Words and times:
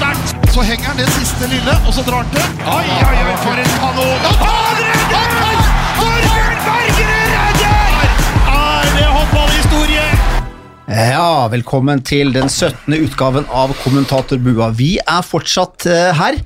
sterkt! 0.00 0.52
Så 0.54 0.64
henger 0.66 0.90
han 0.90 1.00
det 1.00 1.08
siste 1.14 1.48
lille, 1.50 1.74
og 1.86 1.92
så 1.94 2.04
drar 2.06 2.24
han 2.24 2.32
til. 2.34 2.46
Oi, 2.64 2.88
oi, 3.08 3.18
oi, 3.26 3.36
for 3.44 3.60
en 3.60 3.72
kanon! 3.76 4.26
Han 4.40 4.80
redder! 4.80 5.60
Torbjørn 6.00 6.62
Bergerud 6.66 7.28
redder! 7.36 8.08
Er 8.54 8.90
det 8.96 9.06
håndballhistorie? 9.16 10.06
Ja, 10.90 11.46
velkommen 11.52 12.02
til 12.02 12.32
den 12.34 12.48
17. 12.50 12.96
utgaven 13.04 13.46
av 13.54 13.76
Kommentatorbua. 13.84 14.72
Vi 14.74 14.96
er 15.04 15.22
fortsatt 15.26 15.86
eh, 15.90 16.10
her. 16.18 16.40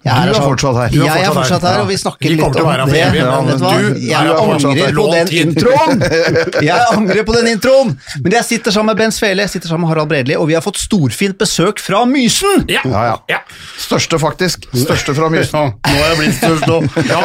Jeg 0.00 0.14
Du 0.16 0.30
er 0.30 0.34
så- 0.34 0.42
fortsatt 0.48 0.76
her. 0.80 0.86
Er 0.88 1.04
Jeg 1.04 1.24
er 1.28 1.32
fortsatt 1.36 1.60
her. 1.62 1.80
og 1.82 1.88
vi 1.88 1.96
snakker 2.00 2.24
Vi 2.24 2.28
litt 2.36 2.44
om 2.44 2.52
det. 2.52 2.60
evig, 2.62 3.18
Ja, 3.20 3.40
men 3.42 3.46
vet 3.50 3.58
du 3.58 3.64
du 3.64 3.66
er 3.66 4.00
jeg 4.00 4.16
angrer 4.32 4.94
på 4.96 5.10
den 5.12 5.28
introen! 5.28 6.00
Jeg 6.70 6.80
angrer 6.96 7.24
på 7.28 7.32
den 7.36 7.46
introen! 7.52 7.90
Men 8.24 8.32
jeg 8.32 8.44
sitter 8.44 8.70
sammen 8.72 8.86
med 8.86 8.96
Ben 8.96 9.10
Svele, 9.12 9.44
jeg 9.44 9.50
sitter 9.50 9.68
sammen 9.68 9.84
med 9.84 9.90
Harald 9.92 10.08
Bredli, 10.08 10.36
og 10.36 10.46
vi 10.48 10.54
har 10.56 10.62
fått 10.64 10.78
storfint 10.80 11.36
besøk 11.36 11.78
fra 11.84 12.04
Mysen! 12.08 12.64
Ja. 12.68 12.80
Ja, 12.84 13.02
ja. 13.10 13.16
Ja. 13.28 13.38
Største, 13.76 14.16
faktisk. 14.18 14.64
Største 14.72 15.14
fra 15.14 15.28
Mysen. 15.28 15.74
Nå 15.84 15.92
er 16.00 16.08
jeg 16.14 16.18
blitt 16.22 16.38
størst 16.40 16.66
nå. 16.70 16.80
Ja, 17.10 17.20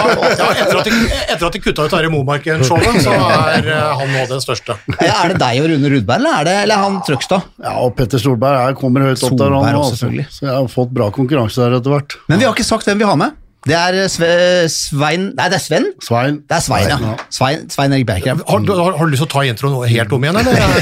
etter, 0.59 0.77
at 0.81 0.89
de, 0.89 0.91
etter 1.31 1.45
at 1.47 1.53
de 1.55 1.59
kutta 1.63 1.85
ut 1.87 1.91
Terje 1.95 2.11
Momarken-showet, 2.11 2.99
så 3.05 3.15
er 3.15 3.71
eh, 3.71 3.95
han 4.01 4.11
nå 4.17 4.25
den 4.33 4.43
største. 4.43 4.75
Ja, 4.99 5.13
Er 5.23 5.31
det 5.33 5.39
deg 5.39 5.61
og 5.63 5.69
Rune 5.71 5.93
Rudberg, 5.95 6.19
eller 6.19 6.41
er 6.41 6.43
det 6.49 6.55
eller 6.65 6.75
er 6.75 6.83
han 6.89 6.99
Trøgstad? 7.07 7.47
Ja, 7.63 7.77
og 7.85 7.95
Petter 7.95 8.19
Solberg 8.19 8.59
jeg 8.67 8.75
kommer 8.83 9.07
høyt 9.07 9.23
opp 9.23 9.37
der. 9.39 9.55
Han, 9.55 9.79
også, 9.79 10.09
altså. 10.11 10.27
Så 10.39 10.47
jeg 10.49 10.53
har 10.55 10.67
fått 10.75 10.91
bra 10.95 11.09
konkurranse 11.15 11.61
der 11.63 11.77
etter 11.79 11.95
hvert. 11.95 12.17
Men 12.27 12.39
vi 12.41 12.45
har 12.49 12.53
ikke 12.55 12.64
sagt 12.67 12.87
hvem 12.89 13.01
vi 13.01 13.07
har 13.07 13.17
med. 13.19 13.41
Det 13.65 13.73
er 13.73 13.95
eh, 13.97 14.07
Sve, 14.13 14.27
Svein 14.69 15.23
Nei, 15.33 15.47
det 15.49 15.57
er 15.57 15.61
Sven. 15.63 15.87
Svein. 16.05 16.35
Det 16.45 16.53
er 16.53 16.61
Svein, 16.61 16.85
ja. 16.91 17.15
Svein, 17.33 17.63
Svein 17.73 17.95
Erik 17.97 18.05
Bergkrem. 18.05 18.43
Har, 18.45 18.59
du- 18.61 18.75
har, 18.77 18.93
har 18.99 19.07
du 19.09 19.13
lyst 19.15 19.23
til 19.23 19.25
å 19.25 19.31
ta 19.33 19.41
introen 19.49 19.89
helt 19.89 20.13
om 20.13 20.27
igjen, 20.27 20.37
eller? 20.37 20.53
Er 20.53 20.75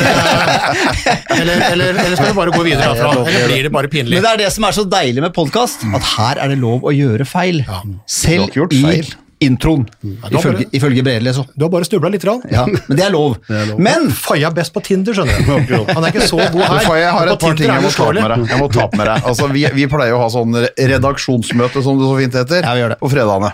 Eller, 1.39 1.61
eller, 1.71 1.95
eller 1.95 2.15
skal 2.19 2.27
vi 2.33 2.35
bare 2.41 2.51
gå 2.53 2.63
videre 2.67 2.89
herfra? 2.91 3.23
Eller 3.23 3.47
blir 3.47 3.63
det 3.69 3.71
bare 3.73 3.89
pinlig? 3.91 4.17
Men 4.17 4.25
det 4.27 4.33
er 4.33 4.41
det 4.43 4.51
som 4.55 4.67
er 4.67 4.75
så 4.75 4.83
deilig 4.91 5.23
med 5.23 5.31
podkast, 5.35 5.87
at 5.95 6.09
her 6.17 6.43
er 6.43 6.51
det 6.51 6.59
lov 6.61 6.83
å 6.83 6.91
gjøre 6.93 7.25
feil. 7.27 7.63
Selv 8.09 8.51
i 8.75 8.81
feil. 8.83 9.13
Introen, 9.45 9.83
du 10.01 10.09
ifølge, 10.37 10.63
bare- 10.63 10.77
ifølge 10.79 11.03
Bredli. 11.05 11.33
Så. 11.35 11.45
Du 11.57 11.65
har 11.65 11.71
bare 11.73 11.87
snubla 11.87 12.09
litt. 12.13 12.23
Rann. 12.27 12.41
Ja, 12.51 12.65
men 12.65 12.97
det 12.97 13.05
er 13.05 13.11
lov. 13.13 13.37
Men 13.77 14.09
Faya 14.11 14.47
er 14.49 14.55
best 14.57 14.73
på 14.75 14.83
Tinder, 14.85 15.13
skjønner 15.17 15.67
du. 15.67 15.75
Han 15.95 16.03
er 16.03 16.11
ikke 16.13 16.27
så 16.27 16.37
god 16.53 16.61
her. 16.63 16.79
Faya, 16.87 17.01
jeg 17.07 17.11
har 17.17 17.33
et 17.33 17.39
par 17.43 17.57
ting 17.59 17.69
er 17.69 17.79
jeg 17.79 17.87
må 17.87 17.91
ta 17.95 18.05
opp 18.07 18.15
med 18.15 18.29
deg. 18.33 18.45
Jeg 18.53 18.61
må 18.63 18.69
ta 18.73 18.83
opp 18.87 18.95
med 18.99 19.07
deg. 19.11 19.27
Altså, 19.33 19.49
vi, 19.53 19.65
vi 19.79 19.87
pleier 19.91 20.15
å 20.17 20.21
ha 20.23 20.29
sånn 20.33 20.55
redaksjonsmøte, 20.77 21.83
som 21.83 21.99
det 21.99 22.07
så 22.09 22.15
fint 22.21 22.39
heter, 22.43 22.63
Ja, 22.63 22.73
vi 22.77 22.83
gjør 22.85 22.95
det. 22.95 22.99
på 23.03 23.11
fredagene. 23.13 23.53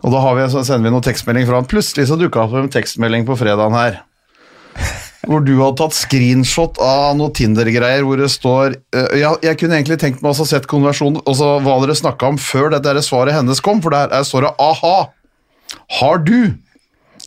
Og 0.00 0.14
da 0.14 0.20
har 0.24 0.36
vi, 0.38 0.44
så 0.52 0.62
sender 0.64 0.88
vi 0.88 0.94
noen 0.94 1.04
tekstmelding 1.04 1.44
fra 1.48 1.58
han. 1.60 1.66
Plutselig 1.68 2.06
så 2.08 2.16
dukka 2.16 2.40
det 2.40 2.46
opp 2.48 2.54
en 2.62 2.70
tekstmelding 2.72 3.26
på 3.28 3.36
fredagen 3.36 3.74
her. 3.76 3.98
Hvor 5.30 5.44
du 5.46 5.52
hadde 5.60 5.78
tatt 5.78 5.94
screenshot 5.94 6.80
av 6.82 7.12
noe 7.14 7.30
Tinder-greier 7.36 8.02
hvor 8.02 8.18
det 8.18 8.26
står 8.32 8.74
uh, 8.96 9.12
jeg, 9.14 9.30
jeg 9.46 9.58
kunne 9.60 9.78
egentlig 9.78 10.00
tenkt 10.02 10.24
meg 10.24 10.34
å 10.34 10.46
sett 10.48 10.66
konversjonen, 10.70 11.20
og 11.22 11.36
så 11.38 11.52
hva 11.62 11.76
dere 11.84 11.94
snakka 11.94 12.32
om 12.32 12.40
før 12.42 12.72
det 12.74 12.82
der 12.88 12.98
svaret 13.06 13.36
hennes 13.36 13.62
kom, 13.62 13.78
for 13.84 13.94
der 13.94 14.10
er- 14.10 14.26
står 14.26 14.48
det 14.48 14.52
'aha'. 14.58 15.08
Har 16.00 16.18
du, 16.26 16.58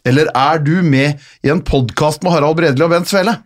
eller 0.03 0.27
er 0.35 0.59
du 0.59 0.81
med 0.83 1.19
i 1.43 1.49
en 1.49 1.63
podkast 1.63 2.23
med 2.23 2.35
Harald 2.35 2.59
Bredli 2.59 2.83
og 2.83 2.91
Bent 2.91 3.07
Svele? 3.07 3.37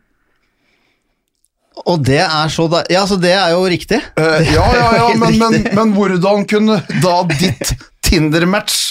Og 1.85 2.01
det 2.01 2.23
er 2.25 2.49
så 2.49 2.65
da, 2.71 2.81
Ja, 2.89 3.05
så 3.05 3.19
det 3.21 3.35
er 3.37 3.53
jo 3.53 3.61
riktig. 3.69 4.01
Uh, 4.17 4.41
ja, 4.41 4.65
ja, 4.73 4.89
ja, 4.97 5.07
men, 5.21 5.37
men, 5.37 5.67
men 5.75 5.93
hvordan 5.93 6.47
kunne 6.49 6.81
da 7.03 7.21
ditt 7.29 7.75
Tinder-match 8.01 8.86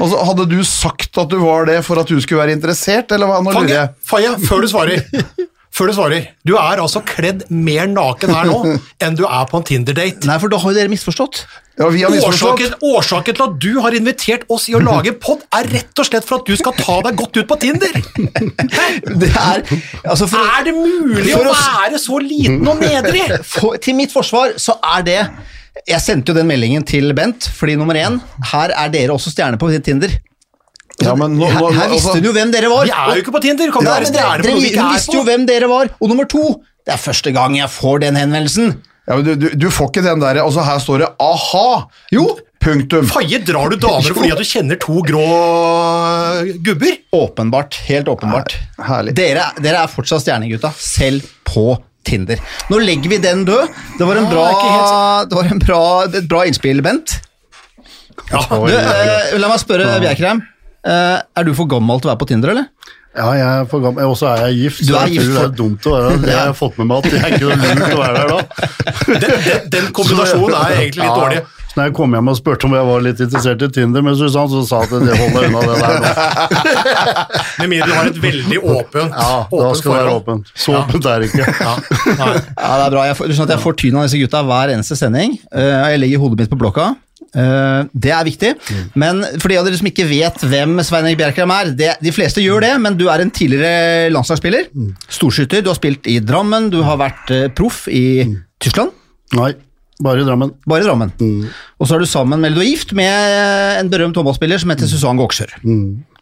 Altså, 0.00 0.22
Hadde 0.30 0.46
du 0.50 0.58
sagt 0.64 1.18
at 1.20 1.28
du 1.32 1.36
var 1.42 1.66
det 1.68 1.82
for 1.84 2.00
at 2.00 2.08
du 2.08 2.16
skulle 2.24 2.40
være 2.44 2.56
interessert, 2.56 3.12
eller 3.12 3.28
hva? 3.28 3.42
Nå 3.44 3.52
lurer 3.60 3.92
Faye, 4.08 4.32
før 4.48 4.64
du 4.64 4.70
svarer. 4.72 5.04
Før 5.76 5.90
du 5.90 5.92
svarer. 5.92 6.22
Du 6.48 6.54
er 6.56 6.80
altså 6.80 7.02
kledd 7.04 7.42
mer 7.52 7.84
naken 7.92 8.30
her 8.32 8.46
nå 8.48 8.60
enn 9.04 9.16
du 9.18 9.26
er 9.28 9.42
på 9.50 9.58
en 9.60 9.64
Tinder-date. 9.68 10.24
Nei, 10.24 10.38
for 10.40 10.48
da 10.48 10.56
har 10.62 10.72
jo 10.72 10.76
dere 10.78 10.88
misforstått. 10.88 11.42
Ja, 11.76 11.90
vi 11.92 12.00
har 12.00 12.14
misforstått. 12.14 12.62
Årsaken, 12.62 12.86
årsaken 12.96 13.36
til 13.36 13.44
at 13.44 13.58
du 13.60 13.82
har 13.84 13.96
invitert 13.98 14.46
oss 14.56 14.70
i 14.72 14.76
å 14.78 14.80
lage 14.80 15.12
pod, 15.20 15.42
er 15.52 15.68
rett 15.74 16.00
og 16.00 16.08
slett 16.08 16.24
for 16.24 16.40
at 16.40 16.48
du 16.48 16.56
skal 16.56 16.72
ta 16.80 16.96
deg 17.04 17.18
godt 17.20 17.36
ut 17.42 17.50
på 17.50 17.58
Tinder. 17.60 17.92
Det 19.20 19.28
er, 19.28 19.66
altså 20.08 20.24
for, 20.32 20.48
Er 20.56 20.64
det 20.70 20.72
mulig 20.78 21.34
å 21.36 21.42
For 21.42 21.52
oss- 21.52 21.68
være 21.82 22.00
så 22.00 22.22
liten 22.24 22.64
og 22.72 22.80
nedrig? 22.80 23.26
for, 23.44 23.76
til 23.76 23.98
mitt 24.00 24.16
forsvar 24.16 24.56
så 24.56 24.78
er 24.96 25.04
det 25.12 25.20
Jeg 25.86 26.00
sendte 26.02 26.32
jo 26.32 26.38
den 26.38 26.48
meldingen 26.48 26.84
til 26.86 27.12
Bent, 27.16 27.46
fordi 27.52 27.76
nummer 27.78 27.98
én, 28.00 28.16
her 28.52 28.72
er 28.74 28.88
dere 28.94 29.14
også 29.14 29.30
stjerner 29.34 29.60
på 29.60 29.68
Tinder. 29.84 30.14
Ja, 31.02 31.12
men 31.18 31.34
nå, 31.36 31.44
Her, 31.52 31.60
nå, 31.60 31.70
her 31.76 31.90
visste 31.92 32.14
hun 32.16 32.24
jo 32.24 32.32
hvem 32.32 32.52
dere 32.54 32.70
var. 32.72 32.86
Vi 32.88 32.94
er 32.94 33.18
jo 33.18 33.22
ikke 33.24 33.34
på 33.34 33.42
Tinder. 33.44 33.70
Kom, 33.74 33.84
Ja, 33.84 33.98
dere, 34.00 34.14
dere, 34.40 34.56
vi 34.56 34.70
ikke 34.70 34.80
hun 34.80 34.94
visste 34.96 35.16
jo 35.18 35.24
hvem 35.26 35.44
dere 35.48 35.68
var. 35.68 35.90
Og 36.00 36.08
nummer 36.08 36.24
to, 36.30 36.62
det 36.86 36.94
er 36.96 37.02
første 37.02 37.32
gang 37.36 37.58
jeg 37.58 37.68
får 37.68 38.00
den 38.06 38.16
henvendelsen. 38.16 38.72
ja, 39.06 39.16
men 39.18 39.24
du, 39.26 39.34
du, 39.36 39.48
du 39.66 39.68
får 39.70 39.90
ikke 39.92 40.02
den 40.06 40.22
der 40.24 40.40
altså 40.42 40.64
Her 40.64 40.78
står 40.80 40.98
det 41.04 41.08
'aha'. 41.20 41.86
Jo. 42.12 42.38
Punktum. 42.66 43.04
Faye, 43.06 43.38
drar 43.44 43.68
du 43.70 43.76
damer 43.76 44.14
fordi 44.16 44.32
at 44.32 44.38
du 44.40 44.44
kjenner 44.48 44.78
to 44.80 45.02
grå 45.06 45.22
gubber? 46.64 46.96
Åpenbart. 47.14 47.76
Helt 47.86 48.08
åpenbart. 48.08 48.56
Herlig. 48.88 49.14
Dere, 49.14 49.44
dere 49.62 49.84
er 49.84 49.92
fortsatt 49.92 50.24
stjernegutta, 50.24 50.72
selv 50.74 51.22
på 51.46 51.76
Tinder. 52.06 52.40
Nå 52.72 52.80
legger 52.82 53.12
vi 53.12 53.18
den 53.22 53.44
død. 53.48 53.72
Det 53.98 54.06
var, 54.08 54.20
en 54.22 54.28
bra, 54.30 54.46
det 55.28 55.38
var 55.38 55.50
en 55.52 55.62
bra, 55.62 55.80
et 56.08 56.28
bra 56.30 56.44
innspill, 56.48 56.82
Bent. 56.86 57.18
Ja, 58.30 58.40
Du, 58.48 58.70
eh, 58.72 59.34
la 59.38 59.50
meg 59.52 59.60
spørre, 59.62 59.98
Bjerkreim. 60.02 60.40
Eh, 60.86 61.18
er 61.36 61.44
du 61.46 61.52
for 61.58 61.68
gammel 61.70 62.00
til 62.00 62.08
å 62.08 62.14
være 62.14 62.22
på 62.22 62.28
Tinder, 62.30 62.54
eller? 62.54 62.70
Ja, 63.16 63.30
jeg 63.32 63.46
er 63.48 63.68
for 63.70 63.80
gammel. 63.80 64.04
Og 64.10 64.16
så 64.20 64.28
er 64.34 64.42
jeg 64.46 64.58
gift, 64.66 64.82
Du 64.84 64.92
så 64.92 64.98
er 65.00 65.06
jeg 65.08 65.16
gift, 65.16 65.26
tror 65.30 65.36
det 65.36 65.44
er 65.46 65.54
dumt 65.60 65.86
å 65.88 65.92
være 65.94 66.16
der. 66.20 66.30
Jeg 66.32 66.40
har 66.42 66.56
fått 66.58 66.80
med 66.80 66.88
meg 66.90 66.96
at 66.98 67.06
det 67.10 67.20
er 67.20 67.36
ikke 67.36 67.46
lurt 67.48 67.94
å 67.96 68.00
være 68.02 68.16
der 68.16 68.32
da. 68.32 68.40
den, 69.06 69.36
den, 69.46 69.70
den 69.76 69.86
kombinasjonen 69.96 70.56
er 70.60 70.74
egentlig 70.76 71.02
litt 71.06 71.20
dårlig. 71.22 71.40
Når 71.76 71.90
jeg 71.90 71.94
kom 71.98 72.14
hjem 72.16 72.30
og 72.32 72.36
spurte 72.38 72.68
om 72.68 72.74
jeg 72.76 72.86
var 72.88 73.02
litt 73.04 73.18
interessert 73.20 73.62
i 73.66 73.68
Tinder 73.76 74.04
med 74.04 74.16
Susann, 74.16 74.48
så 74.48 74.62
sa 74.64 74.80
hun 74.84 74.96
at 74.96 75.08
det 75.10 75.16
holder 75.20 75.48
unna 75.50 75.64
det 75.66 75.78
der 75.82 75.98
nå. 76.00 76.12
Med 77.60 77.70
mindre 77.72 77.88
du 77.90 77.94
har 77.96 78.10
et 78.10 78.20
veldig 78.22 78.60
åpent, 78.62 79.12
Ja, 79.16 79.34
da 79.50 79.72
skal 79.76 79.92
det 79.92 79.98
være 80.00 80.14
åpent. 80.20 80.52
Så 80.56 80.76
åpent 80.76 81.08
er 81.10 81.22
det 81.24 81.30
ikke. 81.30 81.44
Ja. 81.46 81.74
Ja, 82.16 82.28
det 82.36 82.86
er 82.86 82.94
bra. 82.94 83.04
Jeg 83.08 83.16
du 83.16 83.34
skjønner 83.34 83.50
at 83.50 83.54
jeg 83.58 83.64
får 83.64 83.76
tyn 83.82 83.98
av 83.98 84.06
disse 84.08 84.20
gutta 84.20 84.40
hver 84.48 84.72
eneste 84.72 84.96
sending. 84.98 85.36
Eh, 85.52 85.74
jeg 85.92 86.00
legger 86.02 86.22
hodet 86.24 86.40
mitt 86.44 86.52
på 86.52 86.58
blokka. 86.60 86.94
Eh, 87.36 87.80
det 87.92 88.12
er 88.16 88.24
viktig. 88.28 88.52
Men 88.96 89.20
for 89.42 89.52
de 89.52 89.58
av 89.60 89.68
dere 89.68 89.80
som 89.80 89.90
ikke 89.90 90.08
vet 90.08 90.44
hvem 90.48 90.78
Svein 90.86 91.08
Erik 91.10 91.20
Bjerkreim 91.20 91.52
er 91.52 91.72
det, 91.76 91.92
De 92.04 92.12
fleste 92.14 92.44
gjør 92.44 92.64
det, 92.64 92.72
men 92.84 92.96
du 92.96 93.06
er 93.12 93.24
en 93.24 93.32
tidligere 93.34 94.08
landslagsspiller. 94.14 94.70
Storskytter. 95.12 95.64
Du 95.64 95.72
har 95.72 95.78
spilt 95.78 96.08
i 96.08 96.18
Drammen, 96.24 96.70
du 96.72 96.80
har 96.86 97.00
vært 97.00 97.32
eh, 97.34 97.48
proff 97.52 97.84
i 97.92 98.06
Tyskland. 98.62 98.94
Nei, 99.36 99.52
bare 100.02 100.20
i 100.20 100.26
Drammen. 100.26 100.50
Bare 100.68 100.82
i 100.84 100.86
Drammen. 100.86 101.12
Og 101.80 101.88
så 101.88 101.96
er 101.96 102.02
du 102.04 102.08
sammen, 102.10 102.42
eller 102.44 102.56
du 102.58 102.64
er 102.64 102.68
gift 102.70 102.92
med 102.96 103.80
en 103.80 103.88
berømt 103.92 104.16
håndballspiller 104.18 104.60
som 104.60 104.72
heter 104.74 104.90
Susann 104.90 105.16
Goksjør. 105.20 105.54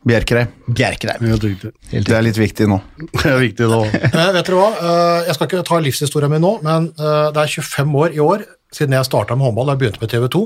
Bjerkreim. 0.05 0.51
Bjerkreim. 0.69 1.23
Helt 1.31 1.45
riktig. 1.49 1.71
Det 1.91 2.13
er 2.15 2.23
litt 2.27 2.37
viktig 2.39 2.67
nå. 2.69 2.77
Det 3.17 3.25
er 3.33 3.39
viktig 3.41 3.69
nå. 3.71 3.81
Vet 4.37 4.37
dere 4.45 4.59
hva? 4.61 4.69
Eh, 4.77 5.21
Jeg 5.31 5.39
skal 5.39 5.49
ikke 5.49 5.65
ta 5.71 5.79
livshistorien 5.81 6.31
min 6.35 6.45
nå, 6.45 6.53
men 6.67 6.91
eh, 6.99 7.29
det 7.35 7.41
er 7.47 7.55
25 7.57 7.95
år 8.03 8.15
i 8.19 8.21
år 8.25 8.45
siden 8.75 8.97
jeg 8.99 9.07
starta 9.09 9.37
med 9.39 9.47
håndball. 9.49 9.71
Jeg 9.73 9.81
begynte 9.81 10.03
med 10.03 10.11
TV 10.13 10.27
2. 10.35 10.43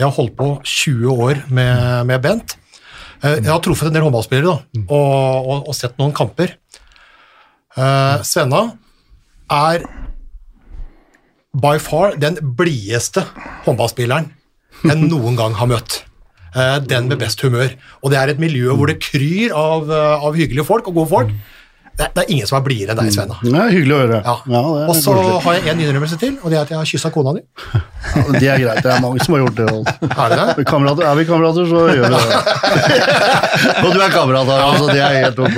Jeg 0.00 0.04
har 0.08 0.14
holdt 0.16 0.34
på 0.38 0.48
20 0.64 1.12
år 1.28 1.42
med, 1.54 2.06
med 2.10 2.22
Bent. 2.24 2.56
Eh, 3.22 3.36
Jeg 3.38 3.48
har 3.52 3.62
truffet 3.64 3.88
en 3.92 3.94
del 3.96 4.04
håndballspillere 4.08 4.52
da, 4.52 4.84
og, 4.90 5.48
og, 5.54 5.68
og 5.70 5.76
sett 5.78 5.94
noen 6.02 6.12
kamper. 6.16 6.56
Eh, 7.76 8.18
Svenna 8.26 8.64
er 9.52 9.84
by 11.62 11.76
far 11.80 12.16
den 12.20 12.36
blideste 12.58 13.24
håndballspilleren 13.66 14.30
jeg 14.84 14.96
noen 15.10 15.36
gang 15.38 15.54
har 15.56 15.70
møtt. 15.70 16.02
Eh, 16.56 16.78
Den 16.84 17.08
med 17.08 17.18
best 17.20 17.40
humør. 17.44 17.70
Og 18.04 18.12
det 18.12 18.18
er 18.20 18.32
et 18.34 18.40
miljø 18.42 18.74
hvor 18.76 18.90
det 18.92 18.98
kryr 19.04 19.54
av, 19.56 19.88
eh, 19.90 20.24
av 20.26 20.36
hyggelige 20.36 20.66
folk 20.68 20.88
og 20.90 20.98
gode 21.00 21.10
folk. 21.12 21.30
Det, 21.96 22.10
det 22.12 22.22
er 22.26 22.32
ingen 22.34 22.44
som 22.48 22.58
er 22.58 22.64
blidere 22.66 22.92
enn 22.92 22.98
deg, 23.06 23.12
Svenna. 23.14 23.38
Det 23.40 23.52
er 23.56 23.70
hyggelig 23.72 23.94
å 23.96 24.00
høre. 24.02 24.18
Ja. 24.20 24.34
Ja, 24.52 24.58
er 24.82 24.90
og 24.92 24.98
så 25.00 25.14
har 25.46 25.54
jeg 25.56 25.70
en 25.72 25.78
innrømmelse 25.80 26.18
til, 26.20 26.34
og 26.42 26.52
det 26.52 26.58
er 26.58 26.66
at 26.66 26.72
jeg 26.74 26.76
har 26.82 26.88
kyssa 26.90 27.08
kona 27.14 27.32
di. 27.38 27.40
Ja, 28.16 28.24
det 28.36 28.48
er 28.52 28.60
greit, 28.62 28.82
det 28.84 28.90
er 28.92 29.00
mange 29.02 29.24
som 29.24 29.34
har 29.34 29.40
gjort 29.46 29.56
det. 29.62 29.68
altså. 29.72 30.10
Er 30.12 30.34
det? 30.34 30.42
Er 30.60 30.66
kamerater, 30.68 31.06
er 31.08 31.16
vi 31.16 31.24
kamerater 31.30 31.70
så 31.72 31.86
gjør 31.88 32.04
vi 32.04 32.10
det. 32.12 32.20
Og 33.86 33.88
du 33.96 33.98
er 34.04 34.12
kamerat, 34.12 34.50
her, 34.52 34.66
altså, 34.66 34.90
det 34.92 35.00
er 35.06 35.16
helt 35.24 35.40
ok. 35.46 35.56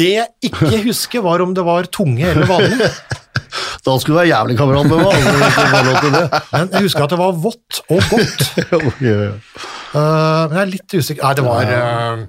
Det 0.00 0.08
jeg 0.14 0.50
ikke 0.50 0.80
husker, 0.88 1.24
var 1.28 1.44
om 1.44 1.52
det 1.56 1.64
var 1.68 1.90
tunge 1.92 2.24
eller 2.32 2.48
vanlig. 2.48 2.88
Da 3.84 3.94
skulle 4.00 4.14
du 4.14 4.20
være 4.22 4.30
jævlig 4.30 4.56
kamerat 4.56 4.88
med 4.88 4.96
meg. 4.96 5.06
Altså. 5.12 6.12
Men 6.54 6.70
jeg 6.72 6.86
husker 6.86 7.04
at 7.04 7.12
det 7.12 7.18
var 7.20 7.34
vått 7.44 7.80
og 7.84 8.00
godt. 8.10 8.44
okay, 8.88 9.10
ja. 9.10 9.32
uh, 9.92 10.44
Men 10.48 10.56
jeg 10.56 10.62
er 10.62 10.70
litt 10.72 10.96
usikker 10.96 11.26
Nei, 11.26 11.34
det 11.36 11.44
var, 11.44 11.68
uh... 11.68 12.24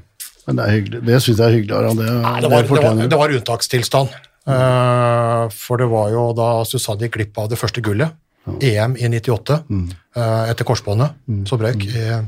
Men 0.45 0.59
det 0.59 0.65
er 0.65 0.75
hyggelig. 0.75 0.99
Det 1.07 1.21
syns 1.23 1.39
jeg 1.39 1.45
er 1.47 1.55
hyggelig. 1.55 1.95
Det, 2.01 2.09
nei, 2.25 2.35
det 2.43 2.51
var, 2.51 2.67
det 2.67 2.83
var, 2.83 2.99
det 3.15 3.19
var 3.23 3.35
unntakstilstand. 3.39 4.13
Uh, 4.45 5.47
For 5.55 5.81
det 5.81 5.87
var 5.89 6.11
jo 6.13 6.27
da 6.37 6.49
Susanne 6.69 7.07
gikk 7.07 7.15
glipp 7.17 7.39
av 7.41 7.49
det 7.53 7.57
første 7.61 7.81
gullet. 7.85 8.13
EM 8.61 8.93
i 8.99 9.07
98, 9.09 9.55
eh, 10.15 10.49
etter 10.51 10.67
korsbåndet 10.69 11.15
som 11.49 11.57
brøk. 11.57 11.81
Eh, 11.89 12.21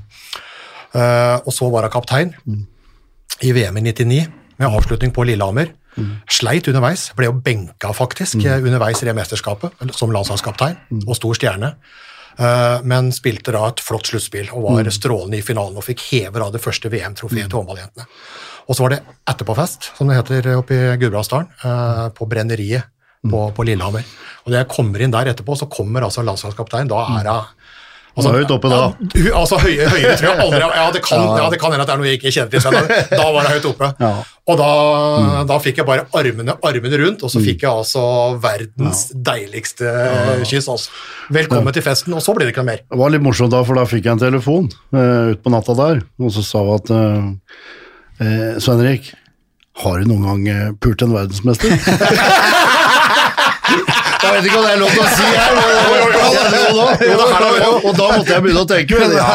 Og 1.45 1.51
så 1.53 1.67
var 1.69 1.85
hun 1.85 1.91
kaptein 1.93 2.31
i 3.45 3.51
VM 3.53 3.77
i 3.77 3.81
99, 3.91 4.25
med 4.57 4.67
avslutning 4.67 5.13
på 5.13 5.27
Lillehammer. 5.29 5.69
Sleit 6.29 6.67
underveis, 6.69 7.07
ble 7.17 7.29
jo 7.29 7.37
benka 7.43 7.93
faktisk 7.95 8.37
mm. 8.37 8.67
underveis 8.67 9.01
i 9.01 9.07
det 9.09 9.15
mesterskapet 9.17 9.95
som 9.97 10.13
landslagskaptein 10.13 11.01
og 11.05 11.15
stor 11.17 11.39
stjerne. 11.39 11.73
Eh, 12.37 12.83
men 12.85 13.09
spilte 13.15 13.53
da 13.55 13.63
et 13.71 13.81
flott 13.81 14.11
sluttspill 14.11 14.51
og 14.53 14.67
var 14.69 14.91
strålende 14.93 15.39
i 15.39 15.45
finalen 15.45 15.79
og 15.79 15.85
fikk 15.87 16.03
hever 16.11 16.45
av 16.45 16.53
det 16.53 16.61
første 16.61 16.91
VM-trofeet 16.93 17.49
til 17.49 17.59
håndballjentene. 17.59 18.05
Og 18.67 18.75
så 18.75 18.83
var 18.83 18.93
det 18.93 19.01
etterpåfest, 19.31 19.91
som 19.97 20.09
det 20.09 20.19
heter 20.19 20.51
oppe 20.59 20.75
i 20.75 20.93
Gudbrandsdalen, 21.01 21.49
eh, 21.65 22.05
på 22.13 22.27
Brenneriet 22.29 22.93
på, 23.25 23.41
på 23.55 23.65
Lillehammer. 23.65 24.05
Og 24.45 24.51
når 24.51 24.59
jeg 24.61 24.69
kommer 24.71 25.03
inn 25.03 25.13
der 25.13 25.31
etterpå, 25.31 25.55
så 25.57 25.69
kommer 25.71 26.05
altså 26.05 26.23
landslagskapteinen. 26.25 26.91
Da 26.91 27.01
er 27.01 27.31
hun 27.31 27.56
Er 28.17 28.37
høyt 28.39 28.51
oppe 28.55 28.69
da. 28.71 28.79
ja, 29.13 29.33
altså 29.37 29.59
høy, 29.61 29.75
høyere 29.77 30.15
tror 30.17 30.31
jeg 30.31 30.39
aldri 30.41 30.61
ja 30.61 30.85
det, 30.93 31.01
kan, 31.05 31.25
ja, 31.37 31.49
det 31.53 31.59
kan 31.61 31.73
hende 31.73 31.83
at 31.85 31.89
det 31.89 31.93
er 31.93 32.01
noe 32.01 32.07
jeg 32.09 32.17
ikke 32.17 32.31
kjenner 32.33 32.53
til. 32.53 32.63
Sven. 32.63 32.87
Da 33.11 33.27
var 33.35 33.45
det 33.45 33.51
høyt 33.57 33.67
oppe. 33.69 33.89
Ja. 34.01 34.11
Og 34.47 34.57
da, 34.57 34.69
da 35.49 35.57
fikk 35.61 35.81
jeg 35.81 35.87
bare 35.89 36.07
armene, 36.17 36.55
armene 36.65 37.01
rundt, 37.03 37.25
og 37.27 37.31
så 37.33 37.41
fikk 37.43 37.65
jeg 37.67 37.69
altså 37.83 38.03
verdens 38.41 39.03
deiligste 39.13 39.91
kyss. 40.47 40.69
Altså. 40.71 40.95
Velkommen 41.35 41.75
til 41.75 41.85
festen, 41.85 42.15
og 42.17 42.23
så 42.23 42.33
blir 42.33 42.47
det 42.47 42.55
ikke 42.55 42.65
noe 42.65 42.71
mer. 42.71 42.83
Det 42.87 43.01
var 43.03 43.13
litt 43.13 43.25
morsomt 43.25 43.53
da, 43.53 43.61
for 43.67 43.77
da 43.77 43.85
fikk 43.89 44.07
jeg 44.07 44.15
en 44.15 44.23
telefon 44.23 44.71
uh, 44.95 45.35
ut 45.35 45.43
på 45.43 45.53
natta 45.53 45.77
der, 45.77 46.03
og 46.23 46.33
så 46.33 46.45
sa 46.47 46.63
hun 46.63 46.77
at 46.79 46.93
uh, 46.95 47.31
uh, 48.23 48.51
Svein 48.63 48.85
Erik, 48.85 49.11
har 49.77 49.99
du 49.99 50.09
noen 50.09 50.23
gang 50.25 50.47
eh, 50.49 50.69
pult 50.81 51.03
en 51.05 51.13
verdensmester? 51.13 51.69
jeg 54.27 54.35
vet 54.35 54.45
ikke 54.49 54.59
om 54.59 54.65
det 54.65 54.71
er 54.73 54.79
lov 54.81 54.89
til 54.91 55.01
å 55.01 55.07
si 55.15 55.25
her, 55.37 55.51
og, 57.83 57.91
da 57.95 58.05
måtte 58.11 58.31
jeg 58.33 58.41
begynne 58.43 58.61
å 58.61 58.69
tenke. 58.69 58.93
Men, 58.99 59.11
ja, 59.17 59.25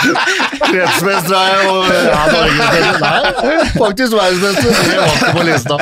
Kretsmester 0.00 1.34
er 1.36 1.48
jeg, 1.50 1.60
og 1.68 1.88
ja, 1.92 2.20
norgesmester 2.30 3.00
Nei, 3.00 3.20
faktisk 3.74 4.12
verdensmester. 4.16 4.70
Det 4.70 4.96
var 4.96 5.08
ikke 5.16 5.32
på 5.36 5.42
lista. 5.48 5.74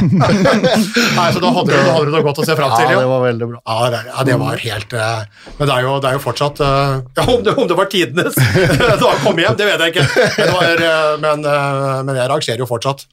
Nei, 1.18 1.28
så 1.34 1.42
da 1.42 1.52
hadde 1.58 1.68
du, 1.68 1.76
da 1.76 1.92
hadde 1.92 2.06
du 2.08 2.12
noe 2.16 2.24
godt 2.26 2.40
å 2.42 2.46
se 2.48 2.56
fram 2.58 2.72
til. 2.74 2.86
Ja, 2.86 2.96
Ja, 2.98 3.02
det 3.04 3.10
var 3.12 3.22
veldig 3.26 3.50
bra. 3.52 3.60
Ja, 3.68 4.24
det, 4.26 4.36
var 4.40 4.62
helt 4.64 4.96
eh, 4.96 5.44
Men 5.58 5.70
det 5.70 5.74
er 5.76 5.84
jo, 5.84 5.92
det 6.02 6.10
er 6.10 6.16
jo 6.18 6.22
fortsatt 6.24 6.62
eh, 6.64 6.94
ja, 7.20 7.26
om, 7.34 7.44
det, 7.44 7.54
om 7.54 7.68
det 7.70 7.76
var 7.78 7.90
tidenes 7.92 8.38
da 9.02 9.12
jeg 9.12 9.22
kom 9.22 9.38
hjem, 9.42 9.56
det 9.58 9.68
vet 9.68 9.84
jeg 9.84 9.94
ikke. 9.94 10.08
Men, 10.38 10.52
var, 10.56 10.84
eh, 10.88 11.14
men, 11.22 11.46
eh, 11.52 12.02
men 12.08 12.20
jeg 12.22 12.32
rangerer 12.34 12.64
jo 12.64 12.68
fortsatt. 12.70 13.06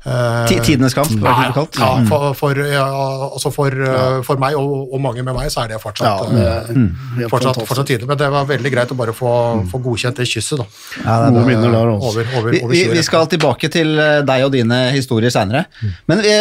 Eh, 0.00 0.52
Tidenes 0.64 0.94
kamp, 0.96 1.10
hva 1.20 1.32
er 1.34 1.50
det 1.50 1.56
kalt? 1.58 1.76
Ja, 1.76 1.88
for, 2.08 2.30
for, 2.38 2.56
ja, 2.64 2.84
altså 3.26 3.50
for, 3.52 3.74
eh, 3.74 4.20
for 4.24 4.40
meg 4.40 4.56
og, 4.56 4.86
og 4.94 5.02
mange 5.04 5.20
med 5.26 5.36
meg, 5.36 5.50
så 5.52 5.66
er 5.66 5.74
det 5.74 5.80
fortsatt, 5.82 6.30
Ja, 6.32 6.46
er 6.64 6.70
eh, 6.72 7.26
fortsatt, 7.28 7.60
fortsatt 7.68 7.90
tidlig. 7.90 8.08
Men 8.08 8.20
det 8.20 8.30
var 8.32 8.48
veldig 8.48 8.72
greit 8.72 8.94
å 8.94 8.96
bare 8.96 9.12
få, 9.16 9.32
få 9.68 9.82
godkjent 9.84 10.22
det 10.22 10.28
kysset, 10.30 10.62
da. 10.62 10.66
Ja, 11.04 11.18
det 11.20 11.28
er 11.28 11.36
Gode 11.36 11.44
minner 11.50 11.76
der. 11.76 11.92
Over, 11.98 12.32
over, 12.38 12.48
Vi, 12.54 12.62
over 12.64 12.72
vi, 12.72 12.82
vi 12.96 13.04
skal 13.04 13.28
tilbake 13.28 13.68
til 13.72 13.92
eh, 14.00 14.22
deg 14.24 14.46
og 14.48 14.54
dine 14.56 14.80
historier 14.96 15.34
seinere. 15.34 15.66
Men 16.08 16.24
vi, 16.24 16.34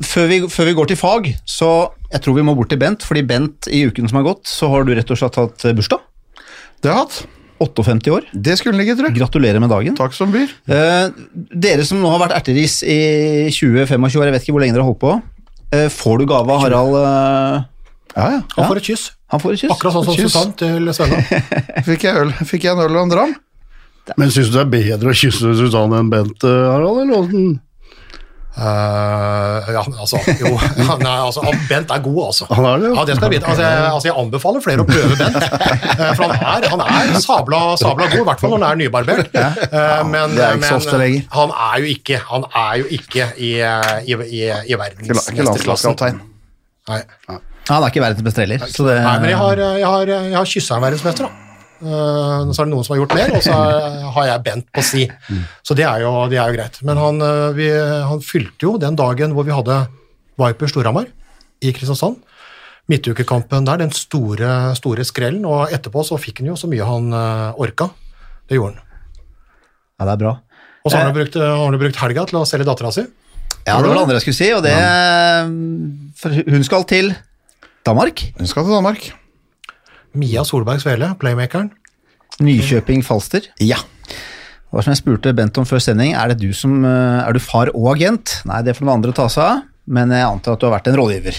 før, 0.00 0.32
vi, 0.32 0.40
før 0.56 0.72
vi 0.72 0.76
går 0.80 0.92
til 0.94 1.00
fag, 1.04 1.30
så 1.44 1.70
jeg 2.08 2.24
tror 2.24 2.40
vi 2.40 2.48
må 2.48 2.56
bort 2.56 2.72
til 2.72 2.80
Bent. 2.80 3.04
Fordi 3.04 3.26
Bent, 3.28 3.68
i 3.68 3.84
uken 3.84 4.08
som 4.08 4.22
har 4.22 4.30
gått, 4.32 4.48
så 4.48 4.72
har 4.72 4.88
du 4.88 4.96
rett 4.96 5.12
og 5.12 5.20
slett 5.20 5.40
hatt 5.44 5.68
eh, 5.68 5.76
bursdag. 5.76 6.00
Det 6.80 6.88
har 6.88 7.02
jeg 7.02 7.04
hatt. 7.04 7.42
58 7.64 8.12
år. 8.14 8.26
Det 8.32 8.56
skulle 8.58 8.74
den 8.74 8.82
ligge, 8.82 8.96
tror 8.98 9.10
jeg. 9.10 9.18
Gratulerer 9.18 9.62
med 9.62 9.72
dagen. 9.72 9.96
Takk 9.98 10.16
som 10.16 10.32
byr. 10.34 10.52
Eh, 10.68 11.08
dere 11.64 11.86
som 11.88 12.00
nå 12.02 12.10
har 12.12 12.22
vært 12.22 12.36
erteris 12.38 12.80
i 12.82 12.98
20-25 13.54 14.08
år, 14.08 14.26
jeg 14.28 14.36
vet 14.36 14.46
ikke 14.46 14.56
hvor 14.56 14.64
lenge 14.64 14.76
dere 14.76 14.84
har 14.84 14.90
holdt 14.92 15.02
på, 15.02 15.14
eh, 15.74 15.88
får 15.92 16.22
du 16.22 16.26
gave 16.30 16.56
av 16.56 16.64
Harald 16.64 16.98
eh, 17.00 17.64
Ja, 18.14 18.26
ja. 18.36 18.40
Han 18.56 18.70
får 18.70 18.82
et 18.82 18.90
kyss. 18.92 19.08
Han 19.34 19.42
får 19.42 19.56
et 19.56 19.64
kyss. 19.64 19.74
Akkurat 19.74 19.96
sånn 19.96 20.08
som. 20.08 20.20
Susann 20.20 20.56
til 20.60 20.92
Svenna. 20.94 21.22
Fikk 21.88 22.06
jeg 22.06 22.20
øl 22.20 22.34
Fikk 22.46 22.68
jeg 22.68 22.76
en 22.76 22.84
øl 22.84 22.94
og 22.94 23.06
en 23.06 23.14
dram? 23.14 23.36
Men 24.20 24.30
syns 24.30 24.52
du 24.52 24.58
det 24.58 24.66
er 24.66 24.72
bedre 24.74 25.10
å 25.10 25.16
kysse 25.16 25.54
Susanne 25.58 25.98
enn 25.98 26.10
Bent, 26.12 26.44
Harald? 26.44 27.02
Eller? 27.02 27.14
hvordan? 27.16 27.54
Eh, 28.54 29.72
ja, 29.74 29.82
altså, 29.98 30.18
jo, 30.38 30.52
ja, 30.78 30.94
nei, 31.06 31.14
altså, 31.26 31.42
Bent 31.68 31.90
er 31.90 32.02
god, 32.04 32.20
altså. 32.26 32.46
Han 32.54 32.66
er 32.68 32.82
det, 32.82 32.90
ja. 32.90 32.94
Ja, 32.94 33.04
det 33.08 33.16
skal 33.16 33.26
jeg 33.26 33.34
vite. 33.34 33.48
Altså, 33.50 33.62
jeg, 33.64 33.86
altså, 33.88 34.08
jeg 34.08 34.16
anbefaler 34.22 34.62
flere 34.62 34.84
å 34.84 34.86
prøve 34.86 35.16
Bent. 35.18 35.38
Uh, 35.42 36.12
for 36.18 36.22
han 36.30 36.36
er, 36.62 36.68
han 36.70 36.84
er 36.84 37.16
sabla, 37.24 37.62
sabla 37.80 38.06
god, 38.12 38.20
i 38.20 38.28
hvert 38.28 38.44
fall 38.44 38.54
når 38.54 38.62
han 38.62 38.68
er 38.68 38.80
nybarbert. 38.84 39.34
Uh, 39.34 40.04
men, 40.06 40.38
er 40.38 40.60
men 40.62 41.26
han 41.34 41.56
er 41.66 41.82
jo 41.82 41.90
ikke, 41.96 42.20
han 42.30 42.46
er 42.62 42.78
jo 42.84 42.92
ikke 43.00 43.32
i, 43.42 43.56
i, 43.58 44.20
i, 44.22 44.44
i 44.70 44.78
verdensmesterklassen. 44.84 46.22
Nei. 46.92 47.00
Nei. 47.32 47.40
Han 47.72 47.80
er 47.80 47.90
ikke 47.90 48.04
verdensmester 48.04 48.44
heller. 48.44 48.68
Nei, 48.68 49.16
men 49.18 49.32
jeg 49.32 49.40
har, 49.40 49.64
jeg 49.80 49.88
har, 49.96 50.14
jeg 50.14 50.36
har 50.38 50.52
kyssa 50.54 50.78
en 50.78 50.86
verdensmester, 50.86 51.26
da. 51.26 51.43
Eh, 51.84 52.52
så 52.52 52.62
er 52.62 52.68
det 52.68 52.72
noen 52.72 52.86
som 52.86 52.94
har 52.94 53.02
gjort 53.02 53.16
mer, 53.18 53.32
og 53.36 53.42
så 53.44 53.56
har 54.16 54.28
jeg 54.30 54.44
Bent 54.46 54.68
på 54.72 54.84
si. 54.84 55.04
Så 55.64 55.76
det 55.76 55.84
er 55.88 56.04
jo, 56.04 56.12
det 56.32 56.38
er 56.40 56.48
jo 56.48 56.58
greit. 56.58 56.78
Men 56.86 57.00
han, 57.00 57.20
eh, 57.24 57.48
vi, 57.56 57.68
han 58.08 58.22
fylte 58.24 58.66
jo 58.66 58.76
den 58.80 58.96
dagen 58.98 59.34
hvor 59.36 59.46
vi 59.46 59.54
hadde 59.54 59.82
Viper 60.40 60.70
Storhamar 60.70 61.10
i 61.64 61.74
Kristiansand. 61.76 62.22
Midtukekampen 62.90 63.64
der, 63.64 63.80
den 63.80 63.92
store, 63.96 64.74
store 64.76 65.04
skrellen, 65.08 65.44
og 65.48 65.72
etterpå 65.72 66.04
så 66.04 66.18
fikk 66.20 66.42
han 66.42 66.50
jo 66.52 66.56
så 66.60 66.68
mye 66.68 66.88
han 66.88 67.12
eh, 67.16 67.60
orka. 67.64 67.90
Det 68.48 68.58
gjorde 68.58 68.76
han. 68.76 68.80
ja, 70.00 70.04
det 70.04 70.14
er 70.16 70.22
bra. 70.24 70.38
Og 70.84 70.90
så 70.92 70.98
har 70.98 71.06
han 71.06 71.14
jo 71.14 71.20
brukt, 71.22 71.36
har 71.40 71.78
brukt 71.80 72.00
helga 72.02 72.24
til 72.28 72.40
å 72.40 72.46
selge 72.48 72.68
dattera 72.68 72.92
si. 72.92 73.06
Ja, 73.64 73.78
det 73.80 73.88
var 73.88 73.94
det 73.96 74.02
andre 74.02 74.18
jeg 74.18 74.24
skulle 74.26 74.36
si, 74.36 74.48
og 74.52 74.64
det 74.66 74.74
For 76.20 76.34
hun 76.52 76.66
skal 76.66 76.84
til 76.88 77.14
Danmark. 77.88 78.20
Hun 78.36 78.50
skal 78.50 78.66
til 78.66 78.76
Danmark. 78.76 79.06
Mia 80.14 80.44
Solberg 80.46 80.80
Svele, 80.82 81.12
playmakeren. 81.20 81.70
Nykjøping 82.42 83.04
Falster. 83.06 83.46
Ja. 83.62 83.78
Det 84.08 84.72
var 84.80 84.82
som 84.88 84.90
jeg 84.94 85.02
spurte 85.04 85.30
Bent 85.38 85.58
om 85.60 85.66
før 85.68 85.78
sending, 85.82 86.16
er 86.18 86.32
det 86.32 86.40
du 86.42 86.48
som 86.56 86.80
eh, 86.84 87.20
Er 87.28 87.32
du 87.36 87.38
far 87.42 87.70
og 87.74 87.92
agent? 87.94 88.40
Nei, 88.48 88.60
det 88.66 88.74
får 88.74 88.88
noen 88.88 88.96
andre 88.98 89.12
ta 89.14 89.28
seg 89.30 89.44
av, 89.46 89.60
men 89.86 90.10
jeg 90.10 90.26
antar 90.26 90.56
at 90.56 90.62
du 90.64 90.66
har 90.66 90.74
vært 90.80 90.90
en 90.90 90.98
rådgiver. 90.98 91.38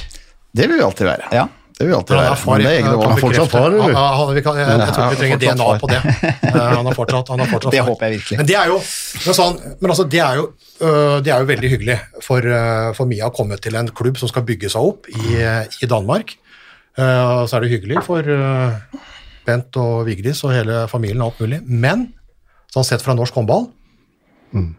Det 0.55 0.69
vil 0.71 0.77
vi 0.79 0.85
alltid 0.85 1.09
være. 1.09 1.27
Ja. 1.35 1.43
Det 1.75 1.83
vil 1.83 1.89
vi 1.91 1.95
alltid 1.97 2.15
Han 2.15 2.21
være. 2.23 2.31
er 2.31 2.39
far, 2.39 2.55
Men 2.55 2.63
det 2.63 2.73
er. 2.77 2.85
Han 2.87 3.11
er 3.11 3.19
fortsatt 3.19 3.51
far, 3.51 3.65
eller? 3.73 3.91
Han- 3.97 4.15
han- 4.21 4.35
vi 4.37 4.41
kan- 4.45 4.55
jeg, 4.55 4.67
jeg, 4.79 4.93
tror 4.95 5.03
ikke 5.03 5.09
vi 5.11 5.19
trenger 5.19 5.39
DNA 5.43 5.67
på 5.83 5.89
det. 5.91 5.99
Eh, 6.55 6.75
Han 6.77 6.87
er 6.87 6.95
fortsatt, 6.95 7.27
han 7.33 7.39
er 7.43 7.49
fortsatt 7.51 7.71
Det 7.75 7.79
far. 7.81 7.89
håper 7.89 8.05
jeg 8.07 8.19
virkelig. 8.21 8.37
Men 8.39 8.45
det 8.47 8.55
er 8.55 8.67
jo, 8.71 8.77
men 9.25 9.35
sånn, 9.35 9.57
men 9.81 9.91
altså, 9.91 10.05
det 10.09 10.21
er 10.23 10.35
jo, 10.39 10.45
øh, 10.79 11.17
det 11.25 11.33
er 11.35 11.43
jo 11.43 11.49
veldig 11.51 11.69
hyggelig 11.73 11.97
for, 12.23 12.39
øh, 12.47 12.93
for 12.95 13.05
Mia 13.11 13.27
å 13.27 13.35
komme 13.35 13.57
til 13.59 13.75
en 13.75 13.89
klubb 13.91 14.15
som 14.17 14.31
skal 14.31 14.43
bygge 14.47 14.71
seg 14.71 14.79
opp 14.93 15.09
i, 15.11 15.43
i 15.83 15.85
Danmark. 15.91 16.37
Eh, 16.95 17.23
og 17.41 17.49
så 17.49 17.57
er 17.57 17.65
det 17.65 17.73
hyggelig 17.73 18.03
for 18.05 18.23
øh, 18.23 19.01
Bent 19.45 19.77
og 19.81 20.05
Vigdis 20.07 20.43
og 20.47 20.53
hele 20.55 20.85
familien 20.91 21.23
og 21.23 21.33
alt 21.33 21.43
mulig. 21.43 21.61
Men 21.67 22.09
sånn 22.73 22.87
sett 22.87 23.03
fra 23.03 23.15
norsk 23.15 23.35
håndball, 23.37 23.69
mm. 24.51 24.71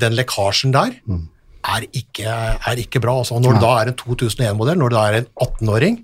den 0.00 0.14
lekkasjen 0.18 0.72
der 0.74 0.96
er, 1.06 1.84
ikke, 1.94 2.26
er 2.26 2.80
ikke 2.82 3.02
bra. 3.04 3.20
Altså, 3.20 3.38
når 3.38 3.58
det 3.58 3.62
da 3.62 3.72
er 3.78 3.90
en 3.92 3.98
2001-modell, 4.00 4.80
når 4.80 4.90
det 4.90 4.98
da 4.98 5.04
er 5.06 5.18
en 5.20 5.28
18-åring, 5.46 5.98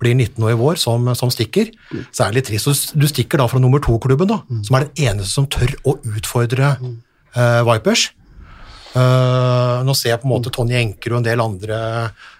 blir 0.00 0.14
19 0.14 0.44
år 0.44 0.52
i 0.54 0.58
vår, 0.60 0.78
som, 0.80 1.08
som 1.16 1.32
stikker, 1.32 1.72
så 2.12 2.26
er 2.26 2.32
det 2.32 2.40
litt 2.40 2.50
trist. 2.50 2.94
Du 2.96 3.06
stikker 3.08 3.40
da 3.40 3.48
fra 3.50 3.60
nummer 3.62 3.82
to-klubben, 3.82 4.30
da, 4.30 4.40
som 4.66 4.78
er 4.78 4.86
den 4.86 5.10
eneste 5.10 5.32
som 5.32 5.48
tør 5.52 5.74
å 5.84 5.96
utfordre 6.16 6.74
uh, 6.80 7.62
Vipers. 7.68 8.10
Eh, 8.96 9.78
nå 9.84 9.94
ser 9.96 10.14
jeg 10.14 10.22
på 10.22 10.28
en 10.28 10.32
måte 10.32 10.52
Tonje 10.54 10.78
Enker 10.80 11.12
og 11.12 11.20
en 11.20 11.26
del 11.26 11.42
andre 11.42 11.78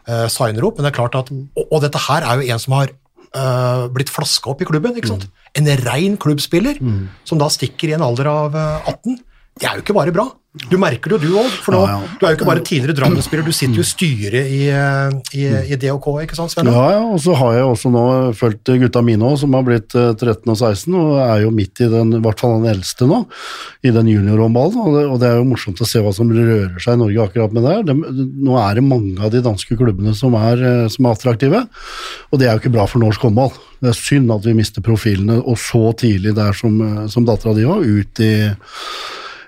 uh, 0.08 0.28
signer 0.32 0.64
opp, 0.64 0.78
men 0.78 0.86
det 0.86 0.92
er 0.92 0.98
klart 1.00 1.18
at 1.18 1.32
Og, 1.34 1.64
og 1.66 1.82
dette 1.84 2.00
her 2.06 2.24
er 2.24 2.40
jo 2.40 2.54
en 2.54 2.62
som 2.62 2.76
har 2.78 2.92
uh, 3.36 3.84
blitt 3.92 4.12
flaska 4.12 4.52
opp 4.52 4.62
i 4.64 4.68
klubben. 4.68 4.96
ikke 4.96 5.12
sant? 5.12 5.26
En 5.58 5.68
rein 5.84 6.16
klubbspiller 6.20 6.80
som 7.28 7.40
da 7.40 7.50
stikker 7.52 7.90
i 7.90 7.96
en 7.96 8.04
alder 8.04 8.28
av 8.28 8.56
eh, 8.56 8.90
18. 8.92 9.18
Det 9.56 9.64
er 9.64 9.78
jo 9.78 9.82
ikke 9.86 9.94
bare 9.96 10.12
bra. 10.12 10.26
Du 10.70 10.78
merker 10.80 11.12
det 11.12 11.16
jo, 11.20 11.34
du 11.34 11.34
òg. 11.40 11.48
For 11.64 11.72
nå, 11.74 11.78
Ja, 11.84 11.96
ja. 12.00 12.08
du 12.20 12.22
er 12.26 12.30
jo 12.32 12.36
ikke 12.38 12.46
bare 12.48 12.62
tidligere 12.64 12.94
Drammen-spiller, 12.96 13.44
du 13.44 13.52
sitter 13.52 13.76
jo 13.76 13.84
i 13.84 13.88
styret 13.88 14.48
i, 14.52 14.60
eh, 14.72 15.16
i, 15.36 15.42
i 15.72 15.76
DOK, 15.80 16.06
ikke 16.24 16.36
sant, 16.36 16.52
Sven? 16.52 16.68
Ja, 16.72 16.84
ja, 16.94 17.02
og 17.12 17.20
så 17.20 17.34
har 17.36 17.54
jeg 17.58 17.64
også 17.68 17.90
nå 17.92 18.04
fulgt 18.36 18.70
gutta 18.80 19.02
mine 19.04 19.24
òg, 19.28 19.36
som 19.42 19.52
har 19.56 19.66
blitt 19.66 19.92
eh, 19.96 20.14
13 20.16 20.48
og 20.52 20.56
16, 20.56 20.94
og 20.96 21.18
er 21.20 21.42
jo 21.44 21.50
midt 21.56 21.82
i 21.84 21.88
den, 21.92 22.14
i 22.16 22.20
hvert 22.24 22.40
fall 22.40 22.56
den 22.62 22.70
eldste 22.72 23.08
nå, 23.08 23.22
i 23.84 23.92
den 23.96 24.08
juniorhåndballen, 24.12 24.80
og, 24.80 24.96
det- 24.96 25.04
og 25.12 25.20
det 25.20 25.28
er 25.28 25.36
jo 25.42 25.48
morsomt 25.52 25.80
å 25.84 25.88
se 25.88 26.00
hva 26.04 26.14
som 26.16 26.32
rører 26.32 26.76
seg 26.80 26.96
i 26.96 27.02
Norge 27.04 27.26
akkurat 27.28 27.52
med 27.56 27.64
det 27.68 27.76
her. 27.76 28.16
Nå 28.48 28.56
er 28.60 28.80
det 28.80 28.86
mange 28.88 29.20
av 29.28 29.32
de 29.36 29.44
danske 29.44 29.76
klubbene 29.76 30.16
som 30.16 30.36
er, 30.40 30.64
eh, 30.64 30.88
som 30.92 31.04
er 31.08 31.16
attraktive, 31.16 31.64
og 32.32 32.40
det 32.40 32.48
er 32.48 32.56
jo 32.56 32.64
ikke 32.64 32.74
bra 32.76 32.88
for 32.88 33.04
norsk 33.04 33.28
håndball. 33.28 33.52
Det 33.84 33.92
er 33.92 34.00
synd 34.00 34.32
at 34.32 34.44
vi 34.48 34.56
mister 34.56 34.80
profilene, 34.84 35.36
og 35.44 35.60
så 35.60 35.92
tidlig 36.00 36.32
der 36.36 36.56
som, 36.56 36.80
eh, 36.80 37.06
som 37.12 37.28
dattera 37.28 37.52
di 37.56 37.64
var, 37.68 37.84
ut 37.84 38.20
i 38.24 38.32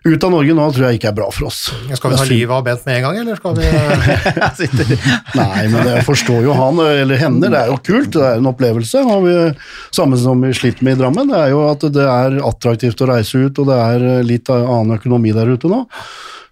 ut 0.04 0.24
av 0.24 0.30
Norge 0.30 0.54
nå 0.54 0.66
tror 0.74 0.86
jeg 0.88 0.98
ikke 1.00 1.08
er 1.10 1.16
bra 1.16 1.26
for 1.34 1.48
oss. 1.48 1.58
Skal 1.98 2.12
vi 2.12 2.16
ta 2.20 2.24
livet 2.28 2.54
av 2.54 2.62
Bent 2.66 2.84
med 2.86 2.96
en 3.00 3.02
gang, 3.08 3.16
eller 3.22 3.36
skal 3.40 3.56
vi 3.58 3.66
Nei, 5.38 5.66
men 5.68 5.78
det- 5.84 5.96
jeg 5.98 6.04
forstår 6.06 6.42
jo 6.46 6.54
han 6.56 6.78
eller 6.84 7.16
henne. 7.20 7.50
Det 7.50 7.58
er 7.58 7.72
jo 7.72 7.78
kult, 7.82 8.10
det 8.14 8.22
er 8.24 8.38
en 8.40 8.50
opplevelse. 8.52 9.02
Og 9.08 9.26
vi, 9.26 9.34
samme 9.94 10.18
som 10.20 10.40
vi 10.44 10.52
sliter 10.56 10.84
med 10.86 10.96
i 10.98 11.02
Drammen, 11.02 11.28
det 11.32 11.38
er 11.42 11.52
jo 11.54 11.64
at 11.70 11.84
det 11.94 12.06
er 12.06 12.38
attraktivt 12.46 13.02
å 13.04 13.10
reise 13.10 13.38
ut, 13.48 13.58
og 13.58 13.70
det 13.70 13.78
er 13.78 14.06
litt 14.26 14.50
annen 14.54 14.96
økonomi 14.98 15.34
der 15.36 15.50
ute 15.54 15.70
nå. 15.70 15.84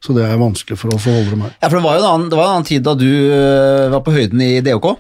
Så 0.05 0.12
det 0.15 0.26
er 0.29 0.37
vanskelig 0.38 0.76
for 0.79 0.93
oss 0.95 1.07
å 1.09 1.15
holde 1.15 1.33
dem 1.33 1.47
her. 1.47 1.55
Ja, 1.62 1.69
for 1.71 1.79
det 1.79 1.85
var 1.87 1.97
jo 1.97 2.03
en 2.05 2.11
annen, 2.12 2.29
det 2.31 2.37
var 2.38 2.50
en 2.50 2.57
annen 2.59 2.69
tid 2.69 2.85
da 2.87 2.93
du 2.99 3.07
øh, 3.09 3.87
var 3.95 4.03
på 4.07 4.12
høyden 4.15 4.43
i 4.45 4.50
DOK. 4.62 4.91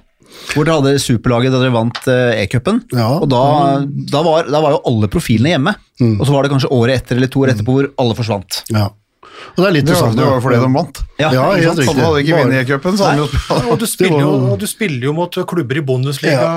Hvor 0.52 0.64
dere 0.64 0.76
hadde 0.80 1.00
superlaget 1.02 1.52
da 1.52 1.60
dere 1.62 1.74
vant 1.74 1.98
øh, 2.12 2.34
E-cupen. 2.42 2.82
Ja. 2.96 3.08
og 3.20 3.26
da, 3.32 3.40
da, 4.12 4.22
var, 4.24 4.46
da 4.50 4.60
var 4.64 4.76
jo 4.76 4.82
alle 4.88 5.08
profilene 5.12 5.52
hjemme. 5.54 5.74
Og 6.20 6.24
så 6.28 6.32
var 6.34 6.44
det 6.46 6.52
kanskje 6.54 6.70
året 6.76 7.00
etter 7.00 7.16
eller 7.20 7.30
to 7.32 7.42
år 7.44 7.52
etterpå 7.54 7.74
hvor 7.76 7.90
alle 8.02 8.16
forsvant. 8.18 8.62
Ja. 8.72 8.88
Og 9.56 9.60
det 9.62 9.66
er 9.68 9.74
litt 9.76 9.86
Det 9.86 9.92
det 9.92 9.96
var, 9.96 10.08
samme. 10.10 10.16
det 10.16 10.26
var 10.30 10.40
fordi 10.44 10.60
de 10.60 10.70
vant. 10.76 11.02
Ja, 11.18 11.30
Ja, 11.32 11.44
helt 11.56 11.78
riktig. 11.80 11.96
Hadde 11.96 12.16
de 12.16 12.24
ikke 12.24 12.38
vunnet 12.42 12.68
cupen, 12.68 12.96
så 12.98 13.04
hadde 13.08 13.26
de 13.26 13.70
og 13.70 13.78
du 13.80 13.86
spiller, 13.86 14.20
jo, 14.20 14.32
og 14.52 14.58
du 14.60 14.66
spiller 14.66 15.04
jo 15.08 15.12
mot 15.16 15.38
klubber 15.48 15.76
i 15.76 15.80
Bundesliga, 15.80 16.48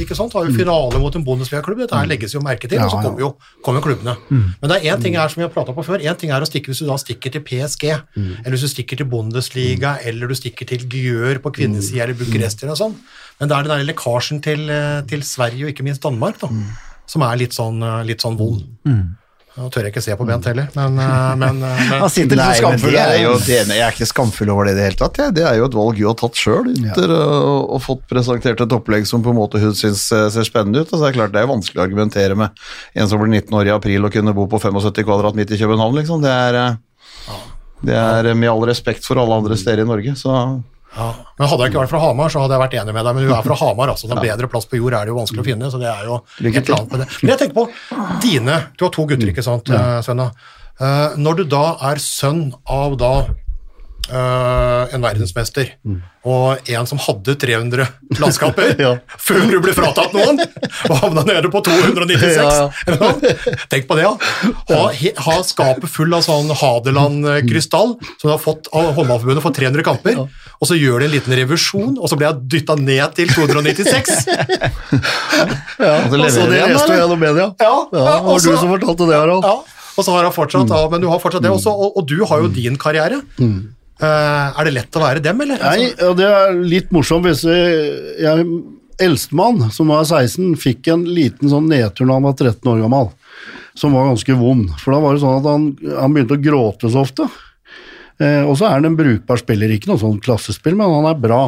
ikke 0.00 0.16
sant? 0.18 0.32
Har 0.36 0.46
jo 0.46 0.52
finale 0.56 1.00
mot 1.00 1.14
en 1.16 1.24
Bundesliga-klubb. 1.24 1.78
Dette 1.84 1.96
her 1.96 2.06
legges 2.10 2.34
jo 2.36 2.40
merke 2.44 2.68
til, 2.68 2.78
og 2.80 2.90
så 2.90 2.96
Ja, 2.96 3.02
ja. 3.02 3.08
kommer 3.08 3.20
jo 3.20 3.30
kommer 3.64 3.80
klubbene. 3.84 4.16
Men 4.30 4.70
det 4.70 4.78
er 4.84 4.96
én 4.96 5.02
ting 5.02 5.16
her 5.16 5.28
som 5.28 5.40
vi 5.40 5.46
har 5.48 5.52
prata 5.54 5.72
på 5.72 5.84
før. 5.84 6.00
En 6.04 6.16
ting 6.16 6.30
er 6.30 6.40
å 6.40 6.46
stikke 6.48 6.72
hvis 6.72 6.80
du 6.84 6.86
da 6.86 6.96
stikker 6.96 7.32
til 7.32 7.40
PSG, 7.42 7.84
eller 8.16 8.50
hvis 8.56 8.66
du 8.66 8.68
stikker 8.72 8.96
til 8.96 9.06
Bundesliga, 9.06 9.98
eller 10.04 10.28
du 10.28 10.34
stikker 10.34 10.66
til 10.66 10.86
Gjør 10.86 11.38
på 11.44 11.52
kvinnesida, 11.52 12.04
eller 12.04 12.14
Bucuresti 12.14 12.64
eller 12.64 12.74
sånn. 12.74 12.96
sånt. 12.96 12.96
Men 13.40 13.48
det 13.48 13.56
er 13.56 13.62
den 13.66 13.72
der 13.78 13.92
lekkasjen 13.92 14.42
til, 14.42 14.68
eh, 14.70 15.02
til 15.08 15.20
Sverige, 15.20 15.64
og 15.66 15.72
ikke 15.74 15.84
minst 15.84 16.02
Danmark, 16.02 16.38
da, 16.40 16.48
som 17.06 17.22
er 17.22 17.36
litt 17.36 17.52
sånn, 17.52 17.82
eh, 17.82 18.04
litt 18.04 18.20
sånn 18.20 18.36
vond. 18.38 18.64
Nå 19.56 19.70
tør 19.72 19.86
jeg 19.86 19.94
ikke 19.94 20.02
se 20.04 20.12
på 20.18 20.24
Bent 20.28 20.44
heller, 20.50 20.66
men, 20.76 20.98
eh, 21.00 21.28
men, 21.40 21.62
eh, 21.64 21.78
men 21.88 22.02
Han 22.02 22.10
sitter 22.12 22.36
litt 22.36 22.42
Nei, 22.42 22.48
men 22.50 22.58
skamfull. 22.60 22.92
det 22.92 23.04
er 23.04 23.20
jo, 23.22 23.30
det, 23.40 23.56
jeg 23.72 23.84
er 23.86 23.94
ikke 23.94 24.08
skamfull 24.10 24.52
over 24.52 24.68
det 24.68 24.74
i 24.74 24.76
det 24.76 24.84
hele 24.84 24.98
tatt. 25.00 25.20
jeg. 25.22 25.34
Det 25.38 25.46
er 25.48 25.56
jo 25.56 25.68
et 25.70 25.76
valg 25.78 26.02
hun 26.02 26.10
har 26.10 26.18
tatt 26.20 26.36
sjøl, 26.36 26.68
ja. 26.76 26.92
og, 27.06 27.62
og, 27.62 27.80
fått 27.86 28.04
presentert 28.10 28.60
et 28.60 28.76
opplegg 28.76 29.08
som 29.08 29.24
på 29.24 29.32
en 29.32 29.38
måte 29.40 29.62
hun 29.62 29.72
syns 29.78 30.04
eh, 30.12 30.26
ser 30.34 30.44
spennende 30.44 30.84
ut. 30.84 30.90
Altså, 30.90 31.00
det 31.06 31.08
er 31.08 31.16
klart 31.16 31.32
det 31.32 31.40
er 31.40 31.48
vanskelig 31.48 31.80
å 31.80 31.86
argumentere 31.86 32.36
med 32.36 32.66
en 32.92 33.08
som 33.08 33.22
blir 33.22 33.32
19 33.32 33.56
år 33.56 33.70
i 33.70 33.74
april 33.78 34.04
og 34.04 34.12
kunne 34.12 34.36
bo 34.36 34.44
på 34.52 34.60
75 34.60 35.08
kvadrat 35.08 35.40
midt 35.40 35.56
i 35.56 35.60
København, 35.62 35.96
liksom. 36.02 36.20
Det 36.26 36.36
er, 36.36 36.76
det 37.80 37.96
er 37.96 38.32
med 38.36 38.52
all 38.52 38.68
respekt 38.68 39.08
for 39.08 39.24
alle 39.24 39.40
andre 39.40 39.56
steder 39.56 39.86
i 39.86 39.88
Norge, 39.88 40.18
så 40.20 40.36
Ja, 40.96 41.06
men 41.38 41.48
Hadde 41.50 41.66
jeg 41.66 41.72
ikke 41.74 41.82
vært 41.82 41.92
fra 41.92 42.00
Hamar, 42.00 42.30
så 42.32 42.40
hadde 42.40 42.56
jeg 42.56 42.62
vært 42.64 42.76
enig 42.80 42.94
med 42.96 43.04
deg. 43.04 43.14
Men 43.18 43.26
du 43.28 43.32
er 43.36 43.42
fra 43.44 43.56
Hamar, 43.60 43.92
altså. 43.92 44.08
En 44.10 44.20
bedre 44.22 44.48
plass 44.48 44.68
på 44.70 44.78
jord 44.80 44.96
er 44.96 45.04
det 45.04 45.12
jo 45.12 45.18
vanskelig 45.18 45.42
å 45.42 45.48
finne. 45.50 45.70
så 45.72 45.80
det 45.82 45.90
er 45.92 46.04
jo 46.08 46.20
et 46.40 46.56
eller 46.62 46.78
annet 46.78 46.94
med 46.94 47.02
det. 47.04 47.08
Men 47.22 47.32
jeg 47.34 47.40
tenker 47.42 47.56
på 47.58 47.66
dine 48.24 48.60
Du 48.78 48.86
har 48.86 48.94
to 48.96 49.04
gutter, 49.10 49.32
ikke 49.32 49.44
sant, 49.44 49.68
eh, 49.70 49.98
Svenna. 50.06 50.30
Eh, 50.80 51.16
når 51.20 51.42
du 51.42 51.44
da 51.56 51.64
er 51.90 52.00
sønn 52.02 52.46
av 52.68 52.96
da 53.00 53.12
eh, 54.10 54.94
en 54.94 55.02
verdensmester, 55.02 55.70
og 56.26 56.68
en 56.72 56.86
som 56.90 56.98
hadde 56.98 57.34
300 57.38 57.86
landskamper 58.18 58.74
før 59.26 59.44
du 59.50 59.58
ble 59.62 59.72
fratatt 59.76 60.12
noen, 60.16 60.40
og 60.90 60.96
havna 61.02 61.22
nede 61.28 61.50
på 61.52 61.62
296 61.66 62.36
Ja, 62.40 62.70
ja. 62.88 63.12
Tenk 63.72 63.86
på 63.88 63.98
det, 63.98 64.06
ja. 64.06 64.14
Ha, 64.70 64.80
he, 64.98 65.12
ha 65.26 65.36
skapet 65.46 65.88
full 65.90 66.14
av 66.16 66.24
sånn 66.26 66.50
Hadeland-krystall, 66.50 67.96
som 68.18 68.26
du 68.26 68.32
har 68.34 68.42
fått 68.42 68.70
av 68.74 68.92
Håndballforbundet 68.96 69.44
for 69.44 69.54
300 69.56 69.86
kamper, 69.86 70.24
og 70.56 70.64
så 70.70 70.78
gjør 70.78 71.02
de 71.04 71.10
en 71.10 71.14
liten 71.14 71.36
revisjon, 71.36 71.94
og 72.00 72.08
så 72.10 72.16
blir 72.18 72.30
jeg 72.30 72.46
dytta 72.56 72.76
ned 72.80 73.14
til 73.18 73.28
296. 73.34 74.14
ja, 75.78 75.94
Og 76.02 76.10
så 76.10 76.18
leverer 76.18 76.50
det 76.50 76.50
de 76.50 76.60
igjen, 76.62 76.98
gjennom 77.00 77.20
media. 77.22 77.48
Ja, 77.60 77.72
Ja, 77.92 77.98
ja, 77.98 78.04
var 78.22 78.32
og 78.34 78.40
så- 78.40 78.50
du 78.50 78.56
som 78.56 78.70
fortalte 78.72 79.06
det, 79.10 79.16
Harald. 79.18 79.44
Ja, 79.44 79.56
og 79.96 80.04
så 80.04 80.12
har 80.12 80.22
han 80.24 80.32
fortsatt, 80.32 80.68
ja, 80.68 80.88
men 80.92 81.00
du 81.00 81.08
har 81.08 81.18
fortsatt 81.20 81.42
det 81.42 81.50
også, 81.50 81.72
og, 81.72 81.96
og 81.96 82.06
du 82.08 82.24
har 82.24 82.40
jo 82.42 82.48
din 82.48 82.76
karriere. 82.76 83.22
Eh, 83.40 83.54
er 84.04 84.68
det 84.68 84.74
lett 84.76 84.96
å 84.98 85.02
være 85.02 85.22
dem, 85.24 85.40
eller? 85.40 85.62
Nei, 85.62 85.90
og 86.04 86.18
det 86.18 86.26
er 86.28 86.58
litt 86.68 86.90
morsomt 86.92 87.24
hvis 87.24 87.46
jeg, 87.48 87.86
jeg 88.20 88.46
Eldstemann, 89.02 89.66
som 89.72 89.90
er 89.92 90.04
16, 90.04 90.54
fikk 90.60 90.88
en 90.92 91.04
liten 91.08 91.50
sånn 91.52 91.68
nedtur 91.68 92.08
da 92.08 92.16
han 92.16 92.24
var 92.24 92.36
13 92.36 92.70
år 92.72 92.80
gammel, 92.84 93.10
som 93.76 93.96
var 93.96 94.08
ganske 94.08 94.36
vond. 94.38 94.70
For 94.80 94.96
da 94.96 95.02
var 95.04 95.16
det 95.16 95.22
sånn 95.24 95.40
at 95.40 95.50
han, 95.50 95.66
han 95.98 96.14
begynte 96.14 96.38
å 96.38 96.44
gråte 96.46 96.92
så 96.92 97.02
ofte. 97.04 97.26
Eh, 98.16 98.40
og 98.46 98.56
så 98.56 98.70
er 98.70 98.78
han 98.78 98.88
en 98.88 98.96
brukbar 98.96 99.40
spiller, 99.42 99.74
ikke 99.74 99.90
noe 99.90 100.00
sånn 100.00 100.22
klassespill, 100.24 100.78
men 100.78 100.94
han 100.96 101.10
er 101.10 101.20
bra. 101.20 101.42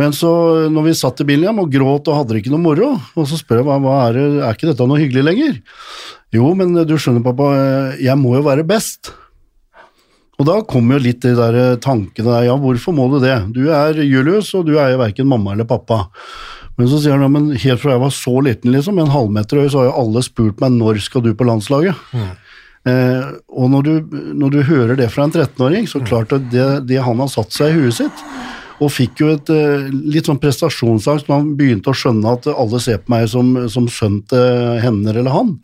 Men 0.00 0.16
så, 0.16 0.30
når 0.72 0.88
vi 0.90 0.96
satt 0.96 1.20
i 1.20 1.28
bilen 1.28 1.48
hjem 1.48 1.60
og 1.62 1.70
gråt 1.72 2.08
og 2.08 2.18
hadde 2.20 2.34
det 2.34 2.42
ikke 2.42 2.54
noe 2.54 2.64
moro, 2.64 2.90
og 3.16 3.28
så 3.28 3.36
spør 3.40 3.60
jeg 3.60 3.68
hva, 3.68 3.76
hva 3.84 4.00
er 4.06 4.16
det, 4.16 4.26
er 4.40 4.56
ikke 4.56 4.70
dette 4.70 4.88
noe 4.88 5.00
hyggelig 5.00 5.28
lenger? 5.28 5.60
Jo, 6.36 6.50
men 6.56 6.72
du 6.88 6.96
skjønner 6.96 7.24
pappa, 7.24 7.52
eh, 7.60 8.02
jeg 8.08 8.16
må 8.20 8.32
jo 8.38 8.44
være 8.48 8.64
best. 8.68 9.12
Og 10.36 10.48
da 10.48 10.58
kommer 10.68 10.98
jo 10.98 11.06
litt 11.06 11.22
de 11.24 11.32
der 11.36 11.56
eh, 11.56 11.78
tankene 11.80 12.28
der, 12.28 12.48
ja, 12.50 12.56
hvorfor 12.60 12.94
må 12.96 13.08
du 13.12 13.18
det? 13.22 13.36
Du 13.56 13.64
er 13.72 13.96
Julius, 14.04 14.52
og 14.58 14.66
du 14.68 14.74
er 14.76 14.92
jo 14.92 15.00
verken 15.00 15.30
mamma 15.30 15.54
eller 15.54 15.68
pappa. 15.68 16.04
Men 16.76 16.90
så 16.92 17.00
sier 17.00 17.16
han, 17.16 17.24
ja, 17.24 17.30
men 17.32 17.54
helt 17.56 17.80
fra 17.80 17.94
jeg 17.94 18.02
var 18.02 18.12
så 18.12 18.34
liten, 18.44 18.74
liksom, 18.74 19.00
en 19.00 19.14
halvmeter 19.14 19.62
høy, 19.62 19.70
så 19.72 19.80
har 19.80 19.88
jo 19.88 19.96
alle 20.02 20.24
spurt 20.26 20.60
meg 20.60 20.76
når 20.76 21.00
skal 21.06 21.24
du 21.24 21.32
på 21.36 21.46
landslaget? 21.48 22.04
Eh, 22.86 23.30
og 23.48 23.72
når 23.72 23.86
du, 23.88 24.18
når 24.36 24.52
du 24.52 24.60
hører 24.68 25.00
det 25.00 25.08
fra 25.14 25.24
en 25.26 25.32
13-åring, 25.32 25.88
så 25.90 26.04
klart 26.04 26.36
at 26.36 26.44
det, 26.52 26.68
det 26.90 27.00
han 27.02 27.22
har 27.24 27.32
satt 27.32 27.56
seg 27.56 27.72
i 27.72 27.80
huet 27.80 27.96
sitt, 27.96 28.26
og 28.76 28.92
fikk 28.92 29.22
jo 29.22 29.30
et 29.32 29.50
eh, 29.54 29.88
litt 29.88 30.28
sånn 30.28 30.40
prestasjonsangst 30.42 31.30
når 31.30 31.40
han 31.40 31.54
begynte 31.56 31.90
å 31.90 31.96
skjønne 31.96 32.34
at 32.36 32.50
alle 32.52 32.80
ser 32.84 33.00
på 33.00 33.14
meg 33.14 33.24
som, 33.32 33.54
som 33.72 33.88
sønn 33.88 34.20
til 34.28 34.76
henne 34.84 35.14
eller 35.14 35.32
han. 35.32 35.56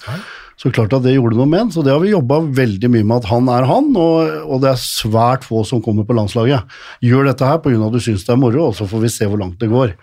Så 0.63 0.71
klart 0.71 0.93
at 0.95 1.03
det 1.03 1.17
gjorde 1.17 1.35
noe 1.35 1.51
med 1.51 1.59
han, 1.59 1.71
så 1.75 1.83
det 1.83 1.91
har 1.91 1.99
vi 1.99 2.13
jobba 2.13 2.37
veldig 2.55 2.91
mye 2.95 3.07
med 3.09 3.25
at 3.25 3.31
han 3.33 3.49
er 3.51 3.65
han, 3.67 3.89
og, 3.99 4.35
og 4.47 4.61
det 4.63 4.71
er 4.71 4.79
svært 4.79 5.47
få 5.49 5.65
som 5.67 5.83
kommer 5.83 6.07
på 6.07 6.15
landslaget. 6.15 6.69
Gjør 7.03 7.27
dette 7.27 7.49
her 7.49 7.59
pga. 7.65 7.81
at 7.83 7.97
du 7.97 7.99
syns 8.05 8.23
det 8.29 8.37
er 8.37 8.39
moro, 8.39 8.69
og 8.69 8.77
så 8.79 8.87
får 8.87 9.03
vi 9.03 9.11
se 9.11 9.27
hvor 9.27 9.43
langt 9.43 9.59
det 9.59 9.73
går. 9.73 9.97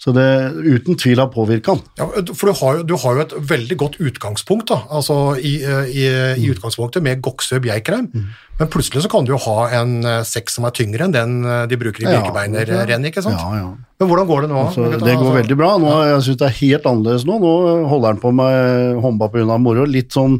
Så 0.00 0.14
det 0.16 0.24
uten 0.56 0.96
tvil 0.96 1.20
har 1.20 1.28
påvirka 1.28 1.74
han. 1.74 1.82
Ja, 2.00 2.06
for 2.32 2.48
du 2.48 2.56
har, 2.56 2.78
jo, 2.78 2.84
du 2.88 2.94
har 3.02 3.18
jo 3.18 3.24
et 3.26 3.34
veldig 3.50 3.76
godt 3.82 3.98
utgangspunkt 4.00 4.70
da, 4.72 4.78
altså 4.88 5.34
i, 5.36 5.58
i, 5.92 6.06
i 6.40 6.46
utgangspunktet 6.48 7.04
med 7.04 7.20
Goksø 7.20 7.60
Bjerkreim, 7.60 8.08
men 8.14 8.70
plutselig 8.72 9.04
så 9.04 9.10
kan 9.12 9.28
du 9.28 9.34
jo 9.34 9.40
ha 9.44 9.68
en 9.76 9.98
eh, 10.08 10.22
sekk 10.24 10.48
som 10.52 10.64
er 10.68 10.72
tyngre 10.76 11.04
enn 11.04 11.12
den 11.16 11.36
eh, 11.44 11.66
de 11.68 11.76
bruker 11.80 12.06
i 12.06 12.08
Ja, 12.08 12.22
ikke 12.24 13.26
sant? 13.26 13.36
Ja, 13.36 13.60
ja. 13.60 13.68
Men 14.00 14.08
hvordan 14.08 14.28
går 14.30 14.46
det 14.46 14.50
nå? 14.54 14.60
Altså, 14.70 14.88
det 14.88 15.00
går 15.04 15.10
Altså, 15.18 15.36
veldig 15.36 15.56
bra. 15.60 15.70
Nå, 15.80 15.92
jeg 16.08 16.22
syns 16.24 16.40
det 16.40 16.48
er 16.48 16.58
helt 16.62 16.86
annerledes 16.88 17.26
nå. 17.28 17.36
Nå 17.42 17.54
holder 17.90 18.14
han 18.14 18.22
på 18.22 18.32
med 18.32 19.00
håndball 19.04 19.32
pga. 19.34 19.58
moro. 19.60 19.84
Litt 19.84 20.16
sånn 20.16 20.38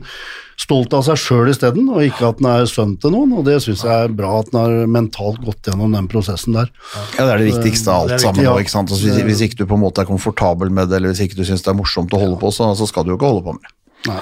stolt 0.60 0.92
av 0.96 1.04
seg 1.06 1.16
sjøl 1.20 1.48
isteden, 1.52 1.86
og 1.88 2.02
ikke 2.04 2.28
at 2.28 2.40
han 2.42 2.48
er 2.52 2.66
sønn 2.68 2.96
til 3.00 3.14
noen. 3.14 3.32
Og 3.38 3.46
det 3.48 3.56
syns 3.64 3.84
jeg 3.86 4.08
er 4.08 4.12
bra 4.12 4.34
at 4.42 4.50
han 4.52 4.60
har 4.60 4.90
mentalt 4.92 5.40
gått 5.46 5.70
gjennom 5.70 5.94
den 5.96 6.08
prosessen 6.10 6.56
der. 6.58 6.68
Ja, 7.16 7.24
Det 7.24 7.30
er 7.32 7.42
det 7.44 7.46
viktigste 7.54 7.94
av 7.94 8.02
alt 8.04 8.16
er 8.16 8.22
sammen. 8.24 8.40
viktig, 8.42 8.48
ja. 8.48 8.52
nå, 8.52 8.64
ikke 8.66 8.74
sant? 8.74 8.92
Altså, 8.92 9.08
hvis, 9.08 9.22
hvis 9.30 9.44
ikke 9.46 9.62
du 9.62 9.64
på 9.70 9.78
en 9.78 9.84
måte 9.86 10.04
er 10.04 10.10
komfortabel 10.10 10.72
med 10.74 10.90
det, 10.92 11.00
eller 11.00 11.14
hvis 11.14 11.24
ikke 11.24 11.40
du 11.40 11.46
syns 11.48 11.64
det 11.64 11.72
er 11.72 11.78
morsomt 11.80 12.12
å 12.12 12.20
holde 12.20 12.36
på, 12.42 12.52
så, 12.52 12.68
så 12.76 12.88
skal 12.90 13.08
du 13.08 13.14
jo 13.14 13.18
ikke 13.18 13.30
holde 13.32 13.46
på 13.48 13.56
med 13.56 13.64
det. 13.66 13.74
Nei. 14.10 14.20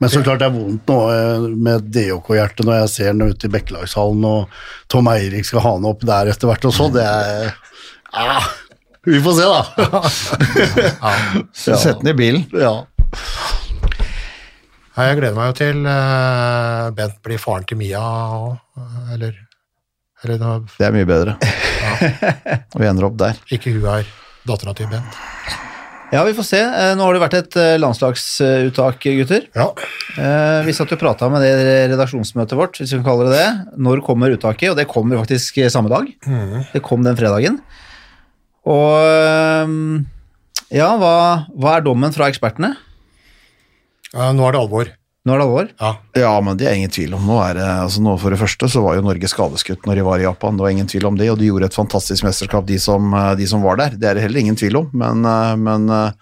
Men 0.00 0.08
så 0.08 0.22
klart 0.24 0.40
det 0.40 0.46
er 0.48 0.54
vondt 0.54 0.86
nå 0.88 0.98
eh, 1.12 1.42
med 1.60 1.90
DHK-hjertet 1.92 2.64
når 2.64 2.78
jeg 2.78 2.92
ser 2.94 3.10
den 3.12 3.34
ute 3.34 3.50
i 3.50 3.52
Bekkelagshallen, 3.52 4.22
og 4.24 4.62
Tom 4.88 5.10
Eirik 5.12 5.44
skal 5.44 5.60
ha 5.66 5.74
den 5.76 5.90
opp 5.90 6.06
der 6.08 6.30
etter 6.32 6.48
hvert 6.48 6.64
og 6.70 6.72
så. 6.72 6.86
Det 6.94 7.04
er 7.04 7.50
ah, 8.16 8.46
Vi 9.04 9.20
får 9.20 9.36
se, 9.42 9.50
da. 9.50 9.60
ja. 11.02 11.12
Sett 11.82 12.00
den 12.00 12.14
i 12.14 12.16
bilen. 12.16 12.46
ja. 12.56 12.78
Nei, 15.00 15.14
jeg 15.14 15.16
gleder 15.16 15.36
meg 15.38 15.46
jo 15.48 15.54
til 15.56 15.86
eh, 15.88 16.88
Bent 16.92 17.14
blir 17.24 17.40
faren 17.40 17.64
til 17.64 17.78
Mia, 17.80 18.00
og, 18.36 18.58
eh, 18.76 19.12
eller, 19.14 19.36
eller 20.20 20.40
da, 20.42 20.50
Det 20.76 20.84
er 20.84 20.92
mye 20.92 21.08
bedre. 21.08 21.36
Ja. 21.40 21.92
vi 22.82 22.88
ender 22.90 23.06
opp 23.08 23.14
der. 23.22 23.38
ikke 23.48 23.72
hun 23.78 23.86
er 23.88 24.10
dattera 24.44 24.74
til 24.76 24.90
Bent. 24.92 25.16
Ja, 26.12 26.20
vi 26.26 26.34
får 26.36 26.44
se. 26.50 26.60
Eh, 26.60 26.90
Nå 26.98 27.06
har 27.06 27.16
det 27.16 27.22
vært 27.22 27.36
et 27.38 27.56
landslagsuttak, 27.80 29.06
gutter. 29.22 29.46
Ja, 29.56 29.70
Vi 30.66 30.76
satt 30.76 30.92
og 30.92 31.00
prata 31.00 31.30
med 31.32 31.46
det 31.48 31.54
redaksjonsmøtet 31.94 32.60
vårt, 32.60 32.82
hvis 32.82 32.92
vi 32.92 33.00
kan 33.00 33.08
kalle 33.08 33.30
det 33.30 33.40
det. 33.40 33.80
Når 33.80 34.04
kommer 34.04 34.36
uttaket? 34.36 34.74
Og 34.74 34.76
det 34.82 34.88
kommer 34.90 35.22
faktisk 35.22 35.62
samme 35.72 35.88
dag. 35.94 36.12
Det 36.74 36.84
kom 36.84 37.08
den 37.08 37.16
fredagen. 37.16 37.56
Og 38.68 39.00
ja, 40.68 40.92
hva, 41.00 41.16
hva 41.56 41.78
er 41.78 41.88
dommen 41.88 42.12
fra 42.12 42.28
ekspertene? 42.28 42.74
Eh, 44.16 44.32
nå 44.34 44.48
er 44.48 44.56
det 44.56 44.64
alvor. 44.64 44.94
Nå 45.20 45.34
er 45.34 45.36
det 45.36 45.44
alvor. 45.44 45.66
Ja. 45.76 45.88
Ja, 46.16 46.30
men 46.40 46.56
det 46.56 46.64
er 46.64 46.78
ingen 46.78 46.92
tvil 46.92 47.12
om. 47.12 47.26
Nå 47.28 47.34
er 47.44 47.58
det, 47.58 47.64
altså 47.82 48.00
nå 48.00 48.14
For 48.22 48.32
det 48.32 48.38
første 48.40 48.70
så 48.72 48.80
var 48.80 48.94
jo 48.96 49.02
Norge 49.04 49.28
skadeskutt 49.28 49.84
når 49.84 49.98
de 49.98 50.04
var 50.06 50.22
i 50.22 50.24
Japan, 50.24 50.56
det 50.56 50.64
var 50.64 50.72
ingen 50.72 50.88
tvil 50.88 51.10
om 51.10 51.18
det. 51.20 51.26
Og 51.28 51.36
de 51.36 51.50
gjorde 51.50 51.68
et 51.68 51.76
fantastisk 51.76 52.24
mesterskap, 52.24 52.64
de 52.64 52.78
som, 52.80 53.12
eh, 53.12 53.34
de 53.36 53.48
som 53.50 53.60
var 53.60 53.76
der. 53.76 53.98
Det 54.00 54.08
er 54.08 54.16
det 54.16 54.22
heller 54.24 54.40
ingen 54.40 54.56
tvil 54.56 54.78
om. 54.80 54.88
Men, 54.96 55.20
eh, 55.28 55.56
men 55.60 55.84
eh, 55.92 56.16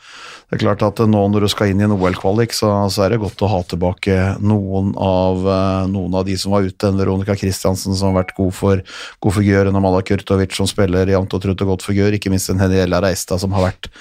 det 0.51 0.59
er 0.59 0.65
klart 0.65 0.83
at 0.83 0.99
nå 1.07 1.21
når 1.31 1.47
du 1.47 1.49
skal 1.53 1.71
inn 1.71 1.79
i 1.79 1.87
en 1.87 1.95
OL-kvalik, 1.95 2.57
så, 2.57 2.73
så 2.91 3.05
er 3.05 3.15
det 3.15 3.21
godt 3.23 3.45
å 3.47 3.53
ha 3.53 3.61
tilbake 3.71 4.17
noen 4.43 4.91
av, 4.99 5.47
noen 5.93 6.17
av 6.19 6.25
de 6.27 6.35
som 6.41 6.57
var 6.57 6.67
ute. 6.67 6.91
En 6.91 6.99
Veronica 6.99 7.37
Christiansen 7.39 7.95
som 7.95 8.11
har 8.11 8.25
vært 8.25 8.35
god 8.35 8.57
for, 8.57 8.83
god 9.23 9.37
for 9.37 9.47
Gjør, 9.47 9.71
en 9.71 9.79
Amala 9.79 10.03
Kurtovic 10.03 10.57
som 10.59 10.67
spiller 10.67 11.07
jevnt 11.07 11.37
og 11.37 11.45
trutt 11.45 11.63
og 11.63 11.77
godt 11.77 11.87
for 11.87 11.95
Gjør, 11.95 12.19
ikke 12.19 12.33
minst 12.35 12.51
en 12.51 12.65
Heniella 12.65 13.05
Reistad 13.05 13.45
som 13.45 13.55
har 13.55 13.69
vært 13.69 13.93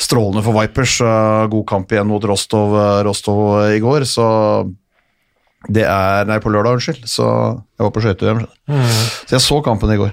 strålende 0.00 0.44
for 0.46 0.56
Vipers. 0.60 1.00
eh, 1.00 1.46
God 1.52 1.66
kamp 1.68 1.92
igjen 1.92 2.06
mot 2.10 2.24
Rostov, 2.24 2.76
eh, 2.78 3.04
Rostov 3.04 3.72
i 3.74 3.80
går, 3.82 4.06
så 4.06 4.28
det 5.68 5.84
er 5.84 6.24
Nei, 6.28 6.38
på 6.38 6.52
lørdag, 6.54 6.78
unnskyld. 6.78 7.06
Så 7.10 7.26
Jeg 7.78 7.86
var 7.86 7.92
på 7.94 8.00
skøyte-VM, 8.02 8.40
så 9.28 9.36
jeg 9.36 9.42
så 9.44 9.56
kampen 9.62 9.92
i 9.94 9.96
går. 10.00 10.08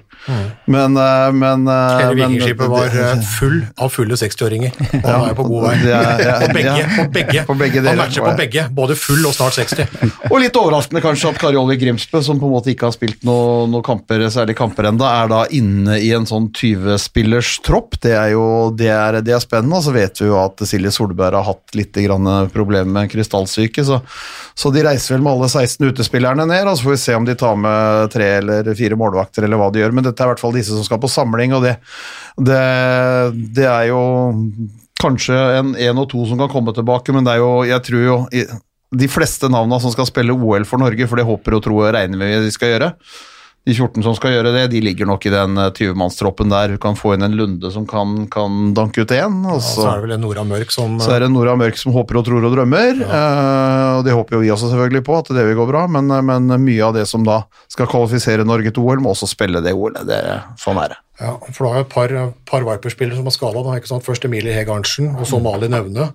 Men, 0.69 0.93
eh, 1.01 1.31
men 1.33 1.63
eh, 1.69 2.01
Hele 2.01 2.17
Vikingskipet 2.19 2.69
var 2.69 2.93
eh, 2.93 3.23
full 3.25 3.55
av 3.81 3.89
fulle 3.93 4.17
60-åringer. 4.21 4.75
Og 5.01 5.07
han 5.07 5.23
er 5.31 5.37
på 5.37 5.45
god 5.47 5.63
vei. 5.65 5.73
Er- 5.89 6.21
ja, 6.21 6.35
På 6.43 6.49
begge. 6.53 6.75
ja. 6.77 6.85
På 6.95 7.05
begge. 7.15 7.43
På 7.47 7.55
begge 7.57 7.81
han 7.87 7.97
matcher 7.97 8.21
på 8.25 8.33
begge, 8.37 8.67
både 8.77 8.97
full 9.01 9.25
og 9.25 9.33
snart 9.33 9.57
60. 9.57 9.81
Og 10.31 10.37
litt 10.43 10.59
overraskende 10.61 11.01
kanskje 11.01 11.31
at 11.33 11.39
Kari 11.41 11.57
Olli 11.57 11.77
Grimsbø, 11.81 12.21
som 12.25 12.37
på 12.41 12.45
en 12.49 12.53
måte 12.53 12.69
ikke 12.73 12.85
har 12.91 12.93
spilt 12.95 13.25
noen 13.25 13.73
noe 13.73 13.85
kamper, 13.85 14.27
særlig 14.33 14.57
kamper 14.61 14.91
enda, 14.91 15.09
er 15.23 15.33
da 15.33 15.41
inne 15.57 15.97
i 16.05 16.13
en 16.13 16.29
sånn 16.29 16.51
20-spillers 16.53 17.55
tropp. 17.65 17.97
Det 18.05 18.13
er 18.13 18.35
jo 18.35 18.45
det 18.77 18.91
er, 18.93 19.19
det 19.25 19.33
er 19.33 19.41
spennende. 19.41 19.81
Og 19.81 19.87
så 19.89 19.95
vet 19.97 20.21
vi 20.21 20.29
jo 20.29 20.37
at 20.41 20.61
Silje 20.69 20.93
Solberg 20.93 21.41
har 21.41 21.49
hatt 21.49 21.73
litt 21.77 21.97
problemer 22.53 22.93
med 23.01 23.09
krystallsyke, 23.09 23.81
så, 23.89 24.03
så 24.53 24.69
de 24.73 24.85
reiser 24.85 25.15
vel 25.17 25.25
med 25.25 25.33
alle 25.33 25.49
16 25.49 25.89
utespillerne 25.89 26.45
ned, 26.45 26.69
og 26.69 26.77
så 26.77 26.85
får 26.89 26.95
vi 26.97 27.03
se 27.07 27.17
om 27.17 27.25
de 27.25 27.35
tar 27.39 27.54
med 27.59 28.11
tre 28.13 28.27
eller 28.39 28.71
fire 28.77 28.97
målvakter 28.99 29.45
eller 29.45 29.59
hva 29.59 29.71
de 29.73 29.81
gjør. 29.81 29.95
Men 29.95 30.07
dette 30.07 30.23
er 30.23 30.29
i 30.29 30.33
hvert 30.33 30.43
fall 30.43 30.55
disse 30.55 30.75
som 30.75 30.85
skal 30.87 31.01
på 31.01 31.11
samling, 31.11 31.55
og 31.57 31.65
det, 31.65 31.75
det, 32.37 32.61
det 33.57 33.67
er 33.69 33.89
jo 33.91 34.01
kanskje 35.01 35.35
en, 35.59 35.73
en 35.75 36.01
og 36.01 36.09
to 36.11 36.23
som 36.29 36.39
kan 36.39 36.51
komme 36.51 36.73
tilbake, 36.75 37.13
men 37.15 37.27
det 37.27 37.35
er 37.35 37.43
jo, 37.43 37.51
jeg 37.67 37.85
tror 37.87 38.05
jo 38.05 38.17
de 38.95 39.07
fleste 39.11 39.49
navnene 39.51 39.81
som 39.83 39.93
skal 39.93 40.07
spille 40.09 40.35
OL 40.35 40.65
for 40.67 40.81
Norge, 40.81 41.07
for 41.09 41.19
det 41.19 41.27
håper 41.27 41.57
og 41.57 41.63
tror 41.65 41.87
og 41.87 41.95
regner 41.95 42.21
vi 42.21 42.45
de 42.45 42.53
skal 42.53 42.75
gjøre, 42.75 42.91
de 43.65 43.73
14 43.73 44.03
som 44.05 44.13
skal 44.13 44.35
gjøre 44.35 44.51
det, 44.53 44.63
de 44.75 44.79
ligger 44.83 45.07
nok 45.09 45.23
i 45.25 45.31
den 45.33 45.57
eh, 45.57 45.71
20-mannstroppen 45.73 46.51
der. 46.53 46.75
Du 46.75 46.81
kan 46.81 46.97
få 46.97 47.15
inn 47.15 47.25
en 47.25 47.33
Lunde 47.37 47.71
som 47.73 47.87
kan, 47.89 48.27
kan 48.31 48.73
danke 48.77 49.01
ut 49.01 49.13
én, 49.15 49.39
og 49.49 49.57
Så 49.65 49.79
så, 49.81 49.87
er 49.89 50.01
det 50.01 50.05
vel 50.05 50.15
en 50.17 50.21
Nora 50.27 50.43
Mørk 50.45 50.73
som 50.75 50.99
så 51.01 51.15
er 51.15 51.25
det 51.25 51.31
Nora 51.33 51.55
Mørk 51.57 51.79
som 51.81 51.95
håper 51.95 52.19
og 52.21 52.27
tror 52.27 52.45
og 52.45 52.53
drømmer. 52.53 53.01
eh, 53.01 53.87
og 53.97 54.03
det 54.05 54.13
håper 54.13 54.37
jo 54.37 54.43
vi 54.43 54.51
også 54.53 54.69
selvfølgelig 54.69 55.03
på, 55.07 55.17
at 55.17 55.33
det 55.33 55.47
vil 55.49 55.57
gå 55.57 55.65
bra, 55.71 55.85
men, 55.89 56.13
men 56.29 56.53
mye 56.61 56.83
av 56.85 56.93
det 56.99 57.07
som 57.09 57.25
da 57.25 57.41
skal 57.71 57.89
kvalifisere 57.89 58.45
Norge 58.45 58.69
til 58.75 58.85
OL, 58.85 59.01
må 59.01 59.15
også 59.15 59.29
spille 59.31 59.63
det 59.65 59.73
OL-et. 59.73 60.05
Det, 60.05 60.21
sånn 60.61 60.77
er 60.83 60.93
det. 60.93 61.01
Ja, 61.23 61.33
for 61.47 61.65
da 61.65 61.71
har 61.71 61.81
jo 61.81 61.87
et 61.87 61.93
par, 61.95 62.13
par 62.45 62.65
Viper-spillere 62.67 63.17
som 63.17 63.29
er 63.29 63.33
skada. 63.33 63.99
Først 64.03 64.27
Emilie 64.27 64.53
Heg 64.53 64.69
Arntzen, 64.69 65.13
og 65.15 65.25
så 65.29 65.39
Malin 65.41 65.73
Aune. 65.77 66.11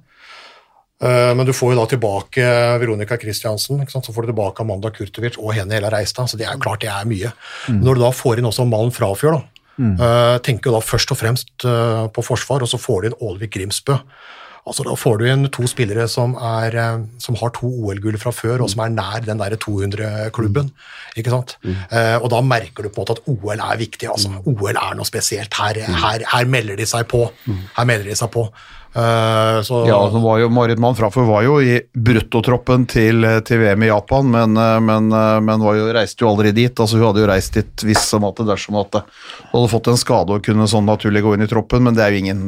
Eh, 1.03 1.35
Men 1.35 1.47
du 1.47 1.53
får 1.57 1.73
jo 1.73 1.79
da 1.81 1.87
tilbake 1.89 2.49
Veronica 2.83 3.17
Christiansen, 3.17 3.81
så 3.89 4.13
får 4.13 4.27
du 4.27 4.33
tilbake 4.33 4.61
Amanda 4.61 4.91
Kurtovic 4.91 5.39
og 5.39 5.55
Hene 5.57 5.79
Hela 5.79 5.93
Reistad. 5.93 6.29
Så 6.29 6.37
det 6.37 6.47
er 6.47 6.59
jo 6.59 6.65
klart 6.67 6.85
det 6.85 6.93
er 6.93 7.09
mye. 7.09 7.33
Mm. 7.69 7.81
Når 7.85 7.95
du 7.95 8.05
da 8.05 8.11
får 8.13 8.39
inn 8.39 8.51
også 8.51 8.69
Malm 8.69 8.93
Frafjord, 8.93 9.41
da, 9.41 9.65
mm. 9.81 9.97
tenker 10.45 10.71
jo 10.71 10.77
da 10.77 10.85
først 10.85 11.15
og 11.15 11.21
fremst 11.23 11.65
eh, 11.65 12.05
på 12.13 12.27
forsvar, 12.27 12.63
og 12.63 12.69
så 12.69 12.81
får 12.81 13.01
du 13.01 13.11
inn 13.11 13.19
Ålvik 13.21 13.57
Grimsbø. 13.57 13.97
Altså 14.69 14.85
Da 14.85 14.95
får 14.99 15.19
du 15.19 15.25
inn 15.27 15.47
to 15.53 15.65
spillere 15.71 16.05
som, 16.11 16.35
er, 16.37 16.75
eh, 16.77 17.05
som 17.23 17.39
har 17.41 17.53
to 17.57 17.69
OL-gull 17.69 18.19
fra 18.21 18.33
før, 18.35 18.65
og 18.65 18.71
som 18.73 18.85
er 18.85 18.93
nær 18.93 19.25
den 19.25 19.41
der 19.41 19.57
200-klubben. 19.57 20.69
ikke 21.17 21.33
sant? 21.33 21.57
Eh, 21.65 22.17
og 22.21 22.29
da 22.31 22.43
merker 22.45 22.85
du 22.85 22.91
på 22.91 23.01
en 23.01 23.07
måte 23.07 23.17
at 23.17 23.25
OL 23.31 23.57
er 23.57 23.81
viktig. 23.81 24.11
altså. 24.11 24.35
OL 24.45 24.77
er 24.77 24.99
noe 24.99 25.09
spesielt. 25.09 25.57
Her, 25.57 25.81
her, 26.05 26.27
her 26.35 26.53
melder 26.53 26.77
de 26.77 26.87
seg 26.87 27.09
på. 27.09 27.25
Her 27.49 27.89
melder 27.89 28.13
de 28.13 28.19
seg 28.21 28.31
på. 28.37 28.47
Eh, 28.95 29.63
så, 29.63 29.85
Ja, 29.89 30.11
så 30.11 30.19
var 30.19 30.39
jo 30.39 30.49
Marit 30.49 30.79
Mann 30.79 30.97
Fraffer 30.97 31.23
var 31.23 31.45
jo 31.47 31.61
i 31.63 31.77
bruttotroppen 31.95 32.89
til, 32.91 33.23
til 33.47 33.61
VM 33.63 33.85
i 33.87 33.91
Japan, 33.91 34.27
men, 34.33 34.57
eh, 34.59 34.79
men, 34.83 35.13
eh, 35.15 35.37
men 35.47 35.63
var 35.63 35.77
jo, 35.79 35.85
reiste 35.95 36.25
jo 36.25 36.33
aldri 36.33 36.51
dit. 36.57 36.75
altså 36.75 36.99
Hun 36.99 37.07
hadde 37.07 37.23
jo 37.23 37.29
reist 37.31 37.55
dit 37.55 37.85
hvis 37.87 38.03
som 38.11 38.27
at 38.27 38.43
dersom 38.43 38.81
at 38.81 38.99
hun 38.99 39.53
hadde 39.53 39.71
fått 39.71 39.93
en 39.93 40.01
skade 40.01 40.35
og 40.35 40.43
kunne 40.43 40.67
sånn 40.71 40.91
naturlig 40.91 41.23
gå 41.23 41.37
inn 41.37 41.47
i 41.47 41.51
troppen, 41.51 41.85
men 41.87 41.95
det 41.95 42.03
er 42.03 42.17
jo 42.17 42.25
ingen, 42.25 42.43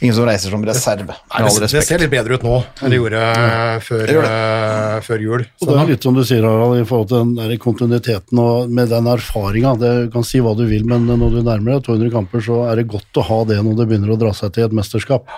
ingen 0.00 0.16
som 0.16 0.24
reiser 0.24 0.54
som 0.54 0.64
reserve. 0.64 1.12
Nei, 1.12 1.42
Med 1.44 1.50
all 1.50 1.60
det, 1.60 1.68
det 1.74 1.84
ser 1.84 2.00
litt 2.00 2.14
bedre 2.14 2.40
ut 2.40 2.48
nå 2.48 2.56
enn 2.80 2.94
det 2.94 3.02
gjorde 3.02 3.26
mm. 3.36 3.84
før, 3.84 4.06
det. 4.06 4.24
Uh, 4.24 4.96
før 5.04 5.26
jul. 5.26 5.46
Og 5.60 5.68
det 5.68 5.76
er 5.82 5.92
litt 5.92 6.08
som 6.08 6.16
du 6.16 6.24
sier, 6.24 6.48
Harald, 6.48 6.80
i 6.80 6.88
forhold 6.88 7.12
til 7.12 7.20
den 7.20 7.36
der 7.36 7.60
kontinuiteten 7.60 8.40
og 8.40 8.72
med 8.72 8.88
den 8.94 9.12
erfaringa. 9.12 9.76
Du 9.76 10.08
kan 10.14 10.24
si 10.24 10.40
hva 10.40 10.56
du 10.56 10.64
vil, 10.70 10.88
men 10.88 11.04
når 11.04 11.36
du 11.36 11.40
nærmer 11.42 11.76
deg 11.76 11.86
200 11.90 12.16
kamper, 12.16 12.48
så 12.48 12.64
er 12.70 12.80
det 12.80 12.88
godt 12.96 13.20
å 13.20 13.28
ha 13.28 13.44
det 13.52 13.60
når 13.60 13.80
det 13.82 13.90
begynner 13.92 14.16
å 14.16 14.20
dra 14.24 14.32
seg 14.36 14.56
til 14.56 14.70
et 14.70 14.76
mesterskap. 14.80 15.28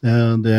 Det, 0.00 0.12
det 0.40 0.58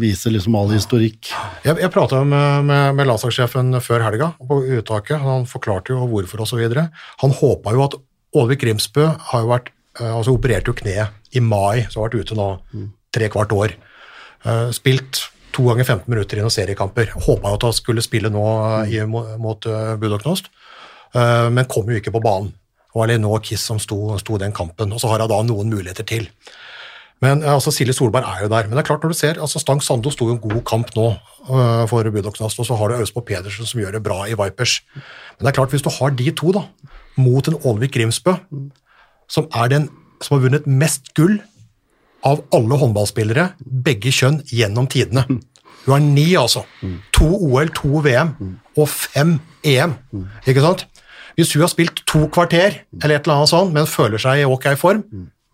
viser 0.00 0.34
liksom 0.34 0.56
all 0.58 0.72
historikk. 0.74 1.30
Jeg, 1.62 1.78
jeg 1.78 1.92
prata 1.94 2.24
med, 2.26 2.64
med, 2.66 2.96
med 2.98 3.06
landslagssjefen 3.06 3.76
før 3.84 4.02
helga 4.08 4.32
på 4.42 4.58
uttaket. 4.78 5.20
Han 5.22 5.46
forklarte 5.46 5.94
jo 5.94 6.08
hvorfor 6.10 6.42
osv. 6.42 6.64
Han 7.22 7.36
håpa 7.38 7.76
jo 7.76 7.84
at 7.84 7.94
Ålvik 8.34 8.64
Grimsbø 8.64 9.06
har 9.30 9.44
jo 9.44 9.50
vært 9.52 9.70
eh, 10.00 10.08
altså 10.08 10.34
opererte 10.34 10.72
jo 10.72 10.78
kneet 10.78 11.36
i 11.36 11.42
mai, 11.44 11.84
så 11.86 12.00
har 12.00 12.08
vært 12.08 12.26
ute 12.26 12.38
nå 12.38 12.48
tre 13.14 13.28
kvart 13.32 13.54
år. 13.54 13.76
Eh, 14.42 14.70
Spilt 14.74 15.28
to 15.52 15.66
ganger 15.68 15.84
15 15.84 16.08
minutter 16.10 16.40
i 16.40 16.42
noen 16.42 16.54
seriekamper. 16.54 17.12
Håpa 17.26 17.52
jo 17.52 17.60
at 17.60 17.68
han 17.68 17.76
skulle 17.76 18.04
spille 18.04 18.32
nå 18.32 18.42
eh, 18.82 18.96
i, 18.96 19.04
mot, 19.06 19.30
mot 19.38 19.70
Budoknost, 20.00 20.50
eh, 21.14 21.46
men 21.52 21.68
kom 21.70 21.92
jo 21.92 22.00
ikke 22.00 22.14
på 22.14 22.24
banen. 22.24 22.50
Det 22.92 22.98
var 23.00 23.08
Lenore 23.08 23.40
Kiss 23.44 23.62
som 23.68 23.78
sto, 23.80 24.16
sto 24.20 24.36
den 24.40 24.52
kampen, 24.52 24.90
og 24.92 25.00
så 25.00 25.12
har 25.12 25.22
hun 25.22 25.30
da 25.30 25.38
noen 25.48 25.70
muligheter 25.72 26.08
til. 26.08 26.26
Men 27.22 27.42
eh, 27.44 27.54
altså, 27.54 27.72
Silje 27.74 27.94
Solberg 27.96 28.26
er 28.26 28.44
jo 28.44 28.50
der. 28.52 28.68
Men 28.68 28.76
det 28.76 28.82
er 28.82 28.88
klart 28.90 29.04
når 29.06 29.14
du 29.14 29.18
ser, 29.18 29.40
altså 29.40 29.62
Stang 29.62 29.82
Sando 29.84 30.10
sto 30.12 30.28
jo 30.28 30.36
en 30.36 30.42
god 30.42 30.64
kamp 30.68 30.92
nå 30.98 31.08
uh, 31.48 31.84
for 31.90 32.10
Budoknast, 32.14 32.58
og 32.58 32.68
så 32.68 32.78
har 32.78 32.90
du 32.90 32.98
Austpå 32.98 33.24
Pedersen 33.28 33.68
som 33.68 33.80
gjør 33.82 33.96
det 33.96 34.02
bra 34.04 34.24
i 34.26 34.36
Vipers. 34.38 34.80
Men 34.94 35.46
det 35.46 35.52
er 35.52 35.58
klart, 35.60 35.74
hvis 35.74 35.86
du 35.86 35.90
har 35.94 36.14
de 36.18 36.30
to 36.38 36.54
da, 36.56 36.66
mot 37.20 37.48
en 37.48 37.58
Ålvik 37.68 37.94
Grimsbø, 37.96 38.36
som 39.30 39.48
er 39.54 39.72
den 39.72 39.88
som 40.22 40.36
har 40.36 40.44
vunnet 40.44 40.68
mest 40.70 41.12
gull 41.18 41.40
av 42.26 42.44
alle 42.54 42.78
håndballspillere, 42.78 43.48
begge 43.86 44.12
kjønn, 44.14 44.42
gjennom 44.46 44.86
tidene. 44.90 45.24
Hun 45.82 45.90
har 45.90 46.02
ni, 46.04 46.28
altså. 46.38 46.62
To 47.18 47.26
OL, 47.48 47.72
to 47.74 48.02
VM 48.04 48.36
og 48.78 48.86
fem 48.88 49.40
EM. 49.66 49.96
Ikke 50.46 50.62
sant? 50.62 50.86
Hvis 51.34 51.54
hun 51.56 51.64
har 51.64 51.72
spilt 51.72 52.04
to 52.06 52.26
kvarter, 52.30 52.82
eller 53.02 53.16
et 53.16 53.26
eller 53.26 53.40
annet 53.40 53.50
sånt, 53.50 53.74
men 53.74 53.90
føler 53.90 54.22
seg 54.22 54.42
i 54.42 54.46
ok 54.46 54.68
form, 54.78 55.02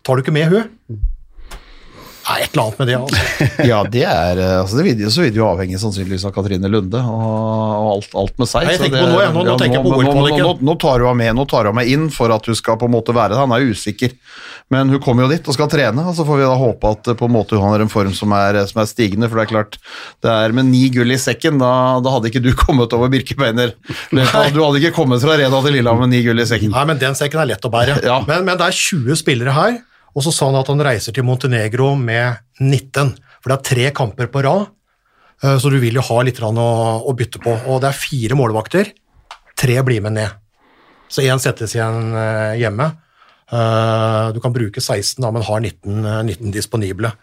tar 0.05 0.19
du 0.19 0.21
ikke 0.21 0.35
med 0.35 0.51
hun? 0.51 0.69
Det 2.29 2.35
er 2.35 2.43
et 2.45 2.51
eller 2.53 2.63
annet 2.67 2.79
med 2.79 2.87
det, 2.89 2.95
altså. 2.99 3.47
Ja, 3.71 3.77
det 3.89 4.03
er 4.05 4.39
eh, 4.43 4.55
altså 4.61 4.77
det 4.77 4.83
vil, 4.85 4.99
Så 5.09 5.23
vil 5.23 5.31
det 5.33 5.39
jo 5.41 5.47
avhenge 5.49 5.79
sannsynligvis 5.81 6.25
av 6.29 6.33
Katrine 6.35 6.69
Lunde 6.69 6.99
og, 7.01 7.23
og 7.25 7.87
alt, 7.95 8.11
alt 8.21 8.35
med 8.43 8.49
seg. 8.51 8.67
Nei, 8.67 8.75
jeg 8.75 8.83
tenker 8.83 8.99
det- 8.99 9.07
på 9.07 9.15
nå, 9.15 9.21
jeg. 9.23 9.33
Nå- 9.33 9.45
nå 9.49 9.55
tenker 9.57 9.79
jeg 9.79 9.85
på 9.87 9.95
men 9.97 10.39
nå, 10.45 10.51
nå, 10.69 10.75
tar 10.83 11.01
hun 11.07 11.23
henne 11.23 11.33
med, 11.39 11.49
tar 11.49 11.69
hun 11.71 11.77
meg 11.79 11.89
inn 11.89 12.05
for 12.13 12.31
at 12.35 12.45
hun 12.51 12.57
skal 12.59 12.77
på 12.81 12.85
en 12.89 12.93
måte 12.93 13.15
være 13.17 13.33
det. 13.33 13.39
Han 13.41 13.55
er 13.57 13.65
usikker, 13.73 14.13
men 14.69 14.93
hun 14.93 15.01
kommer 15.01 15.25
jo 15.25 15.31
dit 15.33 15.49
og 15.49 15.57
skal 15.57 15.71
trene, 15.73 16.05
og 16.05 16.13
så 16.17 16.25
får 16.27 16.37
vi 16.39 16.45
da 16.45 16.53
håpe 16.61 16.91
at 16.93 17.09
eh, 17.11 17.17
på 17.17 17.25
en 17.29 17.33
måte 17.33 17.57
hun 17.57 17.65
har 17.73 17.81
en 17.83 17.89
form 17.91 18.13
som 18.13 18.37
er, 18.37 18.61
som 18.69 18.83
er 18.83 18.89
stigende, 18.93 19.25
for 19.31 19.41
det 19.41 19.47
er 19.47 19.53
klart, 19.55 19.79
det 20.21 20.29
er 20.35 20.53
med 20.59 20.69
ni 20.69 20.85
gull 20.93 21.09
i 21.15 21.19
sekken, 21.19 21.57
da, 21.61 21.73
da 22.05 22.13
hadde 22.13 22.29
ikke 22.29 22.43
du 22.45 22.51
kommet 22.63 22.93
over 22.93 23.09
Birkebeiner. 23.09 23.73
Du 24.13 24.21
hadde 24.21 24.77
ikke 24.83 24.93
kommet 25.01 25.25
fra 25.25 25.33
Reda 25.39 25.63
til 25.65 25.79
Lillehammer 25.79 26.05
med 26.05 26.13
ni 26.13 26.21
gull 26.29 26.45
i 26.45 26.47
sekken. 26.49 26.71
Nei, 26.77 26.85
men 26.93 27.01
den 27.01 27.17
sekken 27.17 27.41
er 27.41 27.49
lett 27.55 27.65
å 27.65 27.73
bære. 27.73 27.99
Ja. 28.05 28.21
Men, 28.29 28.45
men 28.45 28.59
det 28.61 28.69
er 28.69 28.77
20 28.85 29.17
spillere 29.25 29.55
her, 29.57 29.79
og 30.15 30.25
så 30.25 30.33
sa 30.33 30.49
han 30.49 30.57
at 30.59 30.69
han 30.71 30.81
reiser 30.83 31.15
til 31.15 31.25
Montenegro 31.27 31.93
med 31.99 32.39
19. 32.59 33.13
For 33.39 33.51
det 33.51 33.57
er 33.57 33.67
tre 33.69 33.89
kamper 33.95 34.29
på 34.31 34.43
rad, 34.45 34.67
eh, 35.43 35.57
så 35.61 35.71
du 35.71 35.77
vil 35.81 35.99
jo 35.99 36.05
ha 36.09 36.21
litt 36.25 36.41
å, 36.41 36.51
å 37.05 37.15
bytte 37.15 37.41
på. 37.43 37.55
Og 37.69 37.81
det 37.83 37.91
er 37.91 38.01
fire 38.01 38.37
målvakter. 38.39 38.93
Tre 39.59 39.81
blir 39.85 40.01
med 40.05 40.17
ned. 40.17 40.35
Så 41.09 41.23
én 41.25 41.41
settes 41.41 41.73
igjen 41.75 42.13
eh, 42.13 42.57
hjemme. 42.61 42.91
Eh, 43.49 44.31
Du 44.35 44.39
kan 44.43 44.53
bruke 44.53 44.81
16, 44.81 45.21
da, 45.23 45.31
men 45.33 45.45
har 45.45 45.59
19, 45.61 46.05
eh, 46.05 46.23
19 46.35 46.51
disponible. 46.53 47.13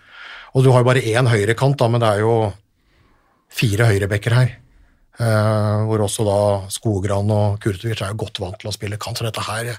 Og 0.55 0.65
du 0.65 0.71
har 0.73 0.83
jo 0.83 0.89
bare 0.89 1.05
én 1.05 1.29
høyrekant, 1.29 1.77
da, 1.79 1.89
men 1.89 2.03
det 2.03 2.09
er 2.15 2.25
jo 2.25 2.53
fire 3.53 3.87
høyrebekker 3.91 4.35
her. 4.35 4.55
Eh, 5.17 5.77
hvor 5.89 6.03
også 6.05 6.27
da 6.27 6.41
Skogran 6.69 7.31
og 7.33 7.57
Kurtovic 7.63 8.03
er 8.05 8.13
jo 8.13 8.21
godt 8.21 8.41
vant 8.43 8.59
til 8.61 8.69
å 8.69 8.75
spille 8.75 8.99
kant. 9.01 9.17
Så 9.17 9.25
dette 9.25 9.45
her 9.47 9.71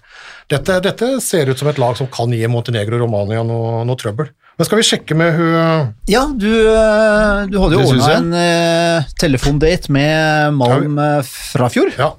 dette, 0.49 0.77
dette 0.81 1.09
ser 1.21 1.51
ut 1.51 1.59
som 1.59 1.69
et 1.69 1.81
lag 1.81 1.97
som 1.99 2.09
kan 2.09 2.33
gi 2.33 2.49
Montenegro 2.49 2.97
og 2.97 3.05
Romania 3.05 3.43
noe, 3.45 3.83
noe 3.85 3.99
trøbbel. 4.01 4.31
Men 4.57 4.65
skal 4.65 4.81
vi 4.81 4.87
sjekke 4.87 5.13
med 5.13 5.35
hun 5.37 5.91
Ja, 6.09 6.23
du, 6.33 6.49
øh, 6.49 7.43
du 7.45 7.59
hadde 7.61 7.77
jo 7.77 7.83
ordna 7.85 8.07
en 8.15 8.31
uh, 8.33 9.11
telefondate 9.21 9.93
med 9.93 10.55
Malm 10.57 10.97
fra 11.29 11.69
fjor 11.69 11.91
Ja, 11.93 12.15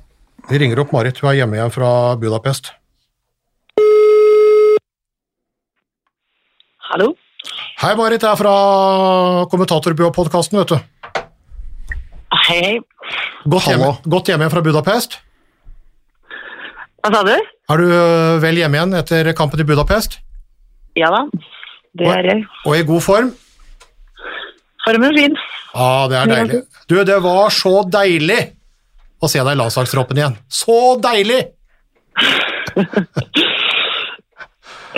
vi 0.46 0.60
ringer 0.62 0.84
opp 0.84 0.94
Marit. 0.94 1.18
Hun 1.18 1.32
er 1.32 1.40
hjemme 1.40 1.58
igjen 1.58 1.74
fra 1.74 1.90
Budapest. 2.20 2.70
Hallo? 6.88 7.10
Hei, 7.82 7.90
Marit. 7.98 8.22
Jeg 8.22 8.30
er 8.30 8.38
fra 8.38 8.54
Kommentatorbua-podkasten, 9.50 10.62
vet 10.62 10.72
du. 10.72 10.97
Hei, 12.48 12.58
hei. 12.64 12.76
Godt 13.44 13.66
hjemme, 13.68 13.88
godt 14.08 14.28
hjemme 14.30 14.46
fra 14.48 14.62
Budapest. 14.64 15.18
Hva 17.04 17.10
sa 17.12 17.20
du? 17.26 17.34
Er 17.68 17.80
du 17.82 17.90
øh, 17.92 18.38
vel 18.40 18.56
hjemme 18.62 18.78
igjen 18.78 18.96
etter 18.96 19.28
kampen 19.36 19.60
i 19.60 19.66
Budapest? 19.68 20.16
Ja 20.96 21.10
da, 21.12 21.20
det 22.00 22.08
er 22.08 22.28
jeg. 22.30 22.46
Og 22.64 22.78
i 22.78 22.86
god 22.88 23.04
form? 23.04 23.28
Formen 24.86 25.18
fin. 25.18 25.36
Ja, 25.74 25.90
det 26.08 26.16
er 26.22 26.32
deilig. 26.32 26.62
Du, 26.88 26.96
det 27.04 27.18
var 27.22 27.52
så 27.52 27.74
deilig 27.92 28.40
å 29.20 29.28
se 29.28 29.42
deg 29.44 29.52
i 29.52 29.60
landslagstroppen 29.60 30.22
igjen. 30.22 30.40
Så 30.48 30.96
deilig! 31.04 31.44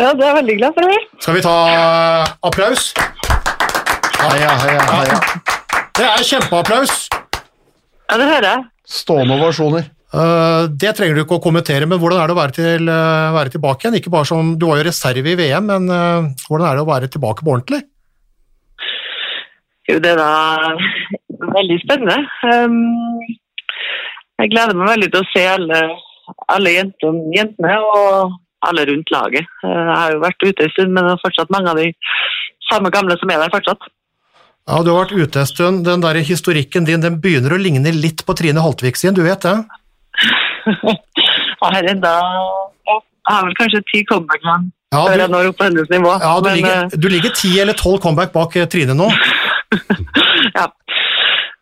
Ja, 0.01 0.15
det 0.17 0.23
er 0.23 0.31
jeg 0.31 0.37
veldig 0.39 0.55
glad 0.57 0.73
for 0.73 0.87
å 0.87 0.89
høre. 0.89 1.01
Skal 1.21 1.35
vi 1.37 1.41
ta 1.45 1.55
øh, 1.69 2.29
applaus? 2.49 2.85
Heia, 4.17 4.53
heia, 4.63 4.85
heia. 4.89 5.19
Det 5.99 6.07
er 6.07 6.23
kjempeapplaus. 6.25 6.95
Ja, 8.11 8.19
det 8.19 8.27
hører 8.27 8.49
jeg. 8.49 8.63
Stående 8.91 9.37
ovasjoner. 9.39 9.85
Eh, 10.11 10.65
det 10.83 10.97
trenger 10.99 11.15
du 11.15 11.23
ikke 11.23 11.37
å 11.39 11.45
kommentere, 11.45 11.87
men 11.87 12.01
hvordan 12.03 12.19
er 12.19 12.31
det 12.31 12.35
å 12.35 12.41
være, 12.41 12.55
til, 12.57 12.89
eh, 12.91 13.35
være 13.37 13.53
tilbake 13.55 13.87
igjen? 13.87 13.99
Ikke 14.01 14.11
bare 14.11 14.27
som, 14.27 14.57
Du 14.59 14.67
var 14.67 14.81
jo 14.81 14.89
reserve 14.89 15.31
i 15.31 15.37
VM, 15.39 15.67
men 15.71 15.87
eh, 15.87 16.27
hvordan 16.49 16.67
er 16.67 16.75
det 16.75 16.83
å 16.83 16.91
være 16.91 17.11
tilbake 17.15 17.47
på 17.47 17.55
ordentlig? 17.55 17.85
Jo, 19.87 20.01
det 20.03 20.11
er 20.11 20.19
da 20.19 20.33
veldig 21.55 21.79
spennende. 21.83 22.19
Um, 22.43 23.23
jeg 24.43 24.51
gleder 24.53 24.77
meg 24.79 24.93
veldig 24.95 25.09
til 25.13 25.23
å 25.23 25.31
se 25.31 25.47
alle, 25.47 25.81
alle 26.51 26.75
jentene, 26.75 27.25
jentene 27.35 27.79
og 27.79 28.37
alle 28.67 28.85
rundt 28.91 29.11
laget. 29.15 29.49
Jeg 29.63 29.89
har 29.89 30.15
jo 30.15 30.23
vært 30.23 30.47
ute 30.47 30.67
en 30.67 30.75
stund, 30.75 30.93
men 30.95 31.07
det 31.07 31.15
er 31.15 31.25
fortsatt 31.25 31.51
mange 31.55 31.73
av 31.73 31.81
de 31.81 31.89
samme 32.71 32.93
gamle 32.95 33.17
som 33.19 33.33
er 33.33 33.43
der 33.43 33.55
fortsatt. 33.55 33.89
Ja, 34.71 34.83
Du 34.87 34.91
har 34.93 35.01
vært 35.05 35.17
ute 35.19 35.41
en 35.43 35.49
stund. 35.51 35.85
Den 35.87 36.03
der 36.05 36.21
historikken 36.23 36.85
din 36.87 37.03
den 37.03 37.17
begynner 37.23 37.57
å 37.57 37.59
ligne 37.61 37.91
litt 37.95 38.23
på 38.27 38.37
Trine 38.39 38.63
Holtvik 38.63 38.97
sin, 39.01 39.15
du 39.17 39.23
vet 39.27 39.43
det? 39.43 39.57
Og 41.63 41.73
her 41.75 41.89
enda 41.91 42.13
Jeg 42.87 43.35
har 43.35 43.45
vel 43.47 43.57
kanskje 43.59 43.81
ti 43.91 44.03
comeback 44.09 44.43
man, 44.47 44.69
Ja, 44.95 45.03
før 45.07 45.15
du- 45.17 45.21
jeg 45.25 45.31
når 45.31 45.49
opp 45.51 45.59
på 45.59 45.65
hennes 45.69 45.91
nivå. 45.91 46.13
Ja, 46.23 46.35
Du 46.41 46.49
men, 46.49 46.57
ligger, 46.57 46.85
eh, 46.85 46.99
du 47.03 47.09
ligger 47.09 47.35
ti 47.37 47.51
eller 47.61 47.75
tolv 47.79 48.01
comeback 48.01 48.33
bak 48.33 48.57
eh, 48.57 48.67
Trine 48.67 48.95
nå. 48.97 49.09
ja. 50.59 50.67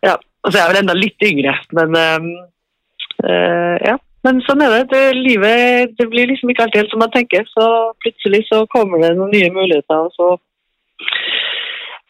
ja. 0.07 0.15
Og 0.45 0.53
så 0.53 0.59
er 0.59 0.63
jeg 0.63 0.71
vel 0.75 0.83
enda 0.83 0.95
litt 0.97 1.27
yngre, 1.29 1.55
men 1.77 1.97
eh, 3.25 3.77
ja. 3.89 3.97
Men 4.27 4.41
sånn 4.47 4.61
er 4.65 4.73
det. 4.75 4.81
det. 4.91 5.03
Livet 5.17 5.93
det 5.99 6.09
blir 6.11 6.27
liksom 6.29 6.51
ikke 6.51 6.65
alltid 6.67 6.83
helt 6.83 6.91
som 6.93 7.01
man 7.01 7.13
tenker. 7.15 7.45
Så 7.55 7.65
plutselig 8.03 8.43
så 8.49 8.65
kommer 8.73 9.01
det 9.01 9.13
noen 9.17 9.31
nye 9.33 9.51
muligheter. 9.55 9.95
og 10.09 10.11
så 10.17 10.33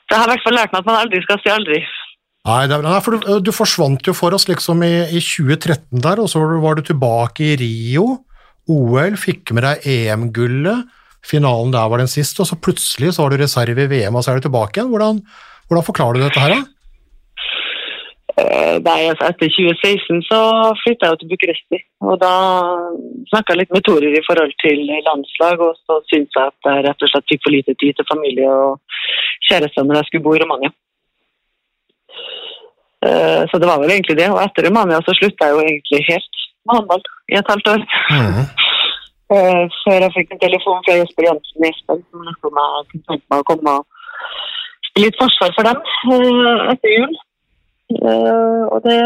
Det 0.08 0.16
har 0.16 0.28
i 0.28 0.32
hvert 0.32 0.44
fall 0.46 0.56
lært 0.56 0.72
meg 0.72 0.82
at 0.82 0.88
man 0.88 1.00
aldri 1.02 1.20
skal 1.24 1.40
si 1.42 1.52
aldri. 1.52 1.80
Nei, 2.48 2.62
det 2.70 2.78
er, 2.78 2.84
nei 2.86 3.00
for 3.04 3.18
du, 3.18 3.26
du 3.44 3.50
forsvant 3.52 4.06
jo 4.08 4.14
for 4.16 4.32
oss 4.36 4.46
liksom 4.48 4.80
i, 4.86 4.94
i 5.12 5.20
2013 5.20 6.00
der, 6.04 6.22
og 6.22 6.30
så 6.32 6.40
var 6.62 6.78
du 6.78 6.86
tilbake 6.86 7.44
i 7.44 7.58
Rio, 7.60 8.06
OL, 8.68 9.18
fikk 9.20 9.52
med 9.56 9.66
deg 9.66 9.84
EM-gullet, 9.88 10.88
finalen 11.28 11.74
der 11.74 11.90
var 11.92 12.00
den 12.00 12.10
siste, 12.10 12.40
og 12.44 12.48
så 12.48 12.56
plutselig 12.56 13.14
så 13.14 13.24
var 13.24 13.34
du 13.34 13.42
reserve 13.42 13.84
i 13.84 13.90
VM, 13.90 14.16
og 14.16 14.24
så 14.24 14.32
er 14.32 14.40
du 14.40 14.48
tilbake 14.48 14.78
igjen. 14.78 14.90
Hvordan, 14.92 15.22
hvordan 15.68 15.88
forklarer 15.90 16.16
du 16.16 16.24
dette 16.24 16.44
her, 16.44 16.56
da? 16.56 16.64
Eh, 18.38 18.76
Nei, 18.84 18.98
altså 19.10 19.28
Etter 19.32 19.50
2016 19.50 20.20
så 20.28 20.40
flytta 20.84 21.10
jeg 21.10 21.20
til 21.20 21.30
Bucuresti. 21.32 21.80
Og 22.06 22.20
da 22.22 22.32
snakka 23.32 23.54
jeg 23.54 23.62
litt 23.62 23.74
med 23.74 23.84
Torer 23.88 24.14
i 24.14 24.24
forhold 24.28 24.54
til 24.62 24.84
landslag, 25.08 25.64
og 25.64 25.74
så 25.82 25.98
syntes 26.10 26.38
jeg 26.38 26.52
at 26.52 26.68
jeg 26.70 26.84
rett 26.86 27.04
og 27.04 27.12
slett 27.12 27.32
fikk 27.32 27.44
for 27.46 27.56
lite 27.56 27.74
tid 27.82 27.98
til 27.98 28.08
familie 28.12 28.52
og 28.52 28.78
kjæreste 29.50 29.84
når 29.84 29.98
jeg 29.98 30.08
skulle 30.08 30.26
bo 30.26 30.34
i 30.36 30.42
Romania. 30.42 30.70
Eh, 33.06 33.42
Så 33.50 33.54
det 33.60 33.68
var 33.70 33.78
vel 33.80 33.92
egentlig 33.94 34.16
det. 34.20 34.28
Og 34.34 34.40
etter 34.42 34.66
Romania 34.68 35.00
så 35.02 35.14
slutta 35.18 35.48
jeg 35.48 35.54
jo 35.56 35.66
egentlig 35.66 36.00
helt 36.10 36.34
med 36.66 36.74
håndball 36.76 37.04
i 37.32 37.38
et 37.40 37.52
halvt 37.52 37.70
år. 37.74 37.84
Mm. 38.16 38.42
Før 39.84 39.98
jeg 40.04 40.14
fikk 40.16 40.30
en 40.32 40.44
telefon 40.46 40.84
fra 40.84 40.96
Jesper 40.96 41.26
Jansen 41.26 41.64
i 41.64 41.68
Espen 41.68 42.04
som 42.08 42.26
lurte 42.26 42.48
om 42.48 42.60
jeg 42.62 42.86
kunne 42.90 43.08
tenke 43.10 43.26
meg 43.28 43.42
å 43.42 43.48
komme 43.50 43.74
og 43.78 43.84
spille 44.88 45.10
litt 45.10 45.20
forsvar 45.20 45.52
for 45.56 45.68
dem 45.68 45.82
eh, 46.16 46.62
etter 46.72 46.94
jul. 46.96 47.16
Og 48.72 48.78
det 48.84 49.00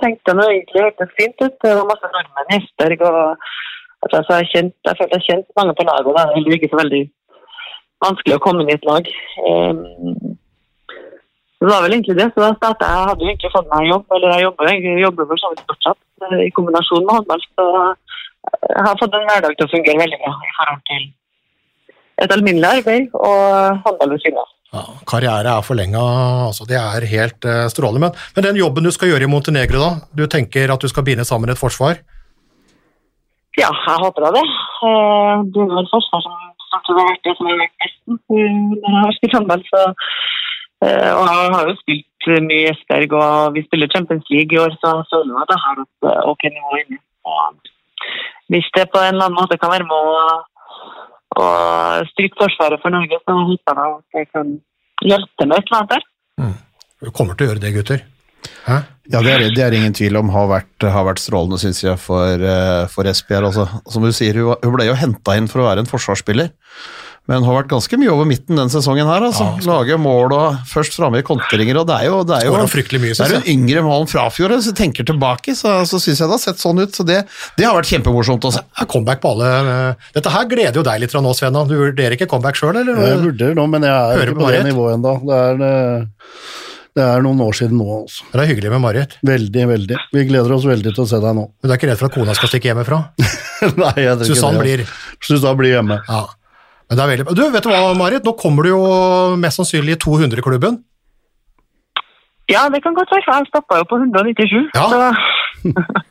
tenkte 0.00 0.32
jeg 0.32 0.38
nå 0.38 0.44
egentlig 0.48 0.84
hørtes 0.84 1.16
fint 1.18 1.44
ut. 1.44 1.56
Det 1.64 1.72
var 1.78 1.88
masse 1.90 2.12
nordmenn 2.12 2.52
i 2.52 2.58
Esberg. 2.60 3.04
og 3.08 3.18
altså, 4.04 4.22
så 4.26 4.38
jeg, 4.40 4.50
kjent, 4.52 4.76
jeg 4.88 4.98
følte 5.00 5.18
jeg 5.18 5.26
kjente 5.28 5.58
mange 5.58 5.74
på 5.78 5.86
laget, 5.88 6.08
og 6.08 6.16
det 6.16 6.52
er 6.52 6.56
ikke 6.58 6.72
så 6.72 6.80
veldig 6.82 7.02
vanskelig 8.02 8.38
å 8.38 8.42
komme 8.44 8.64
inn 8.64 8.72
i 8.72 8.76
et 8.76 8.88
lag. 8.88 9.08
Eh, 9.48 9.72
det 11.62 11.70
var 11.70 11.84
vel 11.84 11.94
egentlig 11.94 12.18
det. 12.18 12.28
så 12.34 12.42
da 12.42 12.54
starta 12.58 12.86
Jeg 12.90 13.08
hadde 13.08 13.22
jo 13.22 13.30
egentlig 13.30 13.54
fått 13.54 13.68
meg 13.70 13.88
jobb, 13.88 14.06
eller 14.16 14.32
jeg 14.34 14.46
jobber, 14.48 14.70
jeg 14.72 15.02
jobber 15.04 15.28
for 15.30 15.42
så 15.42 15.50
vidt 15.52 15.68
fortsatt 15.70 16.00
eh, 16.28 16.46
i 16.46 16.54
kombinasjon 16.56 17.04
med 17.06 17.14
håndball. 17.18 17.44
Så 17.54 17.66
jeg 18.72 18.86
har 18.88 18.98
fått 18.98 19.14
en 19.14 19.28
hverdag 19.30 19.54
til 19.58 19.68
å 19.68 19.74
fungere 19.76 20.02
veldig 20.02 20.18
bra 20.24 20.32
i 20.32 20.56
forhold 20.56 20.82
til 20.90 21.04
et 22.22 22.34
alminnelig 22.34 22.80
arbeid 22.80 23.14
og 23.18 23.84
håndball 23.86 24.14
ved 24.14 24.24
siden 24.24 24.42
av. 24.42 24.50
Ja, 24.72 24.82
karriere 25.04 25.52
er 25.52 25.64
forlenga, 25.66 26.02
altså 26.48 26.64
det 26.64 26.78
er 26.80 27.04
helt 27.10 27.44
uh, 27.44 27.66
strålende. 27.68 28.06
Men, 28.06 28.20
men 28.36 28.46
den 28.46 28.60
jobben 28.62 28.86
du 28.86 28.92
skal 28.94 29.10
gjøre 29.10 29.26
i 29.26 29.30
Montenegro, 29.30 29.82
da? 29.82 29.90
Du 30.16 30.24
tenker 30.32 30.72
at 30.72 30.80
du 30.80 30.88
skal 30.88 31.04
binde 31.04 31.26
sammen 31.28 31.52
et 31.52 31.60
forsvar? 31.60 32.00
Ja, 33.60 33.68
jeg 33.68 33.98
håper 34.00 34.24
da 34.24 34.30
det. 34.38 34.46
Uh, 34.80 35.44
Det 35.52 35.60
er 35.60 35.74
vel 35.76 35.90
forsvar 35.92 36.24
som 36.24 36.38
stort 36.80 36.96
det 36.96 37.02
har 37.02 37.10
vært 37.10 37.26
det 37.26 37.34
som 37.38 37.48
har 37.48 37.58
vært 37.60 37.82
best 37.82 37.98
eh, 38.08 38.54
når 38.82 38.94
jeg 38.94 39.02
har 39.04 39.16
spilt 39.18 39.36
håndball. 39.38 39.64
Så, 39.68 39.82
eh, 40.86 41.10
og 41.12 41.24
jeg 41.28 41.52
har 41.56 41.68
jo 41.68 41.74
spilt 41.80 42.28
mye 42.48 42.60
i 42.62 42.70
Esberg, 42.70 43.16
og 43.18 43.56
vi 43.56 43.64
spiller 43.66 43.92
Champions 43.92 44.30
League 44.32 44.56
i 44.56 44.62
år, 44.62 44.76
så 44.78 44.94
jeg 44.98 45.10
føler 45.12 45.34
jeg 45.34 45.44
at 45.44 45.54
jeg 45.54 45.64
har 45.66 45.82
et 45.84 46.08
eh, 46.12 46.22
ok 46.32 46.48
nivå 46.56 46.80
inne. 46.82 47.02
Hvis 48.52 48.68
det 48.76 48.88
på 48.92 49.00
en 49.00 49.14
eller 49.14 49.28
annen 49.28 49.38
måte 49.38 49.58
kan 49.60 49.70
være 49.72 49.86
med 49.88 49.94
å, 49.96 50.24
å 51.42 51.46
styrke 52.10 52.40
forsvaret 52.40 52.82
for 52.82 52.92
Norge, 52.94 53.20
så 53.22 53.36
håper 53.50 53.82
jeg 53.82 53.94
at 53.98 54.18
jeg 54.18 54.30
kan 54.34 54.56
hjelpe 55.12 55.46
med 55.46 55.56
et 55.58 55.70
eller 55.70 55.78
annet 55.78 55.94
der. 55.94 56.08
Du 57.02 57.10
kommer 57.14 57.38
til 57.38 57.46
å 57.46 57.52
gjøre 57.52 57.62
det, 57.62 57.72
gutter. 57.76 58.02
Hæ? 58.66 58.82
Ja, 59.12 59.20
det 59.20 59.32
er, 59.36 59.42
det 59.52 59.64
er 59.66 59.76
ingen 59.76 59.92
tvil 59.96 60.16
om 60.22 60.30
har 60.32 60.48
vært, 60.48 60.88
har 60.88 61.04
vært 61.04 61.20
strålende, 61.20 61.60
syns 61.60 61.82
jeg, 61.84 61.98
for, 62.00 62.40
eh, 62.40 62.86
for 62.92 63.04
Esbjerg. 63.10 63.50
Altså. 63.52 63.68
Som 63.92 64.06
du 64.06 64.12
sier, 64.16 64.40
hun, 64.40 64.56
hun 64.64 64.74
ble 64.78 64.88
jo 64.88 64.96
henta 64.98 65.36
inn 65.36 65.50
for 65.52 65.60
å 65.60 65.68
være 65.68 65.84
en 65.84 65.90
forsvarsspiller, 65.90 66.48
men 67.30 67.44
har 67.46 67.54
vært 67.54 67.68
ganske 67.70 67.94
mye 68.00 68.10
over 68.10 68.26
midten 68.26 68.56
den 68.58 68.70
sesongen 68.72 69.06
her. 69.06 69.22
Altså. 69.28 69.44
Lage 69.68 69.94
mål 70.00 70.32
og 70.34 70.56
først 70.66 70.96
framme 70.98 71.20
i 71.20 71.26
kontringer, 71.28 71.78
og 71.78 71.86
det 71.86 71.98
er 72.00 72.08
jo, 72.08 72.16
det 72.26 72.34
er 72.40 72.48
jo 72.48 72.54
mye, 72.56 72.64
det 73.12 73.26
er 73.28 73.34
jo 73.36 73.38
en 73.44 73.52
yngre 73.52 73.84
mål 73.86 74.08
fra 74.10 74.24
fjor, 74.34 74.56
hvis 74.56 74.72
du 74.72 74.74
tenker 74.80 75.06
tilbake, 75.06 75.54
så, 75.54 75.76
så 75.86 76.00
syns 76.02 76.18
jeg 76.24 76.26
det 76.32 76.34
har 76.34 76.42
sett 76.48 76.58
sånn 76.64 76.82
ut. 76.82 76.96
Så 76.98 77.06
det, 77.06 77.20
det 77.60 77.68
har 77.68 77.76
vært 77.78 77.92
kjempemorsomt 77.92 78.48
å 78.48 78.54
se. 78.56 78.64
Er 78.82 78.90
comeback 78.90 79.22
på 79.22 79.36
alle. 79.36 79.52
eh, 79.76 80.10
Dette 80.18 80.34
her 80.34 80.48
gleder 80.50 80.80
jo 80.80 80.86
deg 80.88 81.04
litt 81.04 81.14
fra 81.14 81.22
nå, 81.22 81.36
Svenna. 81.38 81.62
Du 81.70 81.76
vurderer 81.78 82.16
ikke 82.18 82.26
comeback 82.32 82.58
sjøl, 82.58 82.74
eller? 82.82 82.98
Jeg 83.12 83.22
vurderer 83.28 83.54
nå, 83.60 83.68
men 83.76 83.86
jeg 83.86 83.94
er 84.18 84.34
ikke 84.34 84.40
på 84.42 84.50
det 84.56 84.64
nivået 84.72 84.98
ennå. 84.98 85.14
Det, 85.30 85.40
er, 85.46 85.64
eh, 85.68 86.68
det 86.96 87.04
er 87.08 87.22
noen 87.24 87.40
år 87.40 87.54
siden 87.56 87.78
nå, 87.80 87.86
altså. 88.02 88.26
Det 88.32 88.40
er 88.42 88.48
hyggelig 88.50 88.70
med 88.74 88.82
Marit. 88.84 89.14
Veldig, 89.24 89.62
veldig. 89.70 89.96
Vi 90.12 90.24
gleder 90.28 90.52
oss 90.52 90.66
veldig 90.68 90.92
til 90.92 91.04
å 91.04 91.08
se 91.08 91.20
deg 91.22 91.34
nå. 91.38 91.46
Men 91.48 91.70
du 91.70 91.72
er 91.72 91.78
ikke 91.80 91.88
redd 91.88 92.00
for 92.02 92.10
at 92.10 92.16
kona 92.18 92.34
skal 92.36 92.50
stikke 92.52 92.68
hjemmefra? 92.72 92.98
Nei, 93.82 93.94
jeg 94.04 94.18
tror 94.20 94.34
ikke 94.36 94.52
det. 94.52 94.60
blir 94.60 94.84
Susann 95.24 95.56
blir 95.60 95.72
hjemme. 95.78 95.96
Ja. 96.08 96.22
Men 96.90 96.98
det 96.98 97.04
er 97.06 97.12
veldig... 97.14 97.36
Du, 97.38 97.42
vet 97.54 97.64
du 97.64 97.70
hva, 97.72 97.80
Marit? 97.96 98.26
Nå 98.28 98.34
kommer 98.36 98.66
du 98.68 98.74
jo 98.74 98.80
mest 99.40 99.56
sannsynlig 99.62 99.96
i 99.96 100.00
200-klubben. 100.04 100.80
Ja, 102.50 102.66
det 102.68 102.82
kan 102.84 102.92
godt 102.96 103.08
være. 103.14 103.24
Jeg 103.38 103.48
stoppa 103.48 103.78
jo 103.80 103.86
på 103.88 103.96
197. 104.02 104.72
Ja. 104.76 104.88
Så 104.92 105.72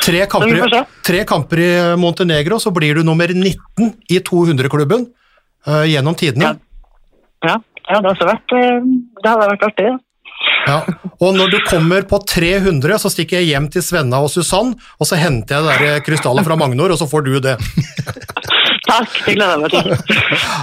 Tre 0.00 0.20
kamper, 0.32 0.48
vi 0.54 0.60
får 0.62 0.70
i- 0.72 0.78
se. 0.78 1.00
tre 1.04 1.18
kamper 1.28 1.60
i 1.60 1.70
Montenegro, 2.00 2.56
så 2.58 2.72
blir 2.74 2.96
du 2.96 3.02
nummer 3.04 3.28
19 3.28 3.90
i 4.10 4.18
200-klubben 4.24 5.04
uh, 5.68 5.84
gjennom 5.86 6.16
tidene. 6.16 6.54
ja, 7.44 7.52
ja, 7.52 7.56
det 7.84 7.98
har 7.98 8.08
også 8.14 8.26
vært 8.28 8.54
eh, 8.56 8.80
Det 9.20 9.28
hadde 9.28 9.46
vært 9.52 9.66
artig, 9.68 9.86
ja. 9.90 9.98
Ja. 10.68 10.78
Og 11.20 11.34
når 11.36 11.50
du 11.52 11.58
kommer 11.68 12.04
på 12.08 12.20
300, 12.28 12.98
så 13.02 13.10
stikker 13.12 13.40
jeg 13.40 13.50
hjem 13.52 13.68
til 13.72 13.84
Svenna 13.84 14.20
og 14.24 14.30
Susann, 14.32 14.74
og 15.00 15.08
så 15.08 15.18
henter 15.20 15.58
jeg 15.58 15.66
det 15.66 15.88
der 15.88 16.04
krystallet 16.06 16.46
fra 16.46 16.56
Magnor, 16.60 16.94
og 16.94 17.00
så 17.00 17.08
får 17.10 17.26
du 17.26 17.34
det. 17.44 17.56
Takk, 18.90 19.10
det 19.26 19.36
gleder 19.36 19.52
jeg 19.52 19.60
meg 19.62 19.70
til. 19.74 19.90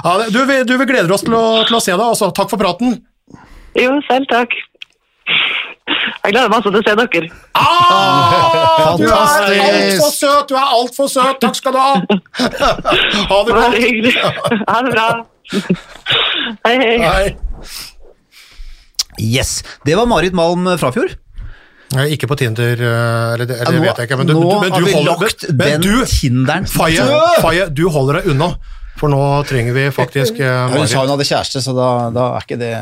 Ja, 0.03 0.15
du, 0.33 0.39
vi, 0.49 0.57
du, 0.67 0.73
vi 0.81 0.87
gleder 0.89 1.13
oss 1.15 1.23
til 1.25 1.35
å, 1.37 1.45
til 1.67 1.77
å 1.77 1.83
se 1.83 1.93
deg, 1.93 2.07
altså. 2.07 2.31
Takk 2.35 2.51
for 2.51 2.61
praten. 2.61 2.97
Jo, 3.77 3.93
selv 4.09 4.27
takk. 4.31 4.55
Jeg 5.87 6.33
gleder 6.33 6.49
meg 6.51 6.65
sånn 6.65 6.75
til 6.75 6.81
å 6.81 6.87
se 6.87 6.95
dere. 6.99 7.29
Ah, 7.55 8.95
du 8.99 9.05
er 9.07 9.15
altfor 9.15 10.11
søt! 10.11 10.49
Du 10.49 10.57
er 10.57 10.73
altfor 10.75 11.11
søt! 11.11 11.39
Takk 11.43 11.55
skal 11.59 11.77
du 11.77 11.79
ha! 11.79 11.93
Ha 13.31 13.37
det 13.47 13.53
bra. 13.53 13.67
Ha 14.67 14.81
det 14.83 14.91
bra. 14.91 15.07
Hei, 16.67 16.75
hei. 16.75 16.97
Nei. 17.05 17.27
Yes, 19.19 19.63
Det 19.85 19.95
var 19.97 20.05
Marit 20.05 20.33
Malm 20.37 20.67
Frafjord. 20.77 21.15
Nei, 21.95 22.09
Ikke 22.17 22.27
på 22.27 22.35
Tinder, 22.37 22.73
eh, 22.75 23.33
eller 23.33 23.45
det, 23.47 23.55
eller 23.61 23.63
Ja, 23.63 23.71
det 23.71 23.79
nå- 23.79 23.85
vet 23.87 23.97
jeg 24.01 24.09
ikke. 24.09 24.17
Men 24.19 24.27
du, 24.27 24.33
nå 24.33 24.41
du, 24.41 24.69
har 24.69 24.81
vi 24.83 24.91
holder, 24.93 25.21
lagt 25.23 25.45
men, 25.47 25.57
men 25.57 25.67
den 25.71 25.81
du, 25.81 26.05
Tinderen 26.05 26.65
Faye. 26.67 27.05
Faye, 27.41 27.69
du 27.71 27.85
holder 27.89 28.19
deg 28.19 28.27
unna, 28.33 28.49
for 28.99 29.13
nå 29.13 29.21
trenger 29.47 29.73
vi 29.77 29.85
faktisk 29.95 30.39
eh, 30.43 30.67
Hun 30.73 30.87
sa 30.89 31.05
hun 31.05 31.13
hadde 31.15 31.27
kjæreste, 31.29 31.61
så 31.63 31.73
da, 31.77 31.87
da, 32.11 32.25
er 32.35 32.43
ikke 32.47 32.59
det, 32.59 32.73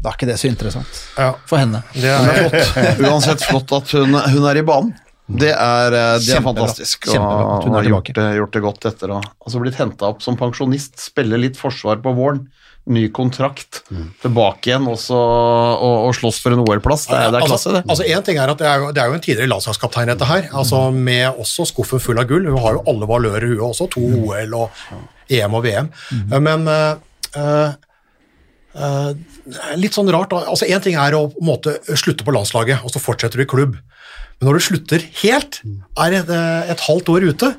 da 0.00 0.08
er 0.10 0.16
ikke 0.16 0.28
det 0.30 0.38
så 0.40 0.48
interessant 0.48 1.00
Ja, 1.18 1.32
for 1.50 1.60
henne. 1.60 1.82
det 1.92 2.10
er, 2.16 2.98
Uansett 3.10 3.44
flott 3.44 3.72
at 3.76 3.92
hun, 3.98 4.14
hun 4.16 4.48
er 4.50 4.62
i 4.62 4.64
banen. 4.66 4.94
Det 5.24 5.52
er, 5.52 5.94
eh, 5.96 6.16
det 6.20 6.34
er 6.36 6.42
fantastisk. 6.44 7.06
Hun 7.12 7.20
og 7.20 7.68
er 7.68 7.76
har 7.78 7.86
gjort, 7.92 8.10
det- 8.16 8.34
gjort 8.40 8.52
det 8.56 8.62
godt 8.64 8.88
etter 8.90 9.12
å 9.16 9.20
altså 9.20 9.60
blitt 9.62 9.76
henta 9.80 10.08
opp 10.12 10.20
som 10.24 10.36
pensjonist, 10.40 10.96
spille 11.00 11.36
litt 11.40 11.56
forsvar 11.60 12.00
på 12.04 12.12
våren. 12.16 12.46
Ny 12.84 13.06
kontrakt, 13.16 13.78
tilbake 14.20 14.68
igjen 14.68 14.84
også, 14.90 15.16
og, 15.16 15.94
og 16.04 16.10
slåss 16.18 16.42
for 16.44 16.52
en 16.52 16.60
OL-plass. 16.60 17.06
Det, 17.08 17.16
det 17.32 17.38
er 17.40 17.46
klasse, 17.46 17.54
altså, 17.56 17.72
det. 17.78 17.80
altså 17.88 18.04
en 18.04 18.26
ting 18.26 18.40
er 18.42 18.52
at 18.52 18.60
det 18.60 18.66
er, 18.68 18.82
jo, 18.82 18.90
det 18.92 19.00
er 19.00 19.08
jo 19.08 19.16
en 19.16 19.24
tidligere 19.24 19.52
landslagskaptein, 19.54 20.10
dette 20.12 20.28
her. 20.28 20.50
Altså 20.52 20.82
Med 20.92 21.40
også 21.40 21.64
skuffen 21.70 22.02
full 22.04 22.20
av 22.20 22.28
gull. 22.28 22.44
Hun 22.44 22.60
har 22.60 22.76
jo 22.76 22.84
alle 22.92 23.08
valører, 23.08 23.48
hun 23.54 23.70
også. 23.70 23.88
To 23.96 24.04
OL 24.04 24.58
og 24.58 24.84
EM 25.32 25.56
og 25.56 25.64
VM. 25.64 25.88
Men 26.34 26.68
uh, 26.68 27.00
eh, 27.40 27.72
eh, 28.76 29.10
litt 29.80 29.96
sånn 29.96 30.10
rart. 30.12 30.34
Altså 30.44 30.68
Én 30.68 30.84
ting 30.84 30.98
er 31.00 31.16
å 31.16 31.26
på 31.32 31.42
en 31.42 31.50
måte 31.54 31.78
slutte 31.96 32.26
på 32.26 32.34
landslaget, 32.34 32.84
og 32.84 32.92
så 32.92 33.02
fortsetter 33.02 33.40
du 33.40 33.46
i 33.46 33.50
klubb. 33.50 33.78
Men 34.38 34.48
når 34.48 34.58
du 34.58 34.66
slutter 34.66 35.04
helt, 35.22 35.60
er 35.64 36.18
et, 36.20 36.30
eh, 36.30 36.72
et 36.74 36.86
halvt 36.88 37.12
år 37.14 37.28
ute, 37.30 37.54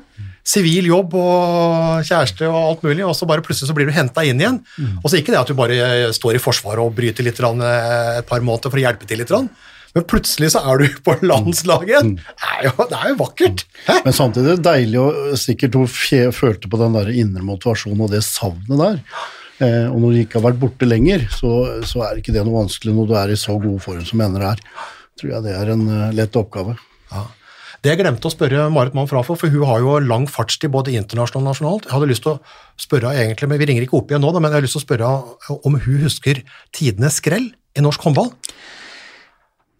sivil 0.46 0.90
jobb 0.92 1.14
og 1.18 2.06
kjæreste 2.06 2.46
og 2.48 2.58
alt 2.60 2.84
mulig, 2.86 3.04
og 3.06 3.14
så 3.18 3.28
bare 3.28 3.44
plutselig 3.44 3.70
så 3.70 3.76
blir 3.76 3.88
du 3.88 3.94
henta 3.96 4.24
inn 4.26 4.42
igjen. 4.42 4.60
Og 5.02 5.08
så 5.10 5.20
ikke 5.20 5.34
det 5.34 5.40
at 5.40 5.50
du 5.50 5.56
bare 5.58 5.78
eh, 5.86 6.10
står 6.14 6.38
i 6.38 6.42
forsvaret 6.42 6.82
og 6.84 6.94
bryter 6.96 7.26
litt 7.26 7.40
eh, 7.42 8.18
et 8.20 8.28
par 8.28 8.44
måneder 8.44 8.70
for 8.70 8.78
å 8.78 8.84
hjelpe 8.84 9.08
til 9.08 9.22
litt. 9.22 9.32
Men 9.96 10.04
plutselig 10.04 10.52
så 10.54 10.62
er 10.70 10.82
du 10.82 11.00
på 11.02 11.16
landslaget. 11.30 12.12
Det 12.18 12.50
er 12.52 12.68
jo, 12.68 12.74
det 12.90 13.00
er 13.00 13.08
jo 13.12 13.20
vakkert. 13.22 13.64
Hæ? 13.86 14.02
Men 14.06 14.18
samtidig 14.18 14.52
er 14.52 14.60
det 14.60 14.68
deilig 14.68 15.00
å 15.02 15.08
sikkert 15.40 15.80
hun 15.80 15.88
følte 16.36 16.70
på 16.70 16.80
den 16.84 16.98
der 16.98 17.10
indre 17.14 17.46
motivasjonen 17.48 18.06
og 18.06 18.12
det 18.14 18.22
savnet 18.26 18.82
der. 18.82 19.00
Eh, 19.64 19.86
og 19.88 20.02
når 20.02 20.12
du 20.12 20.20
ikke 20.20 20.38
har 20.38 20.50
vært 20.50 20.60
borte 20.60 20.88
lenger, 20.88 21.24
så, 21.32 21.52
så 21.88 22.04
er 22.06 22.20
ikke 22.20 22.34
det 22.34 22.44
noe 22.44 22.60
vanskelig 22.60 22.92
når 22.94 23.08
du 23.08 23.16
er 23.16 23.32
i 23.32 23.40
så 23.40 23.56
god 23.58 23.80
form 23.82 24.04
som 24.06 24.20
mener 24.20 24.44
det 24.44 24.52
er. 24.52 24.64
Tror 25.16 25.32
jeg 25.32 25.46
det 25.46 25.54
er 25.56 25.72
en 25.72 25.86
uh, 25.88 26.12
lett 26.12 26.36
oppgave. 26.36 26.76
Ja. 27.08 27.22
Det 27.86 27.92
jeg 27.92 28.00
glemte 28.00 28.26
å 28.26 28.32
spørre 28.34 28.64
Marit 28.74 28.96
Mann 28.98 29.06
Frafo, 29.06 29.36
for 29.38 29.52
hun 29.52 29.62
har 29.68 29.78
jo 29.78 29.92
lang 30.02 30.24
fartstid 30.26 30.72
både 30.74 30.90
internasjonalt 30.98 31.38
og 31.38 31.44
nasjonalt. 31.46 31.84
Jeg 31.86 31.94
hadde 31.94 32.08
lyst 32.10 32.24
til 32.24 32.32
å 32.32 32.80
spørre 32.82 33.12
egentlig, 33.14 33.46
men 33.46 33.60
Vi 33.60 33.68
ringer 33.70 33.86
ikke 33.86 34.00
opp 34.00 34.10
igjen 34.10 34.24
nå, 34.26 34.32
men 34.34 34.50
jeg 34.50 34.58
har 34.58 34.64
lyst 34.64 34.74
til 34.74 34.82
å 34.82 34.86
spørre 34.88 35.10
om 35.54 35.76
hun 35.84 36.00
husker 36.02 36.40
tidenes 36.74 37.20
skrell 37.22 37.46
i 37.78 37.84
norsk 37.86 38.08
håndball. 38.08 38.32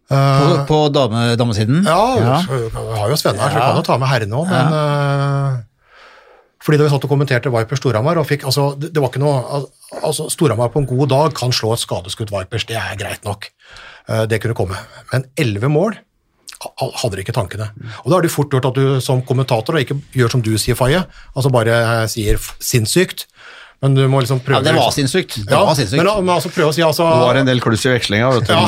På, 0.06 0.52
på 0.68 0.78
dame, 0.94 1.24
damesiden? 1.34 1.82
Ja, 1.82 1.98
vi 2.46 2.94
har 2.94 3.10
jo 3.10 3.18
Svenne 3.18 3.42
her, 3.42 3.50
så 3.50 3.58
vi 3.58 3.64
kan 3.64 3.80
jo 3.80 3.86
ta 3.90 3.98
med 3.98 4.12
herrene 4.12 4.38
òg, 4.38 4.54
men 4.54 4.76
ja. 4.78 5.56
Fordi 6.66 6.80
da 6.80 6.86
vi 6.86 6.90
satt 6.90 7.04
og 7.06 7.10
kommenterte 7.12 7.50
Viper 7.54 7.78
Storhamar 7.78 8.18
og 8.18 8.26
fikk, 8.26 8.46
altså, 8.50 8.72
det, 8.78 8.94
var 8.98 9.12
ikke 9.12 9.22
noe, 9.22 9.60
altså 10.00 10.26
Storhamar 10.32 10.72
på 10.74 10.82
en 10.82 10.88
god 10.90 11.10
dag 11.12 11.36
kan 11.38 11.54
slå 11.54 11.74
et 11.74 11.82
skadeskutt 11.82 12.32
Vipers, 12.34 12.66
det 12.66 12.78
er 12.80 12.98
greit 12.98 13.26
nok. 13.26 13.46
Eh, 14.10 14.24
det 14.26 14.40
kunne 14.42 14.56
komme. 14.58 14.80
Men 15.12 15.28
elleve 15.38 15.70
mål 15.70 15.94
hadde 17.02 17.16
de 17.18 17.24
ikke 17.26 17.36
tankene. 17.36 17.70
Og 18.04 18.10
da 18.12 18.18
er 18.18 18.26
det 18.26 18.32
fort 18.34 18.50
gjort 18.54 18.70
at 18.72 18.74
du 18.80 19.00
som 19.04 19.22
kommentator 19.26 19.78
ikke 19.80 19.98
gjør 20.16 20.30
som 20.36 20.42
du 20.42 20.52
sier, 20.58 20.74
Faye, 20.78 21.04
altså 21.36 21.52
bare 21.52 22.06
sier 22.12 22.36
sinnssykt, 22.60 23.26
men 23.84 23.92
du 23.92 24.00
må 24.08 24.22
liksom 24.24 24.38
prøve 24.40 24.62
Ja, 24.64 24.64
det 24.64 24.72
var 24.72 24.88
sinnssykt. 24.94 25.34
Det 25.44 25.52
Ja, 25.52 25.58
var 25.68 25.74
sinnssykt. 25.76 26.00
men, 26.00 26.08
men 26.24 26.32
altså 26.32 26.48
prøve 26.48 26.70
å 26.72 26.74
si 26.74 26.80
altså 26.80 27.04
Det 27.12 27.18
var 27.26 27.36
en 27.42 27.46
del 27.50 27.60
kluss 27.60 27.82
i 27.84 27.90
vekslinga, 27.92 28.30
vet 28.32 28.46
du. 28.48 28.52
ja, 28.54 28.62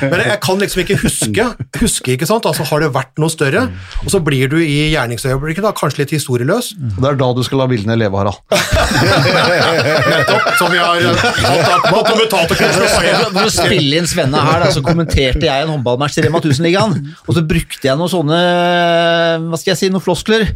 men, 0.00 0.10
men 0.14 0.22
jeg 0.30 0.38
kan 0.46 0.62
liksom 0.62 0.80
ikke 0.80 0.96
huske, 1.02 1.44
huske 1.82 2.14
ikke 2.16 2.26
sant? 2.30 2.48
Altså, 2.48 2.64
har 2.70 2.80
det 2.80 2.88
vært 2.94 3.20
noe 3.20 3.28
større? 3.30 3.66
Og 4.00 4.08
så 4.14 4.22
blir 4.24 4.48
du 4.48 4.56
i 4.64 4.88
gjerningsøyeblikket 4.94 5.60
da, 5.66 5.74
kanskje 5.76 6.00
litt 6.06 6.14
historieløs. 6.16 6.72
eh, 6.72 6.96
Det 6.96 7.10
er 7.12 7.20
da 7.20 7.28
du 7.36 7.42
skal 7.44 7.60
la 7.62 7.68
bildene 7.68 7.98
leve, 8.00 8.16
Harald. 8.16 8.40
Nettopp, 8.86 10.46
som 10.58 10.70
vi 10.72 10.78
har 10.78 10.96
av 10.96 11.84
på 11.86 12.00
kommentatorkurset. 12.06 13.32
For 13.32 13.42
å 13.42 13.50
spille 13.52 13.98
inn 14.00 14.08
Svenne 14.08 14.40
her, 14.46 14.62
da, 14.64 14.70
så 14.74 14.82
kommenterte 14.84 15.42
jeg 15.46 15.64
en 15.66 15.72
håndballmatch 15.74 16.18
i 16.20 16.24
Rema 16.26 16.40
1000-ligaen. 16.42 16.94
Og 17.26 17.36
så 17.36 17.42
brukte 17.46 17.88
jeg 17.88 17.98
noen 17.98 18.12
sånne 18.12 18.38
hva 19.46 19.58
skal 19.60 19.72
jeg 19.74 19.80
si, 19.80 19.90
noen 19.92 20.04
floskler. 20.04 20.46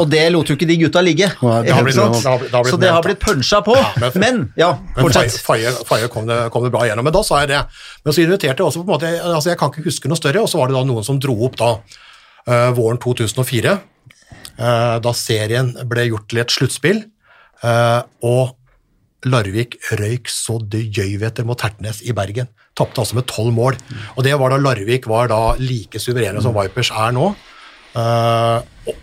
Og 0.00 0.10
det 0.12 0.22
lot 0.34 0.50
jo 0.52 0.56
ikke 0.58 0.68
de 0.70 0.78
gutta 0.84 1.02
ligge. 1.04 1.30
Det 1.66 1.74
har 1.74 1.84
blitt- 1.86 1.96
det 1.96 2.24
har 2.30 2.38
blitt- 2.38 2.50
det 2.50 2.56
har 2.58 2.64
så 2.70 2.80
det 2.80 2.90
har 2.94 3.02
blitt 3.02 3.20
punsja 3.20 3.62
på. 3.66 3.76
men- 4.00 4.20
Men 4.20 4.52
ja, 4.56 4.70
fortsett. 5.02 5.40
Faye, 5.88 6.08
kom, 6.08 6.26
det, 6.26 6.50
kom 6.52 6.62
det 6.64 6.70
bra 6.72 6.82
gjennom. 6.86 7.04
Men 7.04 7.12
da 7.12 7.22
sa 7.22 7.40
jeg 7.40 7.48
det. 7.48 7.62
Men 8.04 8.12
så 8.14 8.22
inviterte 8.22 8.58
jeg 8.58 8.66
også 8.66 8.84
på 8.84 8.88
en 8.88 8.94
måte 9.00 9.08
altså 9.24 9.48
Jeg 9.50 9.58
kan 9.58 9.70
ikke 9.70 9.84
huske 9.84 10.08
noe 10.08 10.16
større, 10.16 10.40
og 10.42 10.48
så 10.48 10.58
var 10.58 10.66
det 10.68 10.76
da 10.76 10.84
noen 10.84 11.04
som 11.04 11.18
dro 11.18 11.34
opp 11.44 11.56
da 11.56 11.70
eh, 12.46 12.70
våren 12.72 12.98
2004, 12.98 13.80
eh, 14.58 14.98
da 15.00 15.12
serien 15.12 15.72
ble 15.88 16.06
gjort 16.08 16.28
til 16.28 16.38
et 16.40 16.48
sluttspill, 16.50 17.04
og 17.62 18.56
Larvik 19.28 19.76
røyk 20.00 20.30
så 20.32 20.56
det 20.72 20.86
gjøy 20.96 21.18
etter 21.26 21.44
mot 21.44 21.58
Tertnes 21.60 22.00
i 22.06 22.14
Bergen. 22.16 22.48
Tapte 22.78 23.02
altså 23.02 23.18
med 23.18 23.28
tolv 23.28 23.52
mål. 23.52 23.76
Og 24.16 24.24
det 24.24 24.32
var 24.40 24.52
da 24.52 24.60
Larvik 24.60 25.08
var 25.10 25.28
da 25.28 25.40
like 25.60 26.00
suverene 26.00 26.40
som 26.40 26.56
Vipers 26.56 26.92
er 26.94 27.12
nå. 27.16 27.30
Eh, 27.98 28.58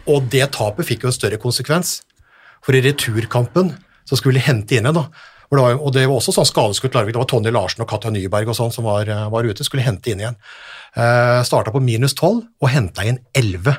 og, 0.07 0.27
det 0.31 0.45
tapet 0.55 0.87
fikk 0.87 1.05
jo 1.05 1.11
en 1.11 1.15
større 1.15 1.39
konsekvens. 1.41 1.99
For 2.65 2.75
i 2.75 2.83
returkampen 2.83 3.75
så 4.07 4.17
skulle 4.17 4.39
de 4.39 4.47
hente 4.47 4.77
inn 4.77 4.87
en, 4.89 5.03
da. 5.03 5.33
Det 5.47 5.61
var, 5.63 5.77
og 5.79 5.93
det 5.95 6.03
var 6.09 6.17
også 6.17 6.33
sånn 6.35 6.47
skadeskutt 6.47 6.95
Larvik. 6.97 7.15
Det 7.15 7.21
var 7.21 7.29
Tonje 7.31 7.53
Larsen 7.55 7.83
og 7.85 7.91
Katja 7.91 8.11
Nyberg 8.11 8.49
og 8.51 8.57
sånn 8.57 8.73
som 8.73 8.87
var, 8.87 9.07
eh, 9.07 9.27
var 9.31 9.47
ute. 9.47 9.67
Skulle 9.67 9.85
hente 9.85 10.11
inn 10.11 10.23
igjen. 10.23 10.39
Eh, 10.97 11.43
Starta 11.47 11.71
på 11.71 11.83
minus 11.83 12.17
12 12.17 12.41
og 12.61 12.73
henta 12.73 13.05
inn 13.05 13.21
11. 13.37 13.77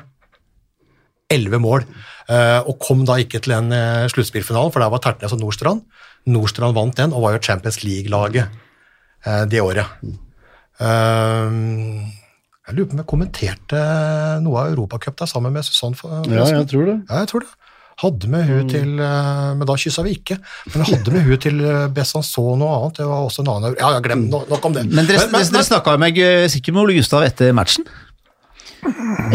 11 1.29 1.59
mål. 1.61 1.85
Eh, 2.29 2.59
og 2.69 2.79
kom 2.81 3.05
da 3.05 3.15
ikke 3.21 3.39
til 3.41 3.53
den 3.55 3.71
uh, 3.73 4.07
sluttspillfinalen, 4.11 4.71
for 4.73 4.81
der 4.83 4.89
var 4.93 5.01
Tertnes 5.01 5.33
og 5.33 5.39
Nordstrand. 5.41 5.81
Nordstrand 6.29 6.75
vant 6.77 6.97
den 6.99 7.13
og 7.15 7.23
var 7.25 7.37
jo 7.37 7.43
Champions 7.45 7.79
League-laget 7.83 8.49
eh, 9.25 9.45
det 9.49 9.61
året. 9.63 9.85
Eh, 10.79 11.55
jeg 12.69 12.75
lurer 12.77 12.89
på 12.89 12.93
om 12.95 13.01
jeg 13.01 13.09
kommenterte 13.09 13.79
noe 14.45 14.61
av 14.61 14.73
Europacup 14.75 15.17
der 15.19 15.29
sammen 15.31 15.55
med 15.55 15.65
Susanne. 15.65 15.97
Ja, 16.29 16.45
jeg 16.59 16.67
tror 16.69 16.85
det. 16.91 16.97
ja, 17.09 17.23
jeg 17.23 17.31
tror 17.31 17.45
det. 17.45 17.49
Hadde 17.99 18.29
med 18.31 18.45
hun 18.47 18.61
Mm. 18.63 18.69
til 18.71 18.99
eh, 19.03 19.55
Men 19.59 19.67
da 19.67 19.73
kyssa 19.75 20.03
vi 20.05 20.13
ikke. 20.15 20.37
Men 20.73 20.85
hadde 20.87 21.11
med 21.11 21.23
hun 21.27 21.37
til 21.37 21.57
eh, 21.65 21.87
Besançon 21.91 22.61
og 22.63 22.69
annet. 22.77 22.95
Det 23.01 23.07
var 23.09 23.25
også 23.27 23.41
en 23.43 23.49
annen 23.51 23.75
Ja, 23.79 23.99
glem 23.99 24.29
no- 24.31 24.45
nok 24.47 24.65
om 24.69 24.73
det. 24.77 24.85
Men 24.87 25.05
dere, 25.05 25.25
dere, 25.27 25.43
dere 25.51 25.63
snakka 25.67 25.97
med 25.99 26.17
eh, 26.17 26.47
sikkert 26.47 26.73
med 26.77 26.83
Ole 26.85 26.95
Gustav 26.95 27.25
etter 27.27 27.51
matchen? 27.51 27.83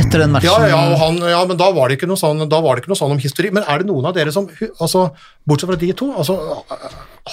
Etter 0.00 0.22
den 0.24 0.32
matchen? 0.34 0.48
ja, 0.48 0.68
ja, 0.72 0.80
og 0.90 0.98
han, 1.00 1.18
ja, 1.28 1.40
men 1.48 1.58
da 1.60 1.70
var, 1.74 1.90
det 1.90 1.98
ikke 1.98 2.08
noe 2.10 2.20
sånn, 2.20 2.44
da 2.50 2.60
var 2.64 2.76
det 2.76 2.84
ikke 2.84 2.92
noe 2.92 3.00
sånn 3.00 3.14
om 3.16 3.22
historie. 3.22 3.54
Men 3.54 3.66
er 3.68 3.82
det 3.82 3.88
noen 3.90 4.08
av 4.08 4.16
dere 4.16 4.32
som 4.34 4.48
altså, 4.72 5.08
Bortsett 5.44 5.70
fra 5.70 5.78
de 5.80 5.90
to, 5.96 6.10
altså, 6.16 6.38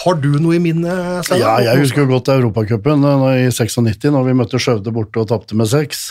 har 0.04 0.18
du 0.24 0.32
noe 0.40 0.58
i 0.58 0.64
minne? 0.64 0.96
Ja, 1.40 1.58
jeg 1.64 1.84
husker 1.84 2.06
jo 2.06 2.12
godt 2.14 2.32
Europacupen 2.34 3.06
eh, 3.08 3.46
i 3.46 3.48
96, 3.52 4.10
når 4.12 4.28
vi 4.30 4.38
møtte 4.42 4.62
Skjøvde 4.62 4.94
borte 4.96 5.24
og 5.24 5.32
tapte 5.32 5.58
med 5.60 5.72
seks. 5.72 6.10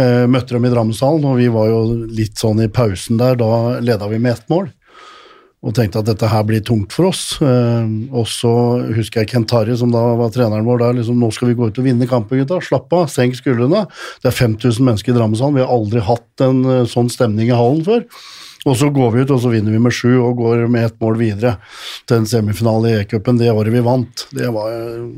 Eh, 0.00 0.24
møtte 0.30 0.56
dem 0.56 0.64
i 0.66 0.72
Drammenshallen, 0.72 1.26
og 1.28 1.38
vi 1.38 1.50
var 1.52 1.68
jo 1.70 1.82
litt 2.10 2.40
sånn 2.40 2.64
i 2.64 2.70
pausen 2.72 3.20
der. 3.20 3.38
Da 3.40 3.80
leda 3.84 4.08
vi 4.10 4.20
med 4.22 4.36
ett 4.38 4.48
mål. 4.52 4.70
Og 5.64 5.72
tenkte 5.72 6.02
at 6.02 6.08
dette 6.10 6.28
her 6.28 6.44
blir 6.44 6.60
tungt 6.64 6.92
for 6.92 7.08
oss. 7.08 7.38
Eh, 7.40 7.88
og 8.12 8.28
så 8.28 8.52
husker 8.98 9.22
jeg 9.22 9.32
Kent 9.32 9.54
Harry, 9.56 9.76
som 9.80 9.92
da 9.94 10.02
var 10.18 10.32
treneren 10.34 10.66
vår, 10.68 10.82
da 10.82 10.92
liksom 10.98 11.18
Nå 11.20 11.30
skal 11.32 11.50
vi 11.50 11.58
gå 11.58 11.70
ut 11.70 11.80
og 11.80 11.88
vinne 11.88 12.08
kampen, 12.10 12.42
gutta. 12.42 12.60
Slapp 12.64 12.92
av, 12.92 13.08
senk 13.12 13.38
skuldrene. 13.40 13.86
Det 14.20 14.30
er 14.30 14.36
5000 14.36 14.84
mennesker 14.84 15.14
i 15.14 15.18
Drammenshallen. 15.18 15.56
Vi 15.56 15.64
har 15.64 15.72
aldri 15.72 16.04
hatt 16.04 16.46
en 16.46 16.64
eh, 16.68 16.88
sånn 16.90 17.12
stemning 17.12 17.48
i 17.48 17.56
hallen 17.56 17.84
før. 17.86 18.04
Og 18.64 18.78
så 18.80 18.88
går 18.92 19.12
vi 19.12 19.24
ut, 19.24 19.32
og 19.34 19.42
så 19.42 19.52
vinner 19.52 19.74
vi 19.74 19.82
med 19.82 19.92
sju 19.92 20.10
og 20.14 20.38
går 20.40 20.66
med 20.72 20.88
ett 20.88 21.00
mål 21.02 21.18
videre 21.20 21.58
til 22.08 22.22
en 22.22 22.28
semifinale 22.28 22.90
i 22.90 22.98
E-cupen 23.02 23.40
det 23.40 23.52
året 23.52 23.72
vi 23.74 23.84
vant. 23.84 24.26
Det 24.32 24.48
var 24.52 24.72
eh, 24.72 25.08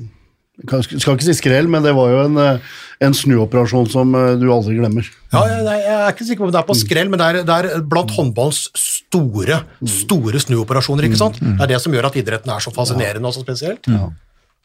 jeg 0.57 1.01
skal 1.03 1.19
ikke 1.19 1.27
si 1.27 1.35
skrell, 1.37 1.67
men 1.69 1.85
det 1.85 1.93
var 1.93 2.09
jo 2.09 2.21
en, 2.31 2.39
eh, 2.41 2.77
en 3.05 3.15
snuoperasjon 3.15 3.91
som 3.93 4.15
eh, 4.17 4.37
du 4.41 4.47
aldri 4.49 4.79
glemmer. 4.79 5.05
Ja, 5.35 5.43
jeg 5.53 5.83
er 5.85 6.15
ikke 6.15 6.25
sikker 6.25 6.47
på 6.47 6.49
om 6.49 6.55
det 6.55 6.63
er 6.63 6.69
på 6.71 6.79
skrell, 6.79 7.11
men 7.13 7.21
det 7.21 7.27
er, 7.27 7.41
det 7.45 7.57
er 7.77 7.85
blant 7.85 8.15
håndballens 8.17 8.65
store 9.11 9.61
store 9.87 10.41
snuoperasjoner. 10.43 11.07
ikke 11.09 11.21
sant? 11.21 11.39
Det 11.41 11.63
er 11.63 11.73
det 11.75 11.81
som 11.83 11.95
gjør 11.95 12.09
at 12.11 12.17
idretten 12.21 12.53
er 12.53 12.63
så 12.65 12.73
fascinerende 12.75 13.29
og 13.31 13.35
så 13.37 13.45
spesielt. 13.45 13.87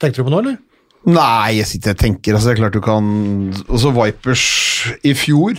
Tenkte 0.02 0.22
du 0.22 0.28
på 0.28 0.34
noe, 0.34 0.42
eller? 0.42 0.58
Nei, 1.06 1.58
jeg 1.58 1.66
sitter 1.70 1.96
og 1.96 2.02
tenker 2.02 2.36
altså, 2.38 2.52
det 2.52 2.54
er 2.54 2.60
klart 2.62 2.76
du 2.78 2.82
kan 2.86 3.06
Også 3.74 3.90
Vipers 3.96 4.44
i 5.02 5.16
fjor 5.18 5.58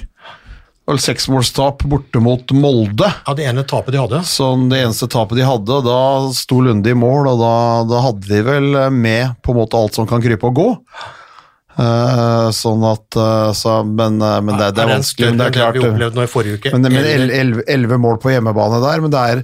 vel 0.87 0.99
seksmålstap 1.03 1.83
borte 1.87 2.19
mot 2.23 2.53
Molde. 2.59 3.07
Ja, 3.27 3.35
Det 3.39 3.45
ene 3.47 3.63
tapet 3.67 3.95
de 3.95 4.01
hadde. 4.03 4.19
Sånn 4.27 4.69
det 4.71 4.81
eneste 4.83 5.07
tapet 5.11 5.39
de 5.39 5.45
hadde, 5.47 5.71
og 5.79 5.87
da 5.87 5.99
sto 6.35 6.59
Lunde 6.61 6.91
i 6.91 6.97
mål, 6.99 7.29
og 7.33 7.39
da, 7.43 7.53
da 7.87 8.01
hadde 8.09 8.27
de 8.27 8.41
vel 8.47 8.69
med 8.91 9.37
på 9.47 9.55
en 9.55 9.61
måte 9.61 9.79
alt 9.79 9.95
som 9.95 10.09
kan 10.11 10.23
krype 10.25 10.51
og 10.51 10.59
gå. 10.59 10.67
Eh, 11.73 12.47
sånn 12.53 12.83
at 12.85 13.17
uh, 13.17 13.49
så, 13.57 13.79
men, 13.89 14.19
uh, 14.21 14.39
men 14.45 14.59
det, 14.61 14.75
det 14.77 14.83
er 14.83 14.91
en 14.91 14.99
vanskelig. 14.99 15.31
Det 15.39 15.47
er 15.47 15.55
klart 15.55 15.79
vi 15.79 15.85
opplevde 15.87 16.19
nå 16.19 16.27
i 16.27 16.31
forrige 16.31 16.59
uke. 16.61 16.73
Men, 16.77 16.93
men 16.93 17.63
elleve 17.65 17.99
mål 18.01 18.19
på 18.21 18.35
hjemmebane 18.35 18.81
der, 18.83 19.05
men 19.05 19.15
det 19.15 19.23
er 19.33 19.41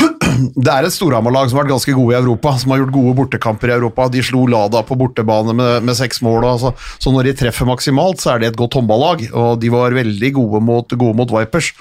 det 0.66 0.74
er 0.74 0.86
et 0.86 0.94
Storhamar-lag 0.94 1.48
som 1.48 1.58
har 1.58 1.64
vært 1.64 1.74
ganske 1.74 1.94
gode 1.96 2.14
i 2.14 2.18
Europa, 2.20 2.52
som 2.60 2.74
har 2.74 2.82
gjort 2.82 2.94
gode 2.98 3.16
bortekamper 3.22 3.72
i 3.72 3.76
Europa. 3.78 4.10
De 4.12 4.22
slo 4.24 4.44
Lada 4.50 4.84
på 4.86 4.98
bortebane 5.00 5.56
med, 5.56 5.88
med 5.88 5.96
seks 5.96 6.20
mål. 6.26 6.44
Altså. 6.52 6.74
Så, 7.00 7.14
når 7.14 7.30
de 7.30 7.36
treffer 7.40 7.68
maksimalt, 7.68 8.20
så 8.20 8.34
er 8.34 8.44
det 8.44 8.52
et 8.52 8.60
godt 8.60 8.76
håndballag. 8.76 9.24
Og 9.32 9.56
de 9.62 9.72
var 9.72 9.96
veldig 9.96 10.32
gode 10.36 10.62
mot, 10.64 10.96
gode 11.00 11.16
mot 11.16 11.32
Vipers. 11.32 11.72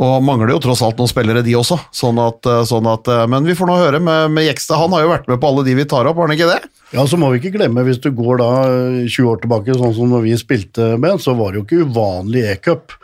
Og 0.00 0.20
mangler 0.24 0.54
jo 0.54 0.60
tross 0.64 0.84
alt 0.84 1.00
noen 1.00 1.10
spillere, 1.10 1.42
de 1.44 1.56
også. 1.58 1.80
Sånn 1.96 2.20
at, 2.22 2.46
sånn 2.68 2.86
at, 2.88 3.08
men 3.28 3.48
vi 3.48 3.56
får 3.56 3.68
nå 3.68 3.80
høre 3.80 4.00
med, 4.04 4.36
med 4.36 4.46
Jekstad. 4.46 4.80
Han 4.80 4.94
har 4.96 5.04
jo 5.04 5.12
vært 5.16 5.28
med 5.32 5.40
på 5.42 5.50
alle 5.50 5.66
de 5.66 5.76
vi 5.80 5.88
tar 5.88 6.08
opp, 6.08 6.20
har 6.20 6.30
han 6.30 6.36
ikke 6.38 6.52
det? 6.52 6.62
Ja, 6.90 7.04
så 7.06 7.18
må 7.20 7.28
vi 7.30 7.38
ikke 7.38 7.54
glemme, 7.54 7.84
hvis 7.86 8.00
du 8.02 8.08
går 8.14 8.40
da 8.40 8.50
eh, 8.66 9.02
20 9.06 9.28
år 9.30 9.42
tilbake, 9.44 9.76
sånn 9.78 9.94
som 9.94 10.10
når 10.10 10.24
vi 10.24 10.38
spilte 10.40 10.94
med, 10.98 11.20
så 11.22 11.36
var 11.38 11.52
det 11.52 11.60
jo 11.60 11.66
ikke 11.66 11.84
uvanlig 11.86 12.42
e-cup. 12.50 12.96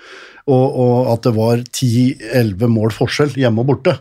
Og, 0.47 0.67
og 0.79 1.09
at 1.11 1.27
det 1.27 1.33
var 1.35 1.63
10-11 1.63 2.71
mål 2.71 2.93
forskjell 2.95 3.33
hjemme 3.39 3.63
og 3.63 3.71
borte 3.73 3.97